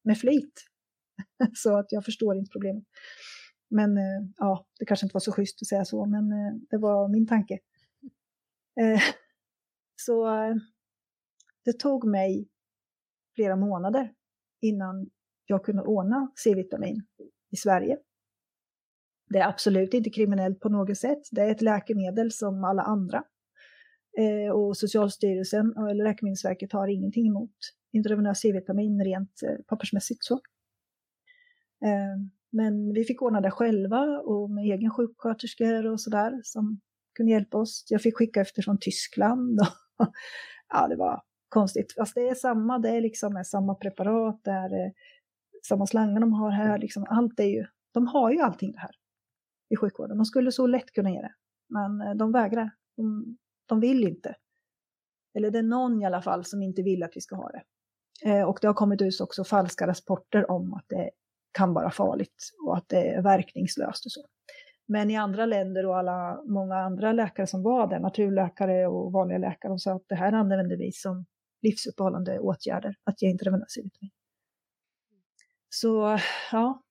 Med 0.04 0.18
flit. 0.18 0.64
så 1.54 1.78
att 1.78 1.92
jag 1.92 2.04
förstår 2.04 2.36
inte 2.36 2.50
problemet. 2.50 2.84
Men 3.70 3.98
eh, 3.98 4.28
ja, 4.36 4.66
det 4.78 4.84
kanske 4.84 5.06
inte 5.06 5.14
var 5.14 5.20
så 5.20 5.32
schysst 5.32 5.62
att 5.62 5.68
säga 5.68 5.84
så, 5.84 6.06
men 6.06 6.32
eh, 6.32 6.54
det 6.70 6.78
var 6.78 7.08
min 7.08 7.26
tanke. 7.26 7.58
Eh, 8.80 9.00
så 9.96 10.26
eh, 10.26 10.54
det 11.64 11.72
tog 11.72 12.04
mig 12.04 12.48
flera 13.34 13.56
månader 13.56 14.12
innan 14.60 15.10
jag 15.46 15.64
kunde 15.64 15.82
ordna 15.82 16.32
C-vitamin 16.44 17.06
i 17.50 17.56
Sverige. 17.56 17.98
Det 19.28 19.38
är 19.38 19.48
absolut 19.48 19.94
inte 19.94 20.10
kriminellt 20.10 20.60
på 20.60 20.68
något 20.68 20.98
sätt. 20.98 21.22
Det 21.30 21.40
är 21.40 21.50
ett 21.50 21.62
läkemedel 21.62 22.32
som 22.32 22.64
alla 22.64 22.82
andra. 22.82 23.24
Eh, 24.18 24.52
och 24.52 24.76
Socialstyrelsen 24.76 25.76
och 25.76 25.94
Läkemedelsverket 25.94 26.72
har 26.72 26.88
ingenting 26.88 27.26
emot 27.26 27.56
intravenös 27.92 28.38
C-vitamin 28.38 29.04
rent 29.04 29.42
eh, 29.42 29.64
pappersmässigt 29.66 30.24
så. 30.24 30.34
Eh, 31.84 32.16
men 32.50 32.92
vi 32.92 33.04
fick 33.04 33.22
ordna 33.22 33.40
det 33.40 33.50
själva 33.50 34.20
och 34.20 34.50
med 34.50 34.64
egen 34.64 34.90
sjuksköterskor 34.90 35.86
och 35.86 36.00
sådär 36.00 36.40
som 36.44 36.80
kunde 37.14 37.32
hjälpa 37.32 37.58
oss. 37.58 37.86
Jag 37.88 38.02
fick 38.02 38.16
skicka 38.16 38.40
efter 38.40 38.62
från 38.62 38.78
Tyskland. 38.80 39.60
ja, 40.68 40.88
det 40.88 40.96
var 40.96 41.22
konstigt. 41.48 41.94
Fast 41.98 42.14
det 42.14 42.28
är 42.28 42.34
samma, 42.34 42.78
det 42.78 42.88
är 42.88 43.00
liksom 43.00 43.44
samma 43.44 43.74
preparat, 43.74 44.40
det 44.44 44.50
är 44.50 44.86
eh, 44.86 44.92
samma 45.68 45.86
slangar 45.86 46.20
de 46.20 46.32
har 46.32 46.50
här, 46.50 46.78
liksom 46.78 47.06
allt 47.08 47.40
är 47.40 47.44
ju, 47.44 47.66
de 47.94 48.06
har 48.06 48.30
ju 48.30 48.40
allting 48.40 48.72
det 48.72 48.78
här 48.78 48.94
i 49.70 49.76
sjukvården. 49.76 50.16
De 50.16 50.24
skulle 50.24 50.52
så 50.52 50.66
lätt 50.66 50.92
kunna 50.92 51.10
ge 51.10 51.20
det, 51.20 51.34
men 51.68 52.00
eh, 52.00 52.14
de 52.14 52.32
vägrar. 52.32 52.70
De, 52.96 53.36
de 53.66 53.80
vill 53.80 54.08
inte. 54.08 54.34
Eller 55.34 55.50
det 55.50 55.58
är 55.58 55.62
någon 55.62 56.02
i 56.02 56.06
alla 56.06 56.22
fall 56.22 56.44
som 56.44 56.62
inte 56.62 56.82
vill 56.82 57.02
att 57.02 57.16
vi 57.16 57.20
ska 57.20 57.36
ha 57.36 57.50
det. 57.50 57.62
Eh, 58.24 58.48
och 58.48 58.58
det 58.60 58.66
har 58.66 58.74
kommit 58.74 59.02
ut 59.02 59.20
också 59.20 59.44
falska 59.44 59.86
rapporter 59.86 60.50
om 60.50 60.74
att 60.74 60.84
det 60.88 61.10
kan 61.52 61.74
vara 61.74 61.90
farligt 61.90 62.50
och 62.66 62.76
att 62.76 62.88
det 62.88 63.08
är 63.08 63.22
verkningslöst 63.22 64.06
och 64.06 64.12
så. 64.12 64.20
Men 64.86 65.10
i 65.10 65.16
andra 65.16 65.46
länder 65.46 65.86
och 65.86 65.98
alla, 65.98 66.42
många 66.44 66.74
andra 66.74 67.12
läkare 67.12 67.46
som 67.46 67.62
var 67.62 67.86
där, 67.86 68.00
naturläkare 68.00 68.86
och 68.86 69.12
vanliga 69.12 69.38
läkare, 69.38 69.72
de 69.72 69.78
sa 69.78 69.92
att 69.92 70.08
det 70.08 70.14
här 70.14 70.32
använder 70.32 70.76
vi 70.76 70.92
som 70.92 71.26
livsuppehållande 71.62 72.38
åtgärder, 72.38 72.94
att 73.04 73.22
ge 73.22 73.28
intravenös 73.28 73.76
vitamin. 73.76 74.10
Så 75.68 76.18
ja, 76.52 76.82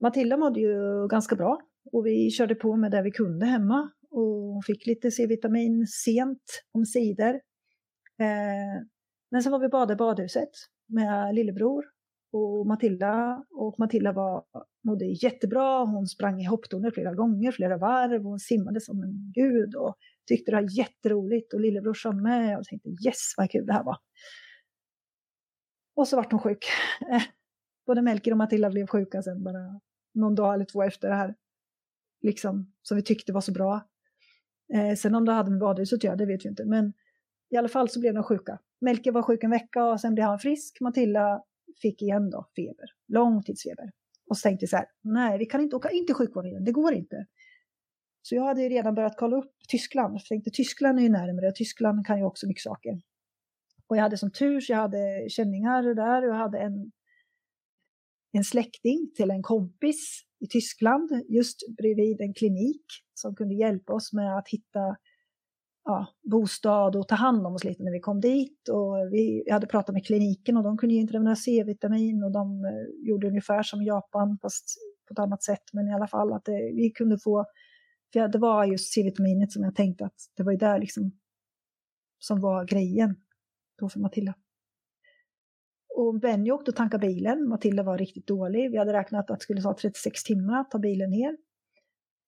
Matilda 0.00 0.36
mådde 0.36 0.60
ju 0.60 1.08
ganska 1.08 1.36
bra 1.36 1.60
och 1.92 2.06
vi 2.06 2.30
körde 2.30 2.54
på 2.54 2.76
med 2.76 2.90
det 2.90 3.02
vi 3.02 3.10
kunde 3.10 3.46
hemma 3.46 3.90
och 4.10 4.64
fick 4.64 4.86
lite 4.86 5.10
C-vitamin 5.10 5.86
sent 5.86 6.62
om 6.72 6.84
sidor. 6.84 7.34
Eh, 8.18 8.82
men 9.30 9.42
sen 9.42 9.52
var 9.52 9.58
vi 9.58 9.68
bad 9.68 9.90
i 9.90 9.96
badhuset 9.96 10.50
med 10.86 11.34
lillebror 11.34 11.84
och 12.36 12.66
Matilda. 12.66 13.44
Och 13.50 13.78
Matilda 13.78 14.12
var, 14.12 14.44
mådde 14.84 15.04
jättebra. 15.04 15.84
Hon 15.84 16.06
sprang 16.06 16.40
i 16.40 16.44
hopptornet 16.44 16.94
flera 16.94 17.14
gånger, 17.14 17.52
flera 17.52 17.76
varv. 17.78 18.24
Och 18.24 18.30
hon 18.30 18.38
simmade 18.38 18.80
som 18.80 19.02
en 19.02 19.32
gud 19.34 19.74
och 19.74 19.96
tyckte 20.28 20.50
det 20.50 20.56
var 20.56 20.78
jätteroligt. 20.78 21.54
Och 21.54 21.60
lillebrorsan 21.60 22.22
med. 22.22 22.58
Och 22.58 22.64
tänkte 22.64 22.88
yes, 22.88 23.34
vad 23.36 23.50
kul 23.50 23.66
det 23.66 23.72
här 23.72 23.84
var. 23.84 23.96
Och 25.96 26.08
så 26.08 26.16
vart 26.16 26.32
hon 26.32 26.40
sjuk. 26.40 26.66
Både 27.86 28.02
Melker 28.02 28.30
och 28.30 28.38
Matilda 28.38 28.70
blev 28.70 28.86
sjuka 28.86 29.22
sen 29.22 29.42
bara 29.42 29.80
någon 30.14 30.34
dag 30.34 30.54
eller 30.54 30.64
två 30.64 30.82
efter 30.82 31.08
det 31.08 31.14
här. 31.14 31.34
Liksom, 32.22 32.72
som 32.82 32.96
vi 32.96 33.02
tyckte 33.02 33.32
var 33.32 33.40
så 33.40 33.52
bra. 33.52 33.88
Eh, 34.74 34.94
sen 34.94 35.14
om 35.14 35.24
det 35.24 35.32
hade 35.32 35.50
med 35.50 35.60
badhuset 35.60 35.96
att 35.96 36.04
göra, 36.04 36.16
det 36.16 36.26
vet 36.26 36.44
vi 36.44 36.48
inte. 36.48 36.64
Men 36.64 36.92
i 37.50 37.56
alla 37.56 37.68
fall 37.68 37.88
så 37.88 38.00
blev 38.00 38.14
de 38.14 38.22
sjuka. 38.22 38.58
Melker 38.80 39.12
var 39.12 39.22
sjuk 39.22 39.44
en 39.44 39.50
vecka 39.50 39.84
och 39.84 40.00
sen 40.00 40.14
blev 40.14 40.26
han 40.26 40.38
frisk. 40.38 40.80
Matilda 40.80 41.42
fick 41.82 42.02
igen 42.02 42.30
då 42.30 42.46
feber, 42.56 42.86
långtidsfeber. 43.08 43.90
Och 44.30 44.36
så 44.36 44.42
tänkte 44.42 44.62
jag 44.62 44.70
så 44.70 44.76
här, 44.76 44.86
nej 45.02 45.38
vi 45.38 45.46
kan 45.46 45.60
inte 45.60 45.76
åka 45.76 45.90
in 45.90 46.06
till 46.06 46.14
sjukvården 46.14 46.50
igen, 46.50 46.64
det 46.64 46.72
går 46.72 46.94
inte. 46.94 47.26
Så 48.22 48.34
jag 48.34 48.44
hade 48.44 48.68
redan 48.68 48.94
börjat 48.94 49.16
kolla 49.16 49.36
upp 49.36 49.52
Tyskland. 49.68 50.14
Jag 50.14 50.24
tänkte 50.24 50.50
Tyskland 50.50 50.98
är 50.98 51.02
ju 51.02 51.08
närmare, 51.08 51.52
Tyskland 51.52 52.06
kan 52.06 52.18
ju 52.18 52.24
också 52.24 52.46
mycket 52.46 52.62
saker. 52.62 53.00
Och 53.86 53.96
jag 53.96 54.02
hade 54.02 54.18
som 54.18 54.32
tur 54.32 54.60
så 54.60 54.72
jag 54.72 54.78
hade 54.78 55.26
känningar 55.28 55.94
där 55.94 56.22
och 56.22 56.28
jag 56.28 56.38
hade 56.38 56.58
en, 56.58 56.92
en 58.32 58.44
släkting 58.44 59.10
till 59.16 59.30
en 59.30 59.42
kompis 59.42 60.22
i 60.40 60.46
Tyskland, 60.46 61.10
just 61.28 61.76
bredvid 61.76 62.20
en 62.20 62.34
klinik 62.34 62.84
som 63.14 63.34
kunde 63.34 63.54
hjälpa 63.54 63.92
oss 63.92 64.12
med 64.12 64.38
att 64.38 64.48
hitta 64.48 64.96
ja, 65.86 66.06
bostad 66.30 66.96
och 66.96 67.08
ta 67.08 67.14
hand 67.14 67.46
om 67.46 67.54
oss 67.54 67.64
lite 67.64 67.82
när 67.82 67.92
vi 67.92 68.00
kom 68.00 68.20
dit. 68.20 68.68
Och 68.68 69.12
vi 69.12 69.44
hade 69.50 69.66
pratat 69.66 69.92
med 69.92 70.06
kliniken 70.06 70.56
och 70.56 70.62
de 70.62 70.78
kunde 70.78 70.94
ge 70.94 71.00
intravenös 71.00 71.42
C-vitamin 71.42 72.24
och 72.24 72.32
de 72.32 72.64
eh, 72.64 73.08
gjorde 73.08 73.28
ungefär 73.28 73.62
som 73.62 73.82
Japan 73.82 74.38
fast 74.42 74.64
på 75.08 75.12
ett 75.12 75.18
annat 75.18 75.42
sätt. 75.42 75.62
Men 75.72 75.88
i 75.88 75.94
alla 75.94 76.06
fall 76.06 76.32
att 76.32 76.44
det, 76.44 76.72
vi 76.74 76.90
kunde 76.90 77.18
få, 77.18 77.44
för 78.12 78.28
det 78.28 78.38
var 78.38 78.64
just 78.64 78.92
C-vitaminet 78.92 79.52
som 79.52 79.62
jag 79.62 79.74
tänkte 79.74 80.04
att 80.04 80.16
det 80.36 80.42
var 80.42 80.52
ju 80.52 80.58
där 80.58 80.78
liksom 80.78 81.12
som 82.18 82.40
var 82.40 82.64
grejen 82.64 83.16
då 83.78 83.88
för 83.88 84.00
Matilda. 84.00 84.34
Och 85.96 86.20
Benny 86.20 86.50
åkte 86.50 86.70
och 86.70 86.76
tankade 86.76 87.06
bilen. 87.06 87.48
Matilda 87.48 87.82
var 87.82 87.98
riktigt 87.98 88.26
dålig. 88.26 88.70
Vi 88.70 88.76
hade 88.76 88.92
räknat 88.92 89.30
att 89.30 89.38
det 89.38 89.42
skulle 89.42 89.62
ta 89.62 89.74
36 89.74 90.24
timmar 90.24 90.60
att 90.60 90.70
ta 90.70 90.78
bilen 90.78 91.10
ner. 91.10 91.36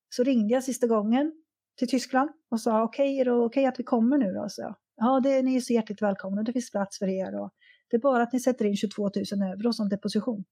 Så 0.08 0.22
ringde 0.22 0.54
jag 0.54 0.64
sista 0.64 0.86
gången 0.86 1.32
till 1.78 1.88
Tyskland 1.88 2.30
och 2.50 2.60
sa 2.60 2.82
okej, 2.82 3.04
okay, 3.04 3.20
är 3.20 3.24
det 3.24 3.32
okej 3.32 3.46
okay 3.46 3.66
att 3.66 3.80
vi 3.80 3.84
kommer 3.84 4.18
nu 4.18 4.32
då? 4.32 4.48
Så 4.48 4.62
jag, 4.62 4.76
ja, 4.96 5.20
det, 5.20 5.42
ni 5.42 5.56
är 5.56 5.60
så 5.60 5.72
hjärtligt 5.72 6.02
välkomna, 6.02 6.42
det 6.42 6.52
finns 6.52 6.70
plats 6.70 6.98
för 6.98 7.08
er 7.08 7.40
och 7.40 7.50
det 7.90 7.96
är 7.96 8.00
bara 8.00 8.22
att 8.22 8.32
ni 8.32 8.40
sätter 8.40 8.64
in 8.64 8.76
22 8.76 9.02
000 9.02 9.12
euro 9.42 9.72
som 9.72 9.88
deposition. 9.88 10.44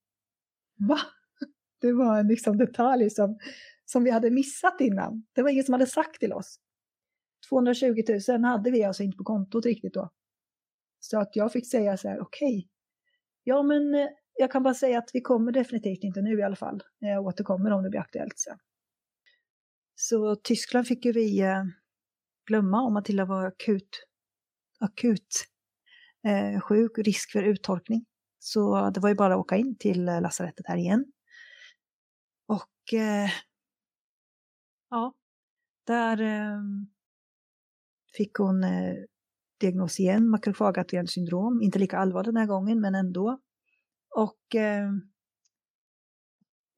Va? 0.89 0.99
Det 1.81 1.93
var 1.93 2.19
en 2.19 2.27
liksom 2.27 2.57
detalj 2.57 3.09
som, 3.09 3.39
som 3.85 4.03
vi 4.03 4.11
hade 4.11 4.31
missat 4.31 4.81
innan. 4.81 5.25
Det 5.35 5.41
var 5.41 5.49
ingen 5.49 5.63
som 5.63 5.73
hade 5.73 5.85
sagt 5.85 6.19
till 6.19 6.33
oss. 6.33 6.59
220 7.49 8.03
000 8.29 8.43
hade 8.43 8.71
vi 8.71 8.83
alltså 8.83 9.03
inte 9.03 9.17
på 9.17 9.23
kontot 9.23 9.65
riktigt 9.65 9.93
då. 9.93 10.09
Så 10.99 11.19
att 11.19 11.35
jag 11.35 11.51
fick 11.51 11.71
säga 11.71 11.97
så 11.97 12.07
här, 12.07 12.19
okej, 12.19 12.57
okay. 12.57 12.69
ja 13.43 13.63
men 13.63 13.95
eh, 13.95 14.07
jag 14.33 14.51
kan 14.51 14.63
bara 14.63 14.73
säga 14.73 14.99
att 14.99 15.09
vi 15.13 15.21
kommer 15.21 15.51
definitivt 15.51 16.03
inte 16.03 16.21
nu 16.21 16.39
i 16.39 16.43
alla 16.43 16.55
fall. 16.55 16.83
Jag 16.99 17.25
återkommer 17.25 17.71
om 17.71 17.83
det 17.83 17.89
blir 17.89 17.99
aktuellt 17.99 18.39
sen. 18.39 18.57
Så 19.99 20.35
Tyskland 20.35 20.87
fick 20.87 21.05
ju 21.05 21.11
vi 21.11 21.39
eh, 21.41 21.63
glömma 22.45 22.81
om 22.81 22.93
Matilda 22.93 23.25
var 23.25 23.45
akut, 23.45 24.05
akut 24.79 25.45
eh, 26.27 26.61
sjuk, 26.61 26.97
risk 26.97 27.31
för 27.31 27.43
uttorkning. 27.43 28.05
Så 28.39 28.89
det 28.89 28.99
var 28.99 29.09
ju 29.09 29.15
bara 29.15 29.33
att 29.33 29.39
åka 29.39 29.55
in 29.55 29.77
till 29.77 30.07
eh, 30.07 30.21
lasarettet 30.21 30.67
här 30.67 30.77
igen. 30.77 31.05
Och 32.47 32.99
eh, 32.99 33.29
ja, 34.89 35.13
där 35.87 36.21
eh, 36.21 36.61
fick 38.17 38.33
hon 38.33 38.63
eh, 38.63 38.95
diagnos 39.59 39.99
igen, 39.99 40.29
makrofagatuell 40.29 41.07
syndrom. 41.07 41.61
Inte 41.61 41.79
lika 41.79 41.97
allvarlig 41.97 42.33
den 42.33 42.37
här 42.37 42.47
gången, 42.47 42.81
men 42.81 42.95
ändå. 42.95 43.39
Och 44.15 44.55
eh, 44.55 44.91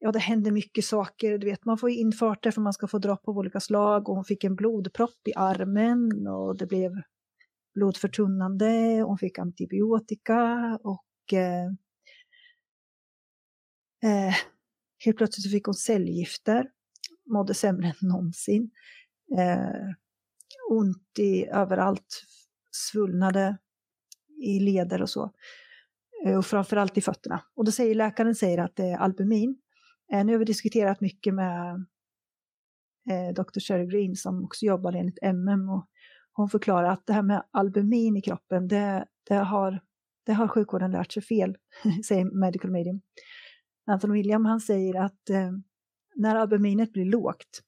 ja, 0.00 0.12
det 0.12 0.18
händer 0.18 0.50
mycket 0.50 0.84
saker. 0.84 1.38
Du 1.38 1.46
vet, 1.46 1.64
man 1.64 1.78
får 1.78 1.90
infarter 1.90 2.50
för 2.50 2.60
man 2.60 2.72
ska 2.72 2.88
få 2.88 2.98
dropp 2.98 3.28
av 3.28 3.38
olika 3.38 3.60
slag 3.60 4.08
och 4.08 4.14
hon 4.14 4.24
fick 4.24 4.44
en 4.44 4.56
blodpropp 4.56 5.28
i 5.28 5.32
armen 5.36 6.26
och 6.26 6.56
det 6.56 6.66
blev 6.66 6.92
blodförtunnande. 7.74 9.02
Hon 9.06 9.18
fick 9.18 9.38
antibiotika 9.38 10.78
och 10.82 11.32
eh, 11.32 11.66
eh, 14.04 14.34
helt 15.04 15.16
plötsligt 15.16 15.44
så 15.44 15.50
fick 15.50 15.64
hon 15.64 15.74
cellgifter. 15.74 16.70
Mådde 17.32 17.54
sämre 17.54 17.86
än 17.86 18.08
någonsin. 18.08 18.70
Eh, 19.38 19.90
ont 20.70 21.18
i 21.18 21.46
överallt, 21.46 22.24
svullnade 22.70 23.58
i 24.42 24.60
leder 24.60 25.02
och 25.02 25.10
så. 25.10 25.32
Eh, 26.26 26.38
och 26.38 26.46
framförallt 26.46 26.98
i 26.98 27.00
fötterna. 27.00 27.42
Och 27.54 27.64
då 27.64 27.72
säger 27.72 27.94
läkaren 27.94 28.34
säger 28.34 28.58
att 28.58 28.76
det 28.76 28.84
är 28.84 28.96
albumin. 28.96 29.60
Eh, 30.12 30.24
nu 30.24 30.32
har 30.32 30.38
vi 30.38 30.44
diskuterat 30.44 31.00
mycket 31.00 31.34
med 31.34 31.86
eh, 33.10 33.34
Dr. 33.34 33.60
Sherry 33.60 33.86
Green 33.86 34.16
som 34.16 34.44
också 34.44 34.66
jobbar 34.66 34.92
enligt 34.92 35.18
MM 35.22 35.68
och 35.68 35.86
hon 36.32 36.48
förklarar 36.48 36.88
att 36.88 37.06
det 37.06 37.12
här 37.12 37.22
med 37.22 37.44
albumin 37.50 38.16
i 38.16 38.22
kroppen, 38.22 38.68
det, 38.68 39.06
det, 39.28 39.34
har, 39.34 39.80
det 40.26 40.32
har 40.32 40.48
sjukvården 40.48 40.90
lärt 40.90 41.12
sig 41.12 41.22
fel, 41.22 41.56
säger 42.06 42.24
Medical 42.24 42.70
Medium. 42.70 43.00
Anton 43.86 44.12
William 44.12 44.44
han 44.44 44.60
säger 44.60 45.00
att 45.00 45.30
eh, 45.30 45.50
när 46.14 46.36
albuminet 46.36 46.92
blir 46.92 47.04
lågt 47.04 47.62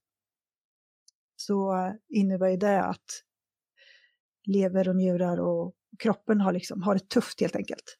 så 1.36 1.92
innebär 2.08 2.56
det 2.56 2.82
att 2.82 3.22
lever 4.46 4.88
och 4.88 4.96
njurar 4.96 5.40
och 5.40 5.74
kroppen 5.98 6.40
har, 6.40 6.52
liksom, 6.52 6.82
har 6.82 6.94
det 6.94 7.08
tufft 7.08 7.40
helt 7.40 7.56
enkelt. 7.56 7.98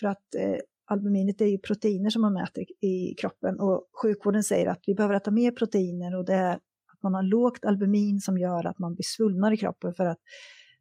För 0.00 0.06
att 0.06 0.34
eh, 0.34 0.56
albuminet 0.86 1.40
är 1.40 1.46
ju 1.46 1.58
proteiner 1.58 2.10
som 2.10 2.22
man 2.22 2.32
mäter 2.32 2.64
i 2.84 3.14
kroppen 3.14 3.60
och 3.60 3.88
sjukvården 4.02 4.42
säger 4.42 4.66
att 4.66 4.80
vi 4.86 4.94
behöver 4.94 5.14
äta 5.14 5.30
mer 5.30 5.50
proteiner 5.50 6.16
och 6.16 6.24
det 6.24 6.34
är 6.34 6.54
att 6.92 7.02
man 7.02 7.14
har 7.14 7.22
lågt 7.22 7.64
albumin 7.64 8.20
som 8.20 8.38
gör 8.38 8.66
att 8.66 8.78
man 8.78 8.94
blir 8.94 9.04
svullnare 9.04 9.54
i 9.54 9.56
kroppen 9.56 9.94
för 9.94 10.06
att 10.06 10.18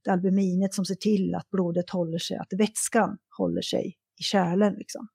det 0.03 0.09
är 0.09 0.13
albuminet 0.13 0.73
som 0.73 0.85
ser 0.85 0.95
till 0.95 1.35
att 1.35 1.49
blodet 1.49 1.89
håller 1.89 2.17
sig, 2.17 2.37
att 2.37 2.53
vätskan 2.57 3.17
håller 3.37 3.61
sig 3.61 3.97
i 4.19 4.23
kärlen. 4.23 4.73
Liksom. 4.73 5.07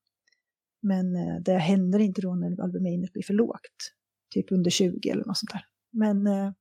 Men 0.82 1.16
eh, 1.16 1.36
det 1.40 1.58
händer 1.58 1.98
inte 1.98 2.20
då 2.20 2.34
när 2.34 2.62
albuminet 2.62 3.12
blir 3.12 3.22
för 3.22 3.34
lågt, 3.34 3.94
typ 4.34 4.52
under 4.52 4.70
20 4.70 5.10
eller 5.10 5.24
något 5.24 5.38
sånt 5.38 5.52
där. 5.52 5.64
Men 5.92 6.26
eh, 6.26 6.52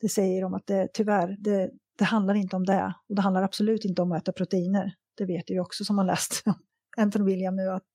det 0.00 0.08
säger 0.08 0.42
de 0.42 0.54
att 0.54 0.66
det, 0.66 0.88
tyvärr, 0.94 1.36
det, 1.40 1.70
det 1.98 2.04
handlar 2.04 2.34
inte 2.34 2.56
om 2.56 2.64
det. 2.64 2.94
Och 3.08 3.14
det 3.14 3.22
handlar 3.22 3.42
absolut 3.42 3.84
inte 3.84 4.02
om 4.02 4.12
att 4.12 4.22
äta 4.22 4.32
proteiner. 4.32 4.94
Det 5.16 5.24
vet 5.24 5.44
vi 5.50 5.60
också 5.60 5.84
som 5.84 5.98
har 5.98 6.04
läst 6.04 6.42
Anton 6.96 7.24
William 7.24 7.56
nu 7.56 7.68
att 7.68 7.86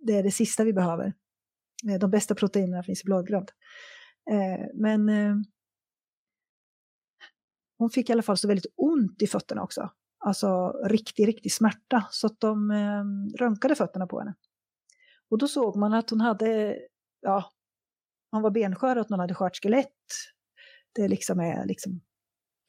det 0.00 0.12
är 0.12 0.22
det 0.22 0.30
sista 0.30 0.64
vi 0.64 0.72
behöver. 0.72 1.12
Eh, 1.90 1.98
de 1.98 2.10
bästa 2.10 2.34
proteinerna 2.34 2.82
finns 2.82 3.02
i 3.02 3.04
blodgrönt. 3.04 3.50
Eh, 4.30 4.66
men 4.74 5.08
eh, 5.08 5.34
hon 7.78 7.90
fick 7.90 8.10
i 8.10 8.12
alla 8.12 8.22
fall 8.22 8.36
så 8.36 8.48
väldigt 8.48 8.72
ont 8.76 9.22
i 9.22 9.26
fötterna 9.26 9.62
också. 9.62 9.90
Alltså 10.24 10.70
riktig, 10.84 11.28
riktig 11.28 11.52
smärta. 11.52 12.04
Så 12.10 12.26
att 12.26 12.40
de 12.40 12.72
röntgade 13.38 13.74
fötterna 13.74 14.06
på 14.06 14.18
henne. 14.18 14.34
Och 15.30 15.38
då 15.38 15.48
såg 15.48 15.76
man 15.76 15.92
att 15.92 16.10
hon 16.10 16.20
hade, 16.20 16.78
ja, 17.20 17.52
hon 18.30 18.42
var 18.42 18.50
benskör 18.50 18.96
och 18.96 19.00
att 19.02 19.10
hon 19.10 19.20
hade 19.20 19.34
skört 19.34 19.56
skelett. 19.62 19.88
Det 20.92 21.08
liksom 21.08 21.40
är 21.40 21.66
liksom 21.66 22.00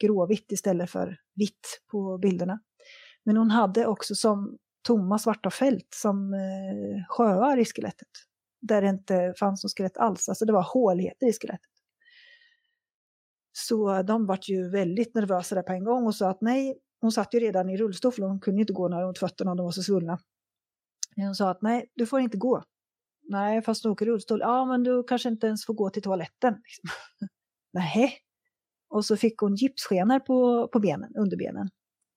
gråvitt 0.01 0.51
istället 0.51 0.89
för 0.89 1.19
vitt 1.35 1.81
på 1.91 2.17
bilderna. 2.17 2.59
Men 3.23 3.37
hon 3.37 3.51
hade 3.51 3.85
också 3.85 4.15
som 4.15 4.57
tomma 4.83 5.19
svarta 5.19 5.49
fält 5.49 5.87
som 5.93 6.33
eh, 6.33 7.05
sjöar 7.09 7.57
i 7.57 7.65
skelettet. 7.65 8.07
Där 8.61 8.81
det 8.81 8.89
inte 8.89 9.33
fanns 9.39 9.63
något 9.63 9.77
skelett 9.77 9.97
alls, 9.97 10.29
alltså 10.29 10.45
det 10.45 10.53
var 10.53 10.63
håligheter 10.73 11.27
i 11.27 11.33
skelettet. 11.33 11.69
Så 13.51 14.01
de 14.01 14.25
vart 14.25 14.49
ju 14.49 14.69
väldigt 14.69 15.15
nervösa 15.15 15.55
där 15.55 15.61
på 15.61 15.73
en 15.73 15.83
gång 15.83 16.05
och 16.05 16.15
sa 16.15 16.29
att 16.29 16.41
nej, 16.41 16.79
hon 17.01 17.11
satt 17.11 17.33
ju 17.33 17.39
redan 17.39 17.69
i 17.69 17.77
rullstol 17.77 18.11
för 18.11 18.21
hon 18.21 18.39
kunde 18.39 18.61
inte 18.61 18.73
gå 18.73 18.87
när 18.87 19.03
hon 19.03 19.15
fötterna 19.15 19.51
och 19.51 19.57
de 19.57 19.63
var 19.63 19.71
så 19.71 19.83
svullna. 19.83 20.19
Hon 21.15 21.35
sa 21.35 21.49
att 21.49 21.61
nej, 21.61 21.91
du 21.95 22.05
får 22.05 22.19
inte 22.19 22.37
gå. 22.37 22.63
Nej, 23.29 23.61
fast 23.61 23.83
du 23.83 23.89
åker 23.89 24.05
rullstol. 24.05 24.39
Ja, 24.39 24.65
men 24.65 24.83
du 24.83 25.03
kanske 25.03 25.29
inte 25.29 25.47
ens 25.47 25.65
får 25.65 25.73
gå 25.73 25.89
till 25.89 26.01
toaletten. 26.01 26.53
Liksom. 26.53 26.89
nej. 27.73 28.13
Och 28.89 29.05
så 29.05 29.17
fick 29.17 29.37
hon 29.37 29.55
gipsskenor 29.55 30.19
på, 30.19 30.67
på 30.67 30.79
benen, 30.79 31.15
underbenen 31.15 31.69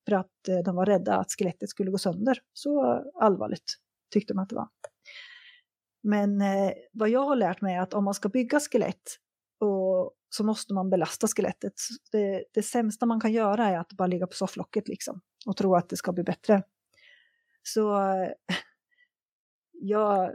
för 0.07 0.15
att 0.15 0.47
eh, 0.47 0.57
de 0.65 0.75
var 0.75 0.85
rädda 0.85 1.15
att 1.15 1.31
skelettet 1.31 1.69
skulle 1.69 1.91
gå 1.91 1.97
sönder. 1.97 2.39
Så 2.53 2.83
allvarligt 3.21 3.75
tyckte 4.13 4.33
de 4.33 4.39
att 4.39 4.49
det 4.49 4.55
var. 4.55 4.67
Men 6.03 6.41
eh, 6.41 6.71
vad 6.91 7.09
jag 7.09 7.25
har 7.25 7.35
lärt 7.35 7.61
mig 7.61 7.75
är 7.75 7.81
att 7.81 7.93
om 7.93 8.03
man 8.03 8.13
ska 8.13 8.29
bygga 8.29 8.59
skelett 8.59 9.17
och, 9.59 10.13
så 10.29 10.43
måste 10.43 10.73
man 10.73 10.89
belasta 10.89 11.27
skelettet. 11.27 11.73
Det, 12.11 12.45
det 12.53 12.63
sämsta 12.63 13.05
man 13.05 13.19
kan 13.19 13.31
göra 13.31 13.67
är 13.67 13.77
att 13.77 13.91
bara 13.93 14.07
ligga 14.07 14.27
på 14.27 14.33
sofflocket 14.33 14.87
liksom 14.87 15.21
och 15.45 15.57
tro 15.57 15.75
att 15.75 15.89
det 15.89 15.97
ska 15.97 16.13
bli 16.13 16.23
bättre. 16.23 16.63
Så 17.63 17.99
eh, 17.99 18.29
jag 19.71 20.31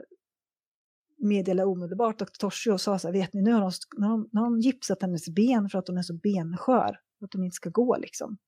meddelade 1.18 1.68
omedelbart 1.68 2.18
Dr. 2.18 2.24
Torsi 2.38 2.70
och 2.70 2.80
sa 2.80 2.98
så 2.98 3.08
här, 3.08 3.12
vet 3.12 3.32
ni 3.32 3.42
nu 3.42 3.52
har 3.52 3.60
de, 3.60 3.70
nu 3.96 4.06
har 4.06 4.10
de, 4.10 4.28
nu 4.32 4.40
har 4.40 4.50
de 4.50 4.60
gipsat 4.60 5.02
hennes 5.02 5.28
ben 5.28 5.68
för 5.68 5.78
att 5.78 5.88
hon 5.88 5.98
är 5.98 6.02
så 6.02 6.14
benskör, 6.14 6.98
för 7.18 7.24
att 7.24 7.34
hon 7.34 7.44
inte 7.44 7.54
ska 7.54 7.70
gå 7.70 7.96
liksom. 7.96 8.38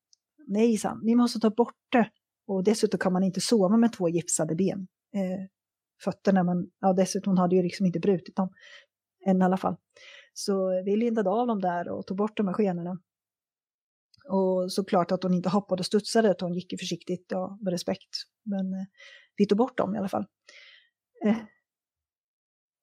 Nej, 0.47 0.77
sa 0.77 1.01
ni 1.03 1.15
måste 1.15 1.41
ta 1.41 1.51
bort 1.51 1.75
det. 1.93 2.11
Och 2.47 2.65
dessutom 2.65 2.99
kan 2.99 3.13
man 3.13 3.23
inte 3.23 3.41
sova 3.41 3.77
med 3.77 3.93
två 3.93 4.09
gipsade 4.09 4.55
ben. 4.55 4.87
Eh, 5.15 5.47
fötterna, 6.05 6.43
men 6.43 6.71
ja, 6.81 6.93
dessutom 6.93 7.39
hade 7.39 7.57
ju 7.57 7.63
liksom 7.63 7.87
inte 7.87 8.01
brutit 8.01 8.37
dem. 8.37 8.49
Än 9.27 9.43
i 9.43 9.45
alla 9.45 9.57
fall. 9.57 9.77
Så 10.33 10.83
vi 10.85 10.97
lindade 10.97 11.31
av 11.31 11.47
dem 11.47 11.61
där 11.61 11.89
och 11.89 12.07
tog 12.07 12.17
bort 12.17 12.37
de 12.37 12.47
här 12.47 12.55
skenorna. 12.55 12.99
Och 14.29 14.73
såklart 14.73 15.13
att 15.13 15.23
hon 15.23 15.35
inte 15.35 15.49
hoppade 15.49 15.81
och 15.81 15.87
studsade, 15.87 16.31
att 16.31 16.41
hon 16.41 16.55
gick 16.55 16.73
ju 16.73 16.79
försiktigt 16.79 17.33
och 17.33 17.59
med 17.63 17.73
respekt. 17.73 18.11
Men 18.45 18.75
eh, 18.75 18.87
vi 19.37 19.47
tog 19.47 19.59
bort 19.59 19.79
dem 19.79 19.95
i 19.95 19.99
alla 19.99 20.09
fall. 20.09 20.27
Eh. 21.25 21.37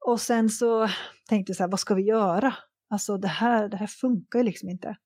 Och 0.06 0.22
sen 0.22 0.50
så 0.50 0.88
tänkte 1.30 1.50
jag 1.50 1.58
så 1.58 1.64
här, 1.64 1.70
vad 1.70 1.80
ska 1.80 1.96
vi 1.96 2.04
göra? 2.04 2.54
Alltså 2.90 3.18
det 3.18 3.28
här, 3.28 3.70
det 3.70 3.78
här 3.78 3.88
funkar 3.88 4.40
ju 4.40 4.46
liksom 4.46 4.70
inte. 4.70 4.98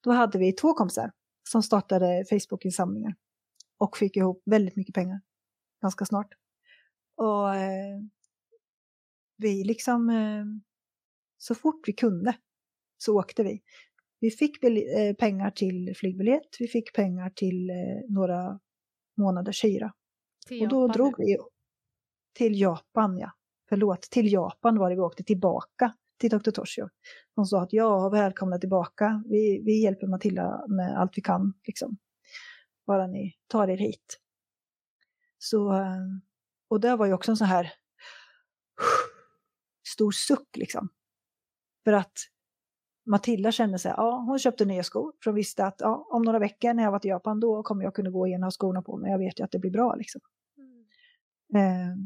Då 0.00 0.10
hade 0.10 0.38
vi 0.38 0.52
två 0.52 0.74
kompisar 0.74 1.10
som 1.48 1.62
startade 1.62 2.24
Facebook-insamlingar 2.30 3.14
och 3.78 3.96
fick 3.96 4.16
ihop 4.16 4.42
väldigt 4.46 4.76
mycket 4.76 4.94
pengar 4.94 5.20
ganska 5.82 6.04
snart. 6.04 6.28
Och 7.16 7.54
eh, 7.54 7.98
vi 9.36 9.64
liksom, 9.64 10.10
eh, 10.10 10.44
så 11.38 11.54
fort 11.54 11.88
vi 11.88 11.92
kunde 11.92 12.36
så 12.98 13.18
åkte 13.18 13.42
vi. 13.42 13.62
vi 14.20 14.30
fick 14.30 14.64
eh, 14.64 15.14
pengar 15.14 15.50
till 15.50 15.94
flygbiljett, 15.96 16.56
vi 16.58 16.68
fick 16.68 16.92
pengar 16.94 17.30
till 17.30 17.70
eh, 17.70 17.76
några 18.08 18.60
månaders 19.16 19.64
hyra. 19.64 19.92
Till 20.46 20.62
Och 20.62 20.68
då 20.68 20.82
Japan 20.82 20.96
drog 20.96 21.14
vi 21.18 21.36
till 22.32 22.60
Japan, 22.60 23.18
ja. 23.18 23.30
Förlåt, 23.68 24.02
till 24.02 24.32
Japan 24.32 24.78
var 24.78 24.90
det 24.90 24.96
vi 24.96 25.02
åkte 25.02 25.24
tillbaka 25.24 25.94
till 26.20 26.30
Dr. 26.30 26.50
Toshio. 26.50 26.88
De 27.36 27.44
sa 27.44 27.62
att 27.62 27.72
ja, 27.72 28.08
välkomna 28.08 28.58
tillbaka. 28.58 29.22
Vi, 29.26 29.62
vi 29.64 29.82
hjälper 29.82 30.06
Matilda 30.06 30.66
med 30.68 31.00
allt 31.00 31.18
vi 31.18 31.22
kan, 31.22 31.52
liksom. 31.66 31.96
Bara 32.86 33.06
ni 33.06 33.34
tar 33.48 33.68
er 33.68 33.76
hit. 33.76 34.20
Så, 35.38 35.72
eh, 35.72 35.98
och 36.68 36.80
det 36.80 36.96
var 36.96 37.06
ju 37.06 37.12
också 37.12 37.30
en 37.30 37.36
sån 37.36 37.46
här 37.46 37.72
stor 39.88 40.10
suck 40.12 40.56
liksom. 40.56 40.88
För 41.84 41.92
att 41.92 42.12
Matilda 43.06 43.52
kände 43.52 43.78
sig, 43.78 43.94
ja 43.96 44.24
hon 44.26 44.38
köpte 44.38 44.64
nya 44.64 44.82
skor 44.82 45.12
för 45.24 45.30
hon 45.30 45.36
visste 45.36 45.66
att 45.66 45.80
ja, 45.80 46.06
om 46.10 46.22
några 46.22 46.38
veckor 46.38 46.74
när 46.74 46.82
jag 46.82 46.90
var 46.90 46.98
till 46.98 47.08
Japan 47.08 47.40
då 47.40 47.62
kommer 47.62 47.84
jag 47.84 47.94
kunna 47.94 48.10
gå 48.10 48.26
igen 48.26 48.42
och 48.42 48.46
ha 48.46 48.50
skorna 48.50 48.82
på 48.82 48.96
mig. 48.96 49.10
Jag 49.10 49.18
vet 49.18 49.40
ju 49.40 49.44
att 49.44 49.50
det 49.50 49.58
blir 49.58 49.70
bra 49.70 49.94
liksom. 49.94 50.20
Eh, 51.54 51.96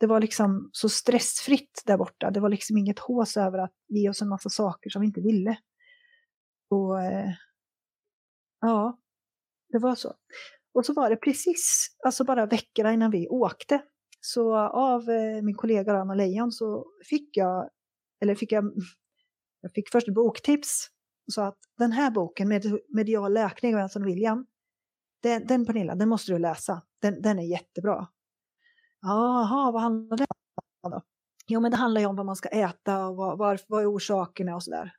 det 0.00 0.06
var 0.06 0.20
liksom 0.20 0.70
så 0.72 0.88
stressfritt 0.88 1.82
där 1.86 1.96
borta. 1.96 2.30
Det 2.30 2.40
var 2.40 2.48
liksom 2.48 2.78
inget 2.78 2.98
hås 2.98 3.36
över 3.36 3.58
att 3.58 3.74
ge 3.88 4.10
oss 4.10 4.22
en 4.22 4.28
massa 4.28 4.50
saker 4.50 4.90
som 4.90 5.00
vi 5.00 5.06
inte 5.06 5.20
ville. 5.20 5.58
Och 6.70 7.02
eh, 7.02 7.30
ja, 8.60 8.98
det 9.68 9.78
var 9.78 9.94
så. 9.94 10.14
Och 10.74 10.86
så 10.86 10.92
var 10.92 11.10
det 11.10 11.16
precis, 11.16 11.86
alltså 12.04 12.24
bara 12.24 12.46
veckorna 12.46 12.92
innan 12.92 13.10
vi 13.10 13.28
åkte, 13.28 13.82
så 14.20 14.56
av 14.58 15.10
eh, 15.10 15.42
min 15.42 15.54
kollega 15.54 15.92
Anna 15.92 16.14
Leijon 16.14 16.52
så 16.52 16.86
fick 17.08 17.36
jag, 17.36 17.70
eller 18.22 18.34
fick 18.34 18.52
jag, 18.52 18.64
jag 19.60 19.72
fick 19.72 19.90
först 19.92 20.08
ett 20.08 20.14
boktips 20.14 20.90
och 21.26 21.32
sa 21.32 21.46
att 21.46 21.58
den 21.78 21.92
här 21.92 22.10
boken, 22.10 22.48
med 22.48 22.78
Medial 22.88 23.32
läkning 23.32 23.74
av 23.74 23.80
Anson 23.80 24.04
William, 24.04 24.46
den, 25.22 25.46
den 25.46 25.66
Pernilla, 25.66 25.94
den 25.94 26.08
måste 26.08 26.32
du 26.32 26.38
läsa. 26.38 26.82
Den, 27.02 27.22
den 27.22 27.38
är 27.38 27.50
jättebra. 27.50 28.08
Jaha, 29.06 29.70
vad 29.72 29.82
handlar 29.82 30.16
det 30.16 30.26
om 30.82 30.90
då? 30.90 31.02
Jo, 31.46 31.60
men 31.60 31.70
det 31.70 31.76
handlar 31.76 32.00
ju 32.00 32.06
om 32.06 32.16
vad 32.16 32.26
man 32.26 32.36
ska 32.36 32.48
äta 32.48 33.06
och 33.06 33.16
vad, 33.16 33.38
var, 33.38 33.60
vad 33.68 33.82
är 33.82 33.94
orsakerna 33.94 34.54
och 34.54 34.62
sådär. 34.62 34.92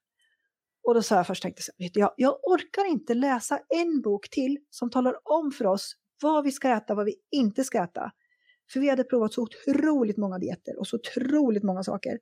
Och 0.84 0.94
då 0.94 1.02
sa 1.02 1.16
jag 1.16 1.28
först, 1.28 1.44
tänkte 1.44 1.62
jag, 1.78 1.86
vet 1.86 1.94
du, 1.94 2.00
jag, 2.00 2.14
jag 2.18 2.40
orkar 2.44 2.86
inte 2.86 3.14
läsa 3.14 3.60
en 3.70 4.02
bok 4.02 4.30
till 4.30 4.58
som 4.70 4.90
talar 4.90 5.16
om 5.24 5.52
för 5.52 5.66
oss 5.66 5.96
vad 6.22 6.44
vi 6.44 6.52
ska 6.52 6.70
äta, 6.70 6.96
vad 6.96 7.06
vi 7.06 7.16
inte 7.32 7.64
ska 7.64 7.84
äta. 7.84 8.12
För 8.74 8.80
vi 8.80 8.90
hade 8.90 9.04
provat 9.04 9.34
så 9.34 9.42
otroligt 9.42 10.18
många 10.18 10.40
dieter 10.40 10.80
och 10.80 10.88
så 10.88 10.96
otroligt 10.96 11.64
många 11.64 11.84
saker. 11.84 12.20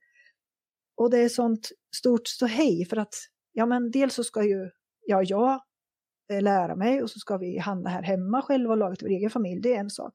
Och 0.97 1.09
det 1.09 1.17
är 1.17 1.29
sånt 1.29 1.69
stort 1.95 2.27
ståhej 2.27 2.85
för 2.85 2.97
att, 2.97 3.13
ja 3.51 3.65
men 3.65 3.91
dels 3.91 4.13
så 4.13 4.23
ska 4.23 4.43
ju, 4.43 4.69
ja 5.05 5.23
jag 5.23 5.61
eh, 6.31 6.41
lära 6.41 6.75
mig 6.75 7.03
och 7.03 7.09
så 7.09 7.19
ska 7.19 7.37
vi 7.37 7.57
handla 7.57 7.89
här 7.89 8.03
hemma 8.03 8.41
själva 8.41 8.71
och 8.71 8.77
laga 8.77 8.95
till 8.95 9.07
vår 9.07 9.13
egen 9.13 9.29
familj, 9.29 9.61
det 9.61 9.75
är 9.75 9.79
en 9.79 9.89
sak. 9.89 10.13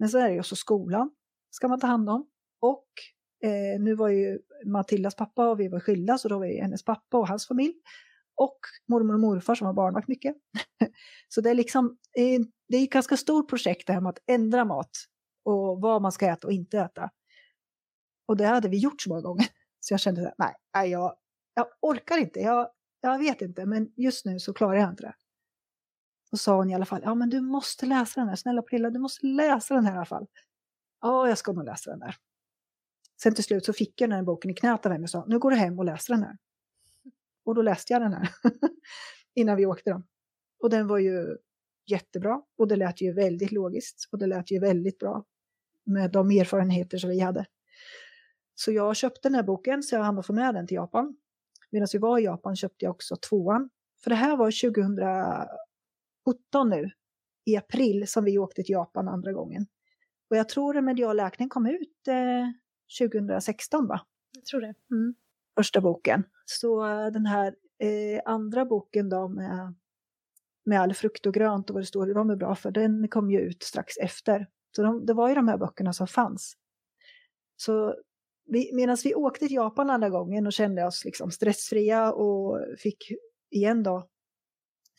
Men 0.00 0.08
så 0.08 0.18
är 0.18 0.28
det 0.28 0.32
ju 0.32 0.40
också 0.40 0.56
skolan, 0.56 1.10
ska 1.50 1.68
man 1.68 1.80
ta 1.80 1.86
hand 1.86 2.10
om. 2.10 2.26
Och 2.60 2.88
eh, 3.44 3.80
nu 3.80 3.94
var 3.94 4.08
ju 4.08 4.38
Matildas 4.66 5.14
pappa 5.14 5.48
och 5.48 5.60
vi 5.60 5.68
var 5.68 5.80
skilda 5.80 6.18
så 6.18 6.28
då 6.28 6.38
var 6.38 6.46
ju 6.46 6.60
hennes 6.60 6.84
pappa 6.84 7.18
och 7.18 7.28
hans 7.28 7.48
familj. 7.48 7.74
Och 8.34 8.58
mormor 8.88 9.14
och 9.14 9.20
morfar 9.20 9.54
som 9.54 9.66
har 9.66 9.74
barnvakt 9.74 10.08
mycket. 10.08 10.36
så 11.28 11.40
det 11.40 11.50
är 11.50 11.54
liksom, 11.54 11.98
det 12.68 12.76
är 12.76 12.84
ett 12.84 12.90
ganska 12.90 13.16
stort 13.16 13.48
projekt 13.48 13.86
det 13.86 13.92
här 13.92 14.00
med 14.00 14.10
att 14.10 14.22
ändra 14.26 14.64
mat 14.64 14.90
och 15.44 15.80
vad 15.80 16.02
man 16.02 16.12
ska 16.12 16.26
äta 16.26 16.46
och 16.46 16.52
inte 16.52 16.78
äta. 16.78 17.10
Och 18.26 18.36
det 18.36 18.46
hade 18.46 18.68
vi 18.68 18.78
gjort 18.78 19.02
så 19.02 19.08
många 19.08 19.22
gånger. 19.22 19.46
Så 19.80 19.92
jag 19.92 20.00
kände 20.00 20.28
att 20.28 20.34
nej, 20.38 20.54
nej 20.74 20.90
jag, 20.90 21.14
jag 21.54 21.66
orkar 21.80 22.18
inte, 22.18 22.40
jag, 22.40 22.68
jag 23.00 23.18
vet 23.18 23.42
inte, 23.42 23.66
men 23.66 23.92
just 23.96 24.24
nu 24.24 24.38
så 24.38 24.52
klarar 24.52 24.74
jag 24.74 24.90
inte 24.90 25.02
det. 25.02 25.14
Då 26.30 26.36
sa 26.36 26.56
hon 26.56 26.70
i 26.70 26.74
alla 26.74 26.84
fall, 26.84 27.00
ja 27.04 27.14
men 27.14 27.30
du 27.30 27.40
måste 27.40 27.86
läsa 27.86 28.20
den 28.20 28.28
här, 28.28 28.36
snälla 28.36 28.62
Prilla, 28.62 28.90
du 28.90 28.98
måste 28.98 29.26
läsa 29.26 29.74
den 29.74 29.86
här 29.86 29.92
i 29.94 29.96
alla 29.96 30.04
fall. 30.04 30.26
Ja, 31.00 31.28
jag 31.28 31.38
ska 31.38 31.52
nog 31.52 31.64
läsa 31.64 31.90
den 31.90 32.00
där. 32.00 32.16
Sen 33.22 33.34
till 33.34 33.44
slut 33.44 33.64
så 33.64 33.72
fick 33.72 34.00
jag 34.00 34.10
den 34.10 34.16
här 34.16 34.24
boken 34.24 34.50
i 34.50 34.54
knät 34.54 34.86
av 34.86 34.92
henne 34.92 35.04
och 35.04 35.10
sa, 35.10 35.24
nu 35.28 35.38
går 35.38 35.50
du 35.50 35.56
hem 35.56 35.78
och 35.78 35.84
läser 35.84 36.14
den 36.14 36.22
här. 36.22 36.36
Och 37.44 37.54
då 37.54 37.62
läste 37.62 37.92
jag 37.92 38.02
den 38.02 38.12
här 38.12 38.28
innan 39.34 39.56
vi 39.56 39.66
åkte 39.66 39.90
då. 39.90 40.02
Och 40.62 40.70
den 40.70 40.86
var 40.86 40.98
ju 40.98 41.36
jättebra 41.86 42.42
och 42.58 42.68
det 42.68 42.76
lät 42.76 43.00
ju 43.00 43.12
väldigt 43.12 43.52
logiskt 43.52 44.08
och 44.12 44.18
det 44.18 44.26
lät 44.26 44.50
ju 44.50 44.58
väldigt 44.58 44.98
bra 44.98 45.24
med 45.84 46.10
de 46.10 46.30
erfarenheter 46.30 46.98
som 46.98 47.10
vi 47.10 47.20
hade. 47.20 47.46
Så 48.54 48.72
jag 48.72 48.96
köpte 48.96 49.28
den 49.28 49.34
här 49.34 49.42
boken 49.42 49.82
så 49.82 49.94
jag 49.94 50.02
hann 50.02 50.22
få 50.22 50.32
med 50.32 50.54
den 50.54 50.66
till 50.66 50.74
Japan. 50.74 51.16
Medan 51.70 51.88
vi 51.92 51.98
var 51.98 52.18
i 52.18 52.22
Japan 52.22 52.56
köpte 52.56 52.84
jag 52.84 52.90
också 52.90 53.16
tvåan. 53.16 53.70
För 54.02 54.10
det 54.10 54.16
här 54.16 54.36
var 54.36 54.50
2017 56.24 56.68
nu, 56.68 56.90
i 57.44 57.56
april, 57.56 58.08
som 58.08 58.24
vi 58.24 58.38
åkte 58.38 58.62
till 58.62 58.72
Japan 58.72 59.08
andra 59.08 59.32
gången. 59.32 59.66
Och 60.30 60.36
jag 60.36 60.48
tror 60.48 60.76
att 60.76 60.84
medial 60.84 61.16
läkning 61.16 61.48
kom 61.48 61.66
ut 61.66 62.08
eh, 62.08 63.08
2016 63.08 63.86
va? 63.86 64.00
Jag 64.32 64.44
tror 64.44 64.60
det. 64.60 64.74
Mm. 64.90 65.14
Första 65.56 65.80
boken. 65.80 66.24
Så 66.44 66.86
eh, 66.86 67.06
den 67.06 67.26
här 67.26 67.54
eh, 67.78 68.20
andra 68.24 68.64
boken 68.64 69.08
då 69.08 69.28
med, 69.28 69.74
med 70.64 70.80
all 70.80 70.94
frukt 70.94 71.26
och 71.26 71.34
grönt 71.34 71.70
och 71.70 71.74
vad 71.74 71.82
det 71.82 71.86
står, 71.86 72.14
de 72.14 72.30
är 72.30 72.36
bra 72.36 72.54
för 72.54 72.70
den 72.70 73.08
kom 73.08 73.30
ju 73.30 73.40
ut 73.40 73.62
strax 73.62 73.96
efter. 73.96 74.46
Så 74.76 74.82
de, 74.82 75.06
det 75.06 75.12
var 75.12 75.28
ju 75.28 75.34
de 75.34 75.48
här 75.48 75.58
böckerna 75.58 75.92
som 75.92 76.06
fanns. 76.06 76.56
Så 77.56 77.94
vi, 78.46 78.70
medan 78.74 78.96
vi 79.04 79.14
åkte 79.14 79.46
till 79.46 79.54
Japan 79.54 79.90
andra 79.90 80.08
gången 80.08 80.46
och 80.46 80.52
kände 80.52 80.84
oss 80.84 81.04
liksom 81.04 81.30
stressfria 81.30 82.12
och 82.12 82.58
fick 82.78 83.12
igen 83.50 83.82
då 83.82 84.09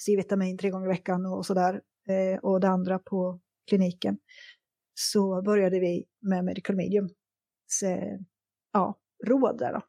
C-vitamin 0.05 0.57
tre 0.57 0.69
gånger 0.69 0.85
i 0.85 0.89
veckan 0.89 1.25
och 1.25 1.45
sådär 1.45 1.81
eh, 2.09 2.39
och 2.39 2.59
det 2.59 2.67
andra 2.67 2.99
på 2.99 3.39
kliniken 3.69 4.17
så 4.93 5.41
började 5.41 5.79
vi 5.79 6.05
med 6.21 6.45
Medical 6.45 6.75
Medium. 6.75 7.09
Så, 7.67 7.85
ja, 8.73 8.99
råd 9.27 9.57
där 9.59 9.73
då. 9.73 9.81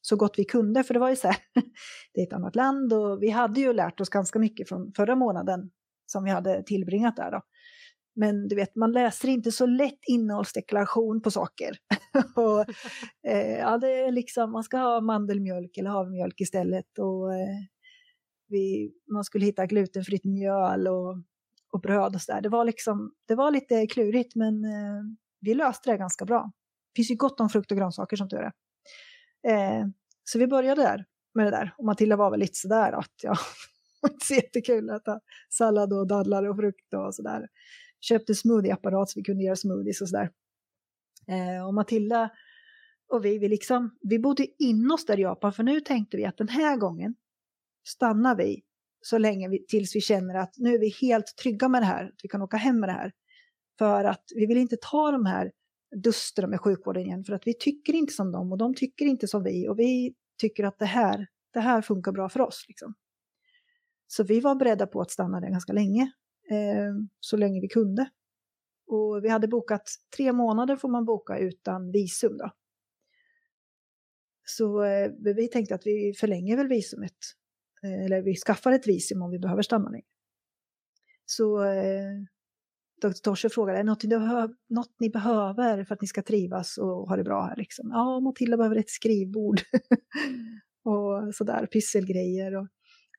Så 0.00 0.16
gott 0.16 0.38
vi 0.38 0.44
kunde, 0.44 0.84
för 0.84 0.94
det 0.94 1.00
var 1.00 1.10
ju 1.10 1.16
så 1.16 1.28
här, 1.28 1.36
det 2.14 2.20
är 2.20 2.26
ett 2.26 2.32
annat 2.32 2.56
land 2.56 2.92
och 2.92 3.22
vi 3.22 3.30
hade 3.30 3.60
ju 3.60 3.72
lärt 3.72 4.00
oss 4.00 4.08
ganska 4.08 4.38
mycket 4.38 4.68
från 4.68 4.92
förra 4.96 5.16
månaden 5.16 5.70
som 6.06 6.24
vi 6.24 6.30
hade 6.30 6.62
tillbringat 6.62 7.16
där 7.16 7.30
då. 7.30 7.40
Men 8.18 8.48
du 8.48 8.56
vet, 8.56 8.76
man 8.76 8.92
läser 8.92 9.28
inte 9.28 9.52
så 9.52 9.66
lätt 9.66 9.98
innehållsdeklaration 10.06 11.22
på 11.22 11.30
saker. 11.30 11.76
och, 12.36 12.60
eh, 13.30 13.58
ja, 13.58 13.78
det 13.78 13.88
är 13.88 14.12
liksom, 14.12 14.52
man 14.52 14.62
ska 14.62 14.78
ha 14.78 15.00
mandelmjölk 15.00 15.76
eller 15.76 15.90
havremjölk 15.90 16.40
istället. 16.40 16.98
Och, 16.98 17.34
eh, 17.34 17.48
vi, 18.48 18.92
man 19.12 19.24
skulle 19.24 19.44
hitta 19.44 19.66
glutenfritt 19.66 20.24
mjöl 20.24 20.88
och, 20.88 21.16
och 21.72 21.80
bröd 21.80 22.14
och 22.14 22.22
sådär. 22.22 22.40
Det, 22.40 22.48
var 22.48 22.64
liksom, 22.64 23.12
det 23.28 23.34
var 23.34 23.50
lite 23.50 23.86
klurigt 23.86 24.34
men 24.34 24.64
eh, 24.64 25.02
vi 25.40 25.54
löste 25.54 25.90
det 25.90 25.96
ganska 25.96 26.24
bra. 26.24 26.52
Det 26.92 26.98
finns 26.98 27.10
ju 27.10 27.14
gott 27.14 27.40
om 27.40 27.48
frukt 27.48 27.70
och 27.70 27.76
grönsaker 27.76 28.16
som 28.16 28.28
tur 28.28 28.38
är. 28.38 28.52
Eh, 29.48 29.86
så 30.24 30.38
vi 30.38 30.46
började 30.46 30.82
där 30.82 31.04
med 31.34 31.46
det 31.46 31.50
där. 31.50 31.74
Och 31.78 31.84
Matilda 31.84 32.16
var 32.16 32.30
väl 32.30 32.40
lite 32.40 32.54
sådär 32.54 32.92
att 32.92 33.14
ja, 33.22 33.30
det 34.00 34.08
var 34.08 34.10
inte 34.10 34.26
så 34.26 34.34
jättekul 34.34 34.90
att 34.90 35.02
äta 35.02 35.20
sallad 35.50 35.92
och 35.92 36.06
dadlar 36.06 36.48
och 36.48 36.56
frukt 36.56 36.94
och 36.94 37.14
sådär 37.14 37.48
köpte 38.00 38.34
smoothieapparat 38.34 39.10
så 39.10 39.20
vi 39.20 39.24
kunde 39.24 39.44
göra 39.44 39.56
smoothies 39.56 40.00
och 40.00 40.08
sådär. 40.08 40.30
Eh, 41.28 41.66
och 41.66 41.74
Matilda 41.74 42.30
och 43.08 43.24
vi, 43.24 43.38
vi, 43.38 43.48
liksom, 43.48 43.96
vi 44.00 44.18
bodde 44.18 44.46
in 44.62 44.90
oss 44.90 45.06
där 45.06 45.18
i 45.18 45.22
Japan 45.22 45.52
för 45.52 45.62
nu 45.62 45.80
tänkte 45.80 46.16
vi 46.16 46.24
att 46.24 46.36
den 46.36 46.48
här 46.48 46.76
gången 46.76 47.14
stannar 47.88 48.36
vi 48.36 48.62
så 49.00 49.18
länge 49.18 49.48
vi, 49.48 49.66
tills 49.66 49.96
vi 49.96 50.00
känner 50.00 50.34
att 50.34 50.54
nu 50.56 50.74
är 50.74 50.78
vi 50.78 50.88
helt 51.00 51.36
trygga 51.42 51.68
med 51.68 51.82
det 51.82 51.86
här, 51.86 52.04
att 52.04 52.20
vi 52.22 52.28
kan 52.28 52.42
åka 52.42 52.56
hem 52.56 52.80
med 52.80 52.88
det 52.88 52.92
här. 52.92 53.12
För 53.78 54.04
att 54.04 54.24
vi 54.34 54.46
vill 54.46 54.58
inte 54.58 54.76
ta 54.80 55.10
de 55.10 55.26
här 55.26 55.52
dusterna 56.02 56.48
med 56.48 56.60
sjukvården 56.60 57.02
igen 57.02 57.24
för 57.24 57.32
att 57.32 57.46
vi 57.46 57.54
tycker 57.54 57.92
inte 57.92 58.12
som 58.12 58.32
dem 58.32 58.52
och 58.52 58.58
de 58.58 58.74
tycker 58.74 59.04
inte 59.04 59.28
som 59.28 59.42
vi 59.42 59.68
och 59.68 59.78
vi 59.78 60.14
tycker 60.40 60.64
att 60.64 60.78
det 60.78 60.86
här, 60.86 61.26
det 61.52 61.60
här 61.60 61.82
funkar 61.82 62.12
bra 62.12 62.28
för 62.28 62.40
oss. 62.40 62.64
Liksom. 62.68 62.94
Så 64.06 64.24
vi 64.24 64.40
var 64.40 64.54
beredda 64.54 64.86
på 64.86 65.00
att 65.00 65.10
stanna 65.10 65.40
där 65.40 65.50
ganska 65.50 65.72
länge 65.72 66.02
eh, 66.50 66.94
så 67.20 67.36
länge 67.36 67.60
vi 67.60 67.68
kunde. 67.68 68.10
Och 68.86 69.24
vi 69.24 69.28
hade 69.28 69.48
bokat 69.48 69.90
tre 70.16 70.32
månader 70.32 70.76
får 70.76 70.88
man 70.88 71.04
boka 71.04 71.38
utan 71.38 71.92
visum 71.92 72.38
då. 72.38 72.50
Så 74.44 74.84
eh, 74.84 75.10
vi 75.36 75.48
tänkte 75.48 75.74
att 75.74 75.86
vi 75.86 76.14
förlänger 76.20 76.56
väl 76.56 76.68
visumet. 76.68 77.16
Eh, 77.82 78.04
eller 78.04 78.22
vi 78.22 78.36
skaffar 78.36 78.72
ett 78.72 78.88
visum 78.88 79.22
om 79.22 79.30
vi 79.30 79.38
behöver 79.38 79.62
stanna 79.62 79.90
längre. 79.90 80.06
Så 81.26 81.64
eh, 81.64 82.12
Dr. 83.02 83.12
Torse 83.22 83.48
frågade, 83.48 83.78
är 83.78 83.82
det 83.82 83.90
något 83.90 84.02
ni, 84.02 84.08
behöver, 84.08 84.54
något 84.68 84.94
ni 85.00 85.10
behöver 85.10 85.84
för 85.84 85.94
att 85.94 86.00
ni 86.00 86.06
ska 86.06 86.22
trivas 86.22 86.78
och 86.78 87.08
ha 87.08 87.16
det 87.16 87.24
bra 87.24 87.42
här? 87.42 87.56
Liksom? 87.56 87.90
Ja, 87.90 88.20
Matilda 88.20 88.56
behöver 88.56 88.76
ett 88.76 88.90
skrivbord. 88.90 89.60
och 90.84 91.34
sådär, 91.34 91.66
pysselgrejer. 91.66 92.56
Och, 92.56 92.68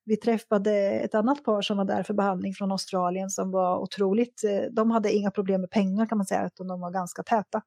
vi 0.08 0.18
träffade 0.18 0.72
ett 0.92 1.16
annat 1.16 1.44
par 1.44 1.62
som 1.62 1.78
var 1.78 1.86
där 1.86 2.04
för 2.04 2.14
behandling 2.14 2.54
från 2.54 2.72
Australien 2.72 3.30
som 3.30 3.52
var 3.52 3.78
otroligt, 3.78 4.44
eh, 4.44 4.72
de 4.72 4.92
hade 4.92 5.14
inga 5.14 5.32
problem 5.32 5.62
med 5.62 5.70
pengar 5.70 6.06
kan 6.06 6.18
man 6.18 6.26
säga, 6.26 6.46
utan 6.46 6.68
de 6.68 6.82
var 6.82 6.92
ganska 6.92 7.24
täta. 7.24 7.62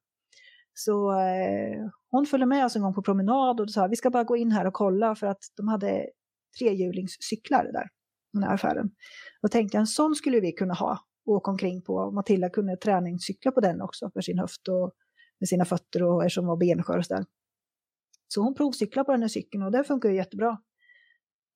Så 0.74 1.12
eh, 1.12 1.88
hon 2.10 2.26
följde 2.26 2.46
med 2.46 2.64
oss 2.64 2.76
en 2.76 2.82
gång 2.82 2.94
på 2.94 3.02
promenad 3.02 3.60
och 3.60 3.70
sa 3.70 3.86
vi 3.86 3.96
ska 3.96 4.10
bara 4.10 4.24
gå 4.24 4.36
in 4.36 4.52
här 4.52 4.66
och 4.66 4.74
kolla 4.74 5.14
för 5.14 5.26
att 5.26 5.42
de 5.56 5.68
hade 5.68 6.06
trehjulingscyklar 6.58 7.64
där, 7.72 7.88
den 8.32 8.42
här 8.42 8.54
affären. 8.54 8.90
Då 9.42 9.48
tänkte 9.48 9.76
jag 9.76 9.80
en 9.80 9.86
sån 9.86 10.14
skulle 10.14 10.40
vi 10.40 10.52
kunna 10.52 10.74
ha 10.74 10.98
och 11.26 11.34
åka 11.34 11.50
omkring 11.50 11.82
på. 11.82 12.10
Matilda 12.10 12.50
kunde 12.50 12.76
träningscykla 12.76 13.52
på 13.52 13.60
den 13.60 13.80
också 13.80 14.10
för 14.10 14.20
sin 14.20 14.38
höft 14.38 14.68
och 14.68 14.92
med 15.40 15.48
sina 15.48 15.64
fötter 15.64 16.02
och 16.02 16.24
eftersom 16.24 16.44
hon 16.44 16.48
var 16.48 16.56
benskör 16.56 16.98
och 16.98 17.06
sådär. 17.06 17.24
Så 18.28 18.42
hon 18.42 18.54
provcyklade 18.54 19.06
på 19.06 19.12
den 19.12 19.22
här 19.22 19.28
cykeln 19.28 19.62
och 19.62 19.72
det 19.72 19.84
funkar 19.84 20.08
ju 20.08 20.16
jättebra. 20.16 20.58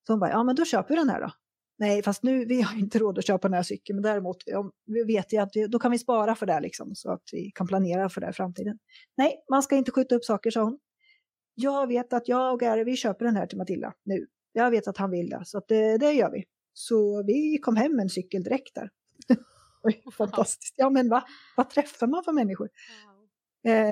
Så 0.07 0.13
hon 0.13 0.19
bara, 0.19 0.29
ja 0.29 0.43
men 0.43 0.55
då 0.55 0.65
köper 0.65 0.89
vi 0.89 0.95
den 0.95 1.09
här 1.09 1.21
då. 1.21 1.31
Nej, 1.77 2.03
fast 2.03 2.23
nu, 2.23 2.45
vi 2.45 2.61
har 2.61 2.79
inte 2.79 2.99
råd 2.99 3.17
att 3.17 3.27
köpa 3.27 3.47
den 3.47 3.55
här 3.55 3.63
cykeln, 3.63 3.95
men 3.95 4.03
däremot 4.03 4.37
vi 4.85 5.03
vet 5.03 5.33
ju 5.33 5.37
att 5.37 5.49
vi, 5.53 5.67
då 5.67 5.79
kan 5.79 5.91
vi 5.91 5.99
spara 5.99 6.35
för 6.35 6.45
det 6.45 6.59
liksom, 6.59 6.95
så 6.95 7.11
att 7.11 7.23
vi 7.31 7.51
kan 7.55 7.67
planera 7.67 8.09
för 8.09 8.21
det 8.21 8.29
i 8.29 8.33
framtiden. 8.33 8.77
Nej, 9.17 9.43
man 9.49 9.63
ska 9.63 9.75
inte 9.75 9.91
skjuta 9.91 10.15
upp 10.15 10.25
saker, 10.25 10.51
sa 10.51 10.63
hon. 10.63 10.79
Jag 11.55 11.87
vet 11.87 12.13
att 12.13 12.27
jag 12.27 12.53
och 12.53 12.59
Gary, 12.59 12.83
vi 12.83 12.95
köper 12.95 13.25
den 13.25 13.35
här 13.35 13.47
till 13.47 13.57
Matilda 13.57 13.93
nu. 14.05 14.27
Jag 14.57 14.71
vet 14.71 14.87
att 14.87 14.97
han 14.97 15.11
vill 15.11 15.29
det, 15.29 15.41
så 15.45 15.61
det, 15.67 15.97
det 15.97 16.11
gör 16.11 16.31
vi. 16.31 16.43
Så 16.73 17.23
vi 17.23 17.57
kom 17.57 17.75
hem 17.75 17.95
med 17.95 18.03
en 18.03 18.09
cykel 18.09 18.43
direkt 18.43 18.75
där. 18.75 18.89
Fantastiskt. 20.17 20.73
Ja, 20.77 20.89
men 20.89 21.09
va? 21.09 21.23
Vad 21.57 21.69
träffar 21.69 22.07
man 22.07 22.23
för 22.23 22.31
människor? 22.31 22.69
Wow. 23.63 23.73
Eh, 23.73 23.91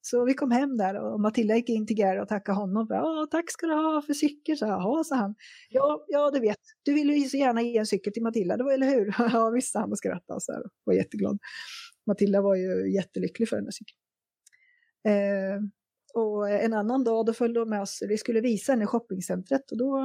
så 0.00 0.24
vi 0.24 0.34
kom 0.34 0.50
hem 0.50 0.76
där 0.76 0.94
och 0.94 1.20
Matilda 1.20 1.56
gick 1.56 1.68
in 1.68 1.86
till 1.86 1.96
Gary 1.96 2.20
och 2.20 2.28
tackade 2.28 2.58
honom. 2.58 2.86
För, 2.86 3.26
tack 3.26 3.50
ska 3.50 3.66
du 3.66 3.74
ha 3.74 4.02
för 4.02 4.14
cykel, 4.14 4.58
så 4.58 4.66
Jaha, 4.66 5.04
sa 5.04 5.16
han. 5.16 5.34
Ja, 5.68 6.04
ja, 6.08 6.30
du 6.30 6.40
vet, 6.40 6.58
du 6.82 6.92
ville 6.92 7.12
ju 7.12 7.28
så 7.28 7.36
gärna 7.36 7.62
ge 7.62 7.78
en 7.78 7.86
cykel 7.86 8.12
till 8.12 8.22
Matilda, 8.22 8.56
det 8.56 8.64
var, 8.64 8.72
eller 8.72 8.86
hur? 8.86 9.14
ja, 9.32 9.50
visst, 9.50 9.74
han 9.74 9.90
och 9.90 9.98
skrattade 9.98 10.36
och 10.36 10.42
så 10.42 10.52
här, 10.52 10.62
var 10.84 10.94
jätteglad. 10.94 11.38
Matilda 12.06 12.40
var 12.40 12.54
ju 12.54 12.94
jättelycklig 12.94 13.48
för 13.48 13.56
den 13.56 13.64
där 13.64 13.72
cykeln. 13.72 13.98
Eh, 15.04 15.60
och 16.14 16.50
en 16.50 16.72
annan 16.72 17.04
dag 17.04 17.26
då 17.26 17.32
följde 17.32 17.60
de 17.60 17.70
med 17.70 17.82
oss, 17.82 18.02
vi 18.08 18.18
skulle 18.18 18.40
visa 18.40 18.72
henne 18.72 18.84
i 18.84 18.86
shoppingcentret 18.86 19.70
och 19.70 19.78
då 19.78 19.98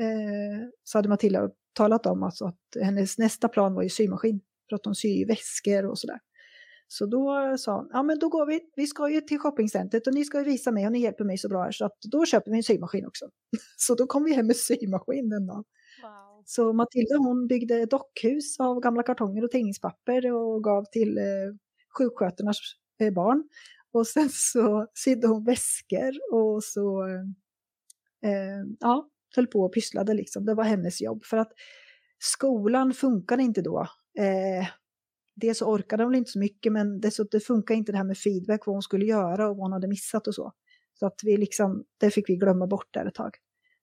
eh, 0.00 0.68
så 0.84 0.98
hade 0.98 1.08
Matilda 1.08 1.50
talat 1.72 2.06
om 2.06 2.22
alltså 2.22 2.44
att 2.44 2.82
hennes 2.82 3.18
nästa 3.18 3.48
plan 3.48 3.74
var 3.74 3.82
ju 3.82 3.88
symaskin, 3.88 4.40
för 4.68 4.76
att 4.76 4.82
de 4.82 4.94
syr 4.94 5.26
väskor 5.26 5.86
och 5.86 5.98
sådär. 5.98 6.18
Så 6.88 7.06
då 7.06 7.54
sa 7.58 7.76
hon, 7.76 7.88
ja 7.92 8.02
men 8.02 8.18
då 8.18 8.28
går 8.28 8.46
vi, 8.46 8.60
vi 8.76 8.86
ska 8.86 9.10
ju 9.10 9.20
till 9.20 9.38
shoppingcentret 9.38 10.06
och 10.06 10.14
ni 10.14 10.24
ska 10.24 10.38
ju 10.38 10.44
visa 10.44 10.72
mig 10.72 10.86
och 10.86 10.92
ni 10.92 11.00
hjälper 11.00 11.24
mig 11.24 11.38
så 11.38 11.48
bra 11.48 11.62
här 11.62 11.72
så 11.72 11.84
att 11.84 11.98
då 12.12 12.24
köper 12.26 12.50
vi 12.50 12.56
en 12.56 12.62
symaskin 12.62 13.06
också. 13.06 13.24
så 13.76 13.94
då 13.94 14.06
kom 14.06 14.24
vi 14.24 14.34
hem 14.34 14.46
med 14.46 14.56
symaskin 14.56 15.28
den 15.28 15.46
dagen. 15.46 15.64
Wow. 16.02 16.42
Så 16.44 16.72
Matilda 16.72 17.16
hon 17.16 17.46
byggde 17.46 17.86
dockhus 17.86 18.60
av 18.60 18.80
gamla 18.80 19.02
kartonger 19.02 19.44
och 19.44 19.50
tidningspapper 19.50 20.32
och 20.32 20.64
gav 20.64 20.84
till 20.84 21.18
eh, 21.18 21.24
sjuksköternas 21.98 22.58
eh, 23.00 23.12
barn. 23.12 23.44
Och 23.94 24.06
sen 24.06 24.28
så 24.32 24.86
sydde 24.94 25.26
hon 25.26 25.44
väskor 25.44 26.12
och 26.32 26.64
så 26.64 27.06
eh, 28.22 28.64
ja, 28.80 29.10
höll 29.36 29.46
på 29.46 29.60
och 29.60 29.74
pysslade 29.74 30.14
liksom. 30.14 30.44
Det 30.44 30.54
var 30.54 30.64
hennes 30.64 31.00
jobb. 31.00 31.24
För 31.24 31.36
att 31.36 31.52
skolan 32.18 32.92
funkade 32.92 33.42
inte 33.42 33.62
då. 33.62 33.80
Eh, 34.18 34.68
dels 35.34 35.58
så 35.58 35.66
orkade 35.66 36.04
hon 36.04 36.14
inte 36.14 36.30
så 36.30 36.38
mycket 36.38 36.72
men 36.72 37.00
det, 37.00 37.40
funkade 37.46 37.76
det 37.76 37.78
inte 37.78 37.92
det 37.92 37.98
här 37.98 38.04
med 38.04 38.18
feedback, 38.18 38.66
vad 38.66 38.74
hon 38.74 38.82
skulle 38.82 39.04
göra 39.04 39.48
och 39.48 39.56
vad 39.56 39.64
hon 39.64 39.72
hade 39.72 39.88
missat 39.88 40.26
och 40.26 40.34
så. 40.34 40.52
Så 40.98 41.06
att 41.06 41.20
vi 41.24 41.36
liksom, 41.36 41.84
det 41.98 42.10
fick 42.10 42.28
vi 42.28 42.36
glömma 42.36 42.66
bort 42.66 42.94
där 42.94 43.06
ett 43.06 43.14
tag. 43.14 43.36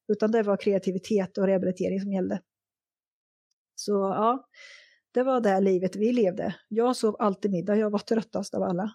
Utan 0.08 0.32
det 0.32 0.44
var 0.44 0.58
kreativitet 0.58 1.38
och 1.38 1.48
rehabilitering 1.48 2.02
som 2.02 2.12
gällde. 2.12 2.42
Så 3.76 3.92
ja, 3.92 4.48
det 5.14 5.24
var 5.24 5.42
det 5.42 5.60
livet 5.60 5.96
vi 5.96 6.14
levde. 6.14 6.56
Jag 6.68 6.96
sov 6.96 7.16
alltid 7.20 7.52
middag, 7.52 7.76
jag 7.76 7.90
var 7.90 8.00
tröttast 8.00 8.54
av 8.54 8.64
alla. 8.64 8.94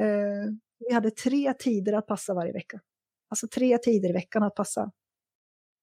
mm. 0.00 0.46
eh, 0.46 0.52
vi 0.78 0.94
hade 0.94 1.10
tre 1.10 1.54
tider 1.54 1.92
att 1.92 2.06
passa 2.06 2.34
varje 2.34 2.52
vecka. 2.52 2.80
Alltså 3.28 3.48
tre 3.48 3.78
tider 3.78 4.10
i 4.10 4.12
veckan 4.12 4.42
att 4.42 4.54
passa. 4.54 4.92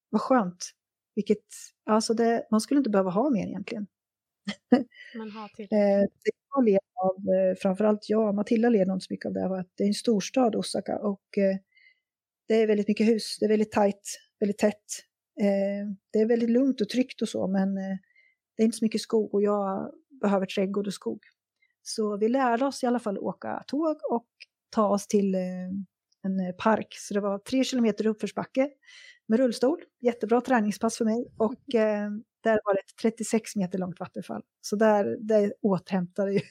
Vad 0.09 0.21
skönt. 0.21 0.71
Vilket, 1.15 1.45
alltså 1.85 2.13
det, 2.13 2.47
man 2.51 2.61
skulle 2.61 2.77
inte 2.77 2.89
behöva 2.89 3.11
ha 3.11 3.29
mer 3.29 3.47
egentligen. 3.47 3.87
Man 5.17 5.31
har 5.31 5.47
till. 5.47 5.63
Eh, 5.71 6.01
det 6.23 6.31
jag 6.55 6.65
led 6.65 6.79
av, 6.95 7.15
eh, 7.15 7.55
framförallt 7.55 8.09
jag, 8.09 8.35
Matilda 8.35 8.69
led 8.69 8.87
inte 8.87 9.05
så 9.05 9.13
mycket 9.13 9.25
av 9.25 9.33
det, 9.33 9.47
var 9.47 9.59
att 9.59 9.71
det 9.75 9.83
är 9.83 9.87
en 9.87 9.93
storstad, 9.93 10.55
Osaka, 10.55 10.99
och 10.99 11.37
eh, 11.37 11.57
det 12.47 12.55
är 12.55 12.67
väldigt 12.67 12.87
mycket 12.87 13.07
hus, 13.07 13.37
det 13.39 13.45
är 13.45 13.49
väldigt 13.49 13.71
tajt, 13.71 14.19
väldigt 14.39 14.57
tätt. 14.57 15.03
Det 16.13 16.19
är 16.19 16.25
väldigt 16.25 16.49
lugnt 16.49 16.81
och 16.81 16.89
tryggt 16.89 17.21
och 17.21 17.29
så, 17.29 17.47
men 17.47 17.77
det 18.57 18.63
är 18.63 18.65
inte 18.65 18.77
så 18.77 18.85
mycket 18.85 19.01
skog 19.01 19.33
och 19.33 19.41
jag 19.41 19.91
behöver 20.21 20.45
trädgård 20.45 20.87
och 20.87 20.93
skog. 20.93 21.19
Så 21.81 22.17
vi 22.17 22.29
lärde 22.29 22.65
oss 22.65 22.83
i 22.83 22.87
alla 22.87 22.99
fall 22.99 23.17
åka 23.17 23.63
tåg 23.67 23.97
och 24.11 24.27
ta 24.69 24.87
oss 24.87 25.07
till 25.07 25.35
en 26.23 26.53
park. 26.57 26.87
Så 26.97 27.13
det 27.13 27.19
var 27.19 27.39
tre 27.39 27.63
kilometer 27.63 28.07
uppförsbacke 28.07 28.69
med 29.27 29.39
rullstol. 29.39 29.79
Jättebra 30.01 30.41
träningspass 30.41 30.97
för 30.97 31.05
mig. 31.05 31.27
Och 31.37 31.75
eh, 31.75 32.09
där 32.43 32.59
var 32.65 32.73
det 32.73 32.79
ett 32.79 32.95
36 33.01 33.55
meter 33.55 33.77
långt 33.77 33.99
vattenfall. 33.99 34.41
Så 34.61 34.75
där, 34.75 35.17
där 35.19 35.53
återhämtade 35.61 36.31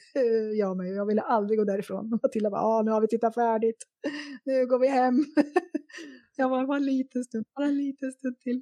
jag 0.57 0.77
mig. 0.77 0.91
Jag 0.91 1.05
ville 1.05 1.21
aldrig 1.21 1.59
gå 1.59 1.65
därifrån. 1.65 2.09
Matilda 2.23 2.49
bara, 2.49 2.61
ah, 2.61 2.81
nu 2.81 2.91
har 2.91 3.01
vi 3.01 3.07
tittat 3.07 3.35
färdigt. 3.35 3.83
Nu 4.43 4.65
går 4.67 4.79
vi 4.79 4.87
hem. 4.87 5.25
Jag 6.35 6.49
var 6.49 6.65
bara 6.65 6.77
en 6.77 6.85
liten 6.85 7.23
stund, 7.23 7.45
bara 7.55 7.65
en 7.65 7.77
liten 7.77 8.11
stund 8.11 8.39
till. 8.39 8.61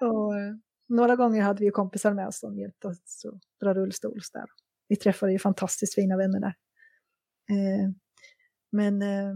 och, 0.00 0.36
eh, 0.36 0.54
några 0.88 1.16
gånger 1.16 1.42
hade 1.42 1.64
vi 1.64 1.70
kompisar 1.70 2.14
med 2.14 2.28
oss 2.28 2.38
som 2.38 2.58
hjälpte 2.58 2.88
oss 2.88 3.24
att 3.24 3.40
dra 3.60 3.74
rullstol. 3.74 4.20
Där. 4.32 4.46
Vi 4.88 4.96
träffade 4.96 5.32
ju 5.32 5.38
fantastiskt 5.38 5.94
fina 5.94 6.16
vänner 6.16 6.40
där. 6.40 6.54
Eh, 7.50 7.90
men 8.72 9.02
eh, 9.02 9.34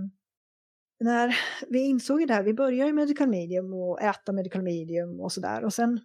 när 1.01 1.37
vi 1.69 1.79
insåg 1.87 2.29
det 2.29 2.35
här, 2.35 2.43
vi 2.43 2.55
började 2.55 2.93
med 2.93 2.95
medical 2.95 3.29
medium 3.29 3.75
och 3.75 4.03
äta 4.03 4.33
medical 4.33 4.63
medium 4.63 5.21
och 5.21 5.33
sådär. 5.33 5.65
Och 5.65 5.75
sen, 5.75 6.01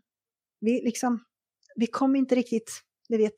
vi 0.59 0.81
liksom, 0.84 1.23
vi 1.76 1.88
kom 1.88 2.15
inte 2.15 2.35
riktigt, 2.35 2.72
ni 3.09 3.18
vet, 3.18 3.35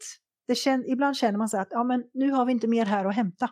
det 0.48 0.56
kän, 0.56 0.86
ibland 0.88 1.18
känner 1.18 1.38
man 1.38 1.50
så 1.50 1.58
att 1.58 1.68
ja, 1.72 1.84
men 1.84 2.04
nu 2.14 2.32
har 2.32 2.46
vi 2.46 2.52
inte 2.52 2.68
mer 2.68 2.86
här 2.86 3.06
att 3.06 3.16
hämta. 3.16 3.50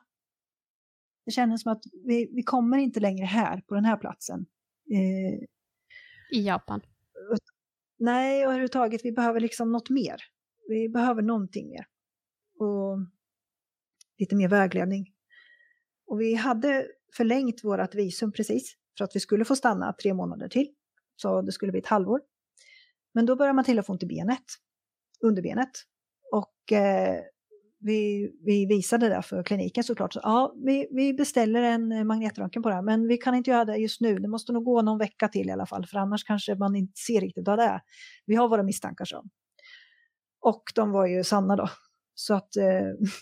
Det 1.26 1.32
kändes 1.32 1.62
som 1.62 1.72
att 1.72 1.84
vi, 2.06 2.30
vi 2.36 2.44
kommer 2.44 2.78
inte 2.78 3.00
längre 3.00 3.26
här, 3.26 3.62
på 3.62 3.76
den 3.76 3.86
här 3.86 3.98
platsen. 3.98 4.46
Eh, 4.92 5.34
I 6.40 6.46
Japan? 6.46 6.82
Nej, 8.04 8.46
och 8.46 8.52
överhuvudtaget, 8.52 9.06
vi 9.06 9.12
behöver 9.12 9.40
liksom 9.40 9.72
något 9.72 9.90
mer. 9.90 10.16
Vi 10.68 10.90
behöver 10.90 11.22
någonting 11.22 11.70
mer. 11.70 11.86
Och 12.60 12.98
lite 14.18 14.36
mer 14.36 14.48
vägledning. 14.48 15.14
Och 16.08 16.22
vi 16.22 16.34
hade 16.34 16.88
förlängt 17.18 17.64
vårt 17.64 17.96
visum 17.96 18.32
precis 18.32 18.76
för 18.98 19.06
att 19.06 19.16
vi 19.16 19.20
skulle 19.20 19.46
få 19.46 19.56
stanna 19.56 19.94
tre 19.94 20.14
månader 20.14 20.48
till. 20.50 20.68
Så 21.16 21.42
det 21.42 21.52
skulle 21.52 21.72
bli 21.72 21.80
ett 21.80 21.88
halvår. 21.88 22.22
Men 23.14 23.26
då 23.26 23.36
började 23.36 23.56
Matilda 23.56 23.84
få 23.84 23.92
ont 23.94 24.04
i 24.04 24.06
benet, 24.06 24.46
underbenet. 25.24 25.72
Och 26.32 26.72
eh, 26.72 27.20
vi, 27.82 28.32
vi 28.46 28.66
visade 28.66 29.10
det 29.10 29.22
för 29.22 29.44
kliniken 29.44 29.84
såklart. 29.84 30.14
Så, 30.14 30.20
ja, 30.24 30.56
vi, 30.66 30.88
vi 30.92 31.14
beställer 31.14 31.62
en 31.62 31.92
eh, 31.92 32.04
magnetröntgen 32.04 32.64
på 32.64 32.70
det 32.70 32.76
här, 32.76 32.82
men 32.82 33.08
vi 33.08 33.18
kan 33.18 33.36
inte 33.36 33.50
göra 33.50 33.66
det 33.66 33.78
just 33.78 34.02
nu. 34.02 34.20
Det 34.20 34.28
måste 34.28 34.52
nog 34.52 34.64
gå 34.64 34.82
någon 34.82 34.98
vecka 34.98 35.28
till 35.28 35.50
i 35.50 35.52
alla 35.52 35.66
fall, 35.66 35.86
för 35.86 35.98
annars 35.98 36.24
kanske 36.24 36.56
man 36.56 36.76
inte 36.76 37.00
ser 37.00 37.22
riktigt 37.22 37.48
vad 37.48 37.60
det 37.60 37.64
är. 37.64 37.82
Vi 38.26 38.36
har 38.36 38.50
våra 38.50 38.64
misstankar 38.64 39.06
så. 39.06 39.24
Och 40.42 40.64
de 40.76 40.92
var 40.92 41.06
ju 41.06 41.24
sanna 41.24 41.56
då. 41.56 41.70
Så 42.14 42.34
att 42.34 42.56
eh, 42.56 42.66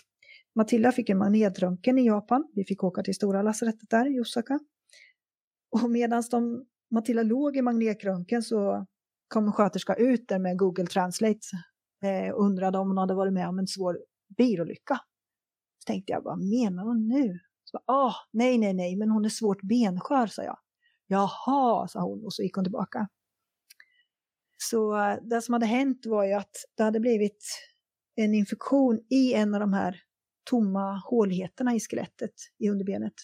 Matilda 0.54 0.92
fick 0.92 1.08
en 1.08 1.18
magnetröntgen 1.18 1.98
i 1.98 2.06
Japan. 2.06 2.44
Vi 2.54 2.64
fick 2.64 2.84
åka 2.84 3.02
till 3.02 3.14
stora 3.14 3.42
lasarettet 3.42 3.90
där 3.90 4.16
i 4.16 4.20
Osaka. 4.20 4.58
Och 5.70 5.90
medan 5.90 6.22
de, 6.30 6.64
Matilda 6.90 7.22
låg 7.22 7.56
i 7.56 7.62
magnetröntgen 7.62 8.42
så 8.42 8.86
kom 9.28 9.46
en 9.46 9.52
sköterska 9.52 9.94
ut 9.94 10.28
där 10.28 10.38
med 10.38 10.58
Google 10.58 10.86
Translate 10.86 11.40
eh, 12.04 12.34
och 12.34 12.44
undrade 12.44 12.78
om 12.78 12.88
hon 12.88 12.98
hade 12.98 13.14
varit 13.14 13.32
med 13.32 13.48
om 13.48 13.58
en 13.58 13.66
svår 13.66 13.98
bilolycka. 14.36 15.00
Så 15.78 15.86
tänkte 15.86 16.12
jag, 16.12 16.22
vad 16.22 16.38
menar 16.38 16.84
hon 16.84 17.08
nu? 17.08 17.38
Så 17.64 17.78
bara, 17.78 17.96
ah, 17.96 18.14
nej, 18.32 18.58
nej, 18.58 18.74
nej, 18.74 18.96
men 18.96 19.10
hon 19.10 19.24
är 19.24 19.28
svårt 19.28 19.62
benskör, 19.62 20.26
sa 20.26 20.42
jag. 20.42 20.58
Jaha, 21.06 21.88
sa 21.88 22.00
hon 22.00 22.24
och 22.24 22.32
så 22.32 22.42
gick 22.42 22.54
hon 22.54 22.64
tillbaka. 22.64 23.08
Så 24.58 24.96
eh, 24.96 25.16
det 25.22 25.42
som 25.42 25.52
hade 25.52 25.66
hänt 25.66 26.06
var 26.06 26.24
ju 26.24 26.32
att 26.32 26.56
det 26.76 26.82
hade 26.82 27.00
blivit 27.00 27.44
en 28.14 28.34
infektion 28.34 29.00
i 29.10 29.34
en 29.34 29.54
av 29.54 29.60
de 29.60 29.72
här 29.72 30.02
tomma 30.50 31.02
håligheterna 31.04 31.74
i 31.74 31.80
skelettet 31.80 32.34
i 32.58 32.70
underbenet. 32.70 33.14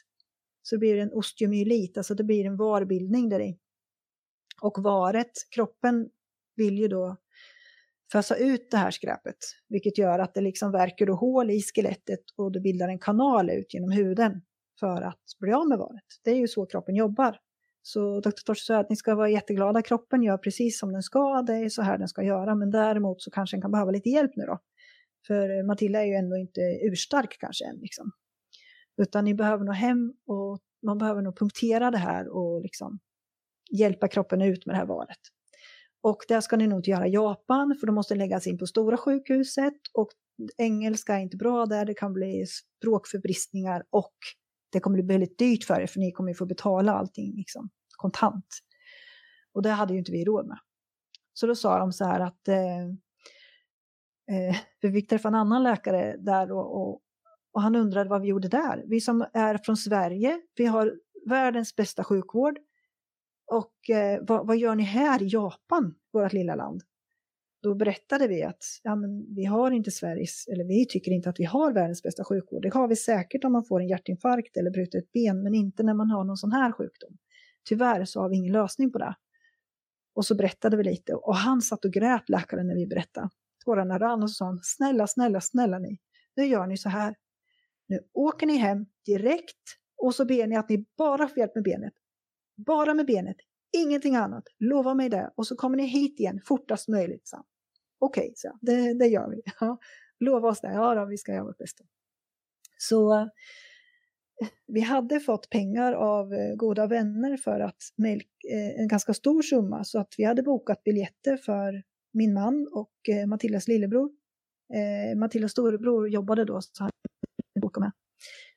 Så 0.62 0.74
det 0.74 0.78
blir 0.78 0.98
en 0.98 1.12
osteomyelit, 1.12 1.96
alltså 1.96 2.14
det 2.14 2.24
blir 2.24 2.46
en 2.46 2.56
varbildning 2.56 3.28
där 3.28 3.40
i. 3.40 3.58
Och 4.60 4.78
varet, 4.78 5.32
kroppen 5.50 6.08
vill 6.56 6.78
ju 6.78 6.88
då 6.88 7.16
fösa 8.12 8.36
ut 8.36 8.70
det 8.70 8.76
här 8.76 8.90
skräpet, 8.90 9.36
vilket 9.68 9.98
gör 9.98 10.18
att 10.18 10.34
det 10.34 10.40
liksom 10.40 10.72
verkar 10.72 11.06
då 11.06 11.14
hål 11.14 11.50
i 11.50 11.62
skelettet 11.62 12.20
och 12.36 12.52
det 12.52 12.60
bildar 12.60 12.88
en 12.88 12.98
kanal 12.98 13.50
ut 13.50 13.74
genom 13.74 13.90
huden 13.90 14.42
för 14.80 15.02
att 15.02 15.22
bli 15.40 15.52
av 15.52 15.68
med 15.68 15.78
varet. 15.78 16.04
Det 16.24 16.30
är 16.30 16.36
ju 16.36 16.48
så 16.48 16.66
kroppen 16.66 16.94
jobbar. 16.94 17.38
Så 17.82 18.20
doktor 18.20 18.42
Torsten 18.44 18.64
säger 18.66 18.80
att 18.80 18.90
ni 18.90 18.96
ska 18.96 19.14
vara 19.14 19.28
jätteglada, 19.28 19.82
kroppen 19.82 20.22
gör 20.22 20.38
precis 20.38 20.78
som 20.78 20.92
den 20.92 21.02
ska, 21.02 21.42
det 21.42 21.54
är 21.54 21.68
så 21.68 21.82
här 21.82 21.98
den 21.98 22.08
ska 22.08 22.22
göra, 22.22 22.54
men 22.54 22.70
däremot 22.70 23.22
så 23.22 23.30
kanske 23.30 23.56
den 23.56 23.62
kan 23.62 23.70
behöva 23.70 23.90
lite 23.90 24.08
hjälp 24.08 24.32
nu 24.36 24.44
då. 24.44 24.58
För 25.26 25.66
Matilda 25.66 26.00
är 26.00 26.04
ju 26.04 26.14
ändå 26.14 26.36
inte 26.36 26.60
urstark 26.82 27.36
kanske 27.40 27.64
än. 27.64 27.76
Liksom. 27.76 28.10
Utan 29.02 29.24
ni 29.24 29.34
behöver 29.34 29.64
nog 29.64 29.74
hem 29.74 30.14
och 30.26 30.58
man 30.82 30.98
behöver 30.98 31.22
nog 31.22 31.38
punktera 31.38 31.90
det 31.90 31.98
här 31.98 32.28
och 32.28 32.62
liksom 32.62 32.98
hjälpa 33.70 34.08
kroppen 34.08 34.42
ut 34.42 34.66
med 34.66 34.74
det 34.74 34.78
här 34.78 34.86
varet. 34.86 35.18
Och 36.06 36.24
det 36.28 36.42
ska 36.42 36.56
ni 36.56 36.66
nog 36.66 36.78
inte 36.78 36.90
göra 36.90 37.06
i 37.06 37.10
Japan, 37.10 37.76
för 37.80 37.86
de 37.86 37.94
måste 37.94 38.14
läggas 38.14 38.46
in 38.46 38.58
på 38.58 38.66
stora 38.66 38.96
sjukhuset 38.96 39.74
och 39.94 40.08
engelska 40.56 41.14
är 41.14 41.20
inte 41.20 41.36
bra 41.36 41.66
där, 41.66 41.84
det 41.84 41.94
kan 41.94 42.12
bli 42.12 42.46
språkförbristningar 42.46 43.84
och 43.90 44.14
det 44.72 44.80
kommer 44.80 45.02
bli 45.02 45.14
väldigt 45.14 45.38
dyrt 45.38 45.64
för 45.64 45.80
er, 45.80 45.86
för 45.86 46.00
ni 46.00 46.12
kommer 46.12 46.34
få 46.34 46.46
betala 46.46 46.92
allting 46.92 47.36
liksom, 47.36 47.70
kontant. 47.96 48.46
Och 49.52 49.62
det 49.62 49.70
hade 49.70 49.92
ju 49.92 49.98
inte 49.98 50.12
vi 50.12 50.24
råd 50.24 50.46
med. 50.46 50.58
Så 51.32 51.46
då 51.46 51.54
sa 51.54 51.78
de 51.78 51.92
så 51.92 52.04
här 52.04 52.20
att 52.20 52.48
eh, 52.48 52.84
eh, 54.36 54.56
vi 54.80 54.92
fick 54.92 55.08
träffa 55.08 55.28
en 55.28 55.34
annan 55.34 55.62
läkare 55.62 56.16
där 56.18 56.52
och, 56.52 56.76
och, 56.76 57.00
och, 57.52 57.62
han 57.62 57.76
undrade 57.76 58.10
vad 58.10 58.22
vi 58.22 58.28
gjorde 58.28 58.48
där. 58.48 58.84
Vi 58.86 59.00
som 59.00 59.26
är 59.32 59.58
från 59.58 59.76
Sverige, 59.76 60.40
vi 60.56 60.66
har 60.66 60.94
världens 61.28 61.76
bästa 61.76 62.04
sjukvård. 62.04 62.58
Och 63.46 63.90
eh, 63.90 64.20
vad, 64.22 64.46
vad, 64.46 64.56
gör 64.56 64.74
ni 64.74 64.82
här 64.82 65.22
i 65.22 65.26
Japan, 65.26 65.94
vårt 66.12 66.32
lilla 66.32 66.54
land? 66.54 66.82
Då 67.62 67.74
berättade 67.74 68.28
vi 68.28 68.42
att 68.42 68.64
ja, 68.82 68.96
men 68.96 69.34
vi 69.34 69.44
har 69.44 69.70
inte 69.70 69.90
Sveriges, 69.90 70.46
eller 70.48 70.64
vi 70.64 70.86
tycker 70.86 71.12
inte 71.12 71.30
att 71.30 71.40
vi 71.40 71.44
har 71.44 71.72
världens 71.72 72.02
bästa 72.02 72.24
sjukvård. 72.24 72.62
Det 72.62 72.74
har 72.74 72.88
vi 72.88 72.96
säkert 72.96 73.44
om 73.44 73.52
man 73.52 73.64
får 73.64 73.80
en 73.80 73.88
hjärtinfarkt 73.88 74.56
eller 74.56 74.70
bryter 74.70 74.98
ett 74.98 75.12
ben, 75.12 75.42
men 75.42 75.54
inte 75.54 75.82
när 75.82 75.94
man 75.94 76.10
har 76.10 76.24
någon 76.24 76.36
sån 76.36 76.52
här 76.52 76.72
sjukdom. 76.72 77.18
Tyvärr 77.68 78.04
så 78.04 78.20
har 78.20 78.28
vi 78.28 78.36
ingen 78.36 78.52
lösning 78.52 78.92
på 78.92 78.98
det. 78.98 79.14
Och 80.14 80.26
så 80.26 80.34
berättade 80.34 80.76
vi 80.76 80.84
lite 80.84 81.14
och 81.14 81.36
han 81.36 81.62
satt 81.62 81.84
och 81.84 81.92
grät 81.92 82.28
läkaren 82.28 82.66
när 82.66 82.74
vi 82.74 82.86
berättade. 82.86 83.28
Tårarna 83.64 83.98
rann 83.98 84.22
och 84.22 84.30
så 84.30 84.34
sa 84.34 84.44
han, 84.44 84.60
snälla, 84.62 85.06
snälla, 85.06 85.40
snälla 85.40 85.78
ni, 85.78 85.98
nu 86.36 86.46
gör 86.46 86.66
ni 86.66 86.76
så 86.76 86.88
här. 86.88 87.14
Nu 87.88 88.00
åker 88.12 88.46
ni 88.46 88.56
hem 88.56 88.86
direkt 89.06 89.62
och 89.96 90.14
så 90.14 90.24
ber 90.24 90.46
ni 90.46 90.56
att 90.56 90.68
ni 90.68 90.86
bara 90.98 91.28
får 91.28 91.38
hjälp 91.38 91.54
med 91.54 91.64
benet. 91.64 91.92
Bara 92.56 92.94
med 92.94 93.06
benet, 93.06 93.36
ingenting 93.76 94.16
annat. 94.16 94.44
Lova 94.58 94.94
mig 94.94 95.08
det. 95.08 95.32
Och 95.36 95.46
så 95.46 95.56
kommer 95.56 95.76
ni 95.76 95.86
hit 95.86 96.20
igen 96.20 96.40
fortast 96.44 96.88
möjligt. 96.88 97.30
Okej, 97.98 98.20
okay, 98.20 98.32
så 98.34 98.58
det, 98.60 98.98
det 98.98 99.06
gör 99.06 99.30
vi. 99.30 99.42
Ja, 99.60 99.78
lova 100.20 100.48
oss 100.48 100.60
det. 100.60 100.72
Ja, 100.72 100.94
då, 100.94 101.04
vi 101.04 101.18
ska 101.18 101.32
göra 101.32 101.44
vårt 101.44 101.58
bästa. 101.58 101.84
Så 102.78 103.14
eh, 103.14 103.26
vi 104.66 104.80
hade 104.80 105.20
fått 105.20 105.50
pengar 105.50 105.92
av 105.92 106.34
eh, 106.34 106.54
goda 106.54 106.86
vänner 106.86 107.36
för 107.36 107.60
att 107.60 107.82
eh, 108.52 108.80
en 108.80 108.88
ganska 108.88 109.14
stor 109.14 109.42
summa 109.42 109.84
så 109.84 109.98
att 109.98 110.14
vi 110.18 110.24
hade 110.24 110.42
bokat 110.42 110.84
biljetter 110.84 111.36
för 111.36 111.82
min 112.12 112.34
man 112.34 112.68
och 112.72 112.92
Matildas 113.26 113.68
lillebror. 113.68 114.10
Matildas 115.16 115.52
storebror 115.52 116.08
jobbade 116.08 116.44
då 116.44 116.60
så 116.60 116.82
han 116.82 116.90
bokade 117.60 117.92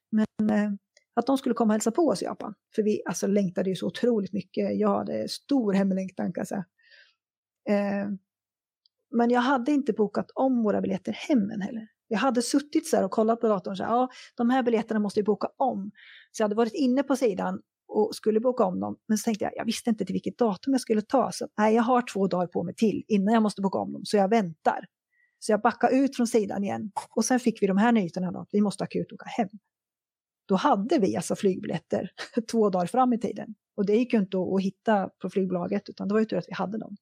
med. 0.10 0.26
Men 0.38 0.78
att 1.14 1.26
de 1.26 1.38
skulle 1.38 1.56
komma 1.56 1.72
och 1.72 1.74
hälsa 1.74 1.92
på 1.92 2.08
oss 2.08 2.22
i 2.22 2.26
Japan. 2.26 2.54
För 2.76 2.84
vi 2.84 3.02
alltså, 3.06 3.28
längtade 3.28 3.70
ju 3.70 3.76
så 3.76 3.88
otroligt 3.88 4.34
mycket. 4.34 4.80
Jag 4.80 4.98
hade 4.98 5.30
stor 5.30 5.74
hemlängtan 5.74 6.34
kan 6.34 6.42
jag 6.42 6.48
säga. 6.48 6.66
Eh, 7.70 8.10
men 9.12 9.30
jag 9.30 9.42
hade 9.42 9.72
inte 9.72 9.94
bokat 9.94 10.32
om 10.36 10.64
våra 10.64 10.82
biljetter 10.82 11.12
hem 11.12 11.52
än 11.52 11.62
heller. 11.62 11.88
Jag 12.08 12.20
hade 12.20 12.42
suttit 12.42 12.88
så 12.88 13.06
och 13.06 13.12
kollat 13.12 13.42
på 13.42 13.48
datorn 13.48 13.72
och 13.72 13.78
sagt, 13.78 13.90
ja, 13.90 14.10
de 14.36 14.50
här 14.50 14.64
biljetterna 14.64 15.00
måste 15.00 15.20
jag 15.20 15.26
boka 15.26 15.48
om. 15.58 15.92
Så 16.32 16.42
jag 16.42 16.46
hade 16.46 16.56
varit 16.56 16.74
inne 16.74 17.04
på 17.04 17.16
sidan 17.16 17.62
och 17.88 18.16
skulle 18.16 18.40
boka 18.40 18.64
om 18.64 18.80
dem. 18.80 18.98
Men 19.08 19.18
så 19.18 19.24
tänkte 19.24 19.46
jag, 19.46 19.54
jag 19.56 19.66
visste 19.66 19.90
inte 19.90 20.06
till 20.06 20.14
vilket 20.14 20.38
datum 20.38 20.74
jag 20.74 20.82
skulle 20.82 21.02
ta. 21.02 21.32
Så 21.32 21.48
nej, 21.58 21.76
jag 21.76 21.84
har 21.84 22.02
två 22.14 22.28
dagar 22.28 22.48
på 22.48 22.64
mig 22.64 22.76
till 22.76 23.04
innan 23.08 23.34
jag 23.34 23.44
måste 23.44 23.62
boka 23.62 23.78
om 23.78 23.94
dem. 23.94 24.02
Så 24.06 24.18
jag 24.18 24.30
väntar. 24.30 24.86
Så 25.40 25.52
jag 25.52 25.62
backade 25.62 25.96
ut 25.96 26.16
från 26.16 26.28
sidan 26.28 26.64
igen. 26.64 26.92
Och 27.16 27.26
sen 27.26 27.40
fick 27.40 27.62
vi 27.62 27.68
de 27.68 27.78
här 27.78 27.92
nyheterna 27.92 28.32
då, 28.32 28.40
att 28.40 28.50
vi 28.52 28.62
måste 28.62 28.84
akut 28.84 29.12
åka 29.12 29.26
hem. 29.26 29.50
Då 30.50 30.56
hade 30.56 31.00
vi 31.00 31.16
alltså 31.16 31.36
flygbiljetter 31.36 32.12
två 32.52 32.70
dagar 32.70 32.86
fram 32.86 33.14
i 33.14 33.20
tiden. 33.20 33.56
Och 33.76 33.86
det 33.86 33.96
gick 33.96 34.14
ju 34.14 34.20
inte 34.20 34.38
att 34.38 34.62
hitta 34.62 35.10
på 35.10 35.30
flygbolaget, 35.30 35.90
utan 35.90 36.08
det 36.08 36.14
var 36.14 36.20
ju 36.20 36.26
tur 36.26 36.38
att 36.38 36.48
vi 36.48 36.54
hade 36.54 36.78
dem. 36.78 36.98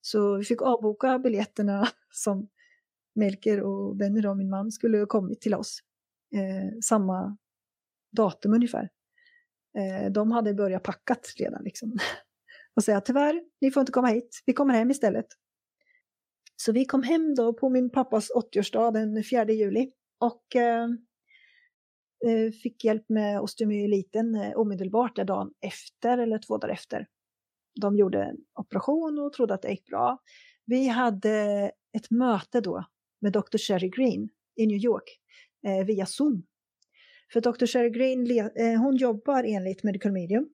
Så 0.00 0.36
vi 0.36 0.44
fick 0.44 0.62
avboka 0.62 1.18
biljetterna 1.18 1.88
som 2.10 2.48
Melker 3.14 3.62
och 3.62 3.96
Benny, 3.96 4.20
då, 4.20 4.34
min 4.34 4.50
man, 4.50 4.72
skulle 4.72 5.06
kommit 5.06 5.40
till 5.40 5.54
oss 5.54 5.78
eh, 6.34 6.78
samma 6.82 7.36
datum 8.16 8.54
ungefär. 8.54 8.88
Eh, 9.78 10.10
de 10.10 10.32
hade 10.32 10.54
börjat 10.54 10.82
packat 10.82 11.34
redan 11.38 11.64
liksom. 11.64 11.98
och 12.74 12.84
säga 12.84 13.00
tyvärr, 13.00 13.42
ni 13.60 13.70
får 13.70 13.80
inte 13.80 13.92
komma 13.92 14.08
hit, 14.08 14.42
vi 14.46 14.52
kommer 14.52 14.74
hem 14.74 14.90
istället. 14.90 15.26
Så 16.56 16.72
vi 16.72 16.84
kom 16.84 17.02
hem 17.02 17.34
då 17.34 17.52
på 17.52 17.68
min 17.68 17.90
pappas 17.90 18.30
80-årsdag 18.30 18.92
den 18.92 19.24
4 19.24 19.44
juli 19.44 19.92
och 20.18 20.56
eh, 20.56 20.88
Eh, 22.26 22.52
fick 22.52 22.84
hjälp 22.84 23.08
med 23.08 23.40
osteomyeliten 23.40 24.34
eh, 24.34 24.52
omedelbart 24.56 25.16
där 25.16 25.24
dagen 25.24 25.52
efter 25.60 26.18
eller 26.18 26.38
två 26.38 26.58
dagar 26.58 26.74
efter. 26.74 27.06
De 27.80 27.96
gjorde 27.96 28.24
en 28.24 28.36
operation 28.54 29.18
och 29.18 29.32
trodde 29.32 29.54
att 29.54 29.62
det 29.62 29.70
gick 29.70 29.86
bra. 29.86 30.18
Vi 30.64 30.88
hade 30.88 31.70
ett 31.96 32.10
möte 32.10 32.60
då 32.60 32.84
med 33.20 33.32
Dr. 33.32 33.58
Sherry 33.58 33.88
Green 33.88 34.28
i 34.56 34.66
New 34.66 34.78
York 34.78 35.20
eh, 35.66 35.86
via 35.86 36.06
Zoom. 36.06 36.46
För 37.32 37.40
Dr. 37.40 37.66
Sherry 37.66 37.90
Green, 37.90 38.50
eh, 38.56 38.80
hon 38.80 38.96
jobbar 38.96 39.44
enligt 39.44 39.82
Medical 39.82 40.12
Medium. 40.12 40.48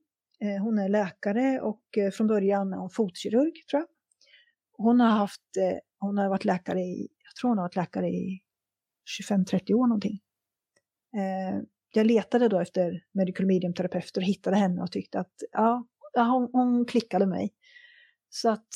Hon 0.63 0.79
är 0.79 0.89
läkare 0.89 1.61
och 1.61 1.83
från 2.13 2.27
början 2.27 2.73
är 2.73 2.77
hon 2.77 2.91
fotkirurg, 2.91 3.53
tror 3.71 3.81
jag. 3.81 3.89
Hon 4.73 5.01
har, 5.01 5.11
haft, 5.11 5.43
hon 5.99 6.19
har 6.19 6.29
varit 6.29 6.45
läkare 6.45 6.81
i, 6.81 7.09
jag 7.25 7.35
tror 7.41 7.49
hon 7.49 7.59
har 7.59 7.65
varit 7.65 7.77
läkare 7.77 8.09
i 8.09 8.41
25-30 9.31 9.73
år 9.73 9.87
någonting. 9.87 10.21
Eh, 11.17 11.61
jag 11.93 12.07
letade 12.07 12.49
då 12.49 12.61
efter 12.61 13.05
Medical 13.13 13.47
Medium-terapeuter 13.47 14.21
och 14.21 14.25
hittade 14.27 14.57
henne 14.57 14.83
och 14.83 14.93
tyckte 14.93 15.21
att 15.21 15.35
ja, 15.53 15.87
hon, 16.15 16.51
hon 16.53 16.85
klickade 16.87 17.27
mig. 17.27 17.55
Så 18.29 18.49
att 18.51 18.69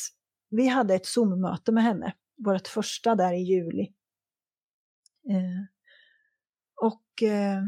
vi 0.50 0.66
hade 0.66 0.94
ett 0.94 1.06
Zoom-möte 1.06 1.72
med 1.72 1.84
henne 1.84 2.14
vårt 2.44 2.68
första 2.68 3.14
där 3.14 3.32
i 3.32 3.42
juli. 3.42 3.82
Eh, 5.30 5.64
och 6.82 7.22
eh, 7.22 7.62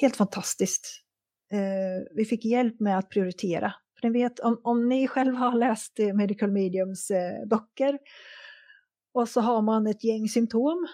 helt 0.00 0.16
fantastiskt. 0.16 1.04
Eh, 1.52 2.16
vi 2.16 2.24
fick 2.24 2.44
hjälp 2.44 2.80
med 2.80 2.98
att 2.98 3.10
prioritera. 3.10 3.74
För 4.00 4.08
ni 4.08 4.22
vet, 4.22 4.40
om, 4.40 4.60
om 4.64 4.88
ni 4.88 5.08
själva 5.08 5.38
har 5.38 5.58
läst 5.58 5.98
Medical 6.14 6.50
Mediums 6.50 7.10
eh, 7.10 7.46
böcker 7.46 7.98
och 9.14 9.28
så 9.28 9.40
har 9.40 9.62
man 9.62 9.86
ett 9.86 10.04
gäng 10.04 10.28
symptom, 10.28 10.88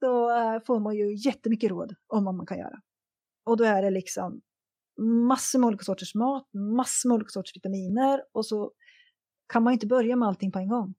då 0.00 0.30
eh, 0.30 0.60
får 0.66 0.80
man 0.80 0.96
ju 0.96 1.14
jättemycket 1.14 1.70
råd 1.70 1.94
om 2.06 2.24
vad 2.24 2.34
man 2.34 2.46
kan 2.46 2.58
göra. 2.58 2.80
Och 3.44 3.56
då 3.56 3.64
är 3.64 3.82
det 3.82 3.90
liksom 3.90 4.40
massor 5.26 5.58
med 5.58 5.66
olika 5.66 5.84
sorters 5.84 6.14
mat, 6.14 6.48
massor 6.52 7.08
med 7.08 7.14
olika 7.14 7.28
sorters 7.28 7.56
vitaminer 7.56 8.22
och 8.32 8.46
så 8.46 8.72
kan 9.52 9.62
man 9.62 9.72
inte 9.72 9.86
börja 9.86 10.16
med 10.16 10.28
allting 10.28 10.52
på 10.52 10.58
en 10.58 10.68
gång. 10.68 10.94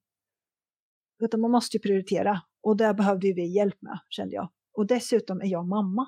Utan 1.22 1.40
man 1.40 1.50
måste 1.50 1.76
ju 1.76 1.80
prioritera. 1.80 2.40
Och 2.62 2.76
där 2.76 2.94
behövde 2.94 3.32
vi 3.32 3.56
hjälp 3.56 3.82
med, 3.82 3.98
kände 4.08 4.34
jag. 4.34 4.48
Och 4.72 4.86
dessutom 4.86 5.40
är 5.40 5.46
jag 5.46 5.66
mamma. 5.66 6.06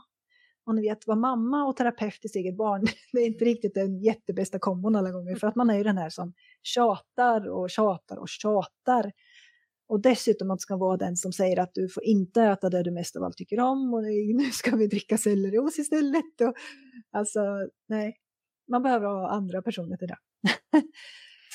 Och 0.66 0.74
ni 0.74 0.82
vet, 0.82 1.06
vara 1.06 1.16
mamma 1.18 1.64
och 1.64 1.76
terapeut 1.76 2.24
i 2.24 2.28
sitt 2.28 2.36
eget 2.36 2.56
barn, 2.56 2.86
det 3.12 3.18
är 3.18 3.26
inte 3.26 3.44
riktigt 3.44 3.74
den 3.74 4.00
jättebästa 4.02 4.58
kombon 4.58 4.96
alla 4.96 5.10
gånger. 5.10 5.36
För 5.36 5.46
att 5.46 5.56
man 5.56 5.70
är 5.70 5.76
ju 5.76 5.82
den 5.82 5.98
här 5.98 6.10
som 6.10 6.32
tjatar 6.62 7.48
och 7.48 7.70
tjatar 7.70 8.16
och 8.16 8.28
tjatar. 8.28 9.12
Och 9.92 10.00
dessutom 10.00 10.50
att 10.50 10.60
ska 10.60 10.76
vara 10.76 10.96
den 10.96 11.16
som 11.16 11.32
säger 11.32 11.58
att 11.58 11.74
du 11.74 11.88
får 11.88 12.04
inte 12.04 12.42
äta 12.42 12.70
det 12.70 12.82
du 12.82 12.90
mest 12.90 13.16
av 13.16 13.22
allt 13.22 13.36
tycker 13.36 13.60
om 13.60 13.94
och 13.94 14.02
nu 14.34 14.50
ska 14.52 14.76
vi 14.76 14.86
dricka 14.86 15.18
sellerijuice 15.18 15.78
istället. 15.78 16.40
Och, 16.40 16.54
alltså, 17.10 17.40
nej, 17.88 18.16
man 18.70 18.82
behöver 18.82 19.06
ha 19.06 19.30
andra 19.30 19.62
personer 19.62 19.96
till 19.96 20.08
det. 20.08 20.16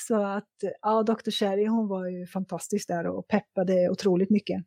Så 0.08 0.22
att 0.22 0.54
ja, 0.82 1.02
Dr. 1.02 1.30
Sherry 1.30 1.66
hon 1.66 1.88
var 1.88 2.06
ju 2.06 2.26
fantastisk 2.26 2.88
där 2.88 3.06
och 3.06 3.28
peppade 3.28 3.90
otroligt 3.90 4.30
mycket. 4.30 4.64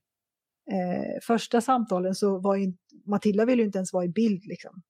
Eh, 0.71 1.19
första 1.21 1.61
samtalen 1.61 2.15
så 2.15 2.39
var 2.39 2.55
ju 2.55 2.73
Matilda 3.05 3.45
ville 3.45 3.61
ju 3.61 3.65
inte 3.65 3.77
ens 3.77 3.93
vara 3.93 4.05
i 4.05 4.09
bild 4.09 4.45
liksom. 4.45 4.81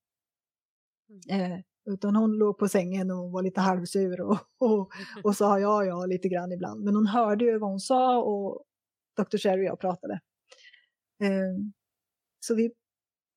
Mm. 1.30 1.52
Eh, 1.52 1.60
utan 1.86 2.16
hon 2.16 2.38
låg 2.38 2.58
på 2.58 2.68
sängen 2.68 3.12
och 3.12 3.32
var 3.32 3.44
lite 3.44 3.62
halvsur 3.62 4.22
och, 4.22 4.38
och, 4.60 4.92
och 5.24 5.36
sa 5.36 5.60
ja, 5.60 5.86
ja 5.86 6.06
lite 6.06 6.30
grann 6.30 6.52
ibland. 6.52 6.84
Men 6.84 6.96
hon 6.96 7.08
hörde 7.08 7.46
ju 7.46 7.58
vad 7.58 7.70
hon 7.70 7.80
sa 7.80 8.22
och 8.24 8.64
Dr. 9.24 9.38
Sherry 9.38 9.62
och 9.62 9.66
jag 9.66 9.80
pratade. 9.80 10.14
Eh, 11.24 11.58
så 12.40 12.56
vi, 12.56 12.72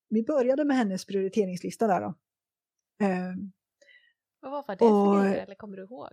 vi 0.09 0.23
började 0.23 0.65
med 0.65 0.77
hennes 0.77 1.07
prioriteringslista 1.07 1.87
där 1.87 2.01
då. 2.01 2.15
Eh, 3.07 3.35
vad 4.41 4.51
var 4.51 4.65
det 4.69 4.79
för 4.79 5.23
grejer, 5.23 5.43
eller 5.43 5.55
kommer 5.55 5.77
du 5.77 5.83
ihåg? 5.83 6.13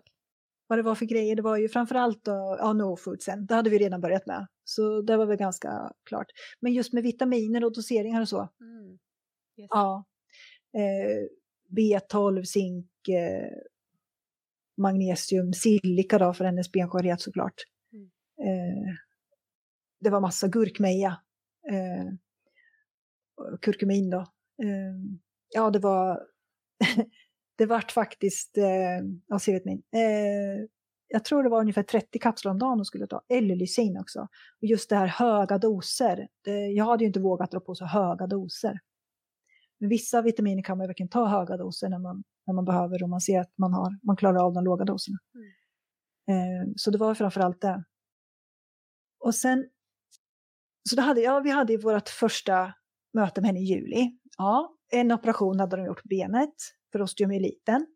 vad 0.71 0.79
det 0.79 0.83
var 0.83 0.95
för 0.95 1.05
grejer. 1.05 1.35
Det 1.35 1.41
var 1.41 1.57
ju 1.57 1.69
framförallt 1.69 2.23
då, 2.25 2.57
ja, 2.59 2.73
no 2.73 2.95
food 2.97 3.21
sen. 3.21 3.45
Det 3.45 3.55
hade 3.55 3.69
vi 3.69 3.77
redan 3.77 4.01
börjat 4.01 4.25
med. 4.25 4.47
Så 4.63 5.01
det 5.01 5.17
var 5.17 5.25
väl 5.25 5.37
ganska 5.37 5.93
klart. 6.05 6.25
Men 6.59 6.73
just 6.73 6.93
med 6.93 7.03
vitaminer 7.03 7.63
och 7.65 7.73
doseringar 7.73 8.21
och 8.21 8.29
så. 8.29 8.49
Mm. 8.61 8.91
Yes. 9.57 9.67
Ja. 9.69 10.05
Eh, 10.73 11.27
B12, 11.77 12.43
zink, 12.43 13.07
eh, 13.07 13.49
magnesium, 14.77 15.53
silika 15.53 16.17
då 16.17 16.33
för 16.33 16.45
hennes 16.45 16.71
benskörhet 16.71 17.21
såklart. 17.21 17.55
Mm. 17.93 18.05
Eh, 18.49 18.93
det 20.01 20.09
var 20.09 20.21
massa 20.21 20.47
gurkmeja. 20.47 21.21
Eh, 21.71 22.13
kurkumin 23.61 24.09
då. 24.09 24.19
Eh, 24.63 24.95
ja, 25.53 25.69
det 25.69 25.79
var 25.79 26.27
det 27.57 27.65
vart 27.65 27.91
faktiskt, 27.91 28.57
eh, 28.57 29.05
ja, 29.27 29.39
C-vitamin, 29.39 29.83
eh, 29.93 30.67
jag 31.07 31.25
tror 31.25 31.43
det 31.43 31.49
var 31.49 31.61
ungefär 31.61 31.83
30 31.83 32.19
kapslar 32.19 32.51
om 32.51 32.59
dagen 32.59 32.77
hon 32.77 32.85
skulle 32.85 33.07
ta, 33.07 33.21
eller 33.29 33.55
lysin 33.55 33.97
också. 33.97 34.19
Och 34.61 34.67
just 34.67 34.89
det 34.89 34.95
här 34.95 35.07
höga 35.07 35.57
doser, 35.57 36.27
det, 36.43 36.67
jag 36.67 36.85
hade 36.85 37.03
ju 37.03 37.07
inte 37.07 37.19
vågat 37.19 37.51
dra 37.51 37.59
på 37.59 37.75
så 37.75 37.85
höga 37.85 38.27
doser. 38.27 38.79
Men 39.79 39.89
vissa 39.89 40.21
vitaminer 40.21 40.63
kan 40.63 40.77
man 40.77 40.87
verkligen 40.87 41.09
ta 41.09 41.25
höga 41.25 41.57
doser 41.57 41.89
när 41.89 41.99
man, 41.99 42.23
när 42.47 42.53
man 42.53 42.65
behöver 42.65 43.03
och 43.03 43.09
man 43.09 43.21
ser 43.21 43.39
att 43.39 43.57
man, 43.57 43.73
har, 43.73 43.99
man 44.03 44.15
klarar 44.15 44.45
av 44.45 44.53
de 44.53 44.63
låga 44.63 44.85
doserna. 44.85 45.17
Mm. 45.35 45.47
Eh, 46.31 46.67
så 46.75 46.91
det 46.91 46.97
var 46.97 47.15
framförallt 47.15 47.61
det. 47.61 47.83
Och 49.19 49.35
sen, 49.35 49.69
så 50.89 50.95
då 50.95 51.01
hade, 51.01 51.21
ja, 51.21 51.39
vi 51.39 51.49
hade 51.49 51.77
vårt 51.77 52.09
första 52.09 52.73
möte 53.13 53.41
med 53.41 53.47
henne 53.47 53.59
i 53.59 53.63
juli. 53.63 54.17
Ja, 54.37 54.75
en 54.91 55.11
operation 55.11 55.59
hade 55.59 55.75
de 55.75 55.85
gjort 55.85 56.01
på 56.01 56.07
benet 56.07 56.53
för 56.91 57.01
osteomyeliten 57.01 57.87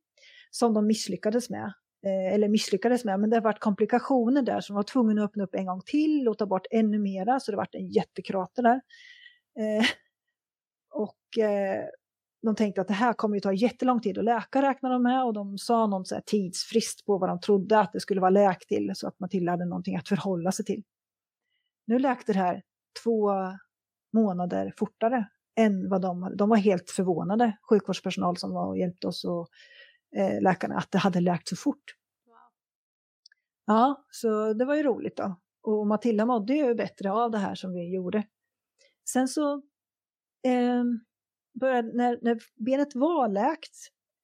som 0.52 0.74
de 0.74 0.88
misslyckades 0.88 1.49
med. 1.49 1.74
Eh, 2.06 2.34
eller 2.34 2.48
misslyckades 2.48 3.06
med, 3.06 3.20
men 3.20 3.30
det 3.30 3.36
har 3.36 3.41
varit 3.41 3.60
komplikationer 3.60 4.41
där 4.41 4.62
som 4.62 4.76
var 4.76 4.84
tvungen 4.84 5.20
att 5.20 5.26
öppna 5.26 5.44
upp 5.44 5.56
en 5.56 5.66
gång 5.66 5.82
till 5.86 6.28
och 6.28 6.38
ta 6.38 6.45
bort 6.45 6.68
ännu 6.72 6.99
mera, 6.99 7.40
så 7.40 7.52
det 7.52 7.57
varit 7.57 7.76
en 7.76 7.88
jättekrater 7.88 8.64
där. 8.64 8.82
Eh, 9.60 9.86
och 10.90 11.44
eh, 11.44 11.86
de 12.41 12.56
tänkte 12.56 12.82
att 12.82 12.88
det 12.88 12.94
här 12.94 13.14
kommer 13.14 13.36
ju 13.36 13.41
ta 13.41 13.53
jättelång 13.53 14.02
tid 14.02 14.18
att 14.18 14.24
läka 14.24 14.62
räknade 14.62 14.95
de 14.95 15.03
med 15.03 15.24
och 15.24 15.34
de 15.34 15.57
sa 15.57 15.88
någon 15.88 16.06
så 16.06 16.22
tidsfrist 16.26 17.06
på 17.06 17.18
vad 17.18 17.30
de 17.30 17.40
trodde 17.40 17.80
att 17.80 17.94
det 17.94 17.99
skulle 17.99 18.22
vara 18.22 18.30
läkt 18.30 18.68
till 18.68 18.91
så 18.95 19.07
att 19.07 19.20
Matilda 19.20 19.52
hade 19.52 19.66
någonting 19.66 19.95
att 19.95 20.07
förhålla 20.07 20.52
sig 20.52 20.66
till. 20.66 20.84
Nu 21.88 21.99
läkte 21.99 22.34
det 22.34 22.40
här 22.40 22.64
två 23.04 23.32
månader 24.14 24.74
fortare 24.78 25.28
än 25.56 25.90
vad 25.90 26.02
de. 26.02 26.34
De 26.38 26.50
var 26.50 26.58
helt 26.58 26.90
förvånade, 26.90 27.58
sjukvårdspersonal 27.70 28.38
som 28.38 28.52
var 28.52 28.68
och 28.68 28.78
hjälpte 28.78 29.08
oss 29.08 29.24
och 29.24 29.48
eh, 30.18 30.42
läkarna, 30.42 30.78
att 30.78 30.92
det 30.92 30.98
hade 30.98 31.20
läkt 31.20 31.48
så 31.48 31.56
fort. 31.56 31.96
Wow. 32.26 32.36
Ja, 33.66 34.06
så 34.12 34.54
det 34.54 34.66
var 34.66 34.76
ju 34.76 34.84
roligt 34.84 35.18
då. 35.18 35.36
Och 35.64 35.88
Matilda 35.88 36.26
mådde 36.26 36.54
ju 36.54 36.76
bättre 36.76 37.12
av 37.12 37.32
det 37.32 37.38
här 37.38 37.56
som 37.56 37.74
vi 37.74 37.94
gjorde. 37.96 38.24
Sen 39.10 39.28
så 39.28 39.54
eh, 40.48 40.84
började, 41.60 41.92
när, 41.94 42.20
när 42.22 42.40
benet 42.66 42.96
var 42.96 43.28
läkt, 43.28 43.76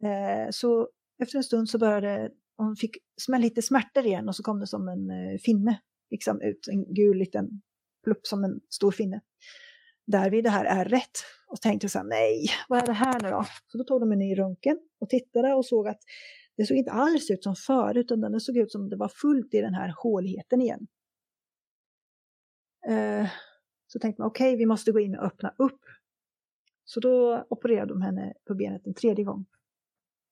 eh, 0.04 0.50
så 0.52 0.90
efter 1.20 1.38
en 1.38 1.44
stund 1.44 1.70
så 1.70 1.78
började 1.78 2.32
hon 2.58 2.76
fick 2.76 2.98
lite 3.38 3.62
smärtor 3.62 4.06
igen 4.06 4.30
och 4.30 4.36
så 4.36 4.44
kom 4.44 4.60
det 4.60 4.68
som 4.68 4.88
en 4.88 5.10
eh, 5.10 5.38
finne 5.38 5.82
liksom 6.10 6.42
ut, 6.42 6.68
en 6.68 6.94
gul 6.94 7.18
liten 7.18 7.62
plupp 8.04 8.28
som 8.28 8.44
en 8.44 8.60
stor 8.70 8.92
finne. 8.92 9.22
Där 10.08 10.30
vid 10.30 10.44
det 10.44 10.50
här 10.50 10.66
är 10.66 10.86
rätt. 10.86 11.18
och 11.48 11.62
tänkte 11.62 11.90
så 11.90 11.98
här, 12.00 12.06
nej, 12.06 12.46
vad 12.70 12.80
är 12.80 12.86
det 12.86 12.94
här 12.94 13.20
nu 13.22 13.30
då? 13.30 13.46
Så 13.68 13.78
då 13.78 13.84
tog 13.84 14.02
de 14.02 14.12
en 14.12 14.20
ny 14.20 14.38
röntgen 14.38 14.80
och 15.00 15.10
tittade 15.10 15.54
och 15.54 15.66
såg 15.66 15.88
att 15.88 16.00
det 16.58 16.66
såg 16.66 16.78
inte 16.78 16.92
alls 16.92 17.32
ut 17.32 17.44
som 17.44 17.56
förut, 17.56 18.12
utan 18.12 18.32
det 18.32 18.40
såg 18.40 18.58
ut 18.58 18.72
som 18.72 18.90
det 18.90 18.96
var 18.96 19.10
fullt 19.10 19.54
i 19.54 19.62
den 19.62 19.74
här 19.74 19.94
håligheten 19.98 20.62
igen. 20.62 20.88
Eh, 22.88 23.28
så 23.88 24.00
tänkte 24.00 24.22
man, 24.22 24.30
okej, 24.30 24.50
okay, 24.50 24.58
vi 24.58 24.66
måste 24.66 24.92
gå 24.92 25.00
in 25.00 25.16
och 25.16 25.26
öppna 25.26 25.54
upp 25.58 25.82
så 26.86 27.00
då 27.00 27.46
opererade 27.50 27.94
de 27.94 28.02
henne 28.02 28.34
på 28.48 28.56
benet 28.56 28.88
en 28.88 28.94
tredje 28.94 29.26
gång. 29.26 29.46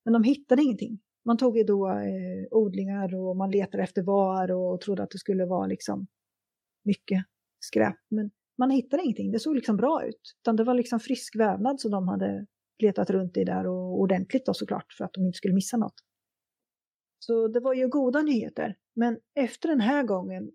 Men 0.06 0.14
de 0.14 0.24
hittade 0.24 0.64
ingenting. 0.64 1.00
Man 1.26 1.38
tog 1.38 1.58
ju 1.58 1.64
då 1.64 1.90
eh, 1.90 2.48
odlingar 2.52 3.16
och 3.16 3.36
man 3.36 3.52
letade 3.52 3.84
efter 3.84 4.04
var 4.04 4.52
och 4.52 4.82
trodde 4.82 5.04
att 5.04 5.10
det 5.10 5.18
skulle 5.18 5.46
vara 5.46 5.68
liksom 5.68 6.08
mycket 6.84 7.26
skräp. 7.60 7.96
Men 8.10 8.32
man 8.58 8.72
hittade 8.72 9.04
ingenting. 9.04 9.32
Det 9.32 9.40
såg 9.40 9.56
liksom 9.56 9.78
bra 9.78 10.06
ut. 10.06 10.22
Utan 10.42 10.56
det 10.56 10.64
var 10.64 10.74
liksom 10.74 11.00
frisk 11.00 11.36
vävnad 11.36 11.80
som 11.82 11.92
de 11.92 12.08
hade 12.08 12.46
letat 12.84 13.10
runt 13.10 13.38
i 13.38 13.44
där 13.44 13.68
och 13.68 14.00
ordentligt 14.00 14.46
då 14.46 14.54
såklart 14.54 14.94
för 14.98 15.06
att 15.06 15.14
de 15.14 15.26
inte 15.26 15.38
skulle 15.38 15.54
missa 15.54 15.78
något. 15.78 15.96
Så 17.20 17.48
det 17.48 17.60
var 17.60 17.74
ju 17.74 17.88
goda 17.88 18.22
nyheter. 18.22 18.76
Men 18.96 19.20
efter 19.36 19.70
den 19.70 19.80
här 19.80 20.04
gången 20.04 20.52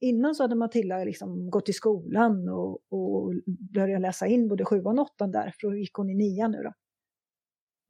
innan 0.00 0.34
så 0.34 0.42
hade 0.42 0.54
Matilda 0.54 1.04
liksom 1.04 1.50
gått 1.50 1.68
i 1.68 1.72
skolan 1.72 2.48
och, 2.48 2.80
och 2.90 3.34
börjat 3.74 4.00
läsa 4.00 4.26
in 4.26 4.48
både 4.48 4.64
sjuan 4.64 4.98
och 4.98 5.04
åttan 5.04 5.30
där, 5.30 5.54
för 5.60 5.68
då 5.68 5.76
gick 5.76 5.94
hon 5.94 6.10
i 6.10 6.14
nian 6.14 6.50
nu 6.50 6.62
då. 6.62 6.72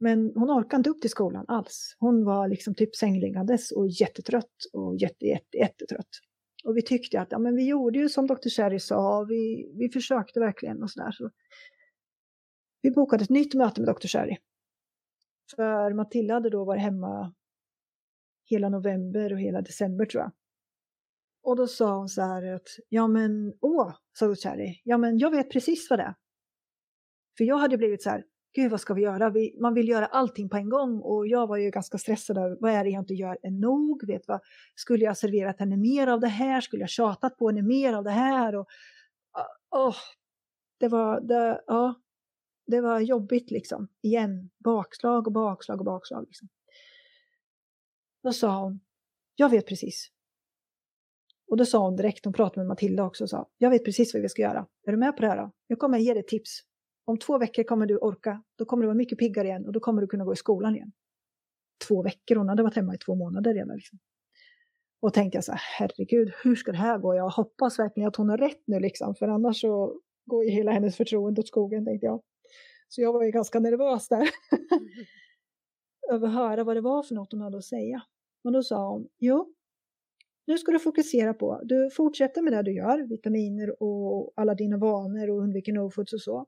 Men 0.01 0.33
hon 0.35 0.51
orkade 0.51 0.77
inte 0.77 0.91
upp 0.91 1.01
till 1.01 1.11
skolan 1.11 1.45
alls. 1.49 1.97
Hon 1.99 2.25
var 2.25 2.49
liksom 2.49 2.75
typ 2.75 2.97
sängliggandes 2.97 3.73
och 3.73 3.89
jättetrött 3.89 4.57
och 4.73 4.97
jätte, 4.97 5.27
jätte, 5.27 5.57
jättetrött. 5.57 6.09
Och 6.69 6.77
vi 6.77 6.83
tyckte 6.83 7.21
att 7.21 7.33
ja, 7.33 7.39
men 7.39 7.57
vi 7.57 7.69
gjorde 7.69 7.99
ju 7.99 8.09
som 8.09 8.27
Dr. 8.27 8.49
Sherry 8.49 8.79
sa, 8.79 9.25
vi, 9.29 9.73
vi 9.75 9.89
försökte 9.89 10.41
verkligen 10.41 10.83
och 10.83 10.91
sådär. 10.91 11.11
Så 11.11 11.31
vi 12.83 12.91
bokade 12.91 13.25
ett 13.25 13.31
nytt 13.31 13.55
möte 13.55 13.81
med 13.81 13.95
Dr. 13.95 14.07
Sherry. 14.07 14.37
För 15.57 15.93
Matilda 15.93 16.35
hade 16.35 16.51
då 16.51 16.65
varit 16.65 16.83
hemma 16.83 17.35
hela 18.45 18.69
november 18.69 19.33
och 19.33 19.41
hela 19.41 19.61
december 19.61 20.07
tror 20.07 20.23
jag. 20.23 20.33
Och 21.43 21.57
då 21.57 21.67
sa 21.67 21.97
hon 21.97 22.09
så 22.09 22.23
här 22.23 22.55
att, 22.55 22.69
ja 22.89 23.07
men 23.07 23.55
åh, 23.61 23.95
sa 24.19 24.35
Cherry, 24.35 24.81
ja 24.85 24.99
men 24.99 25.19
jag 25.19 25.31
vet 25.31 25.51
precis 25.51 25.91
vad 25.91 25.99
det 25.99 26.03
är. 26.03 26.15
För 27.39 27.45
jag 27.45 27.59
hade 27.59 27.79
blivit 27.79 28.03
så 28.03 28.11
här, 28.11 28.25
gud 28.55 28.71
vad 28.71 28.81
ska 28.81 28.95
vi 28.95 29.03
göra? 29.03 29.31
Vi, 29.31 29.57
man 29.61 29.75
vill 29.75 29.89
göra 29.89 30.07
allting 30.07 30.49
på 30.49 30.57
en 30.57 30.69
gång 30.69 31.01
och 31.01 31.27
jag 31.27 31.47
var 31.47 31.57
ju 31.57 31.71
ganska 31.71 31.99
stressad 31.99 32.39
över 32.39 32.57
vad 32.61 32.73
är 32.73 32.85
det 32.85 32.91
jag 32.91 33.03
inte 33.03 33.15
gör 33.15 33.39
är 33.43 33.51
nog? 33.51 34.07
Vet 34.07 34.29
vad, 34.29 34.41
skulle 34.75 35.05
jag 35.05 35.17
serverat 35.17 35.59
henne 35.59 35.77
mer 35.77 36.07
av 36.07 36.21
det 36.21 36.29
här? 36.29 36.61
Skulle 36.61 36.83
jag 36.83 36.91
tjatat 36.91 37.39
på 37.39 37.49
henne 37.49 37.63
mer 37.63 37.93
av 37.93 38.05
det 38.05 38.11
här? 38.11 38.57
Och, 38.57 38.67
oh, 39.71 39.97
det 40.79 40.89
var, 40.89 41.21
det, 41.21 41.63
ja, 41.67 41.95
det 42.67 42.81
var 42.81 43.01
jobbigt 43.01 43.51
liksom. 43.51 43.89
Igen, 44.03 44.51
bakslag 44.59 45.27
och 45.27 45.33
bakslag 45.33 45.79
och 45.79 45.85
bakslag. 45.85 46.25
Liksom. 46.27 46.49
Då 48.23 48.33
sa 48.33 48.63
hon, 48.63 48.81
jag 49.37 49.49
vet 49.49 49.67
precis. 49.67 50.11
Och 51.51 51.57
då 51.57 51.67
sa 51.67 51.79
hon 51.79 51.97
direkt, 51.97 52.25
hon 52.25 52.35
pratade 52.35 52.61
med 52.61 52.67
Matilda 52.67 53.05
också 53.05 53.25
och 53.25 53.31
sa, 53.31 53.49
jag 53.59 53.71
vet 53.71 53.85
precis 53.85 54.15
vad 54.15 54.23
vi 54.23 54.29
ska 54.29 54.43
göra. 54.43 54.67
Är 54.87 54.93
du 54.93 54.97
med 54.99 55.17
på 55.17 55.23
det 55.23 55.29
här 55.29 55.37
då? 55.37 55.51
Jag 55.67 55.79
kommer 55.79 55.99
ge 55.99 56.15
dig 56.15 56.23
tips. 56.23 56.68
Om 57.09 57.19
två 57.19 57.39
veckor 57.39 57.63
kommer 57.63 57.87
du 57.87 57.97
orka, 57.97 58.43
då 58.57 58.65
kommer 58.65 58.83
du 58.83 58.87
vara 58.87 58.97
mycket 58.97 59.19
piggare 59.19 59.49
igen 59.49 59.67
och 59.67 59.73
då 59.73 59.81
kommer 59.81 60.03
du 60.03 60.09
kunna 60.09 60.25
gå 60.25 60.33
i 60.33 60.37
skolan 60.37 60.77
igen. 60.77 60.93
Två 61.89 62.03
veckor, 62.03 62.37
hon 62.37 62.49
hade 62.49 62.63
varit 62.63 62.77
hemma 62.77 62.95
i 62.95 62.99
två 62.99 63.15
månader 63.15 63.55
redan. 63.55 63.77
Liksom. 63.77 63.99
Och 65.01 65.15
tänkte 65.15 65.37
jag 65.37 65.45
så 65.45 65.53
här, 65.53 65.61
herregud, 65.79 66.33
hur 66.43 66.57
ska 66.57 66.73
det 66.73 66.79
här 66.79 66.99
gå? 66.99 67.15
Jag 67.15 67.29
hoppas 67.29 67.79
verkligen 67.79 68.09
att 68.09 68.17
hon 68.17 68.29
har 68.29 68.39
rätt 68.39 68.63
nu 68.65 68.81
liksom, 68.81 69.15
för 69.15 69.29
annars 69.29 69.61
så 69.61 70.01
går 70.27 70.45
ju 70.45 70.51
hela 70.51 70.73
hennes 70.73 70.97
förtroende 70.97 71.41
åt 71.41 71.49
skogen, 71.49 71.85
tänkte 71.85 72.07
jag. 72.07 72.23
Så 72.89 73.01
jag 73.01 73.13
var 73.13 73.25
ju 73.25 73.31
ganska 73.31 73.61
nervös 73.61 74.09
där. 74.09 74.29
Över 76.13 76.29
att 76.29 76.35
höra 76.35 76.65
vad 76.65 76.77
det 76.77 76.81
var 76.81 77.03
för 77.03 77.15
något 77.15 77.33
hon 77.33 77.41
hade 77.41 77.59
att 77.59 77.65
säga. 77.65 78.03
Men 78.45 78.53
då 78.53 78.63
sa 78.63 78.91
hon, 78.91 79.09
jo, 79.19 79.55
nu 80.47 80.59
ska 80.59 80.73
du 80.73 80.79
fokusera 80.79 81.35
på, 81.35 81.61
du 81.65 81.91
fortsätter 81.91 82.43
med 82.43 82.53
det 82.53 82.63
du 82.63 82.73
gör, 82.73 83.09
vitaminer 83.09 83.83
och 83.83 84.33
alla 84.37 84.55
dina 84.55 84.77
vanor 84.77 85.31
och 85.31 85.39
undviker 85.39 85.73
no-foods 85.73 86.15
och 86.15 86.21
så. 86.21 86.47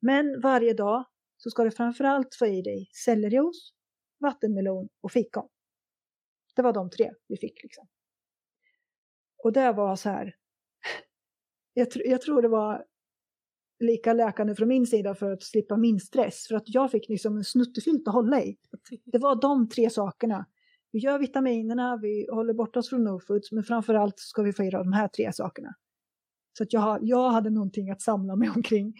Men 0.00 0.40
varje 0.40 0.74
dag 0.74 1.04
så 1.36 1.50
ska 1.50 1.64
du 1.64 1.70
framförallt 1.70 2.34
få 2.34 2.46
i 2.46 2.62
dig 2.62 2.90
sellerijuice, 3.04 3.72
vattenmelon 4.20 4.88
och 5.00 5.12
fikon. 5.12 5.48
Det 6.56 6.62
var 6.62 6.72
de 6.72 6.90
tre 6.90 7.10
vi 7.26 7.36
fick 7.36 7.62
liksom. 7.62 7.88
Och 9.44 9.52
det 9.52 9.72
var 9.72 9.96
så 9.96 10.08
här, 10.08 10.34
jag, 11.74 11.90
tr 11.90 12.00
jag 12.04 12.22
tror 12.22 12.42
det 12.42 12.48
var 12.48 12.84
lika 13.80 14.12
läkande 14.12 14.54
från 14.54 14.68
min 14.68 14.86
sida 14.86 15.14
för 15.14 15.32
att 15.32 15.42
slippa 15.42 15.76
min 15.76 16.00
stress. 16.00 16.46
För 16.48 16.54
att 16.54 16.64
jag 16.66 16.90
fick 16.90 17.08
liksom 17.08 17.36
en 17.36 17.44
snuttefilt 17.44 18.08
att 18.08 18.14
hålla 18.14 18.42
i. 18.42 18.58
Det 19.04 19.18
var 19.18 19.40
de 19.40 19.68
tre 19.68 19.90
sakerna 19.90 20.46
vi 20.92 20.98
gör 20.98 21.18
vitaminerna, 21.18 21.96
vi 21.96 22.26
håller 22.32 22.54
bort 22.54 22.76
oss 22.76 22.88
från 22.88 23.08
no-foods, 23.08 23.48
men 23.52 23.64
framförallt 23.64 24.18
ska 24.18 24.42
vi 24.42 24.52
få 24.52 24.64
i 24.64 24.70
de 24.70 24.92
här 24.92 25.08
tre 25.08 25.32
sakerna. 25.32 25.74
Så 26.58 26.62
att 26.62 26.72
jag, 26.72 26.98
jag 27.02 27.30
hade 27.30 27.50
någonting 27.50 27.90
att 27.90 28.02
samla 28.02 28.36
mig 28.36 28.50
omkring. 28.56 28.94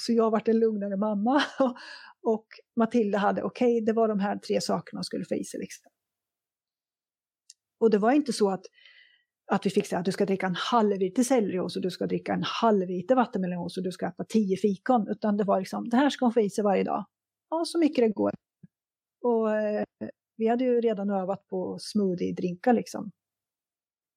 Så 0.00 0.12
jag 0.12 0.30
varit 0.30 0.48
en 0.48 0.58
lugnare 0.58 0.96
mamma 0.96 1.42
och 2.22 2.46
Matilda 2.76 3.18
hade, 3.18 3.42
okej, 3.42 3.76
okay, 3.76 3.84
det 3.84 3.92
var 3.92 4.08
de 4.08 4.20
här 4.20 4.38
tre 4.38 4.60
sakerna 4.60 4.98
hon 4.98 5.04
skulle 5.04 5.24
få 5.24 5.34
i 5.34 5.44
sig. 5.44 5.60
Liksom. 5.60 5.90
Och 7.80 7.90
det 7.90 7.98
var 7.98 8.12
inte 8.12 8.32
så 8.32 8.50
att, 8.50 8.66
att 9.52 9.66
vi 9.66 9.70
fick 9.70 9.86
säga 9.86 9.98
att 9.98 10.04
du 10.04 10.12
ska 10.12 10.26
dricka 10.26 10.46
en 10.46 10.54
halv 10.54 10.98
liter 10.98 11.60
och 11.60 11.70
du 11.82 11.90
ska 11.90 12.06
dricka 12.06 12.32
en 12.32 12.42
halv 12.42 12.88
liter 12.88 13.14
vattenmelonjuice 13.14 13.76
och 13.76 13.82
du 13.82 13.92
ska 13.92 14.06
äta 14.06 14.24
tio 14.24 14.56
fikon, 14.56 15.08
utan 15.08 15.36
det 15.36 15.44
var 15.44 15.58
liksom, 15.58 15.88
det 15.88 15.96
här 15.96 16.10
ska 16.10 16.24
hon 16.24 16.32
få 16.32 16.40
i 16.40 16.50
sig 16.50 16.64
varje 16.64 16.84
dag. 16.84 17.04
Ja, 17.50 17.64
så 17.66 17.78
mycket 17.78 18.04
det 18.04 18.08
går. 18.08 18.34
Och 19.22 19.56
eh, 19.56 19.84
vi 20.36 20.46
hade 20.46 20.64
ju 20.64 20.80
redan 20.80 21.10
övat 21.10 21.46
på 21.46 21.78
smoothie-drinkar 21.78 22.72
liksom. 22.72 23.10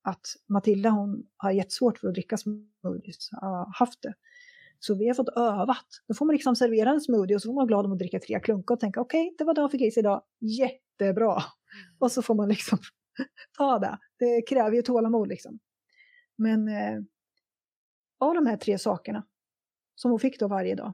Att 0.03 0.25
Matilda 0.49 0.89
hon 0.89 1.27
har 1.37 1.51
jättesvårt 1.51 1.97
för 1.97 2.07
att 2.07 2.13
dricka 2.13 2.37
smoothies, 2.37 3.29
har 3.31 3.79
haft 3.79 4.01
det. 4.01 4.13
Så 4.85 4.95
vi 4.95 5.07
har 5.07 5.13
fått 5.13 5.37
övat. 5.37 5.87
Då 6.07 6.13
får 6.13 6.25
man 6.25 6.33
liksom 6.33 6.55
servera 6.55 6.89
en 6.89 7.01
smoothie 7.01 7.35
och 7.35 7.41
så 7.41 7.47
får 7.47 7.53
man 7.53 7.61
vara 7.61 7.67
glad 7.67 7.85
om 7.85 7.91
att 7.91 7.99
dricka 7.99 8.19
tre 8.19 8.39
klunkar 8.39 8.73
och 8.73 8.79
tänka 8.79 9.01
okej, 9.01 9.27
okay, 9.27 9.35
det 9.37 9.43
var 9.43 9.53
det 9.53 9.61
jag 9.61 9.71
fick 9.71 9.81
i 9.81 9.91
sig 9.91 10.01
idag, 10.01 10.21
jättebra. 10.39 11.43
Och 11.99 12.11
så 12.11 12.21
får 12.21 12.35
man 12.35 12.49
liksom 12.49 12.79
ta 13.57 13.79
det. 13.79 13.97
Det 14.19 14.41
kräver 14.41 14.75
ju 14.75 14.81
tålamod 14.81 15.27
liksom. 15.27 15.59
Men 16.37 16.67
eh, 16.67 16.99
av 18.19 18.33
de 18.33 18.45
här 18.45 18.57
tre 18.57 18.77
sakerna 18.77 19.25
som 19.95 20.11
hon 20.11 20.19
fick 20.19 20.39
då 20.39 20.47
varje 20.47 20.75
dag 20.75 20.93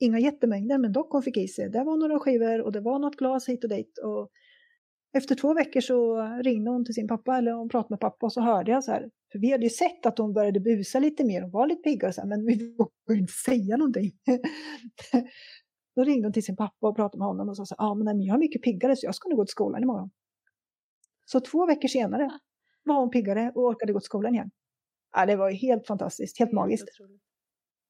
inga 0.00 0.18
jättemängder, 0.18 0.78
men 0.78 0.92
dock 0.92 1.12
hon 1.12 1.22
fick 1.22 1.36
i 1.36 1.48
sig. 1.48 1.70
Det 1.70 1.84
var 1.84 1.96
några 1.96 2.18
skivor 2.18 2.60
och 2.60 2.72
det 2.72 2.80
var 2.80 2.98
något 2.98 3.16
glas 3.16 3.48
hit 3.48 3.64
och 3.64 3.70
dit. 3.70 3.98
Och 3.98 4.30
efter 5.12 5.34
två 5.34 5.54
veckor 5.54 5.80
så 5.80 6.22
ringde 6.42 6.70
hon 6.70 6.84
till 6.84 6.94
sin 6.94 7.08
pappa, 7.08 7.38
eller 7.38 7.52
hon 7.52 7.68
pratade 7.68 7.92
med 7.92 8.00
pappa, 8.00 8.26
och 8.26 8.32
så 8.32 8.40
hörde 8.40 8.70
jag 8.70 8.84
så 8.84 8.92
här, 8.92 9.10
för 9.32 9.38
vi 9.38 9.50
hade 9.52 9.64
ju 9.64 9.70
sett 9.70 10.06
att 10.06 10.18
hon 10.18 10.32
började 10.32 10.60
busa 10.60 10.98
lite 10.98 11.24
mer, 11.24 11.42
hon 11.42 11.50
var 11.50 11.66
lite 11.66 11.82
piggare, 11.82 12.12
så 12.12 12.20
här, 12.20 12.28
men 12.28 12.46
vi 12.46 12.74
vågade 12.78 13.20
inte 13.20 13.32
säga 13.32 13.76
någonting. 13.76 14.12
Då 15.96 16.04
ringde 16.04 16.26
hon 16.26 16.32
till 16.32 16.44
sin 16.44 16.56
pappa 16.56 16.88
och 16.88 16.96
pratade 16.96 17.18
med 17.18 17.26
honom 17.26 17.48
och 17.48 17.56
sa 17.56 17.66
så 17.66 17.74
ja 17.78 17.84
ah, 17.84 17.94
men 17.94 18.22
jag 18.22 18.34
är 18.34 18.38
mycket 18.38 18.62
piggare 18.62 18.96
så 18.96 19.06
jag 19.06 19.14
ska 19.14 19.28
nog 19.28 19.36
gå 19.36 19.44
till 19.44 19.52
skolan 19.52 19.82
imorgon. 19.82 20.10
Så 21.24 21.40
två 21.40 21.66
veckor 21.66 21.88
senare 21.88 22.30
var 22.82 23.00
hon 23.00 23.10
piggare 23.10 23.52
och 23.54 23.62
orkade 23.62 23.92
gå 23.92 24.00
till 24.00 24.06
skolan 24.06 24.34
igen. 24.34 24.50
Ja, 25.12 25.26
det 25.26 25.36
var 25.36 25.50
ju 25.50 25.56
helt 25.56 25.86
fantastiskt, 25.86 26.38
helt 26.38 26.52
magiskt. 26.52 26.88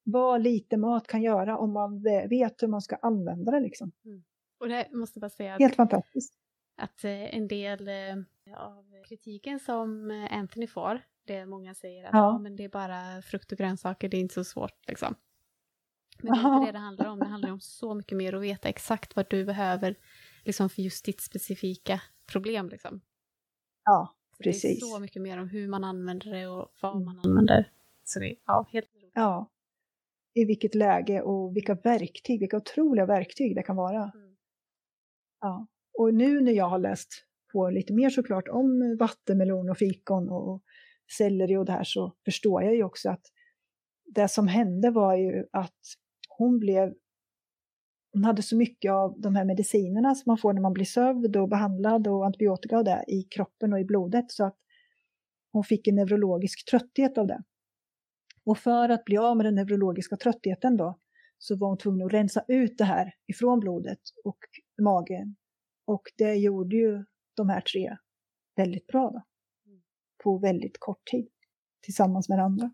Vad 0.03 0.41
lite 0.41 0.77
mat 0.77 1.07
kan 1.07 1.21
göra 1.21 1.57
om 1.57 1.73
man 1.73 2.01
vet 2.29 2.63
hur 2.63 2.67
man 2.67 2.81
ska 2.81 2.95
använda 2.95 3.51
det 3.51 3.59
liksom. 3.59 3.91
Mm. 4.05 4.23
Och 4.59 4.67
det 4.67 4.87
måste 4.91 5.19
bara 5.19 5.29
säga 5.29 5.57
helt 5.57 5.75
fantastiskt. 5.75 6.33
Att 6.77 7.03
eh, 7.03 7.35
en 7.35 7.47
del 7.47 7.87
eh, 7.87 8.15
av 8.57 9.03
kritiken 9.07 9.59
som 9.59 10.11
Anthony 10.31 10.67
får, 10.67 11.01
det 11.25 11.45
många 11.45 11.73
säger 11.75 12.03
att 12.03 12.13
ja. 12.13 12.19
ja. 12.19 12.39
men 12.39 12.55
det 12.55 12.63
är 12.63 12.69
bara 12.69 13.21
frukt 13.21 13.51
och 13.51 13.57
grönsaker, 13.57 14.09
det 14.09 14.17
är 14.17 14.21
inte 14.21 14.33
så 14.33 14.43
svårt 14.43 14.87
liksom. 14.87 15.15
Men 16.21 16.33
det 16.33 16.39
är 16.39 16.55
inte 16.55 16.65
det 16.65 16.71
det 16.71 16.79
handlar 16.79 17.09
om, 17.09 17.19
det 17.19 17.25
handlar 17.25 17.51
om 17.51 17.59
så 17.59 17.93
mycket 17.93 18.17
mer 18.17 18.33
att 18.33 18.41
veta 18.41 18.69
exakt 18.69 19.15
vad 19.15 19.29
du 19.29 19.45
behöver 19.45 19.95
liksom 20.43 20.69
för 20.69 20.81
just 20.81 21.05
ditt 21.05 21.21
specifika 21.21 22.01
problem. 22.31 22.69
Liksom. 22.69 23.01
Ja, 23.85 24.15
precis. 24.43 24.79
Det 24.79 24.85
är 24.85 24.89
så 24.93 24.99
mycket 24.99 25.21
mer 25.21 25.37
om 25.37 25.49
hur 25.49 25.67
man 25.67 25.83
använder 25.83 26.31
det 26.31 26.47
och 26.47 26.71
vad 26.81 26.95
mm. 26.95 27.05
man 27.05 27.19
använder. 27.25 27.71
Så 28.03 28.19
det 28.19 28.35
ja, 28.45 28.67
helt. 28.71 28.87
Ja. 29.13 29.49
I 30.33 30.45
vilket 30.45 30.75
läge 30.75 31.21
och 31.21 31.55
vilka 31.55 31.75
verktyg, 31.75 32.39
vilka 32.39 32.57
otroliga 32.57 33.05
verktyg 33.05 33.55
det 33.55 33.63
kan 33.63 33.75
vara. 33.75 34.11
Mm. 34.15 34.35
Ja. 35.41 35.67
Och 35.97 36.13
nu 36.13 36.41
när 36.41 36.51
jag 36.51 36.69
har 36.69 36.79
läst 36.79 37.25
på 37.51 37.69
lite 37.69 37.93
mer 37.93 38.09
såklart 38.09 38.47
om 38.47 38.97
vattenmelon 38.99 39.69
och 39.69 39.77
fikon 39.77 40.29
och 40.29 40.63
selleri 41.17 41.57
och 41.57 41.65
det 41.65 41.71
här 41.71 41.83
så 41.83 42.13
förstår 42.25 42.63
jag 42.63 42.75
ju 42.75 42.83
också 42.83 43.09
att 43.09 43.25
det 44.05 44.27
som 44.27 44.47
hände 44.47 44.91
var 44.91 45.15
ju 45.15 45.45
att 45.51 45.79
hon 46.29 46.59
blev 46.59 46.93
hon 48.13 48.23
hade 48.23 48.41
så 48.41 48.57
mycket 48.57 48.91
av 48.91 49.21
de 49.21 49.35
här 49.35 49.45
medicinerna 49.45 50.15
som 50.15 50.23
man 50.25 50.37
får 50.37 50.53
när 50.53 50.61
man 50.61 50.73
blir 50.73 50.85
sövd 50.85 51.35
och 51.35 51.49
behandlad 51.49 52.07
och 52.07 52.25
antibiotika 52.25 52.77
och 52.77 52.83
det 52.83 53.03
i 53.07 53.23
kroppen 53.23 53.73
och 53.73 53.79
i 53.79 53.85
blodet 53.85 54.31
så 54.31 54.45
att 54.45 54.57
hon 55.51 55.63
fick 55.63 55.87
en 55.87 55.95
neurologisk 55.95 56.69
trötthet 56.69 57.17
av 57.17 57.27
det. 57.27 57.43
Och 58.45 58.57
för 58.57 58.89
att 58.89 59.05
bli 59.05 59.17
av 59.17 59.37
med 59.37 59.45
den 59.45 59.55
neurologiska 59.55 60.17
tröttheten 60.17 60.77
då 60.77 60.99
så 61.37 61.57
var 61.57 61.67
hon 61.67 61.77
tvungen 61.77 62.05
att 62.05 62.13
rensa 62.13 62.43
ut 62.47 62.77
det 62.77 62.83
här 62.83 63.13
ifrån 63.27 63.59
blodet 63.59 63.99
och 64.23 64.37
magen. 64.81 65.35
Och 65.85 66.03
det 66.17 66.35
gjorde 66.35 66.75
ju 66.75 67.05
de 67.35 67.49
här 67.49 67.61
tre 67.61 67.97
väldigt 68.55 68.87
bra 68.87 69.09
då. 69.09 69.21
På 70.23 70.37
väldigt 70.37 70.79
kort 70.79 71.05
tid. 71.05 71.29
Tillsammans 71.81 72.29
med 72.29 72.39
andra. 72.39 72.71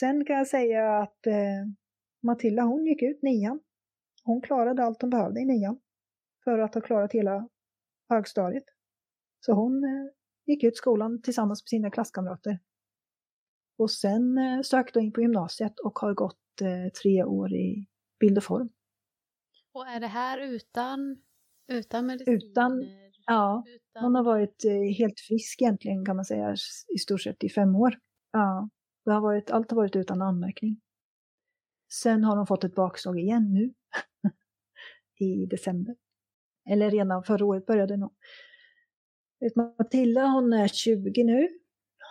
Sen 0.00 0.24
kan 0.24 0.36
jag 0.36 0.46
säga 0.46 0.98
att 0.98 1.26
eh, 1.26 1.66
Matilda 2.22 2.62
hon 2.62 2.86
gick 2.86 3.02
ut 3.02 3.22
nian. 3.22 3.60
Hon 4.24 4.40
klarade 4.42 4.84
allt 4.84 5.02
hon 5.02 5.10
behövde 5.10 5.40
i 5.40 5.44
nian 5.44 5.80
för 6.44 6.58
att 6.58 6.74
ha 6.74 6.80
klarat 6.80 7.12
hela 7.12 7.48
högstadiet. 8.08 8.64
Så 9.40 9.52
hon 9.52 9.84
eh, 9.84 10.12
gick 10.46 10.64
ut 10.64 10.76
skolan 10.76 11.22
tillsammans 11.22 11.62
med 11.62 11.68
sina 11.68 11.90
klasskamrater. 11.90 12.58
Och 13.78 13.90
sen 13.90 14.38
eh, 14.38 14.62
sökte 14.62 14.98
hon 14.98 15.06
in 15.06 15.12
på 15.12 15.20
gymnasiet 15.20 15.78
och 15.78 15.98
har 15.98 16.14
gått 16.14 16.60
eh, 16.62 16.92
tre 17.02 17.24
år 17.24 17.52
i 17.52 17.86
bild 18.20 18.38
och 18.38 18.44
form. 18.44 18.68
Och 19.72 19.86
är 19.86 20.00
det 20.00 20.06
här 20.06 20.38
utan, 20.38 21.22
utan 21.68 22.06
mediciner? 22.06 22.36
Utan, 22.36 22.82
ja, 23.26 23.64
utan... 23.66 24.04
hon 24.04 24.14
har 24.14 24.22
varit 24.22 24.64
eh, 24.64 24.96
helt 24.98 25.20
frisk 25.20 25.62
egentligen 25.62 26.04
kan 26.04 26.16
man 26.16 26.24
säga 26.24 26.56
i 26.94 26.98
stort 26.98 27.22
sett 27.22 27.44
i 27.44 27.48
fem 27.48 27.76
år. 27.76 27.98
Ja, 28.32 28.68
det 29.04 29.10
har 29.10 29.20
varit, 29.20 29.50
allt 29.50 29.70
har 29.70 29.76
varit 29.76 29.96
utan 29.96 30.22
anmärkning. 30.22 30.80
Sen 31.92 32.24
har 32.24 32.36
hon 32.36 32.46
fått 32.46 32.64
ett 32.64 32.74
bakslag 32.74 33.18
igen 33.18 33.52
nu 33.52 33.74
i 35.26 35.46
december. 35.46 35.96
Eller 36.70 36.90
redan 36.90 37.22
förra 37.22 37.44
året 37.46 37.66
började 37.66 37.96
nog. 37.96 38.12
Matilda 39.78 40.26
hon 40.26 40.52
är 40.52 40.68
20 40.68 41.24
nu. 41.24 41.48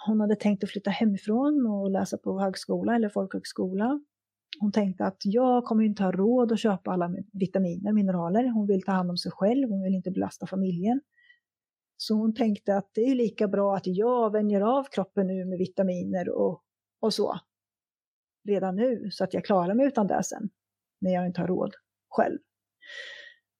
Hon 0.05 0.19
hade 0.19 0.35
tänkt 0.35 0.63
att 0.63 0.69
flytta 0.69 0.89
hemifrån 0.89 1.67
och 1.67 1.91
läsa 1.91 2.17
på 2.17 2.39
högskola 2.39 2.95
eller 2.95 3.09
folkhögskola. 3.09 3.99
Hon 4.59 4.71
tänkte 4.71 5.05
att 5.05 5.17
jag 5.23 5.65
kommer 5.65 5.83
inte 5.83 6.03
ha 6.03 6.11
råd 6.11 6.51
att 6.51 6.59
köpa 6.59 6.91
alla 6.91 7.15
vitaminer, 7.33 7.89
och 7.89 7.95
mineraler. 7.95 8.49
Hon 8.49 8.67
vill 8.67 8.83
ta 8.83 8.91
hand 8.91 9.09
om 9.09 9.17
sig 9.17 9.31
själv, 9.31 9.69
hon 9.69 9.83
vill 9.83 9.95
inte 9.95 10.11
belasta 10.11 10.47
familjen. 10.47 11.01
Så 11.97 12.15
hon 12.15 12.33
tänkte 12.33 12.77
att 12.77 12.89
det 12.93 13.01
är 13.01 13.15
lika 13.15 13.47
bra 13.47 13.75
att 13.75 13.87
jag 13.87 14.31
vänjer 14.31 14.61
av 14.61 14.83
kroppen 14.83 15.27
nu 15.27 15.45
med 15.45 15.57
vitaminer 15.57 16.29
och, 16.29 16.61
och 16.99 17.13
så 17.13 17.39
redan 18.45 18.75
nu 18.75 19.11
så 19.11 19.23
att 19.23 19.33
jag 19.33 19.45
klarar 19.45 19.73
mig 19.73 19.87
utan 19.87 20.07
det 20.07 20.23
sen 20.23 20.49
när 21.01 21.13
jag 21.13 21.25
inte 21.25 21.41
har 21.41 21.47
råd 21.47 21.73
själv. 22.09 22.39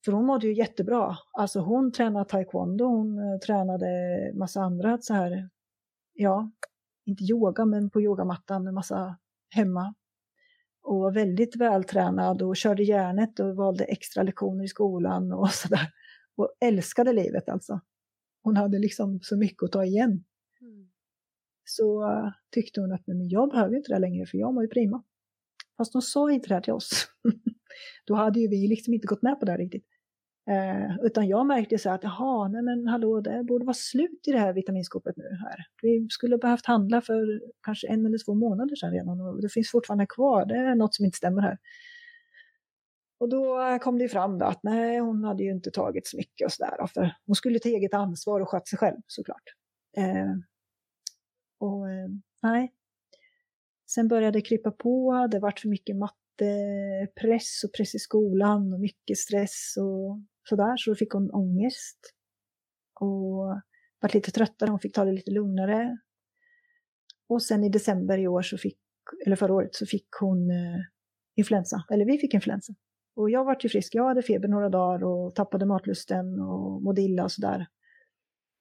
För 0.04 0.12
hon 0.12 0.26
mådde 0.26 0.46
ju 0.46 0.54
jättebra. 0.54 1.16
Alltså 1.32 1.60
hon 1.60 1.92
tränade 1.92 2.24
taekwondo, 2.24 2.84
hon 2.84 3.18
eh, 3.18 3.38
tränade 3.38 3.86
massa 4.34 4.60
andra 4.60 4.98
så 5.00 5.14
här, 5.14 5.50
ja, 6.12 6.50
inte 7.04 7.24
yoga 7.24 7.64
men 7.64 7.90
på 7.90 8.00
yogamattan, 8.00 8.66
en 8.66 8.74
massa 8.74 9.18
hemma. 9.54 9.94
Och 10.86 10.96
var 10.96 11.12
väldigt 11.12 11.56
vältränad 11.56 12.42
och 12.42 12.56
körde 12.56 12.82
järnet 12.82 13.40
och 13.40 13.56
valde 13.56 13.84
extra 13.84 14.22
lektioner 14.22 14.64
i 14.64 14.68
skolan 14.68 15.32
och 15.32 15.50
sådär. 15.52 15.92
Och 16.36 16.56
älskade 16.60 17.12
livet 17.12 17.48
alltså. 17.48 17.80
Hon 18.42 18.56
hade 18.56 18.78
liksom 18.78 19.20
så 19.22 19.36
mycket 19.36 19.62
att 19.62 19.72
ta 19.72 19.84
igen 19.84 20.24
så 21.68 22.02
uh, 22.02 22.30
tyckte 22.50 22.80
hon 22.80 22.92
att 22.92 23.06
men 23.06 23.28
jag 23.28 23.50
behöver 23.50 23.76
inte 23.76 23.92
det 23.92 23.98
längre 23.98 24.26
för 24.26 24.38
jag 24.38 24.54
mår 24.54 24.62
ju 24.62 24.68
prima. 24.68 25.02
Fast 25.76 25.92
hon 25.92 26.02
sa 26.02 26.30
inte 26.30 26.48
det 26.48 26.54
här 26.54 26.60
till 26.60 26.72
oss. 26.72 27.08
Då 28.06 28.14
hade 28.14 28.40
ju 28.40 28.48
vi 28.48 28.68
liksom 28.68 28.94
inte 28.94 29.06
gått 29.06 29.22
med 29.22 29.40
på 29.40 29.46
det 29.46 29.56
riktigt. 29.56 29.86
Eh, 30.50 30.96
utan 31.02 31.28
jag 31.28 31.46
märkte 31.46 31.78
så 31.78 31.90
att, 31.90 32.02
jaha, 32.02 32.48
nej 32.48 32.62
men 32.62 32.86
hallå, 32.86 33.20
det 33.20 33.44
borde 33.44 33.64
vara 33.64 33.74
slut 33.74 34.20
i 34.28 34.32
det 34.32 34.38
här 34.38 34.52
vitaminskåpet 34.52 35.16
nu 35.16 35.24
här. 35.24 35.66
Vi 35.82 36.06
skulle 36.10 36.38
behövt 36.38 36.66
handla 36.66 37.00
för 37.00 37.40
kanske 37.62 37.88
en 37.88 38.06
eller 38.06 38.24
två 38.24 38.34
månader 38.34 38.76
sedan 38.76 38.92
redan 38.92 39.20
och 39.20 39.42
det 39.42 39.48
finns 39.48 39.70
fortfarande 39.70 40.06
kvar, 40.06 40.46
det 40.46 40.54
är 40.54 40.74
något 40.74 40.94
som 40.94 41.04
inte 41.04 41.16
stämmer 41.16 41.42
här. 41.42 41.58
Och 43.18 43.28
då 43.28 43.58
kom 43.82 43.98
det 43.98 44.08
fram 44.08 44.38
då 44.38 44.46
att 44.46 44.62
nej, 44.62 44.98
hon 44.98 45.24
hade 45.24 45.42
ju 45.42 45.50
inte 45.50 45.70
tagit 45.70 46.06
så 46.06 46.16
mycket 46.16 46.44
och 46.46 46.52
sådär. 46.52 46.86
För 46.94 47.16
hon 47.26 47.34
skulle 47.34 47.58
ta 47.58 47.68
eget 47.68 47.94
ansvar 47.94 48.40
och 48.40 48.48
sköta 48.48 48.64
sig 48.64 48.78
själv 48.78 48.96
såklart. 49.06 49.42
Eh, 49.96 50.34
och 51.58 51.90
eh, 51.90 52.08
nej. 52.42 52.72
Sen 53.90 54.08
började 54.08 54.38
det 54.38 54.42
krypa 54.42 54.70
på, 54.70 55.28
det 55.30 55.38
vart 55.38 55.60
för 55.60 55.68
mycket 55.68 55.96
mattepress 55.96 57.64
och 57.64 57.72
press 57.76 57.94
i 57.94 57.98
skolan 57.98 58.72
och 58.72 58.80
mycket 58.80 59.18
stress 59.18 59.74
och 59.76 60.20
sådär, 60.48 60.76
så 60.76 60.90
då 60.90 60.94
fick 60.94 61.12
hon 61.12 61.30
ångest. 61.30 61.98
Och 63.00 63.46
vart 64.00 64.14
lite 64.14 64.30
tröttare, 64.30 64.70
hon 64.70 64.80
fick 64.80 64.94
ta 64.94 65.04
det 65.04 65.12
lite 65.12 65.30
lugnare. 65.30 65.98
Och 67.28 67.42
sen 67.42 67.64
i 67.64 67.68
december 67.68 68.18
i 68.18 68.28
år, 68.28 68.42
så 68.42 68.58
fick, 68.58 68.78
eller 69.26 69.36
förra 69.36 69.54
året, 69.54 69.74
så 69.74 69.86
fick 69.86 70.08
hon 70.20 70.50
eh, 70.50 70.80
influensa, 71.36 71.84
eller 71.90 72.04
vi 72.04 72.18
fick 72.18 72.34
influensa. 72.34 72.74
Och 73.16 73.30
jag 73.30 73.44
vart 73.44 73.64
ju 73.64 73.68
frisk, 73.68 73.94
jag 73.94 74.04
hade 74.04 74.22
feber 74.22 74.48
några 74.48 74.68
dagar 74.68 75.04
och 75.04 75.34
tappade 75.34 75.66
matlusten 75.66 76.40
och 76.40 76.82
mådde 76.82 77.02
illa 77.02 77.24
och 77.24 77.32
sådär 77.32 77.66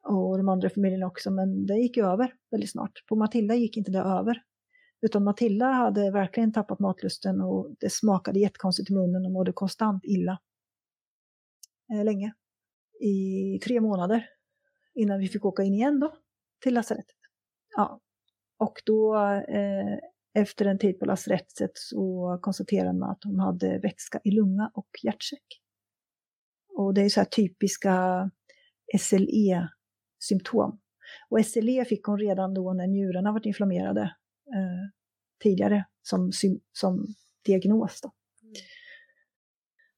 och 0.06 0.38
de 0.38 0.50
andra 0.50 0.70
familjerna 0.70 1.08
också, 1.08 1.32
men 1.32 1.66
det 1.66 1.74
gick 1.74 1.98
ju 1.98 2.06
över 2.06 2.34
väldigt 2.52 2.72
snart. 2.72 2.92
På 3.08 3.16
Matilda 3.16 3.56
gick 3.56 3.78
inte 3.78 3.92
det 3.92 4.00
över. 4.00 4.42
Utan 5.02 5.24
Matilda 5.24 5.66
hade 5.66 6.12
verkligen 6.12 6.54
tappat 6.54 6.80
matlusten 6.80 7.42
och 7.42 7.76
det 7.80 7.92
smakade 7.92 8.40
jättekonstigt 8.40 8.90
i 8.90 8.94
munnen 8.94 9.26
och 9.26 9.32
mådde 9.32 9.52
konstant 9.52 10.06
illa. 10.06 10.40
Eh, 11.94 12.04
länge. 12.04 12.34
I 13.02 13.60
tre 13.60 13.82
månader. 13.82 14.30
Innan 14.94 15.20
vi 15.20 15.28
fick 15.28 15.46
åka 15.46 15.64
in 15.64 15.74
igen 15.74 16.00
då, 16.00 16.18
till 16.64 16.74
lasarettet. 16.74 17.18
Ja. 17.76 18.02
Och 18.58 18.82
då 18.86 19.16
eh, 19.50 19.98
efter 20.34 20.66
en 20.66 20.80
tid 20.80 21.00
på 21.00 21.06
lasarettet 21.06 21.72
så 21.74 22.40
konstaterade 22.42 23.00
man 23.00 23.10
att 23.10 23.24
hon 23.24 23.40
hade 23.40 23.80
vätska 23.80 24.20
i 24.24 24.32
lunga 24.32 24.72
och 24.74 24.90
hjärtsäck. 25.04 25.62
Och 26.78 26.94
det 26.94 27.02
är 27.02 27.10
så 27.10 27.20
här 27.20 27.26
typiska 27.26 28.30
SLE 29.00 29.70
symptom. 30.20 30.80
Och 31.30 31.46
SLE 31.46 31.86
fick 31.86 32.04
hon 32.04 32.20
redan 32.20 32.54
då 32.54 32.74
när 32.74 32.88
njurarna 32.88 33.32
varit 33.32 33.46
inflammerade 33.46 34.02
eh, 34.56 34.90
tidigare 35.44 35.86
som, 36.02 36.32
som 36.72 37.06
diagnos. 37.46 38.02
Då. 38.02 38.12
Mm. 38.42 38.54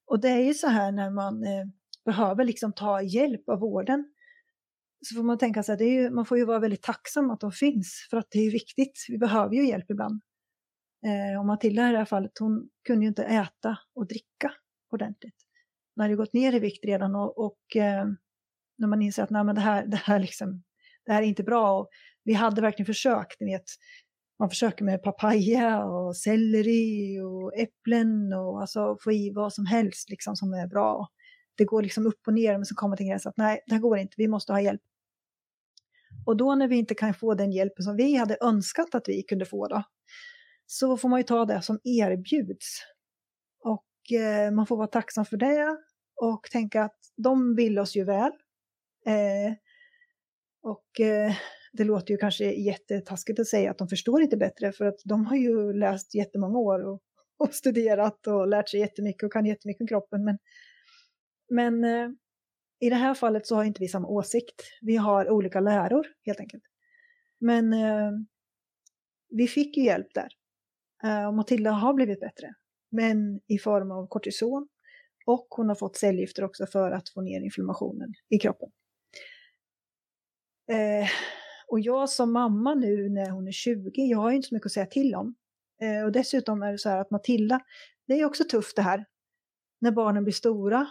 Och 0.05 0.19
det 0.19 0.29
är 0.29 0.41
ju 0.41 0.53
så 0.53 0.67
här 0.67 0.91
när 0.91 1.09
man 1.09 1.43
eh, 1.43 1.65
behöver 2.07 2.43
liksom 2.43 2.73
ta 2.73 3.01
hjälp 3.01 3.49
av 3.49 3.59
vården 3.59 4.05
så 5.05 5.15
får 5.15 5.23
man 5.23 5.37
tänka 5.37 5.63
sig 5.63 6.05
att 6.05 6.13
man 6.13 6.25
får 6.25 6.37
ju 6.37 6.45
vara 6.45 6.59
väldigt 6.59 6.83
tacksam 6.83 7.31
att 7.31 7.39
de 7.39 7.51
finns 7.51 8.07
för 8.09 8.17
att 8.17 8.27
det 8.29 8.39
är 8.39 8.51
viktigt. 8.51 9.05
Vi 9.09 9.17
behöver 9.17 9.55
ju 9.55 9.67
hjälp 9.67 9.91
ibland. 9.91 10.21
Eh, 11.05 11.39
och 11.39 11.45
Matilda 11.45 11.89
i 11.89 11.91
det 11.91 11.97
här 11.97 12.05
fallet, 12.05 12.31
hon 12.39 12.69
kunde 12.87 13.05
ju 13.05 13.07
inte 13.07 13.23
äta 13.23 13.77
och 13.95 14.07
dricka 14.07 14.51
ordentligt. 14.91 15.35
Hon 15.95 16.01
hade 16.01 16.15
gått 16.15 16.33
ner 16.33 16.55
i 16.55 16.59
vikt 16.59 16.85
redan 16.85 17.15
och, 17.15 17.37
och 17.37 17.75
eh, 17.75 18.05
när 18.77 18.87
man 18.87 19.01
inser 19.01 19.23
att 19.23 19.29
nej, 19.29 19.43
men 19.43 19.55
det, 19.55 19.61
här, 19.61 19.85
det, 19.85 19.97
här 19.97 20.19
liksom, 20.19 20.63
det 21.05 21.13
här 21.13 21.21
är 21.21 21.25
inte 21.25 21.43
bra. 21.43 21.79
Och 21.79 21.89
vi 22.23 22.33
hade 22.33 22.61
verkligen 22.61 22.85
försökt, 22.85 23.39
ni 23.39 23.51
vet, 23.51 23.65
man 24.39 24.49
försöker 24.49 24.85
med 24.85 25.03
papaya 25.03 25.85
och 25.85 26.17
selleri 26.17 27.19
och 27.19 27.57
äpplen 27.57 28.33
och 28.33 28.61
alltså 28.61 28.97
få 29.03 29.11
i 29.11 29.31
vad 29.35 29.53
som 29.53 29.65
helst 29.65 30.09
liksom 30.09 30.35
som 30.35 30.53
är 30.53 30.67
bra. 30.67 31.07
Det 31.57 31.65
går 31.65 31.81
liksom 31.81 32.07
upp 32.07 32.27
och 32.27 32.33
ner 32.33 32.57
men 32.57 32.65
så 32.65 32.75
kommer 32.75 32.89
man 32.89 32.97
till 32.97 33.07
gränsen 33.07 33.29
att 33.29 33.37
nej, 33.37 33.63
det 33.67 33.73
här 33.73 33.81
går 33.81 33.97
inte, 33.97 34.13
vi 34.17 34.27
måste 34.27 34.53
ha 34.53 34.61
hjälp. 34.61 34.81
Och 36.25 36.37
då 36.37 36.55
när 36.55 36.67
vi 36.67 36.75
inte 36.75 36.95
kan 36.95 37.13
få 37.13 37.33
den 37.33 37.51
hjälpen 37.51 37.83
som 37.83 37.95
vi 37.95 38.15
hade 38.15 38.37
önskat 38.41 38.95
att 38.95 39.09
vi 39.09 39.23
kunde 39.23 39.45
få 39.45 39.67
då, 39.67 39.83
så 40.65 40.97
får 40.97 41.09
man 41.09 41.19
ju 41.19 41.23
ta 41.23 41.45
det 41.45 41.61
som 41.61 41.79
erbjuds. 41.83 42.81
Och 43.63 44.17
eh, 44.19 44.51
man 44.51 44.67
får 44.67 44.77
vara 44.77 44.87
tacksam 44.87 45.25
för 45.25 45.37
det 45.37 45.77
och 46.21 46.43
tänka 46.51 46.83
att 46.83 46.99
de 47.17 47.55
vill 47.55 47.79
oss 47.79 47.95
ju 47.95 48.03
väl. 48.03 48.31
Eh, 49.05 49.53
och 50.61 50.99
eh, 50.99 51.33
det 51.73 51.83
låter 51.83 52.11
ju 52.11 52.17
kanske 52.17 52.45
jättetaskigt 52.45 53.39
att 53.39 53.47
säga 53.47 53.71
att 53.71 53.77
de 53.77 53.87
förstår 53.87 54.21
inte 54.21 54.37
bättre 54.37 54.71
för 54.71 54.85
att 54.85 54.99
de 55.05 55.25
har 55.25 55.35
ju 55.35 55.73
läst 55.73 56.15
jättemånga 56.15 56.59
år 56.59 56.87
och, 56.87 57.01
och 57.37 57.53
studerat 57.53 58.27
och 58.27 58.47
lärt 58.47 58.69
sig 58.69 58.79
jättemycket 58.79 59.23
och 59.23 59.33
kan 59.33 59.45
jättemycket 59.45 59.81
om 59.81 59.87
kroppen. 59.87 60.23
Men, 60.23 60.37
men 61.49 61.83
eh, 61.83 62.09
i 62.79 62.89
det 62.89 62.95
här 62.95 63.13
fallet 63.13 63.47
så 63.47 63.55
har 63.55 63.63
inte 63.63 63.79
vi 63.79 63.87
samma 63.87 64.07
åsikt. 64.07 64.63
Vi 64.81 64.95
har 64.95 65.29
olika 65.29 65.59
läror 65.59 66.07
helt 66.25 66.39
enkelt. 66.39 66.63
Men 67.39 67.73
eh, 67.73 68.11
vi 69.29 69.47
fick 69.47 69.77
ju 69.77 69.83
hjälp 69.83 70.13
där. 70.13 70.29
Eh, 71.03 71.27
och 71.27 71.33
Matilda 71.33 71.71
har 71.71 71.93
blivit 71.93 72.19
bättre. 72.19 72.53
Men 72.91 73.39
i 73.47 73.57
form 73.59 73.91
av 73.91 74.07
kortison. 74.07 74.67
Och 75.25 75.47
hon 75.49 75.67
har 75.67 75.75
fått 75.75 75.95
cellgifter 75.95 76.43
också 76.43 76.65
för 76.65 76.91
att 76.91 77.09
få 77.09 77.21
ner 77.21 77.41
inflammationen 77.41 78.13
i 78.29 78.39
kroppen. 78.39 78.69
Eh, 80.71 81.09
och 81.67 81.79
jag 81.79 82.09
som 82.09 82.33
mamma 82.33 82.75
nu 82.75 83.09
när 83.09 83.29
hon 83.29 83.47
är 83.47 83.51
20, 83.51 83.91
jag 84.01 84.17
har 84.17 84.29
ju 84.29 84.35
inte 84.35 84.47
så 84.47 84.55
mycket 84.55 84.65
att 84.65 84.71
säga 84.71 84.85
till 84.85 85.15
om. 85.15 85.35
Eh, 85.81 86.05
och 86.05 86.11
dessutom 86.11 86.63
är 86.63 86.71
det 86.71 86.77
så 86.77 86.89
här 86.89 86.97
att 86.97 87.11
Matilda, 87.11 87.59
det 88.07 88.13
är 88.13 88.25
också 88.25 88.43
tufft 88.43 88.75
det 88.75 88.81
här. 88.81 89.05
När 89.81 89.91
barnen 89.91 90.23
blir 90.23 90.33
stora. 90.33 90.87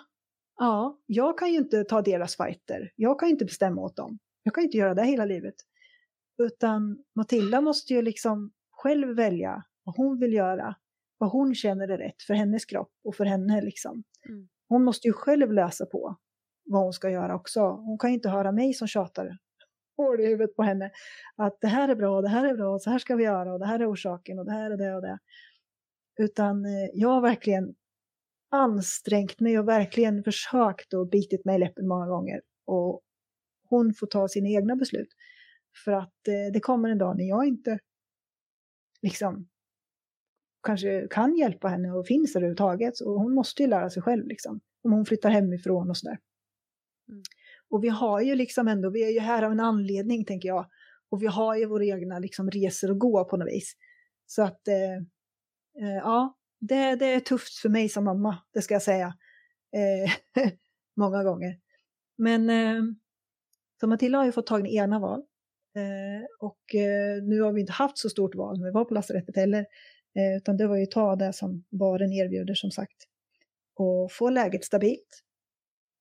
Ja, 0.56 0.98
jag 1.06 1.38
kan 1.38 1.52
ju 1.52 1.58
inte 1.58 1.84
ta 1.84 2.02
deras 2.02 2.36
fighter. 2.36 2.92
Jag 2.96 3.20
kan 3.20 3.28
ju 3.28 3.32
inte 3.32 3.44
bestämma 3.44 3.82
åt 3.82 3.96
dem. 3.96 4.18
Jag 4.42 4.54
kan 4.54 4.64
inte 4.64 4.76
göra 4.76 4.94
det 4.94 5.04
hela 5.04 5.24
livet. 5.24 5.54
Utan 6.38 7.04
Matilda 7.14 7.60
måste 7.60 7.94
ju 7.94 8.02
liksom 8.02 8.52
själv 8.70 9.16
välja 9.16 9.64
vad 9.84 9.96
hon 9.96 10.20
vill 10.20 10.32
göra. 10.32 10.74
Vad 11.18 11.30
hon 11.30 11.54
känner 11.54 11.88
är 11.88 11.98
rätt 11.98 12.22
för 12.22 12.34
hennes 12.34 12.64
kropp 12.64 12.92
och 13.04 13.14
för 13.14 13.24
henne 13.24 13.62
liksom. 13.62 14.04
Mm. 14.28 14.48
Hon 14.68 14.84
måste 14.84 15.08
ju 15.08 15.12
själv 15.12 15.52
läsa 15.52 15.86
på 15.86 16.16
vad 16.64 16.82
hon 16.82 16.92
ska 16.92 17.10
göra 17.10 17.34
också. 17.34 17.60
Hon 17.60 17.98
kan 17.98 18.10
ju 18.10 18.14
inte 18.14 18.28
höra 18.28 18.52
mig 18.52 18.74
som 18.74 18.88
tjatar 18.88 19.38
hål 19.96 20.20
i 20.20 20.26
huvudet 20.26 20.56
på 20.56 20.62
henne. 20.62 20.90
Att 21.36 21.60
det 21.60 21.66
här 21.66 21.88
är 21.88 21.94
bra, 21.94 22.20
det 22.20 22.28
här 22.28 22.44
är 22.44 22.54
bra, 22.54 22.78
så 22.78 22.90
här 22.90 22.98
ska 22.98 23.16
vi 23.16 23.24
göra 23.24 23.52
och 23.52 23.58
det 23.58 23.66
här 23.66 23.80
är 23.80 23.92
orsaken 23.92 24.38
och 24.38 24.44
det 24.44 24.52
här 24.52 24.70
är 24.70 24.76
det 24.76 24.94
och 24.94 25.02
det. 25.02 25.18
Utan 26.18 26.64
eh, 26.64 26.90
jag 26.94 27.08
har 27.08 27.20
verkligen 27.20 27.74
ansträngt 28.51 29.40
mig 29.40 29.59
och 29.59 29.68
verkligen 29.68 30.24
försökt 30.24 30.94
och 30.94 31.09
bitit 31.09 31.44
mig 31.44 31.56
i 31.56 31.59
läppen 31.59 31.89
många 31.89 32.06
gånger. 32.06 32.40
Och 32.64 33.02
hon 33.68 33.94
får 33.94 34.06
ta 34.06 34.28
sina 34.28 34.48
egna 34.48 34.77
beslut. 34.77 35.09
För 35.85 35.93
att 35.93 36.28
eh, 36.28 36.52
det 36.52 36.60
kommer 36.60 36.89
en 36.89 36.98
dag 36.98 37.16
när 37.18 37.28
jag 37.28 37.47
inte 37.47 37.78
liksom 39.02 39.48
kanske 40.62 41.06
kan 41.10 41.36
hjälpa 41.36 41.68
henne 41.68 41.93
och 41.93 42.06
finns 42.06 42.36
överhuvudtaget. 42.36 43.01
Och 43.01 43.12
hon 43.12 43.35
måste 43.35 43.62
ju 43.62 43.68
lära 43.68 43.90
sig 43.90 44.02
själv 44.02 44.27
liksom. 44.27 44.60
Om 44.82 44.93
hon 44.93 45.06
flyttar 45.06 45.31
hemifrån 45.31 45.90
och 45.90 45.97
sådär. 45.97 46.18
Mm. 47.09 47.23
Och 47.68 47.85
vi 47.85 47.89
har 47.89 48.20
ju 48.20 48.35
liksom 48.35 48.68
ändå, 48.68 48.90
vi 48.90 49.05
är 49.05 49.10
ju 49.10 49.20
här 49.20 49.43
av 49.43 49.52
en 49.52 49.60
anledning 49.60 50.24
tänker 50.24 50.48
jag. 50.48 50.66
Och 51.09 51.23
vi 51.23 51.27
har 51.27 51.56
ju 51.56 51.66
våra 51.66 51.85
egna 51.85 52.18
liksom 52.18 52.51
resor 52.51 52.90
att 52.90 52.98
gå 52.98 53.24
på 53.24 53.36
något 53.36 53.48
vis. 53.48 53.77
Så 54.27 54.43
att 54.43 54.68
eh, 54.68 54.97
eh, 55.82 55.97
ja, 55.97 56.36
det, 56.58 56.96
det 56.96 57.06
är 57.06 57.20
tufft 57.20 57.54
för 57.54 57.68
mig 57.68 57.88
som 57.88 58.04
mamma, 58.04 58.38
det 58.52 58.62
ska 58.62 58.74
jag 58.74 58.82
säga. 58.82 59.14
Eh, 59.76 60.44
många 60.96 61.24
gånger. 61.24 61.58
Men 62.18 62.50
eh, 62.50 62.82
så 63.80 63.86
Matilda 63.86 64.18
har 64.18 64.24
ju 64.24 64.32
fått 64.32 64.46
tag 64.46 64.68
i 64.68 64.76
ena 64.76 64.98
val. 64.98 65.22
Eh, 65.76 66.26
och 66.38 66.74
eh, 66.74 67.22
nu 67.22 67.40
har 67.40 67.52
vi 67.52 67.60
inte 67.60 67.72
haft 67.72 67.98
så 67.98 68.08
stort 68.08 68.34
val 68.34 68.58
när 68.58 68.64
vi 68.64 68.72
var 68.72 68.84
på 68.84 68.94
lasarettet 68.94 69.36
heller. 69.36 69.66
Eh, 70.16 70.36
utan 70.36 70.56
det 70.56 70.66
var 70.66 70.76
ju 70.76 70.86
ta 70.86 71.16
det 71.16 71.32
som 71.32 71.64
baren 71.70 72.12
erbjuder 72.12 72.54
som 72.54 72.70
sagt. 72.70 72.96
Och 73.74 74.12
få 74.12 74.30
läget 74.30 74.64
stabilt. 74.64 75.22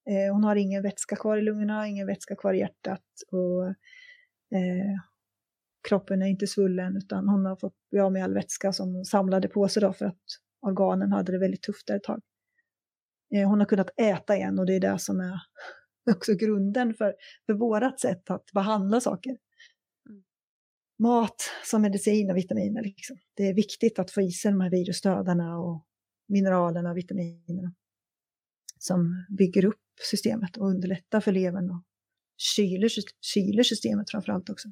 Eh, 0.09 0.33
hon 0.33 0.43
har 0.43 0.55
ingen 0.55 0.83
vätska 0.83 1.15
kvar 1.15 1.37
i 1.37 1.41
lungorna, 1.41 1.87
ingen 1.87 2.07
vätska 2.07 2.35
kvar 2.35 2.53
i 2.53 2.59
hjärtat 2.59 3.03
och 3.31 3.65
eh, 4.57 4.95
kroppen 5.89 6.21
är 6.21 6.27
inte 6.27 6.47
svullen 6.47 6.97
utan 6.97 7.29
hon 7.29 7.45
har 7.45 7.55
fått 7.55 7.75
bli 7.91 7.99
av 7.99 8.11
med 8.11 8.23
all 8.23 8.33
vätska 8.33 8.73
som 8.73 9.05
samlade 9.05 9.47
på 9.47 9.67
sig 9.67 9.81
då 9.81 9.93
för 9.93 10.05
att 10.05 10.23
organen 10.65 11.11
hade 11.11 11.31
det 11.31 11.39
väldigt 11.39 11.61
tufft 11.61 11.87
där 11.87 11.95
ett 11.95 12.03
tag. 12.03 12.21
Eh, 13.35 13.49
hon 13.49 13.59
har 13.59 13.65
kunnat 13.65 13.89
äta 13.97 14.35
igen 14.35 14.59
och 14.59 14.65
det 14.65 14.75
är 14.75 14.79
det 14.79 14.99
som 14.99 15.19
är 15.19 15.39
också 16.15 16.33
grunden 16.33 16.93
för, 16.93 17.15
för 17.45 17.53
vårat 17.53 17.99
sätt 17.99 18.29
att 18.29 18.45
behandla 18.53 19.01
saker. 19.01 19.37
Mm. 20.09 20.23
Mat 20.99 21.35
som 21.63 21.81
medicin 21.81 22.31
och 22.31 22.37
vitaminer. 22.37 22.83
Liksom. 22.83 23.17
Det 23.33 23.43
är 23.43 23.53
viktigt 23.53 23.99
att 23.99 24.11
få 24.11 24.21
i 24.21 24.31
sig 24.31 24.51
de 24.51 24.61
här 24.61 24.69
virusdödarna 24.69 25.59
och 25.59 25.85
mineralerna 26.27 26.91
och 26.91 26.97
vitaminerna 26.97 27.73
som 28.79 29.25
bygger 29.37 29.65
upp 29.65 29.81
systemet 30.11 30.57
och 30.57 30.67
underlättar 30.67 31.21
för 31.21 31.31
levern 31.31 31.69
och 31.69 31.83
kyler, 32.37 32.89
kyler 33.21 33.63
systemet 33.63 34.11
framför 34.11 34.31
allt 34.31 34.49
också. 34.49 34.67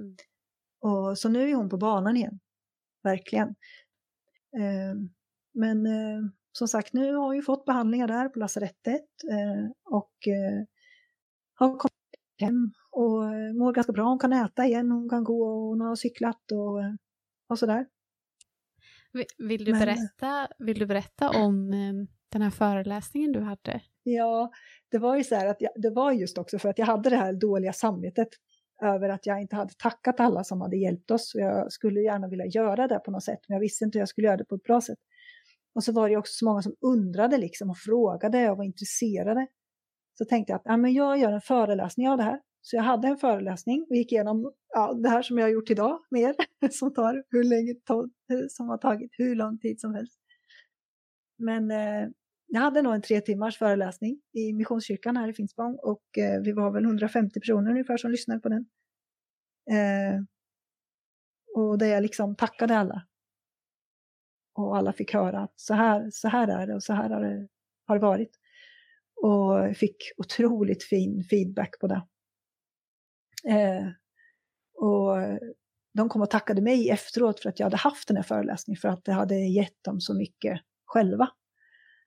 Mm. 0.00 0.16
Och, 0.80 1.18
så 1.18 1.28
nu 1.28 1.50
är 1.50 1.54
hon 1.54 1.68
på 1.68 1.76
banan 1.76 2.16
igen, 2.16 2.40
verkligen. 3.02 3.48
Eh, 4.56 4.94
men 5.54 5.86
eh, 5.86 6.22
som 6.52 6.68
sagt, 6.68 6.92
nu 6.92 7.14
har 7.14 7.34
hon 7.34 7.42
fått 7.42 7.64
behandlingar 7.64 8.08
där 8.08 8.28
på 8.28 8.38
lasarettet 8.38 9.06
eh, 9.30 9.70
och 9.84 10.28
eh, 10.28 10.64
har 11.54 11.78
kommit 11.78 11.92
hem 12.38 12.72
och 12.90 13.24
eh, 13.24 13.52
mår 13.54 13.72
ganska 13.72 13.92
bra. 13.92 14.04
Hon 14.04 14.18
kan 14.18 14.32
äta 14.32 14.66
igen, 14.66 14.90
hon 14.90 15.08
kan 15.08 15.24
gå 15.24 15.42
och 15.42 15.68
hon 15.68 15.80
har 15.80 15.96
cyklat 15.96 16.52
och, 16.52 16.82
eh, 16.82 16.92
och 17.48 17.58
sådär. 17.58 17.86
Vill 19.38 19.64
du, 19.64 19.72
berätta, 19.72 20.48
vill 20.58 20.78
du 20.78 20.86
berätta 20.86 21.30
om 21.30 21.70
den 22.28 22.42
här 22.42 22.50
föreläsningen 22.50 23.32
du 23.32 23.40
hade? 23.40 23.80
Ja, 24.02 24.50
det 24.90 24.98
var 24.98 25.16
ju 25.16 25.24
så 25.24 25.34
här 25.34 25.46
att 25.46 25.60
jag, 25.60 25.72
det 25.76 25.90
var 25.90 26.12
just 26.12 26.38
också 26.38 26.58
för 26.58 26.68
att 26.68 26.78
jag 26.78 26.86
hade 26.86 27.10
det 27.10 27.16
här 27.16 27.32
dåliga 27.32 27.72
samvetet 27.72 28.28
över 28.82 29.08
att 29.08 29.26
jag 29.26 29.40
inte 29.40 29.56
hade 29.56 29.74
tackat 29.78 30.20
alla 30.20 30.44
som 30.44 30.60
hade 30.60 30.76
hjälpt 30.76 31.10
oss. 31.10 31.32
Jag 31.34 31.72
skulle 31.72 32.00
gärna 32.00 32.28
vilja 32.28 32.46
göra 32.46 32.88
det 32.88 32.98
på 32.98 33.10
något 33.10 33.24
sätt, 33.24 33.40
men 33.48 33.54
jag 33.54 33.60
visste 33.60 33.84
inte 33.84 33.98
hur 33.98 34.00
jag 34.00 34.08
skulle 34.08 34.26
göra 34.26 34.36
det 34.36 34.44
på 34.44 34.54
ett 34.54 34.62
bra 34.62 34.80
sätt. 34.80 34.98
Och 35.74 35.84
så 35.84 35.92
var 35.92 36.08
det 36.08 36.16
också 36.16 36.32
så 36.32 36.44
många 36.44 36.62
som 36.62 36.74
undrade 36.80 37.38
liksom 37.38 37.70
och 37.70 37.78
frågade 37.78 38.50
och 38.50 38.56
var 38.56 38.64
intresserade. 38.64 39.46
Så 40.18 40.24
tänkte 40.24 40.52
jag 40.52 40.56
att 40.56 40.62
ja, 40.64 40.76
men 40.76 40.92
jag 40.92 41.18
gör 41.18 41.32
en 41.32 41.40
föreläsning 41.40 42.08
av 42.08 42.16
det 42.16 42.22
här. 42.22 42.40
Så 42.60 42.76
jag 42.76 42.82
hade 42.82 43.08
en 43.08 43.16
föreläsning 43.16 43.86
och 43.90 43.96
gick 43.96 44.12
igenom 44.12 44.52
ja, 44.68 44.92
det 44.92 45.08
här 45.08 45.22
som 45.22 45.38
jag 45.38 45.44
har 45.44 45.50
gjort 45.50 45.70
idag 45.70 45.98
med 46.10 46.22
er, 46.22 46.34
som, 46.70 46.94
tar 46.94 47.24
hur 47.30 47.44
länge, 47.44 47.74
som 48.48 48.68
har 48.68 48.78
tagit 48.78 49.10
hur 49.18 49.34
lång 49.34 49.58
tid 49.58 49.80
som 49.80 49.94
helst. 49.94 50.18
Men 51.38 51.70
eh, 51.70 52.08
jag 52.46 52.60
hade 52.60 52.82
nog 52.82 52.94
en 52.94 53.02
tre 53.02 53.20
timmars 53.20 53.58
föreläsning 53.58 54.20
i 54.32 54.52
Missionskyrkan 54.52 55.16
här 55.16 55.28
i 55.28 55.32
Finspång 55.32 55.78
och 55.82 56.18
eh, 56.18 56.40
vi 56.40 56.52
var 56.52 56.70
väl 56.70 56.84
150 56.84 57.40
personer 57.40 57.70
ungefär 57.70 57.96
som 57.96 58.10
lyssnade 58.10 58.40
på 58.40 58.48
den. 58.48 58.66
Eh, 59.70 60.20
och 61.54 61.78
där 61.78 61.86
jag 61.86 62.02
liksom 62.02 62.36
tackade 62.36 62.76
alla. 62.76 63.06
Och 64.54 64.76
alla 64.76 64.92
fick 64.92 65.14
höra 65.14 65.40
att 65.40 65.60
så 65.60 65.74
här, 65.74 66.10
så 66.12 66.28
här 66.28 66.48
är 66.48 66.66
det 66.66 66.74
och 66.74 66.82
så 66.82 66.92
här 66.92 67.10
har 67.10 67.20
det, 67.20 67.48
har 67.86 67.94
det 67.94 68.02
varit. 68.02 68.38
Och 69.22 69.76
fick 69.76 69.96
otroligt 70.16 70.84
fin 70.84 71.24
feedback 71.30 71.80
på 71.80 71.86
det. 71.86 72.02
Eh, 73.48 73.86
och 74.74 75.16
de 75.94 76.08
kom 76.08 76.22
och 76.22 76.30
tackade 76.30 76.62
mig 76.62 76.90
efteråt 76.90 77.40
för 77.40 77.48
att 77.48 77.58
jag 77.58 77.66
hade 77.66 77.76
haft 77.76 78.08
den 78.08 78.16
här 78.16 78.24
föreläsningen 78.24 78.80
för 78.80 78.88
att 78.88 79.04
det 79.04 79.12
hade 79.12 79.34
gett 79.34 79.84
dem 79.84 80.00
så 80.00 80.14
mycket 80.14 80.60
själva. 80.84 81.28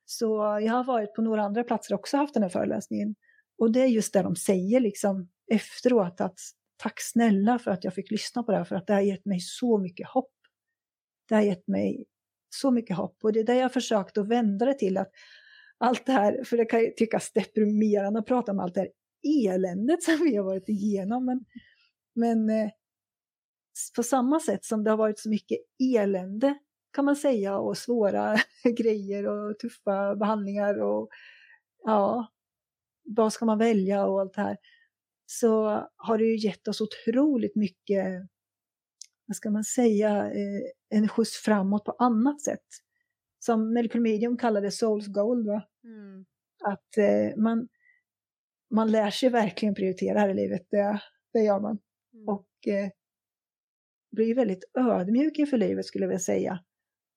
Så 0.06 0.60
jag 0.62 0.74
har 0.74 0.84
varit 0.84 1.14
på 1.14 1.22
några 1.22 1.44
andra 1.44 1.64
platser 1.64 1.96
också 1.96 2.18
haft 2.18 2.34
den 2.34 2.44
här 2.44 2.50
föreläsningen. 2.50 3.16
Och 3.58 3.72
det 3.72 3.82
är 3.82 3.88
just 3.88 4.14
det 4.14 4.22
de 4.22 4.36
säger 4.36 4.80
liksom 4.80 5.30
efteråt 5.52 6.22
att 6.22 6.40
tack 6.78 7.02
snälla 7.02 7.60
för 7.60 7.72
att 7.72 7.84
jag 7.84 7.94
fick 7.94 8.12
lyssna 8.12 8.44
på 8.44 8.52
det 8.52 8.58
här 8.58 8.66
för 8.66 8.76
att 8.76 8.88
det 8.88 8.94
har 8.94 9.02
gett 9.02 9.26
mig 9.26 9.40
så 9.40 9.78
mycket 9.78 10.08
hopp. 10.08 10.34
Det 11.30 11.36
har 11.36 11.42
gett 11.42 11.68
mig 11.68 12.06
så 12.56 12.72
mycket 12.72 12.98
hopp 12.98 13.18
och 13.24 13.34
det 13.34 13.40
är 13.40 13.44
det 13.44 13.56
jag 13.56 13.74
försökt 13.74 14.18
att 14.18 14.28
vända 14.28 14.66
det 14.66 14.74
till 14.74 14.98
att 14.98 15.12
allt 15.78 16.06
det 16.06 16.12
här, 16.12 16.44
för 16.44 16.58
det 16.58 16.66
kan 16.66 16.80
ju 16.80 16.92
tyckas 16.92 17.34
deprimerande 17.34 18.20
att 18.20 18.26
prata 18.26 18.52
om 18.52 18.60
allt 18.60 18.74
det 18.74 18.80
här 18.82 18.90
eländet 19.48 20.04
som 20.04 20.20
vi 20.24 20.36
har 20.36 20.44
varit 20.44 20.70
igenom 20.70 21.26
men, 21.26 21.46
men 22.16 22.50
eh, 22.50 22.70
på 23.96 24.04
samma 24.04 24.40
sätt 24.40 24.66
som 24.66 24.84
det 24.84 24.90
har 24.90 24.98
varit 24.98 25.20
så 25.20 25.30
mycket 25.30 25.58
elände 25.96 26.58
kan 26.94 27.06
man 27.06 27.16
säga 27.16 27.58
och 27.58 27.78
svåra 27.78 28.38
grejer 28.78 29.28
och 29.28 29.60
tuffa 29.60 30.16
behandlingar 30.16 30.82
och 30.82 31.10
ja, 31.84 32.28
vad 33.06 33.34
ska 33.34 33.46
man 33.46 33.58
välja 33.58 34.06
och 34.06 34.22
allt 34.22 34.34
det 34.34 34.42
här. 34.42 34.58
Så 35.26 35.82
har 35.96 36.18
det 36.18 36.24
ju 36.24 36.38
gett 36.48 36.68
oss 36.68 36.82
otroligt 36.82 37.56
mycket, 37.56 38.06
vad 39.26 39.36
ska 39.36 39.52
man 39.52 39.64
säga, 39.64 40.26
eh, 40.26 40.98
en 40.98 41.08
skjuts 41.08 41.38
framåt 41.38 41.86
på 41.86 41.92
annat 41.92 42.42
sätt. 42.42 42.66
Som 43.40 43.74
Medical 43.74 44.02
Medium 44.02 44.38
kallade 44.38 44.72
Souls 44.72 45.08
Gold. 45.08 45.48
Mm. 45.84 46.26
Att 46.64 46.98
eh, 46.98 47.38
man, 47.38 47.68
man 48.72 48.92
lär 48.92 49.10
sig 49.10 49.30
verkligen 49.30 49.76
prioritera 49.76 50.20
här 50.20 50.30
i 50.30 50.34
livet, 50.34 50.62
det, 50.70 51.02
det 51.34 51.40
gör 51.40 51.60
man. 51.60 51.80
Mm. 52.14 52.28
Och 52.28 52.68
eh, 52.68 52.90
blir 54.12 54.36
väldigt 54.36 54.64
ödmjuk 54.78 55.40
inför 55.40 55.58
livet 55.58 55.86
skulle 55.86 56.04
jag 56.04 56.10
vilja 56.10 56.20
säga. 56.20 56.60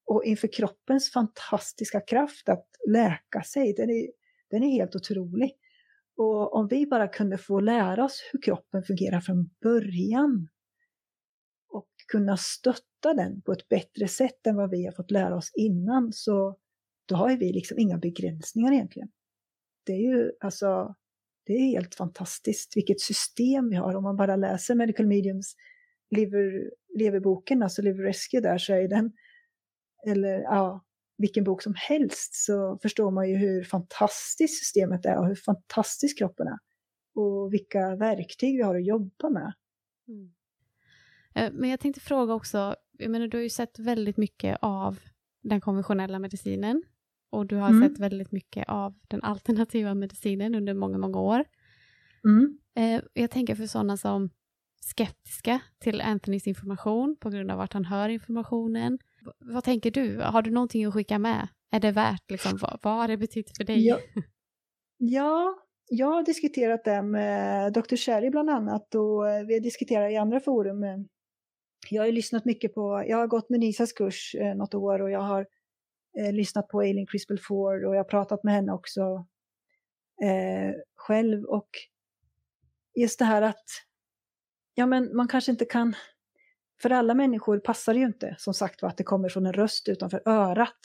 Och 0.06 0.24
inför 0.24 0.48
kroppens 0.52 1.12
fantastiska 1.12 2.00
kraft 2.00 2.48
att 2.48 2.66
läka 2.88 3.42
sig, 3.42 3.74
den 3.76 3.90
är, 3.90 4.06
den 4.50 4.62
är 4.62 4.70
helt 4.70 4.96
otrolig. 4.96 5.52
Och 6.16 6.54
om 6.54 6.68
vi 6.68 6.86
bara 6.86 7.08
kunde 7.08 7.38
få 7.38 7.60
lära 7.60 8.04
oss 8.04 8.28
hur 8.32 8.42
kroppen 8.42 8.82
fungerar 8.82 9.20
från 9.20 9.50
början 9.62 10.48
och 11.68 11.88
kunna 12.12 12.36
stötta 12.36 13.14
den 13.14 13.42
på 13.42 13.52
ett 13.52 13.68
bättre 13.68 14.08
sätt 14.08 14.46
än 14.46 14.56
vad 14.56 14.70
vi 14.70 14.84
har 14.84 14.92
fått 14.92 15.10
lära 15.10 15.36
oss 15.36 15.50
innan 15.54 16.12
så 16.12 16.58
då 17.06 17.14
har 17.14 17.36
vi 17.36 17.52
liksom 17.52 17.78
inga 17.78 17.98
begränsningar 17.98 18.72
egentligen. 18.72 19.08
Det 19.86 19.92
är 19.92 20.16
ju 20.16 20.32
alltså, 20.40 20.94
det 21.46 21.52
är 21.52 21.60
helt 21.60 21.94
fantastiskt 21.94 22.76
vilket 22.76 23.00
system 23.00 23.68
vi 23.68 23.76
har. 23.76 23.94
Om 23.94 24.02
man 24.02 24.16
bara 24.16 24.36
läser 24.36 24.74
Medical 24.74 25.06
Mediums 25.06 25.54
lever, 26.10 26.70
leverboken, 26.98 27.62
alltså 27.62 27.82
Liver 27.82 28.04
Rescue 28.04 28.40
där, 28.40 28.58
så 28.58 28.72
är 28.72 28.88
den, 28.88 29.12
eller 30.06 30.40
ja, 30.40 30.84
vilken 31.18 31.44
bok 31.44 31.62
som 31.62 31.74
helst, 31.76 32.34
så 32.34 32.78
förstår 32.82 33.10
man 33.10 33.28
ju 33.28 33.36
hur 33.36 33.64
fantastiskt 33.64 34.58
systemet 34.58 35.06
är 35.06 35.18
och 35.18 35.26
hur 35.26 35.34
fantastisk 35.34 36.18
kroppen 36.18 36.46
är. 36.46 36.58
Och 37.14 37.52
vilka 37.52 37.96
verktyg 37.96 38.56
vi 38.56 38.62
har 38.62 38.76
att 38.76 38.86
jobba 38.86 39.30
med. 39.30 39.52
Mm. 40.08 40.34
Eh, 41.38 41.52
men 41.52 41.70
jag 41.70 41.80
tänkte 41.80 42.00
fråga 42.00 42.34
också, 42.34 42.76
jag 42.98 43.10
menar 43.10 43.28
du 43.28 43.36
har 43.36 43.42
ju 43.42 43.50
sett 43.50 43.78
väldigt 43.78 44.16
mycket 44.16 44.58
av 44.60 44.98
den 45.42 45.60
konventionella 45.60 46.18
medicinen 46.18 46.82
och 47.30 47.46
du 47.46 47.56
har 47.56 47.68
mm. 47.68 47.88
sett 47.88 47.98
väldigt 47.98 48.32
mycket 48.32 48.68
av 48.68 48.94
den 49.08 49.22
alternativa 49.22 49.94
medicinen 49.94 50.54
under 50.54 50.74
många, 50.74 50.98
många 50.98 51.18
år. 51.18 51.44
Mm. 52.24 52.58
Eh, 52.76 53.02
jag 53.12 53.30
tänker 53.30 53.54
för 53.54 53.66
sådana 53.66 53.96
som 53.96 54.30
skeptiska 54.80 55.60
till 55.78 56.00
Anthonys 56.00 56.46
information 56.46 57.16
på 57.20 57.30
grund 57.30 57.50
av 57.50 57.60
att 57.60 57.72
han 57.72 57.84
hör 57.84 58.08
informationen. 58.08 58.98
Vad 59.38 59.64
tänker 59.64 59.90
du? 59.90 60.20
Har 60.20 60.42
du 60.42 60.50
någonting 60.50 60.84
att 60.84 60.94
skicka 60.94 61.18
med? 61.18 61.48
Är 61.70 61.80
det 61.80 61.90
värt, 61.90 62.30
liksom, 62.30 62.56
vad, 62.56 62.78
vad 62.82 62.94
har 62.94 63.08
det 63.08 63.16
betytt 63.16 63.56
för 63.56 63.64
dig? 63.64 63.86
Ja, 63.86 63.98
ja, 64.96 65.58
jag 65.88 66.06
har 66.06 66.22
diskuterat 66.22 66.84
det 66.84 67.02
med 67.02 67.72
Dr. 67.72 67.96
Sherry 67.96 68.30
bland 68.30 68.50
annat 68.50 68.94
och 68.94 69.24
vi 69.48 69.54
har 69.54 69.60
diskuterat 69.60 70.12
i 70.12 70.16
andra 70.16 70.40
forum. 70.40 70.84
Jag 71.90 72.02
har 72.02 72.06
ju 72.06 72.12
lyssnat 72.12 72.44
mycket 72.44 72.74
på, 72.74 73.04
jag 73.06 73.16
har 73.16 73.26
gått 73.26 73.50
med 73.50 73.60
Nisas 73.60 73.92
kurs 73.92 74.34
eh, 74.34 74.54
något 74.54 74.74
år 74.74 75.02
och 75.02 75.10
jag 75.10 75.20
har 75.20 75.46
eh, 76.18 76.32
lyssnat 76.32 76.68
på 76.68 76.82
Eileen 76.82 77.06
Crispel 77.06 77.38
Ford 77.38 77.84
och 77.84 77.94
jag 77.94 77.98
har 77.98 78.04
pratat 78.04 78.44
med 78.44 78.54
henne 78.54 78.72
också 78.72 79.26
eh, 80.22 80.74
själv 80.96 81.44
och 81.44 81.68
just 82.94 83.18
det 83.18 83.24
här 83.24 83.42
att 83.42 83.64
ja 84.74 84.86
men 84.86 85.16
man 85.16 85.28
kanske 85.28 85.50
inte 85.50 85.64
kan, 85.64 85.94
för 86.82 86.90
alla 86.90 87.14
människor 87.14 87.58
passar 87.58 87.94
det 87.94 88.00
ju 88.00 88.06
inte 88.06 88.34
som 88.38 88.54
sagt 88.54 88.82
var 88.82 88.88
att 88.88 88.96
det 88.96 89.04
kommer 89.04 89.28
från 89.28 89.46
en 89.46 89.52
röst 89.52 89.88
utanför 89.88 90.22
örat. 90.26 90.78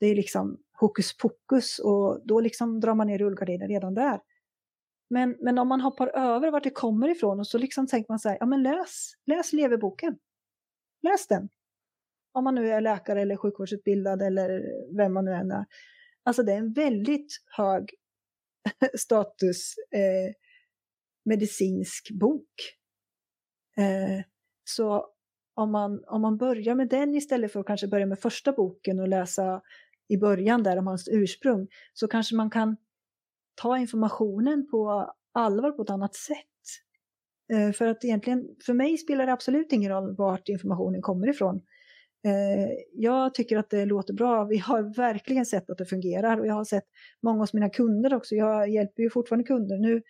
Det 0.00 0.06
är 0.06 0.14
liksom 0.14 0.58
hokus 0.80 1.16
pokus 1.16 1.78
och 1.78 2.20
då 2.24 2.40
liksom 2.40 2.80
drar 2.80 2.94
man 2.94 3.06
ner 3.06 3.18
rullgardinen 3.18 3.68
redan 3.68 3.94
där. 3.94 4.20
Men, 5.10 5.36
men 5.40 5.58
om 5.58 5.68
man 5.68 5.80
hoppar 5.80 6.08
över 6.08 6.50
vart 6.50 6.64
det 6.64 6.70
kommer 6.70 7.08
ifrån 7.08 7.40
och 7.40 7.46
så 7.46 7.58
liksom 7.58 7.86
tänker 7.86 8.12
man 8.12 8.18
så 8.18 8.28
här, 8.28 8.36
ja 8.40 8.46
men 8.46 8.62
läs, 8.62 9.12
läs 9.26 9.52
leverboken. 9.52 10.18
Läs 11.04 11.26
den. 11.26 11.48
Om 12.32 12.44
man 12.44 12.54
nu 12.54 12.70
är 12.70 12.80
läkare 12.80 13.20
eller 13.20 13.36
sjukvårdsutbildad 13.36 14.22
eller 14.22 14.62
vem 14.96 15.12
man 15.12 15.24
nu 15.24 15.32
än 15.32 15.50
är. 15.50 15.64
Alltså 16.22 16.42
det 16.42 16.52
är 16.52 16.58
en 16.58 16.72
väldigt 16.72 17.26
hög 17.56 17.90
status 18.98 19.74
eh, 19.90 20.34
medicinsk 21.24 22.10
bok. 22.10 22.50
Eh, 23.76 24.24
så 24.64 25.06
om 25.54 25.72
man, 25.72 26.04
om 26.06 26.22
man 26.22 26.36
börjar 26.36 26.74
med 26.74 26.88
den 26.88 27.14
istället 27.14 27.52
för 27.52 27.60
att 27.60 27.66
kanske 27.66 27.88
börja 27.88 28.06
med 28.06 28.18
första 28.18 28.52
boken 28.52 29.00
och 29.00 29.08
läsa 29.08 29.62
i 30.08 30.16
början 30.16 30.62
där 30.62 30.76
om 30.76 30.86
hans 30.86 31.08
ursprung, 31.08 31.68
så 31.92 32.08
kanske 32.08 32.36
man 32.36 32.50
kan 32.50 32.76
ta 33.54 33.78
informationen 33.78 34.66
på 34.70 35.12
allvar 35.32 35.70
på 35.70 35.82
ett 35.82 35.90
annat 35.90 36.14
sätt. 36.14 36.36
Eh, 37.52 37.72
för 37.72 37.86
att 37.86 38.04
egentligen, 38.04 38.48
för 38.66 38.74
mig 38.74 38.98
spelar 38.98 39.26
det 39.26 39.32
absolut 39.32 39.72
ingen 39.72 39.92
roll 39.92 40.16
vart 40.16 40.48
informationen 40.48 41.02
kommer 41.02 41.28
ifrån. 41.28 41.56
Eh, 42.26 42.70
jag 42.92 43.34
tycker 43.34 43.58
att 43.58 43.70
det 43.70 43.84
låter 43.84 44.14
bra. 44.14 44.44
Vi 44.44 44.58
har 44.58 44.96
verkligen 44.96 45.46
sett 45.46 45.70
att 45.70 45.78
det 45.78 45.86
fungerar 45.86 46.40
och 46.40 46.46
jag 46.46 46.54
har 46.54 46.64
sett 46.64 46.84
många 47.22 47.38
hos 47.38 47.54
mina 47.54 47.68
kunder 47.68 48.14
också. 48.14 48.34
Jag 48.34 48.68
hjälper 48.70 49.02
ju 49.02 49.10
fortfarande 49.10 49.44
kunder. 49.44 49.78
Nu 49.78 50.02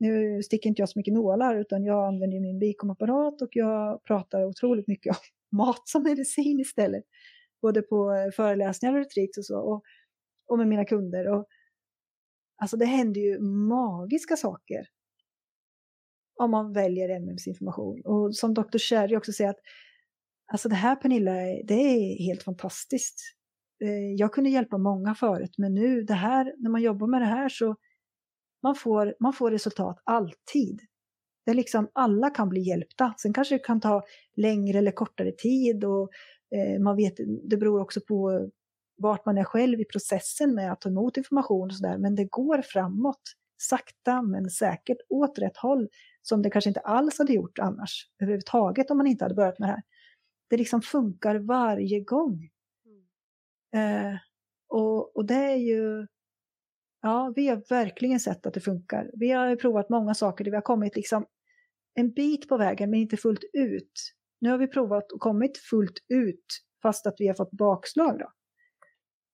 nu 0.00 0.42
sticker 0.42 0.68
inte 0.68 0.82
jag 0.82 0.88
så 0.88 0.98
mycket 0.98 1.14
nålar 1.14 1.56
utan 1.56 1.84
jag 1.84 2.06
använder 2.06 2.40
min 2.40 2.58
bikomapparat 2.58 3.42
och 3.42 3.48
jag 3.52 4.04
pratar 4.04 4.44
otroligt 4.44 4.88
mycket 4.88 5.16
om 5.16 5.22
mat 5.58 5.88
som 5.88 6.02
medicin 6.02 6.60
istället. 6.60 7.04
Både 7.62 7.82
på 7.82 8.30
föreläsningar 8.36 8.94
och 8.94 9.00
retreats 9.00 9.38
och 9.38 9.44
så 9.44 9.58
och, 9.58 9.82
och 10.48 10.58
med 10.58 10.68
mina 10.68 10.84
kunder. 10.84 11.28
Och, 11.28 11.46
alltså 12.62 12.76
det 12.76 12.84
händer 12.84 13.20
ju 13.20 13.40
magiska 13.40 14.36
saker 14.36 14.86
om 16.40 16.50
man 16.50 16.72
väljer 16.72 17.08
MMs-information. 17.08 18.02
Och 18.04 18.36
som 18.36 18.54
Dr. 18.54 18.78
Sherry 18.78 19.16
också 19.16 19.32
säger 19.32 19.50
att 19.50 19.60
alltså 20.52 20.68
det 20.68 20.74
här 20.74 20.96
Pernilla, 20.96 21.32
det 21.64 21.74
är 21.74 22.24
helt 22.24 22.42
fantastiskt. 22.42 23.20
Eh, 23.84 24.14
jag 24.16 24.32
kunde 24.32 24.50
hjälpa 24.50 24.78
många 24.78 25.14
förut 25.14 25.54
men 25.58 25.74
nu 25.74 26.02
det 26.02 26.14
här, 26.14 26.54
när 26.58 26.70
man 26.70 26.82
jobbar 26.82 27.06
med 27.06 27.22
det 27.22 27.26
här 27.26 27.48
så 27.48 27.76
man 28.62 28.74
får, 28.74 29.14
man 29.20 29.32
får 29.32 29.50
resultat 29.50 30.02
alltid. 30.04 30.80
Det 31.44 31.50
är 31.50 31.54
liksom, 31.54 31.90
alla 31.92 32.30
kan 32.30 32.48
bli 32.48 32.60
hjälpta. 32.60 33.14
Sen 33.18 33.32
kanske 33.32 33.54
det 33.54 33.64
kan 33.64 33.80
ta 33.80 34.02
längre 34.36 34.78
eller 34.78 34.92
kortare 34.92 35.32
tid 35.32 35.84
och 35.84 36.10
eh, 36.54 36.80
man 36.80 36.96
vet, 36.96 37.14
det 37.50 37.56
beror 37.56 37.80
också 37.80 38.00
på 38.08 38.50
vart 38.96 39.26
man 39.26 39.38
är 39.38 39.44
själv 39.44 39.80
i 39.80 39.84
processen 39.84 40.54
med 40.54 40.72
att 40.72 40.80
ta 40.80 40.88
emot 40.88 41.16
information 41.16 41.68
och 41.68 41.76
sådär. 41.76 41.98
Men 41.98 42.14
det 42.14 42.24
går 42.24 42.62
framåt, 42.62 43.22
sakta 43.58 44.22
men 44.22 44.50
säkert, 44.50 44.98
åt 45.08 45.38
rätt 45.38 45.56
håll 45.56 45.88
som 46.22 46.42
det 46.42 46.50
kanske 46.50 46.70
inte 46.70 46.80
alls 46.80 47.18
hade 47.18 47.32
gjort 47.32 47.58
annars 47.58 48.10
överhuvudtaget 48.22 48.90
om 48.90 48.96
man 48.96 49.06
inte 49.06 49.24
hade 49.24 49.34
börjat 49.34 49.58
med 49.58 49.68
det 49.68 49.72
här. 49.72 49.82
Det 50.50 50.56
liksom 50.56 50.82
funkar 50.82 51.34
varje 51.34 52.00
gång. 52.00 52.48
Mm. 53.74 54.06
Eh, 54.12 54.18
och, 54.68 55.16
och 55.16 55.26
det 55.26 55.34
är 55.34 55.56
ju 55.56 56.06
Ja, 57.02 57.32
vi 57.36 57.48
har 57.48 57.62
verkligen 57.68 58.20
sett 58.20 58.46
att 58.46 58.54
det 58.54 58.60
funkar. 58.60 59.10
Vi 59.12 59.30
har 59.30 59.56
provat 59.56 59.88
många 59.88 60.14
saker 60.14 60.44
där 60.44 60.50
vi 60.50 60.56
har 60.56 60.62
kommit 60.62 60.96
liksom 60.96 61.26
en 61.94 62.10
bit 62.10 62.48
på 62.48 62.56
vägen 62.56 62.90
men 62.90 63.00
inte 63.00 63.16
fullt 63.16 63.44
ut. 63.52 63.92
Nu 64.40 64.50
har 64.50 64.58
vi 64.58 64.66
provat 64.66 65.12
och 65.12 65.20
kommit 65.20 65.58
fullt 65.58 65.98
ut 66.08 66.46
fast 66.82 67.06
att 67.06 67.14
vi 67.18 67.26
har 67.26 67.34
fått 67.34 67.50
bakslag 67.50 68.18
då. 68.18 68.32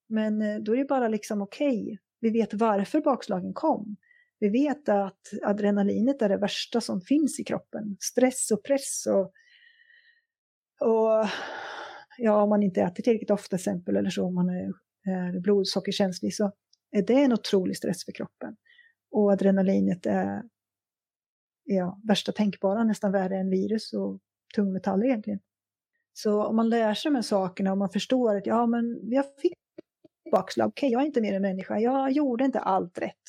Men 0.08 0.42
eh, 0.42 0.58
då 0.58 0.72
är 0.72 0.76
det 0.76 0.84
bara 0.84 1.08
liksom 1.08 1.42
okej. 1.42 1.82
Okay. 1.82 1.98
Vi 2.20 2.30
vet 2.30 2.54
varför 2.54 3.00
bakslagen 3.00 3.54
kom. 3.54 3.96
Vi 4.38 4.48
vet 4.48 4.88
att 4.88 5.20
adrenalinet 5.42 6.22
är 6.22 6.28
det 6.28 6.36
värsta 6.36 6.80
som 6.80 7.00
finns 7.00 7.40
i 7.40 7.44
kroppen. 7.44 7.96
Stress 8.00 8.50
och 8.50 8.64
press 8.64 9.06
och, 9.06 9.32
och 10.88 11.28
ja, 12.18 12.42
om 12.42 12.48
man 12.48 12.62
inte 12.62 12.82
äter 12.82 13.02
tillräckligt 13.02 13.30
ofta 13.30 13.56
exempel 13.56 13.96
eller 13.96 14.10
så, 14.10 14.24
om 14.24 14.34
man 14.34 14.48
är, 14.48 14.72
är 15.10 15.40
blodsockerkänslig 15.40 16.34
så 16.34 16.52
är 16.90 17.02
det 17.02 17.22
en 17.22 17.32
otrolig 17.32 17.76
stress 17.76 18.04
för 18.04 18.12
kroppen. 18.12 18.56
Och 19.10 19.32
adrenalinet 19.32 20.06
är 20.06 20.42
ja, 21.64 22.00
värsta 22.04 22.32
tänkbara, 22.32 22.84
nästan 22.84 23.12
värre 23.12 23.36
än 23.36 23.50
virus 23.50 23.92
och 23.92 24.20
tungmetaller 24.54 25.06
egentligen. 25.06 25.40
Så 26.12 26.44
om 26.44 26.56
man 26.56 26.68
lär 26.68 26.94
sig 26.94 27.10
de 27.10 27.14
här 27.14 27.22
sakerna 27.22 27.72
och 27.72 27.78
man 27.78 27.90
förstår 27.90 28.36
att 28.36 28.46
ja, 28.46 28.66
men 28.66 29.00
jag 29.02 29.24
fick 29.42 29.52
bakslag, 30.32 30.68
okej, 30.68 30.86
okay, 30.86 30.92
jag 30.92 31.02
är 31.02 31.06
inte 31.06 31.20
mer 31.20 31.34
än 31.34 31.42
människa, 31.42 31.78
jag 31.78 32.10
gjorde 32.12 32.44
inte 32.44 32.60
allt 32.60 32.98
rätt. 32.98 33.22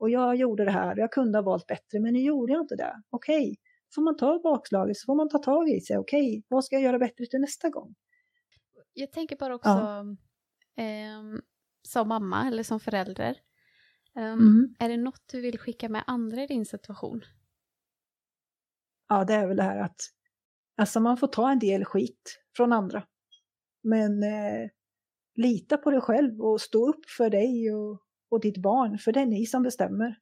Och 0.00 0.10
jag 0.10 0.36
gjorde 0.36 0.64
det 0.64 0.70
här, 0.70 0.96
jag 0.96 1.12
kunde 1.12 1.38
ha 1.38 1.42
valt 1.42 1.66
bättre, 1.66 2.00
men 2.00 2.12
nu 2.12 2.20
gjorde 2.20 2.52
jag 2.52 2.62
inte 2.62 2.76
det. 2.76 3.02
Okej, 3.10 3.42
okay. 3.42 3.56
får 3.94 4.02
man 4.02 4.16
ta 4.16 4.40
bakslaget 4.42 4.96
så 4.96 5.06
får 5.06 5.14
man 5.14 5.28
ta 5.28 5.38
tag 5.38 5.68
i 5.68 5.80
sig. 5.80 5.98
Okej, 5.98 6.20
okay, 6.20 6.42
vad 6.48 6.64
ska 6.64 6.76
jag 6.76 6.82
göra 6.82 6.98
bättre 6.98 7.26
till 7.26 7.40
nästa 7.40 7.68
gång? 7.68 7.94
Jag 8.92 9.12
tänker 9.12 9.36
bara 9.36 9.54
också, 9.54 9.68
ja. 9.68 10.04
eh, 10.84 11.40
som 11.82 12.08
mamma 12.08 12.46
eller 12.46 12.62
som 12.62 12.80
förälder. 12.80 13.36
Um, 14.14 14.22
mm. 14.24 14.74
Är 14.78 14.88
det 14.88 14.96
något 14.96 15.22
du 15.26 15.40
vill 15.40 15.58
skicka 15.58 15.88
med 15.88 16.04
andra 16.06 16.42
i 16.42 16.46
din 16.46 16.66
situation? 16.66 17.24
Ja, 19.08 19.24
det 19.24 19.34
är 19.34 19.46
väl 19.46 19.56
det 19.56 19.62
här 19.62 19.78
att 19.78 20.00
alltså 20.76 21.00
man 21.00 21.16
får 21.16 21.26
ta 21.26 21.50
en 21.50 21.58
del 21.58 21.84
skit 21.84 22.40
från 22.56 22.72
andra. 22.72 23.02
Men 23.82 24.22
eh, 24.22 24.70
lita 25.34 25.76
på 25.76 25.90
dig 25.90 26.00
själv 26.00 26.40
och 26.40 26.60
stå 26.60 26.88
upp 26.88 27.10
för 27.16 27.30
dig 27.30 27.74
och, 27.74 28.02
och 28.30 28.40
ditt 28.40 28.56
barn, 28.56 28.98
för 28.98 29.12
det 29.12 29.20
är 29.20 29.26
ni 29.26 29.46
som 29.46 29.62
bestämmer. 29.62 30.16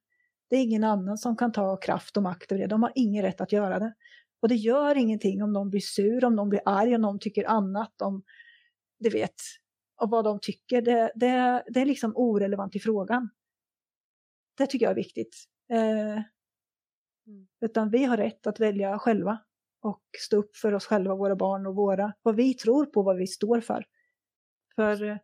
Det 0.50 0.56
är 0.56 0.62
ingen 0.62 0.84
annan 0.84 1.18
som 1.18 1.36
kan 1.36 1.52
ta 1.52 1.76
kraft 1.76 2.16
och 2.16 2.22
makt 2.22 2.52
över 2.52 2.62
det. 2.62 2.66
De 2.66 2.82
har 2.82 2.92
ingen 2.94 3.22
rätt 3.22 3.40
att 3.40 3.52
göra 3.52 3.78
det. 3.78 3.94
Och 4.40 4.48
det 4.48 4.54
gör 4.54 4.94
ingenting 4.94 5.42
om 5.42 5.52
de 5.52 5.70
blir 5.70 5.80
sur, 5.80 6.24
om 6.24 6.36
de 6.36 6.48
blir 6.48 6.60
arg, 6.64 6.94
om 6.94 7.02
de 7.02 7.18
tycker 7.18 7.48
annat, 7.48 8.02
om, 8.02 8.22
du 8.98 9.10
vet, 9.10 9.34
och 10.00 10.10
vad 10.10 10.24
de 10.24 10.38
tycker. 10.42 10.82
Det, 10.82 11.12
det, 11.14 11.64
det 11.68 11.80
är 11.80 11.86
liksom 11.86 12.12
orelevant 12.16 12.76
i 12.76 12.80
frågan. 12.80 13.30
Det 14.56 14.66
tycker 14.66 14.86
jag 14.86 14.90
är 14.90 14.96
viktigt. 14.96 15.36
Eh, 15.70 16.22
mm. 17.26 17.46
Utan 17.60 17.90
vi 17.90 18.04
har 18.04 18.16
rätt 18.16 18.46
att 18.46 18.60
välja 18.60 18.98
själva 18.98 19.38
och 19.82 20.02
stå 20.18 20.36
upp 20.36 20.56
för 20.56 20.74
oss 20.74 20.86
själva, 20.86 21.14
våra 21.14 21.36
barn 21.36 21.66
och 21.66 21.76
våra, 21.76 22.12
vad 22.22 22.36
vi 22.36 22.54
tror 22.54 22.86
på, 22.86 23.02
vad 23.02 23.16
vi 23.16 23.26
står 23.26 23.60
för. 23.60 23.84
För 24.76 25.04
eh, 25.04 25.16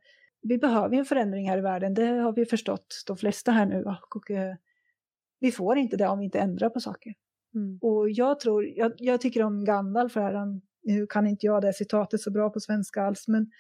vi 0.49 0.59
behöver 0.59 0.97
en 0.97 1.05
förändring 1.05 1.49
här 1.49 1.59
i 1.59 1.61
världen, 1.61 1.95
det 1.95 2.07
har 2.07 2.33
vi 2.33 2.45
förstått 2.45 3.05
de 3.07 3.17
flesta 3.17 3.53
här 3.53 3.67
nu. 3.67 3.85
Och, 3.85 4.17
och 4.17 4.31
eh, 4.31 4.55
vi 5.41 5.53
får 5.53 5.79
inte 5.79 5.97
det 5.97 6.09
om 6.09 6.19
vi 6.19 6.25
inte 6.25 6.41
ändrar 6.41 6.69
på 6.69 6.81
saker. 6.81 7.15
Mm. 7.55 7.79
Och 7.83 8.11
jag 8.11 8.41
tror, 8.41 8.65
jag, 8.67 8.93
jag, 8.97 9.21
tycker 9.21 9.43
om 9.43 9.65
Gandalf 9.65 10.15
här, 10.15 10.35
han, 10.35 10.63
nu 10.83 11.07
kan 11.07 11.27
inte 11.27 11.47
jag 11.47 11.63
det 11.63 11.73
citatet 11.73 12.21
så 12.21 12.31
bra 12.31 12.51
på 12.51 12.61
svenska 12.61 13.03
alls, 13.03 13.29
men 13.29 13.51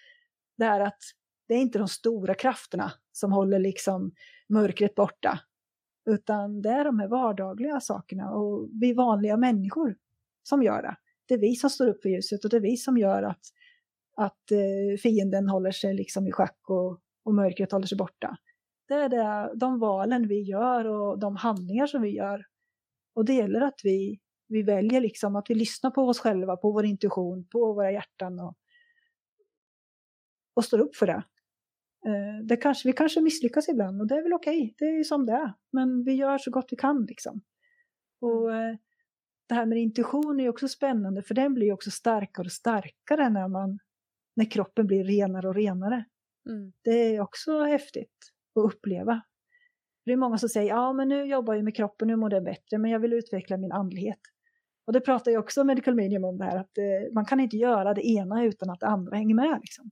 det 0.56 0.64
är 0.64 0.80
att 0.80 1.02
det 1.48 1.54
är 1.54 1.58
inte 1.58 1.78
de 1.78 1.88
stora 1.88 2.34
krafterna 2.34 2.92
som 3.12 3.32
håller 3.32 3.58
liksom 3.58 4.12
mörkret 4.48 4.94
borta, 4.94 5.40
utan 6.10 6.62
det 6.62 6.70
är 6.70 6.84
de 6.84 6.98
här 6.98 7.08
vardagliga 7.08 7.80
sakerna 7.80 8.30
och 8.30 8.68
vi 8.80 8.92
vanliga 8.92 9.36
människor 9.36 9.96
som 10.42 10.62
gör 10.62 10.82
det. 10.82 10.96
Det 11.26 11.34
är 11.34 11.38
vi 11.38 11.54
som 11.56 11.70
står 11.70 11.88
upp 11.88 12.02
för 12.02 12.08
ljuset 12.08 12.44
och 12.44 12.50
det 12.50 12.56
är 12.56 12.60
vi 12.60 12.76
som 12.76 12.98
gör 12.98 13.22
att, 13.22 13.42
att 14.16 14.50
eh, 14.50 14.96
fienden 15.02 15.48
håller 15.48 15.70
sig 15.70 15.94
liksom 15.94 16.26
i 16.26 16.32
schack 16.32 16.58
och, 16.68 17.00
och 17.24 17.34
mörkret 17.34 17.72
håller 17.72 17.86
sig 17.86 17.98
borta. 17.98 18.36
Det 18.88 18.94
är 18.94 19.08
det, 19.08 19.52
de 19.54 19.78
valen 19.78 20.28
vi 20.28 20.40
gör 20.40 20.84
och 20.84 21.18
de 21.18 21.36
handlingar 21.36 21.86
som 21.86 22.02
vi 22.02 22.16
gör. 22.16 22.46
Och 23.14 23.24
det 23.24 23.34
gäller 23.34 23.60
att 23.60 23.80
vi, 23.84 24.20
vi 24.48 24.62
väljer 24.62 25.00
liksom 25.00 25.36
att 25.36 25.50
vi 25.50 25.54
lyssnar 25.54 25.90
på 25.90 26.02
oss 26.02 26.18
själva, 26.18 26.56
på 26.56 26.72
vår 26.72 26.84
intuition, 26.84 27.48
på 27.52 27.72
våra 27.72 27.92
hjärtan 27.92 28.40
och, 28.40 28.56
och 30.54 30.64
står 30.64 30.78
upp 30.78 30.96
för 30.96 31.06
det. 31.06 31.22
Eh, 32.06 32.44
det 32.44 32.56
kanske, 32.56 32.88
vi 32.88 32.92
kanske 32.92 33.20
misslyckas 33.20 33.68
ibland 33.68 34.00
och 34.00 34.06
det 34.06 34.14
är 34.14 34.22
väl 34.22 34.32
okej, 34.32 34.62
okay. 34.62 34.74
det 34.78 34.84
är 34.84 35.04
som 35.04 35.26
det 35.26 35.32
är. 35.32 35.54
Men 35.72 36.04
vi 36.04 36.12
gör 36.12 36.38
så 36.38 36.50
gott 36.50 36.68
vi 36.70 36.76
kan 36.76 37.06
liksom. 37.08 37.42
Och 38.20 38.54
eh, 38.54 38.76
det 39.48 39.54
här 39.54 39.66
med 39.66 39.78
intuition 39.78 40.40
är 40.40 40.48
också 40.48 40.68
spännande 40.68 41.22
för 41.22 41.34
den 41.34 41.54
blir 41.54 41.72
också 41.72 41.90
starkare 41.90 42.44
och 42.44 42.52
starkare 42.52 43.28
när, 43.28 43.48
man, 43.48 43.78
när 44.36 44.44
kroppen 44.44 44.86
blir 44.86 45.04
renare 45.04 45.48
och 45.48 45.54
renare. 45.54 46.04
Mm. 46.48 46.72
Det 46.82 46.90
är 46.90 47.20
också 47.20 47.62
häftigt 47.62 48.32
att 48.54 48.74
uppleva. 48.74 49.22
Det 50.04 50.12
är 50.12 50.16
många 50.16 50.38
som 50.38 50.48
säger, 50.48 50.68
ja 50.68 50.92
men 50.92 51.08
nu 51.08 51.24
jobbar 51.24 51.54
jag 51.54 51.64
med 51.64 51.76
kroppen, 51.76 52.08
nu 52.08 52.16
mår 52.16 52.30
det 52.30 52.40
bättre, 52.40 52.78
men 52.78 52.90
jag 52.90 53.00
vill 53.00 53.12
utveckla 53.12 53.56
min 53.56 53.72
andlighet. 53.72 54.20
Och 54.86 54.92
det 54.92 55.00
pratar 55.00 55.30
ju 55.30 55.38
också 55.38 55.64
Medical 55.64 55.94
Medium 55.94 56.24
om 56.24 56.38
det 56.38 56.44
här, 56.44 56.56
att 56.56 56.78
eh, 56.78 57.14
man 57.14 57.24
kan 57.24 57.40
inte 57.40 57.56
göra 57.56 57.94
det 57.94 58.06
ena 58.06 58.44
utan 58.44 58.70
att 58.70 58.80
det 58.80 58.86
andra 58.86 59.16
hänger 59.16 59.34
med. 59.34 59.58
Liksom. 59.60 59.90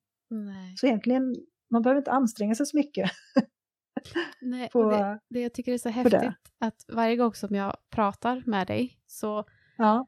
Så 0.77 0.87
egentligen, 0.87 1.37
man 1.71 1.83
behöver 1.83 1.99
inte 1.99 2.11
anstränga 2.11 2.55
sig 2.55 2.67
så 2.67 2.77
mycket. 2.77 3.11
Nej, 4.41 4.69
på, 4.69 4.91
det, 4.91 5.21
det, 5.29 5.41
jag 5.41 5.55
tycker 5.55 5.73
är 5.73 5.79
så 5.79 5.89
häftigt 5.89 6.23
att 6.59 6.85
varje 6.89 7.17
gång 7.17 7.35
som 7.35 7.55
jag 7.55 7.77
pratar 7.91 8.43
med 8.47 8.67
dig 8.67 8.99
så, 9.07 9.45
ja. 9.77 10.07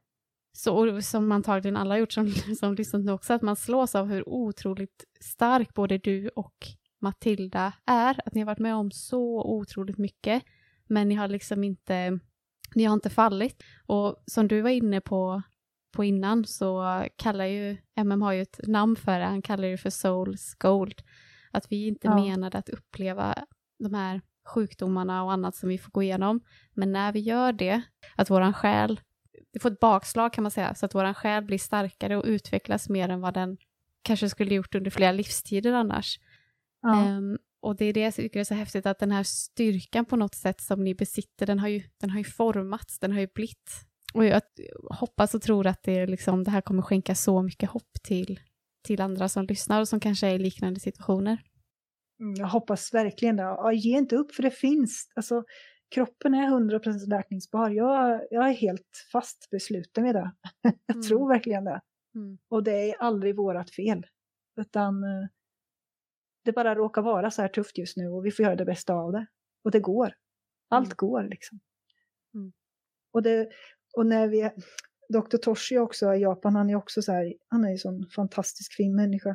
Så 0.56 1.02
som 1.02 1.32
antagligen 1.32 1.76
alla 1.76 1.94
har 1.94 1.98
gjort 1.98 2.12
som, 2.12 2.30
som 2.60 2.74
lyssnat 2.74 3.04
nu 3.04 3.12
också, 3.12 3.32
att 3.32 3.42
man 3.42 3.56
slås 3.56 3.94
av 3.94 4.06
hur 4.06 4.28
otroligt 4.28 5.04
stark 5.20 5.74
både 5.74 5.98
du 5.98 6.28
och 6.28 6.54
Matilda 7.00 7.72
är, 7.86 8.20
att 8.26 8.34
ni 8.34 8.40
har 8.40 8.46
varit 8.46 8.58
med 8.58 8.74
om 8.74 8.90
så 8.90 9.42
otroligt 9.44 9.98
mycket, 9.98 10.42
men 10.88 11.08
ni 11.08 11.14
har 11.14 11.28
liksom 11.28 11.64
inte, 11.64 12.18
ni 12.74 12.84
har 12.84 12.94
inte 12.94 13.10
fallit. 13.10 13.62
Och 13.86 14.22
som 14.26 14.48
du 14.48 14.60
var 14.60 14.70
inne 14.70 15.00
på, 15.00 15.42
på 15.96 16.04
innan 16.04 16.44
så 16.44 17.04
kallar 17.16 17.44
ju, 17.44 17.76
MM 17.96 18.22
har 18.22 18.32
ju 18.32 18.42
ett 18.42 18.60
namn 18.66 18.96
för 18.96 19.18
det, 19.18 19.24
han 19.24 19.42
kallar 19.42 19.68
det 19.68 19.78
för 19.78 19.90
Souls 19.90 20.54
Gold. 20.54 21.02
Att 21.50 21.72
vi 21.72 21.86
inte 21.86 22.06
ja. 22.06 22.14
menade 22.14 22.58
att 22.58 22.68
uppleva 22.68 23.34
de 23.78 23.94
här 23.94 24.20
sjukdomarna 24.48 25.24
och 25.24 25.32
annat 25.32 25.56
som 25.56 25.68
vi 25.68 25.78
får 25.78 25.90
gå 25.90 26.02
igenom. 26.02 26.40
Men 26.74 26.92
när 26.92 27.12
vi 27.12 27.20
gör 27.20 27.52
det, 27.52 27.82
att 28.16 28.30
våran 28.30 28.52
själ, 28.52 29.00
vi 29.54 29.60
får 29.60 29.70
ett 29.70 29.80
bakslag 29.80 30.32
kan 30.32 30.42
man 30.42 30.50
säga, 30.50 30.74
så 30.74 30.86
att 30.86 30.94
våran 30.94 31.14
själ 31.14 31.44
blir 31.44 31.58
starkare 31.58 32.16
och 32.16 32.24
utvecklas 32.24 32.88
mer 32.88 33.08
än 33.08 33.20
vad 33.20 33.34
den 33.34 33.56
kanske 34.02 34.28
skulle 34.28 34.54
gjort 34.54 34.74
under 34.74 34.90
flera 34.90 35.12
livstider 35.12 35.72
annars. 35.72 36.18
Ja. 36.82 37.16
Um, 37.16 37.38
och 37.60 37.76
det 37.76 37.84
är 37.84 37.92
det 37.92 38.00
jag 38.00 38.14
tycker 38.14 38.40
är 38.40 38.44
så 38.44 38.54
häftigt, 38.54 38.86
att 38.86 38.98
den 38.98 39.10
här 39.10 39.22
styrkan 39.22 40.04
på 40.04 40.16
något 40.16 40.34
sätt 40.34 40.60
som 40.60 40.84
ni 40.84 40.94
besitter, 40.94 41.46
den 41.46 41.58
har 41.58 41.68
ju, 41.68 41.82
den 42.00 42.10
har 42.10 42.18
ju 42.18 42.24
formats, 42.24 42.98
den 42.98 43.12
har 43.12 43.20
ju 43.20 43.28
blivit. 43.34 43.70
Och 44.14 44.24
jag 44.24 44.42
hoppas 44.90 45.34
och 45.34 45.42
tror 45.42 45.66
att 45.66 45.82
det, 45.82 46.06
liksom, 46.06 46.44
det 46.44 46.50
här 46.50 46.60
kommer 46.60 46.82
skänka 46.82 47.14
så 47.14 47.42
mycket 47.42 47.70
hopp 47.70 47.92
till, 48.02 48.40
till 48.84 49.00
andra 49.00 49.28
som 49.28 49.46
lyssnar 49.46 49.80
och 49.80 49.88
som 49.88 50.00
kanske 50.00 50.26
är 50.26 50.34
i 50.34 50.38
liknande 50.38 50.80
situationer. 50.80 51.38
Mm, 52.20 52.34
jag 52.34 52.46
hoppas 52.46 52.94
verkligen 52.94 53.36
det. 53.36 53.42
Ja, 53.42 53.72
ge 53.72 53.98
inte 53.98 54.16
upp, 54.16 54.34
för 54.34 54.42
det 54.42 54.50
finns. 54.50 55.12
Alltså, 55.14 55.44
kroppen 55.94 56.34
är 56.34 56.48
100% 56.48 57.06
läkningsbar. 57.08 57.70
Jag, 57.70 58.20
jag 58.30 58.48
är 58.48 58.52
helt 58.52 59.06
fast 59.12 59.50
besluten 59.50 60.04
med 60.04 60.14
det. 60.14 60.32
jag 60.86 60.96
mm. 60.96 61.02
tror 61.02 61.28
verkligen 61.28 61.64
det. 61.64 61.80
Mm. 62.14 62.38
Och 62.48 62.62
det 62.62 62.90
är 62.90 62.96
aldrig 62.98 63.36
vårat 63.36 63.70
fel. 63.70 64.06
Utan 64.56 65.04
eh, 65.04 65.26
det 66.44 66.52
bara 66.52 66.74
råkar 66.74 67.02
vara 67.02 67.30
så 67.30 67.42
här 67.42 67.48
tufft 67.48 67.78
just 67.78 67.96
nu 67.96 68.08
och 68.08 68.26
vi 68.26 68.30
får 68.30 68.44
göra 68.44 68.56
det 68.56 68.64
bästa 68.64 68.94
av 68.94 69.12
det. 69.12 69.26
Och 69.64 69.70
det 69.70 69.80
går. 69.80 70.14
Allt 70.68 70.86
mm. 70.86 70.96
går 70.96 71.22
liksom. 71.22 71.60
Mm. 72.34 72.52
Och, 73.12 73.22
det, 73.22 73.48
och 73.96 74.06
när 74.06 74.28
vi, 74.28 74.50
Dr. 75.08 75.36
Toshi 75.36 75.78
också 75.78 76.14
i 76.14 76.20
Japan, 76.20 76.56
han 76.56 76.70
är 76.70 76.74
också 76.74 77.02
så 77.02 77.12
här, 77.12 77.34
han 77.48 77.64
är 77.64 77.68
ju 77.68 77.72
en 77.72 77.78
sån 77.78 78.06
fantastisk 78.10 78.74
fin 78.74 78.96
människa. 78.96 79.30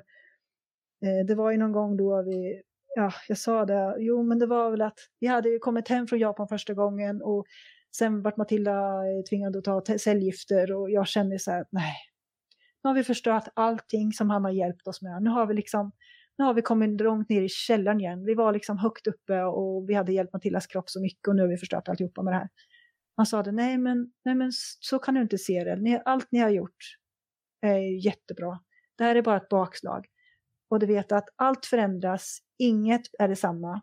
Eh, 1.05 1.25
det 1.27 1.35
var 1.35 1.51
ju 1.51 1.57
någon 1.57 1.71
gång 1.71 1.97
då 1.97 2.21
vi, 2.21 2.61
ja, 2.95 3.11
jag 3.27 3.37
sa 3.37 3.65
det, 3.65 3.95
jo 3.99 4.23
men 4.23 4.39
det 4.39 4.45
var 4.45 4.71
väl 4.71 4.81
att 4.81 4.99
vi 5.19 5.27
hade 5.27 5.49
ju 5.49 5.59
kommit 5.59 5.87
hem 5.87 6.07
från 6.07 6.19
Japan 6.19 6.47
första 6.47 6.73
gången 6.73 7.21
och 7.21 7.45
sen 7.97 8.21
vart 8.21 8.37
Matilda 8.37 8.71
eh, 8.71 9.23
tvingad 9.29 9.55
att 9.55 9.85
ta 9.85 9.97
cellgifter 9.97 10.71
och 10.71 10.91
jag 10.91 11.07
kände 11.07 11.39
så 11.39 11.51
här, 11.51 11.65
nej, 11.71 11.95
nu 12.83 12.87
har 12.87 12.95
vi 12.95 13.03
förstört 13.03 13.47
allting 13.53 14.13
som 14.13 14.29
han 14.29 14.43
har 14.43 14.51
hjälpt 14.51 14.87
oss 14.87 15.01
med. 15.01 15.23
Nu 15.23 15.29
har 15.29 15.45
vi 15.45 15.53
liksom 15.53 15.91
nu 16.37 16.45
har 16.45 16.53
vi 16.53 16.61
kommit 16.61 17.01
långt 17.01 17.29
ner 17.29 17.41
i 17.41 17.49
källaren 17.49 17.99
igen. 17.99 18.25
Vi 18.25 18.33
var 18.33 18.53
liksom 18.53 18.77
högt 18.77 19.07
uppe 19.07 19.43
och 19.43 19.89
vi 19.89 19.93
hade 19.93 20.13
hjälpt 20.13 20.33
Matildas 20.33 20.67
kropp 20.67 20.89
så 20.89 21.01
mycket 21.01 21.27
och 21.27 21.35
nu 21.35 21.41
har 21.41 21.49
vi 21.49 21.57
förstört 21.57 21.87
alltihopa 21.89 22.23
med 22.23 22.33
det 22.33 22.37
här. 22.37 22.49
Han 23.15 23.25
sa 23.25 23.43
det, 23.43 23.51
nej 23.51 23.77
men, 23.77 24.11
nej 24.25 24.35
men 24.35 24.51
så 24.79 24.99
kan 24.99 25.13
du 25.13 25.21
inte 25.21 25.37
se 25.37 25.63
det. 25.63 26.01
Allt 26.05 26.27
ni 26.31 26.39
har 26.39 26.49
gjort 26.49 26.77
är 27.61 28.05
jättebra. 28.05 28.59
Det 28.97 29.03
här 29.03 29.15
är 29.15 29.21
bara 29.21 29.37
ett 29.37 29.49
bakslag. 29.49 30.05
Och 30.69 30.79
du 30.79 30.85
vet 30.85 31.11
att 31.11 31.29
allt 31.35 31.65
förändras, 31.65 32.39
inget 32.57 33.01
är 33.19 33.27
detsamma. 33.27 33.81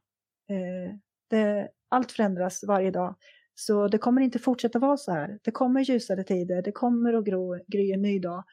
Eh, 0.50 0.96
det, 1.30 1.68
allt 1.88 2.12
förändras 2.12 2.64
varje 2.66 2.90
dag. 2.90 3.16
Så 3.54 3.88
det 3.88 3.98
kommer 3.98 4.20
inte 4.20 4.38
fortsätta 4.38 4.78
vara 4.78 4.96
så 4.96 5.12
här. 5.12 5.38
Det 5.42 5.50
kommer 5.50 5.80
ljusare 5.80 6.24
tider, 6.24 6.62
det 6.62 6.72
kommer 6.72 7.14
att 7.14 7.24
gro, 7.24 7.58
gry 7.66 7.92
en 7.92 8.02
ny 8.02 8.18
dag. 8.18 8.44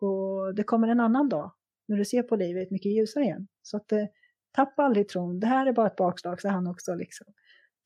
Och 0.00 0.54
det 0.54 0.62
kommer 0.62 0.88
en 0.88 1.00
annan 1.00 1.28
dag 1.28 1.52
när 1.88 1.96
du 1.96 2.04
ser 2.04 2.22
på 2.22 2.36
livet 2.36 2.70
mycket 2.70 2.92
ljusare 2.92 3.24
igen. 3.24 3.48
Så 3.62 3.76
att 3.76 3.92
eh, 3.92 4.04
tappa 4.52 4.82
aldrig 4.82 5.08
tron. 5.08 5.40
Det 5.40 5.46
här 5.46 5.66
är 5.66 5.72
bara 5.72 5.86
ett 5.86 5.96
bakslag, 5.96 6.40
sa 6.40 6.48
han 6.48 6.66
också. 6.66 6.94
Liksom. 6.94 7.26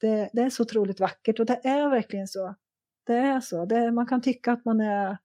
Det, 0.01 0.31
det, 0.33 0.43
är 0.43 0.51
så 0.51 0.63
otroligt 0.63 1.01
vackert 1.01 1.41
och 1.41 1.47
det 1.47 1.61
är 1.65 1.91
verkligen 1.91 2.29
så. 2.29 2.55
Det 3.07 3.17
är 3.17 3.41
så. 3.41 3.65
Det, 3.65 3.93
man 3.93 4.07
kan 4.07 4.23
tycka 4.23 4.53
att 4.53 4.65
man 4.65 4.81
är... 4.81 5.19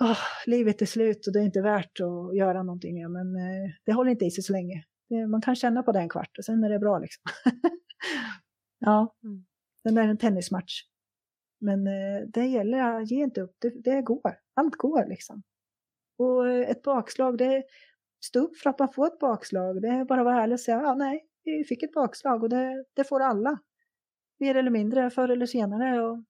Oh, 0.00 0.18
livet 0.46 0.82
är 0.82 0.86
slut 0.86 1.26
och 1.26 1.32
det 1.32 1.40
är 1.40 1.44
inte 1.44 1.60
värt 1.60 2.00
att 2.00 2.36
göra 2.36 2.62
någonting 2.62 3.12
men 3.12 3.36
eh, 3.36 3.70
det 3.84 3.92
håller 3.92 4.10
inte 4.10 4.24
i 4.24 4.30
sig 4.30 4.44
så 4.44 4.52
länge. 4.52 4.84
Det, 5.08 5.26
man 5.26 5.40
kan 5.40 5.56
känna 5.56 5.82
på 5.82 5.92
det 5.92 5.98
en 5.98 6.08
kvart 6.08 6.38
och 6.38 6.44
sen 6.44 6.64
är 6.64 6.70
det 6.70 6.78
bra 6.78 6.98
liksom. 6.98 7.22
ja, 8.78 9.16
mm. 9.24 9.44
den 9.84 9.98
är 9.98 10.08
en 10.08 10.18
tennismatch. 10.18 10.82
Men 11.60 11.86
eh, 11.86 12.26
det 12.28 12.46
gäller, 12.46 13.00
ge 13.00 13.22
inte 13.22 13.40
upp, 13.40 13.56
det, 13.58 13.72
det 13.84 14.02
går. 14.02 14.36
Allt 14.54 14.76
går 14.76 15.06
liksom. 15.08 15.42
Och 16.18 16.48
ett 16.50 16.82
bakslag, 16.82 17.38
det 17.38 17.64
stå 18.24 18.40
upp 18.40 18.56
för 18.56 18.70
att 18.70 18.78
man 18.78 18.92
får 18.92 19.06
ett 19.06 19.18
bakslag. 19.18 19.82
Det 19.82 19.88
är 19.88 20.04
bara 20.04 20.20
att 20.20 20.24
vara 20.24 20.42
ärlig 20.42 20.54
och 20.54 20.60
säga, 20.60 20.80
ja 20.82 20.94
nej, 20.94 21.26
vi 21.44 21.64
fick 21.64 21.82
ett 21.82 21.92
bakslag 21.92 22.42
och 22.42 22.48
det, 22.48 22.84
det 22.94 23.04
får 23.04 23.20
alla. 23.20 23.58
Mer 24.38 24.54
eller 24.54 24.70
mindre, 24.70 25.10
förr 25.10 25.28
eller 25.28 25.46
senare. 25.46 26.02
Och 26.02 26.24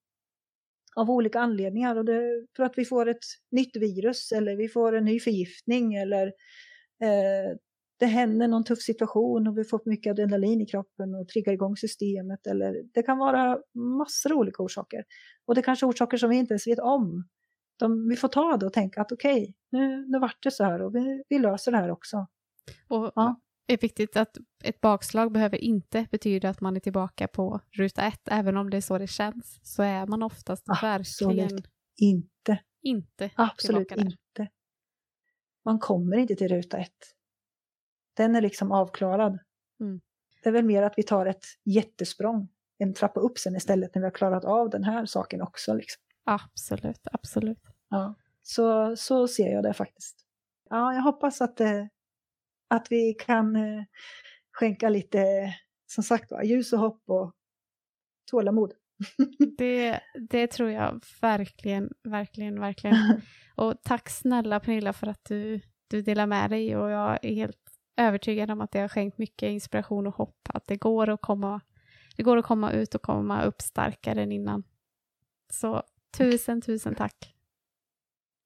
av 0.96 1.10
olika 1.10 1.40
anledningar. 1.40 1.96
Och 1.96 2.04
det, 2.04 2.46
för 2.56 2.62
att 2.62 2.72
vi 2.76 2.84
får 2.84 3.08
ett 3.08 3.24
nytt 3.50 3.76
virus 3.76 4.32
eller 4.32 4.56
vi 4.56 4.68
får 4.68 4.96
en 4.96 5.04
ny 5.04 5.20
förgiftning 5.20 5.94
eller 5.94 6.26
eh, 7.02 7.56
det 7.98 8.06
händer 8.06 8.48
någon 8.48 8.64
tuff 8.64 8.78
situation 8.78 9.46
och 9.46 9.58
vi 9.58 9.64
får 9.64 9.80
mycket 9.84 10.10
adrenalin 10.10 10.60
i 10.60 10.66
kroppen 10.66 11.14
och 11.14 11.28
triggar 11.28 11.52
igång 11.52 11.76
systemet. 11.76 12.46
Eller 12.46 12.82
det 12.94 13.02
kan 13.02 13.18
vara 13.18 13.58
massor 13.98 14.32
av 14.32 14.38
olika 14.38 14.62
orsaker. 14.62 15.04
Och 15.46 15.54
det 15.54 15.60
är 15.60 15.62
kanske 15.62 15.86
orsaker 15.86 16.16
som 16.16 16.30
vi 16.30 16.36
inte 16.36 16.52
ens 16.52 16.66
vet 16.66 16.78
om 16.78 17.24
de, 17.80 18.08
vi 18.08 18.16
får 18.16 18.28
ta 18.28 18.56
det 18.56 18.66
och 18.66 18.72
tänka 18.72 19.00
att 19.00 19.12
okej, 19.12 19.42
okay, 19.42 19.52
nu, 19.70 20.06
nu 20.08 20.18
vart 20.18 20.42
det 20.42 20.50
så 20.50 20.64
här 20.64 20.82
och 20.82 20.94
vi, 20.94 21.22
vi 21.28 21.38
löser 21.38 21.72
det 21.72 21.78
här 21.78 21.90
också. 21.90 22.26
Och 22.88 23.12
ja. 23.14 23.40
Det 23.70 23.74
är 23.74 23.78
viktigt 23.78 24.16
att 24.16 24.36
ett 24.64 24.80
bakslag 24.80 25.32
behöver 25.32 25.56
inte 25.56 26.06
betyda 26.10 26.48
att 26.48 26.60
man 26.60 26.76
är 26.76 26.80
tillbaka 26.80 27.28
på 27.28 27.60
ruta 27.72 28.02
ett, 28.02 28.28
även 28.30 28.56
om 28.56 28.70
det 28.70 28.76
är 28.76 28.80
så 28.80 28.98
det 28.98 29.06
känns, 29.06 29.60
så 29.62 29.82
är 29.82 30.06
man 30.06 30.22
oftast 30.22 30.64
Absolut 30.66 31.38
verkligen 31.38 31.62
inte. 31.96 32.58
inte 32.82 33.30
Absolut 33.36 33.92
inte. 33.92 34.48
Man 35.64 35.78
kommer 35.78 36.16
inte 36.16 36.34
till 36.34 36.48
ruta 36.48 36.78
ett. 36.78 37.14
Den 38.16 38.36
är 38.36 38.40
liksom 38.40 38.72
avklarad. 38.72 39.38
Mm. 39.80 40.00
Det 40.42 40.48
är 40.48 40.52
väl 40.52 40.64
mer 40.64 40.82
att 40.82 40.94
vi 40.96 41.02
tar 41.02 41.26
ett 41.26 41.44
jättesprång, 41.64 42.48
en 42.78 42.94
trappa 42.94 43.20
upp 43.20 43.38
sen 43.38 43.56
istället 43.56 43.94
när 43.94 44.02
vi 44.02 44.06
har 44.06 44.14
klarat 44.14 44.44
av 44.44 44.70
den 44.70 44.84
här 44.84 45.06
saken 45.06 45.42
också. 45.42 45.74
Liksom. 45.74 46.02
Absolut, 46.24 47.00
absolut. 47.12 47.62
Ja, 47.88 48.14
så, 48.42 48.96
så 48.96 49.28
ser 49.28 49.52
jag 49.52 49.62
det 49.62 49.74
faktiskt. 49.74 50.26
Ja, 50.70 50.94
jag 50.94 51.02
hoppas 51.02 51.40
att, 51.40 51.60
eh, 51.60 51.84
att 52.70 52.86
vi 52.90 53.14
kan 53.14 53.56
eh, 53.56 53.84
skänka 54.52 54.88
lite, 54.88 55.24
som 55.86 56.04
sagt 56.04 56.30
var, 56.30 56.42
ljus 56.42 56.72
och 56.72 56.78
hopp 56.78 57.02
och 57.06 57.32
tålamod. 58.30 58.72
det, 59.58 60.00
det 60.30 60.46
tror 60.46 60.70
jag 60.70 61.00
verkligen, 61.20 61.90
verkligen, 62.04 62.60
verkligen. 62.60 62.96
Och 63.56 63.74
tack 63.82 64.08
snälla 64.08 64.60
Pernilla 64.60 64.92
för 64.92 65.06
att 65.06 65.24
du, 65.24 65.60
du 65.88 66.02
delar 66.02 66.26
med 66.26 66.50
dig 66.50 66.76
och 66.76 66.90
jag 66.90 67.24
är 67.24 67.34
helt 67.34 67.58
övertygad 67.96 68.50
om 68.50 68.60
att 68.60 68.72
det 68.72 68.80
har 68.80 68.88
skänkt 68.88 69.18
mycket 69.18 69.48
inspiration 69.48 70.06
och 70.06 70.14
hopp. 70.14 70.48
Att 70.48 70.66
det 70.66 70.76
går 70.76 71.10
att 71.10 71.20
komma, 71.20 71.60
det 72.16 72.22
går 72.22 72.36
att 72.36 72.44
komma 72.44 72.72
ut 72.72 72.94
och 72.94 73.02
komma 73.02 73.42
upp 73.42 73.62
starkare 73.62 74.22
än 74.22 74.32
innan. 74.32 74.62
Så 75.52 75.82
tusen, 76.18 76.62
tusen 76.62 76.94
tack. 76.94 77.34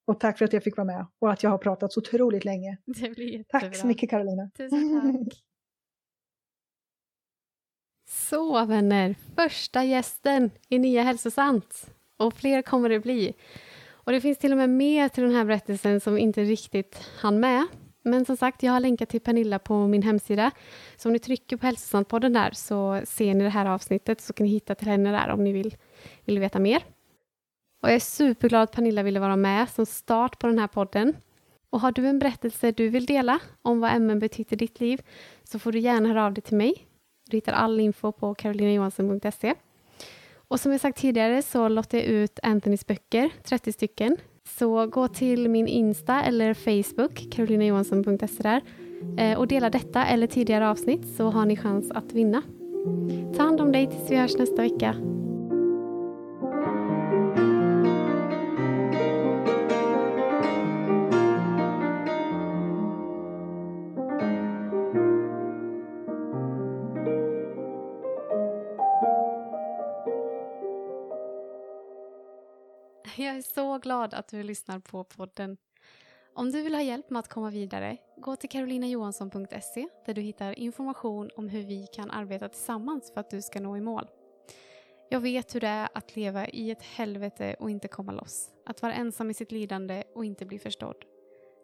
Och 0.07 0.19
tack 0.19 0.37
för 0.37 0.45
att 0.45 0.53
jag 0.53 0.63
fick 0.63 0.77
vara 0.77 0.85
med 0.85 1.05
och 1.19 1.31
att 1.31 1.43
jag 1.43 1.49
har 1.49 1.57
pratat 1.57 1.93
så 1.93 1.99
otroligt 1.99 2.45
länge. 2.45 2.77
Det 2.85 3.09
blir 3.09 3.37
jättebra. 3.37 3.59
Tack 3.59 3.75
så 3.75 3.87
mycket 3.87 4.09
Karolina. 4.09 4.49
Tusen 4.57 5.01
tack. 5.01 5.41
Så 8.07 8.65
vänner, 8.65 9.15
första 9.35 9.83
gästen 9.83 10.51
i 10.69 10.79
Nya 10.79 11.03
Hälsosamt. 11.03 11.91
Och 12.17 12.33
fler 12.33 12.61
kommer 12.61 12.89
det 12.89 12.99
bli. 12.99 13.33
Och 13.89 14.11
det 14.11 14.21
finns 14.21 14.37
till 14.37 14.51
och 14.51 14.57
med 14.57 14.69
mer 14.69 15.09
till 15.09 15.23
den 15.23 15.35
här 15.35 15.45
berättelsen 15.45 15.99
som 15.99 16.17
inte 16.17 16.43
riktigt 16.43 17.09
hann 17.19 17.39
med. 17.39 17.67
Men 18.03 18.25
som 18.25 18.37
sagt, 18.37 18.63
jag 18.63 18.71
har 18.71 18.79
länkat 18.79 19.09
till 19.09 19.21
Pernilla 19.21 19.59
på 19.59 19.87
min 19.87 20.01
hemsida. 20.01 20.51
Så 20.97 21.09
om 21.09 21.13
ni 21.13 21.19
trycker 21.19 21.57
på 21.57 21.65
Hälsosamt-podden 21.65 22.33
där 22.33 22.51
så 22.51 23.01
ser 23.05 23.33
ni 23.33 23.43
det 23.43 23.49
här 23.49 23.65
avsnittet 23.65 24.21
så 24.21 24.33
kan 24.33 24.45
ni 24.45 24.51
hitta 24.51 24.75
till 24.75 24.87
henne 24.87 25.11
där 25.11 25.29
om 25.29 25.43
ni 25.43 25.51
vill, 25.51 25.75
vill 26.25 26.39
veta 26.39 26.59
mer. 26.59 26.83
Och 27.81 27.89
jag 27.89 27.95
är 27.95 27.99
superglad 27.99 28.61
att 28.61 28.71
Pernilla 28.71 29.03
ville 29.03 29.19
vara 29.19 29.35
med 29.35 29.69
som 29.69 29.85
start 29.85 30.39
på 30.39 30.47
den 30.47 30.59
här 30.59 30.67
podden. 30.67 31.13
Och 31.69 31.81
har 31.81 31.91
du 31.91 32.07
en 32.07 32.19
berättelse 32.19 32.71
du 32.71 32.89
vill 32.89 33.05
dela 33.05 33.39
om 33.61 33.79
vad 33.79 34.01
MN 34.01 34.19
betytt 34.19 34.53
i 34.53 34.55
ditt 34.55 34.79
liv 34.79 35.01
så 35.43 35.59
får 35.59 35.71
du 35.71 35.79
gärna 35.79 36.09
höra 36.09 36.25
av 36.25 36.33
dig 36.33 36.41
till 36.41 36.57
mig. 36.57 36.87
Du 37.29 37.37
hittar 37.37 37.53
all 37.53 37.79
info 37.79 38.11
på 38.11 38.35
karolinajohansson.se. 38.35 39.53
Och 40.47 40.59
som 40.59 40.71
jag 40.71 40.81
sagt 40.81 40.97
tidigare 40.97 41.41
så 41.41 41.67
lottar 41.67 41.97
jag 41.97 42.07
ut 42.07 42.39
Anthonys 42.43 42.87
böcker, 42.87 43.29
30 43.43 43.71
stycken. 43.71 44.17
Så 44.49 44.87
gå 44.87 45.07
till 45.07 45.49
min 45.49 45.67
Insta 45.67 46.23
eller 46.23 46.53
Facebook, 46.53 47.27
karolinajohansson.se 47.31 48.43
där 48.43 48.61
eh, 49.17 49.37
och 49.37 49.47
dela 49.47 49.69
detta 49.69 50.05
eller 50.05 50.27
tidigare 50.27 50.69
avsnitt 50.69 51.15
så 51.17 51.29
har 51.29 51.45
ni 51.45 51.57
chans 51.57 51.91
att 51.91 52.13
vinna. 52.13 52.41
Ta 53.37 53.43
hand 53.43 53.61
om 53.61 53.71
dig 53.71 53.87
tills 53.87 54.11
vi 54.11 54.15
hörs 54.15 54.37
nästa 54.37 54.61
vecka. 54.61 54.95
Så 73.75 73.79
glad 73.79 74.13
att 74.13 74.27
du 74.27 74.43
lyssnar 74.43 74.79
på 74.79 75.03
podden. 75.03 75.57
Om 76.33 76.51
du 76.51 76.61
vill 76.61 76.73
ha 76.73 76.81
hjälp 76.81 77.09
med 77.09 77.19
att 77.19 77.27
komma 77.27 77.49
vidare, 77.49 77.97
gå 78.17 78.35
till 78.35 78.49
karolinajohansson.se 78.49 79.87
där 80.05 80.13
du 80.13 80.21
hittar 80.21 80.59
information 80.59 81.29
om 81.35 81.49
hur 81.49 81.63
vi 81.63 81.87
kan 81.93 82.11
arbeta 82.11 82.49
tillsammans 82.49 83.11
för 83.13 83.21
att 83.21 83.29
du 83.29 83.41
ska 83.41 83.59
nå 83.59 83.77
i 83.77 83.81
mål. 83.81 84.07
Jag 85.09 85.19
vet 85.19 85.55
hur 85.55 85.61
det 85.61 85.67
är 85.67 85.89
att 85.93 86.15
leva 86.15 86.47
i 86.47 86.71
ett 86.71 86.81
helvete 86.81 87.55
och 87.59 87.69
inte 87.69 87.87
komma 87.87 88.11
loss. 88.11 88.49
Att 88.65 88.81
vara 88.81 88.93
ensam 88.93 89.29
i 89.29 89.33
sitt 89.33 89.51
lidande 89.51 90.03
och 90.15 90.25
inte 90.25 90.45
bli 90.45 90.59
förstådd. 90.59 91.05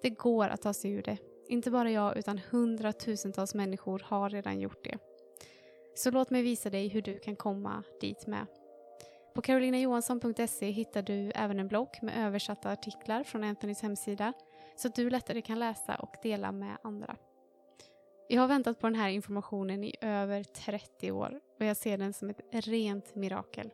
Det 0.01 0.09
går 0.09 0.47
att 0.47 0.61
ta 0.61 0.73
sig 0.73 0.91
ur 0.91 1.03
det. 1.03 1.17
Inte 1.47 1.71
bara 1.71 1.91
jag 1.91 2.17
utan 2.17 2.41
hundratusentals 2.49 3.53
människor 3.53 4.01
har 4.05 4.29
redan 4.29 4.59
gjort 4.59 4.83
det. 4.83 4.97
Så 5.95 6.11
låt 6.11 6.29
mig 6.29 6.41
visa 6.41 6.69
dig 6.69 6.87
hur 6.87 7.01
du 7.01 7.19
kan 7.19 7.35
komma 7.35 7.83
dit 8.01 8.27
med. 8.27 8.45
På 9.33 9.41
karolinajohansson.se 9.41 10.71
hittar 10.71 11.01
du 11.01 11.31
även 11.35 11.59
en 11.59 11.67
blogg 11.67 11.89
med 12.01 12.27
översatta 12.27 12.71
artiklar 12.71 13.23
från 13.23 13.43
Anthonys 13.43 13.81
hemsida 13.81 14.33
så 14.75 14.87
att 14.87 14.95
du 14.95 15.09
lättare 15.09 15.41
kan 15.41 15.59
läsa 15.59 15.95
och 15.95 16.15
dela 16.23 16.51
med 16.51 16.77
andra. 16.83 17.15
Jag 18.27 18.41
har 18.41 18.47
väntat 18.47 18.79
på 18.79 18.87
den 18.87 18.95
här 18.95 19.09
informationen 19.09 19.83
i 19.83 19.95
över 20.01 20.43
30 20.43 21.11
år 21.11 21.39
och 21.59 21.65
jag 21.65 21.77
ser 21.77 21.97
den 21.97 22.13
som 22.13 22.29
ett 22.29 22.41
rent 22.51 23.15
mirakel. 23.15 23.69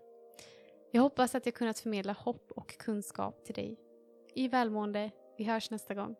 Jag 0.92 1.02
hoppas 1.02 1.36
att 1.36 1.46
jag 1.46 1.56
kunnat 1.56 1.80
förmedla 1.80 2.14
hopp 2.14 2.52
och 2.52 2.78
kunskap 2.78 3.46
till 3.46 3.56
dig. 3.56 3.80
I 4.34 4.48
välmående, 4.48 5.12
vi 5.38 5.44
hörs 5.44 5.72
nästa 5.72 5.94
gång. 5.94 6.16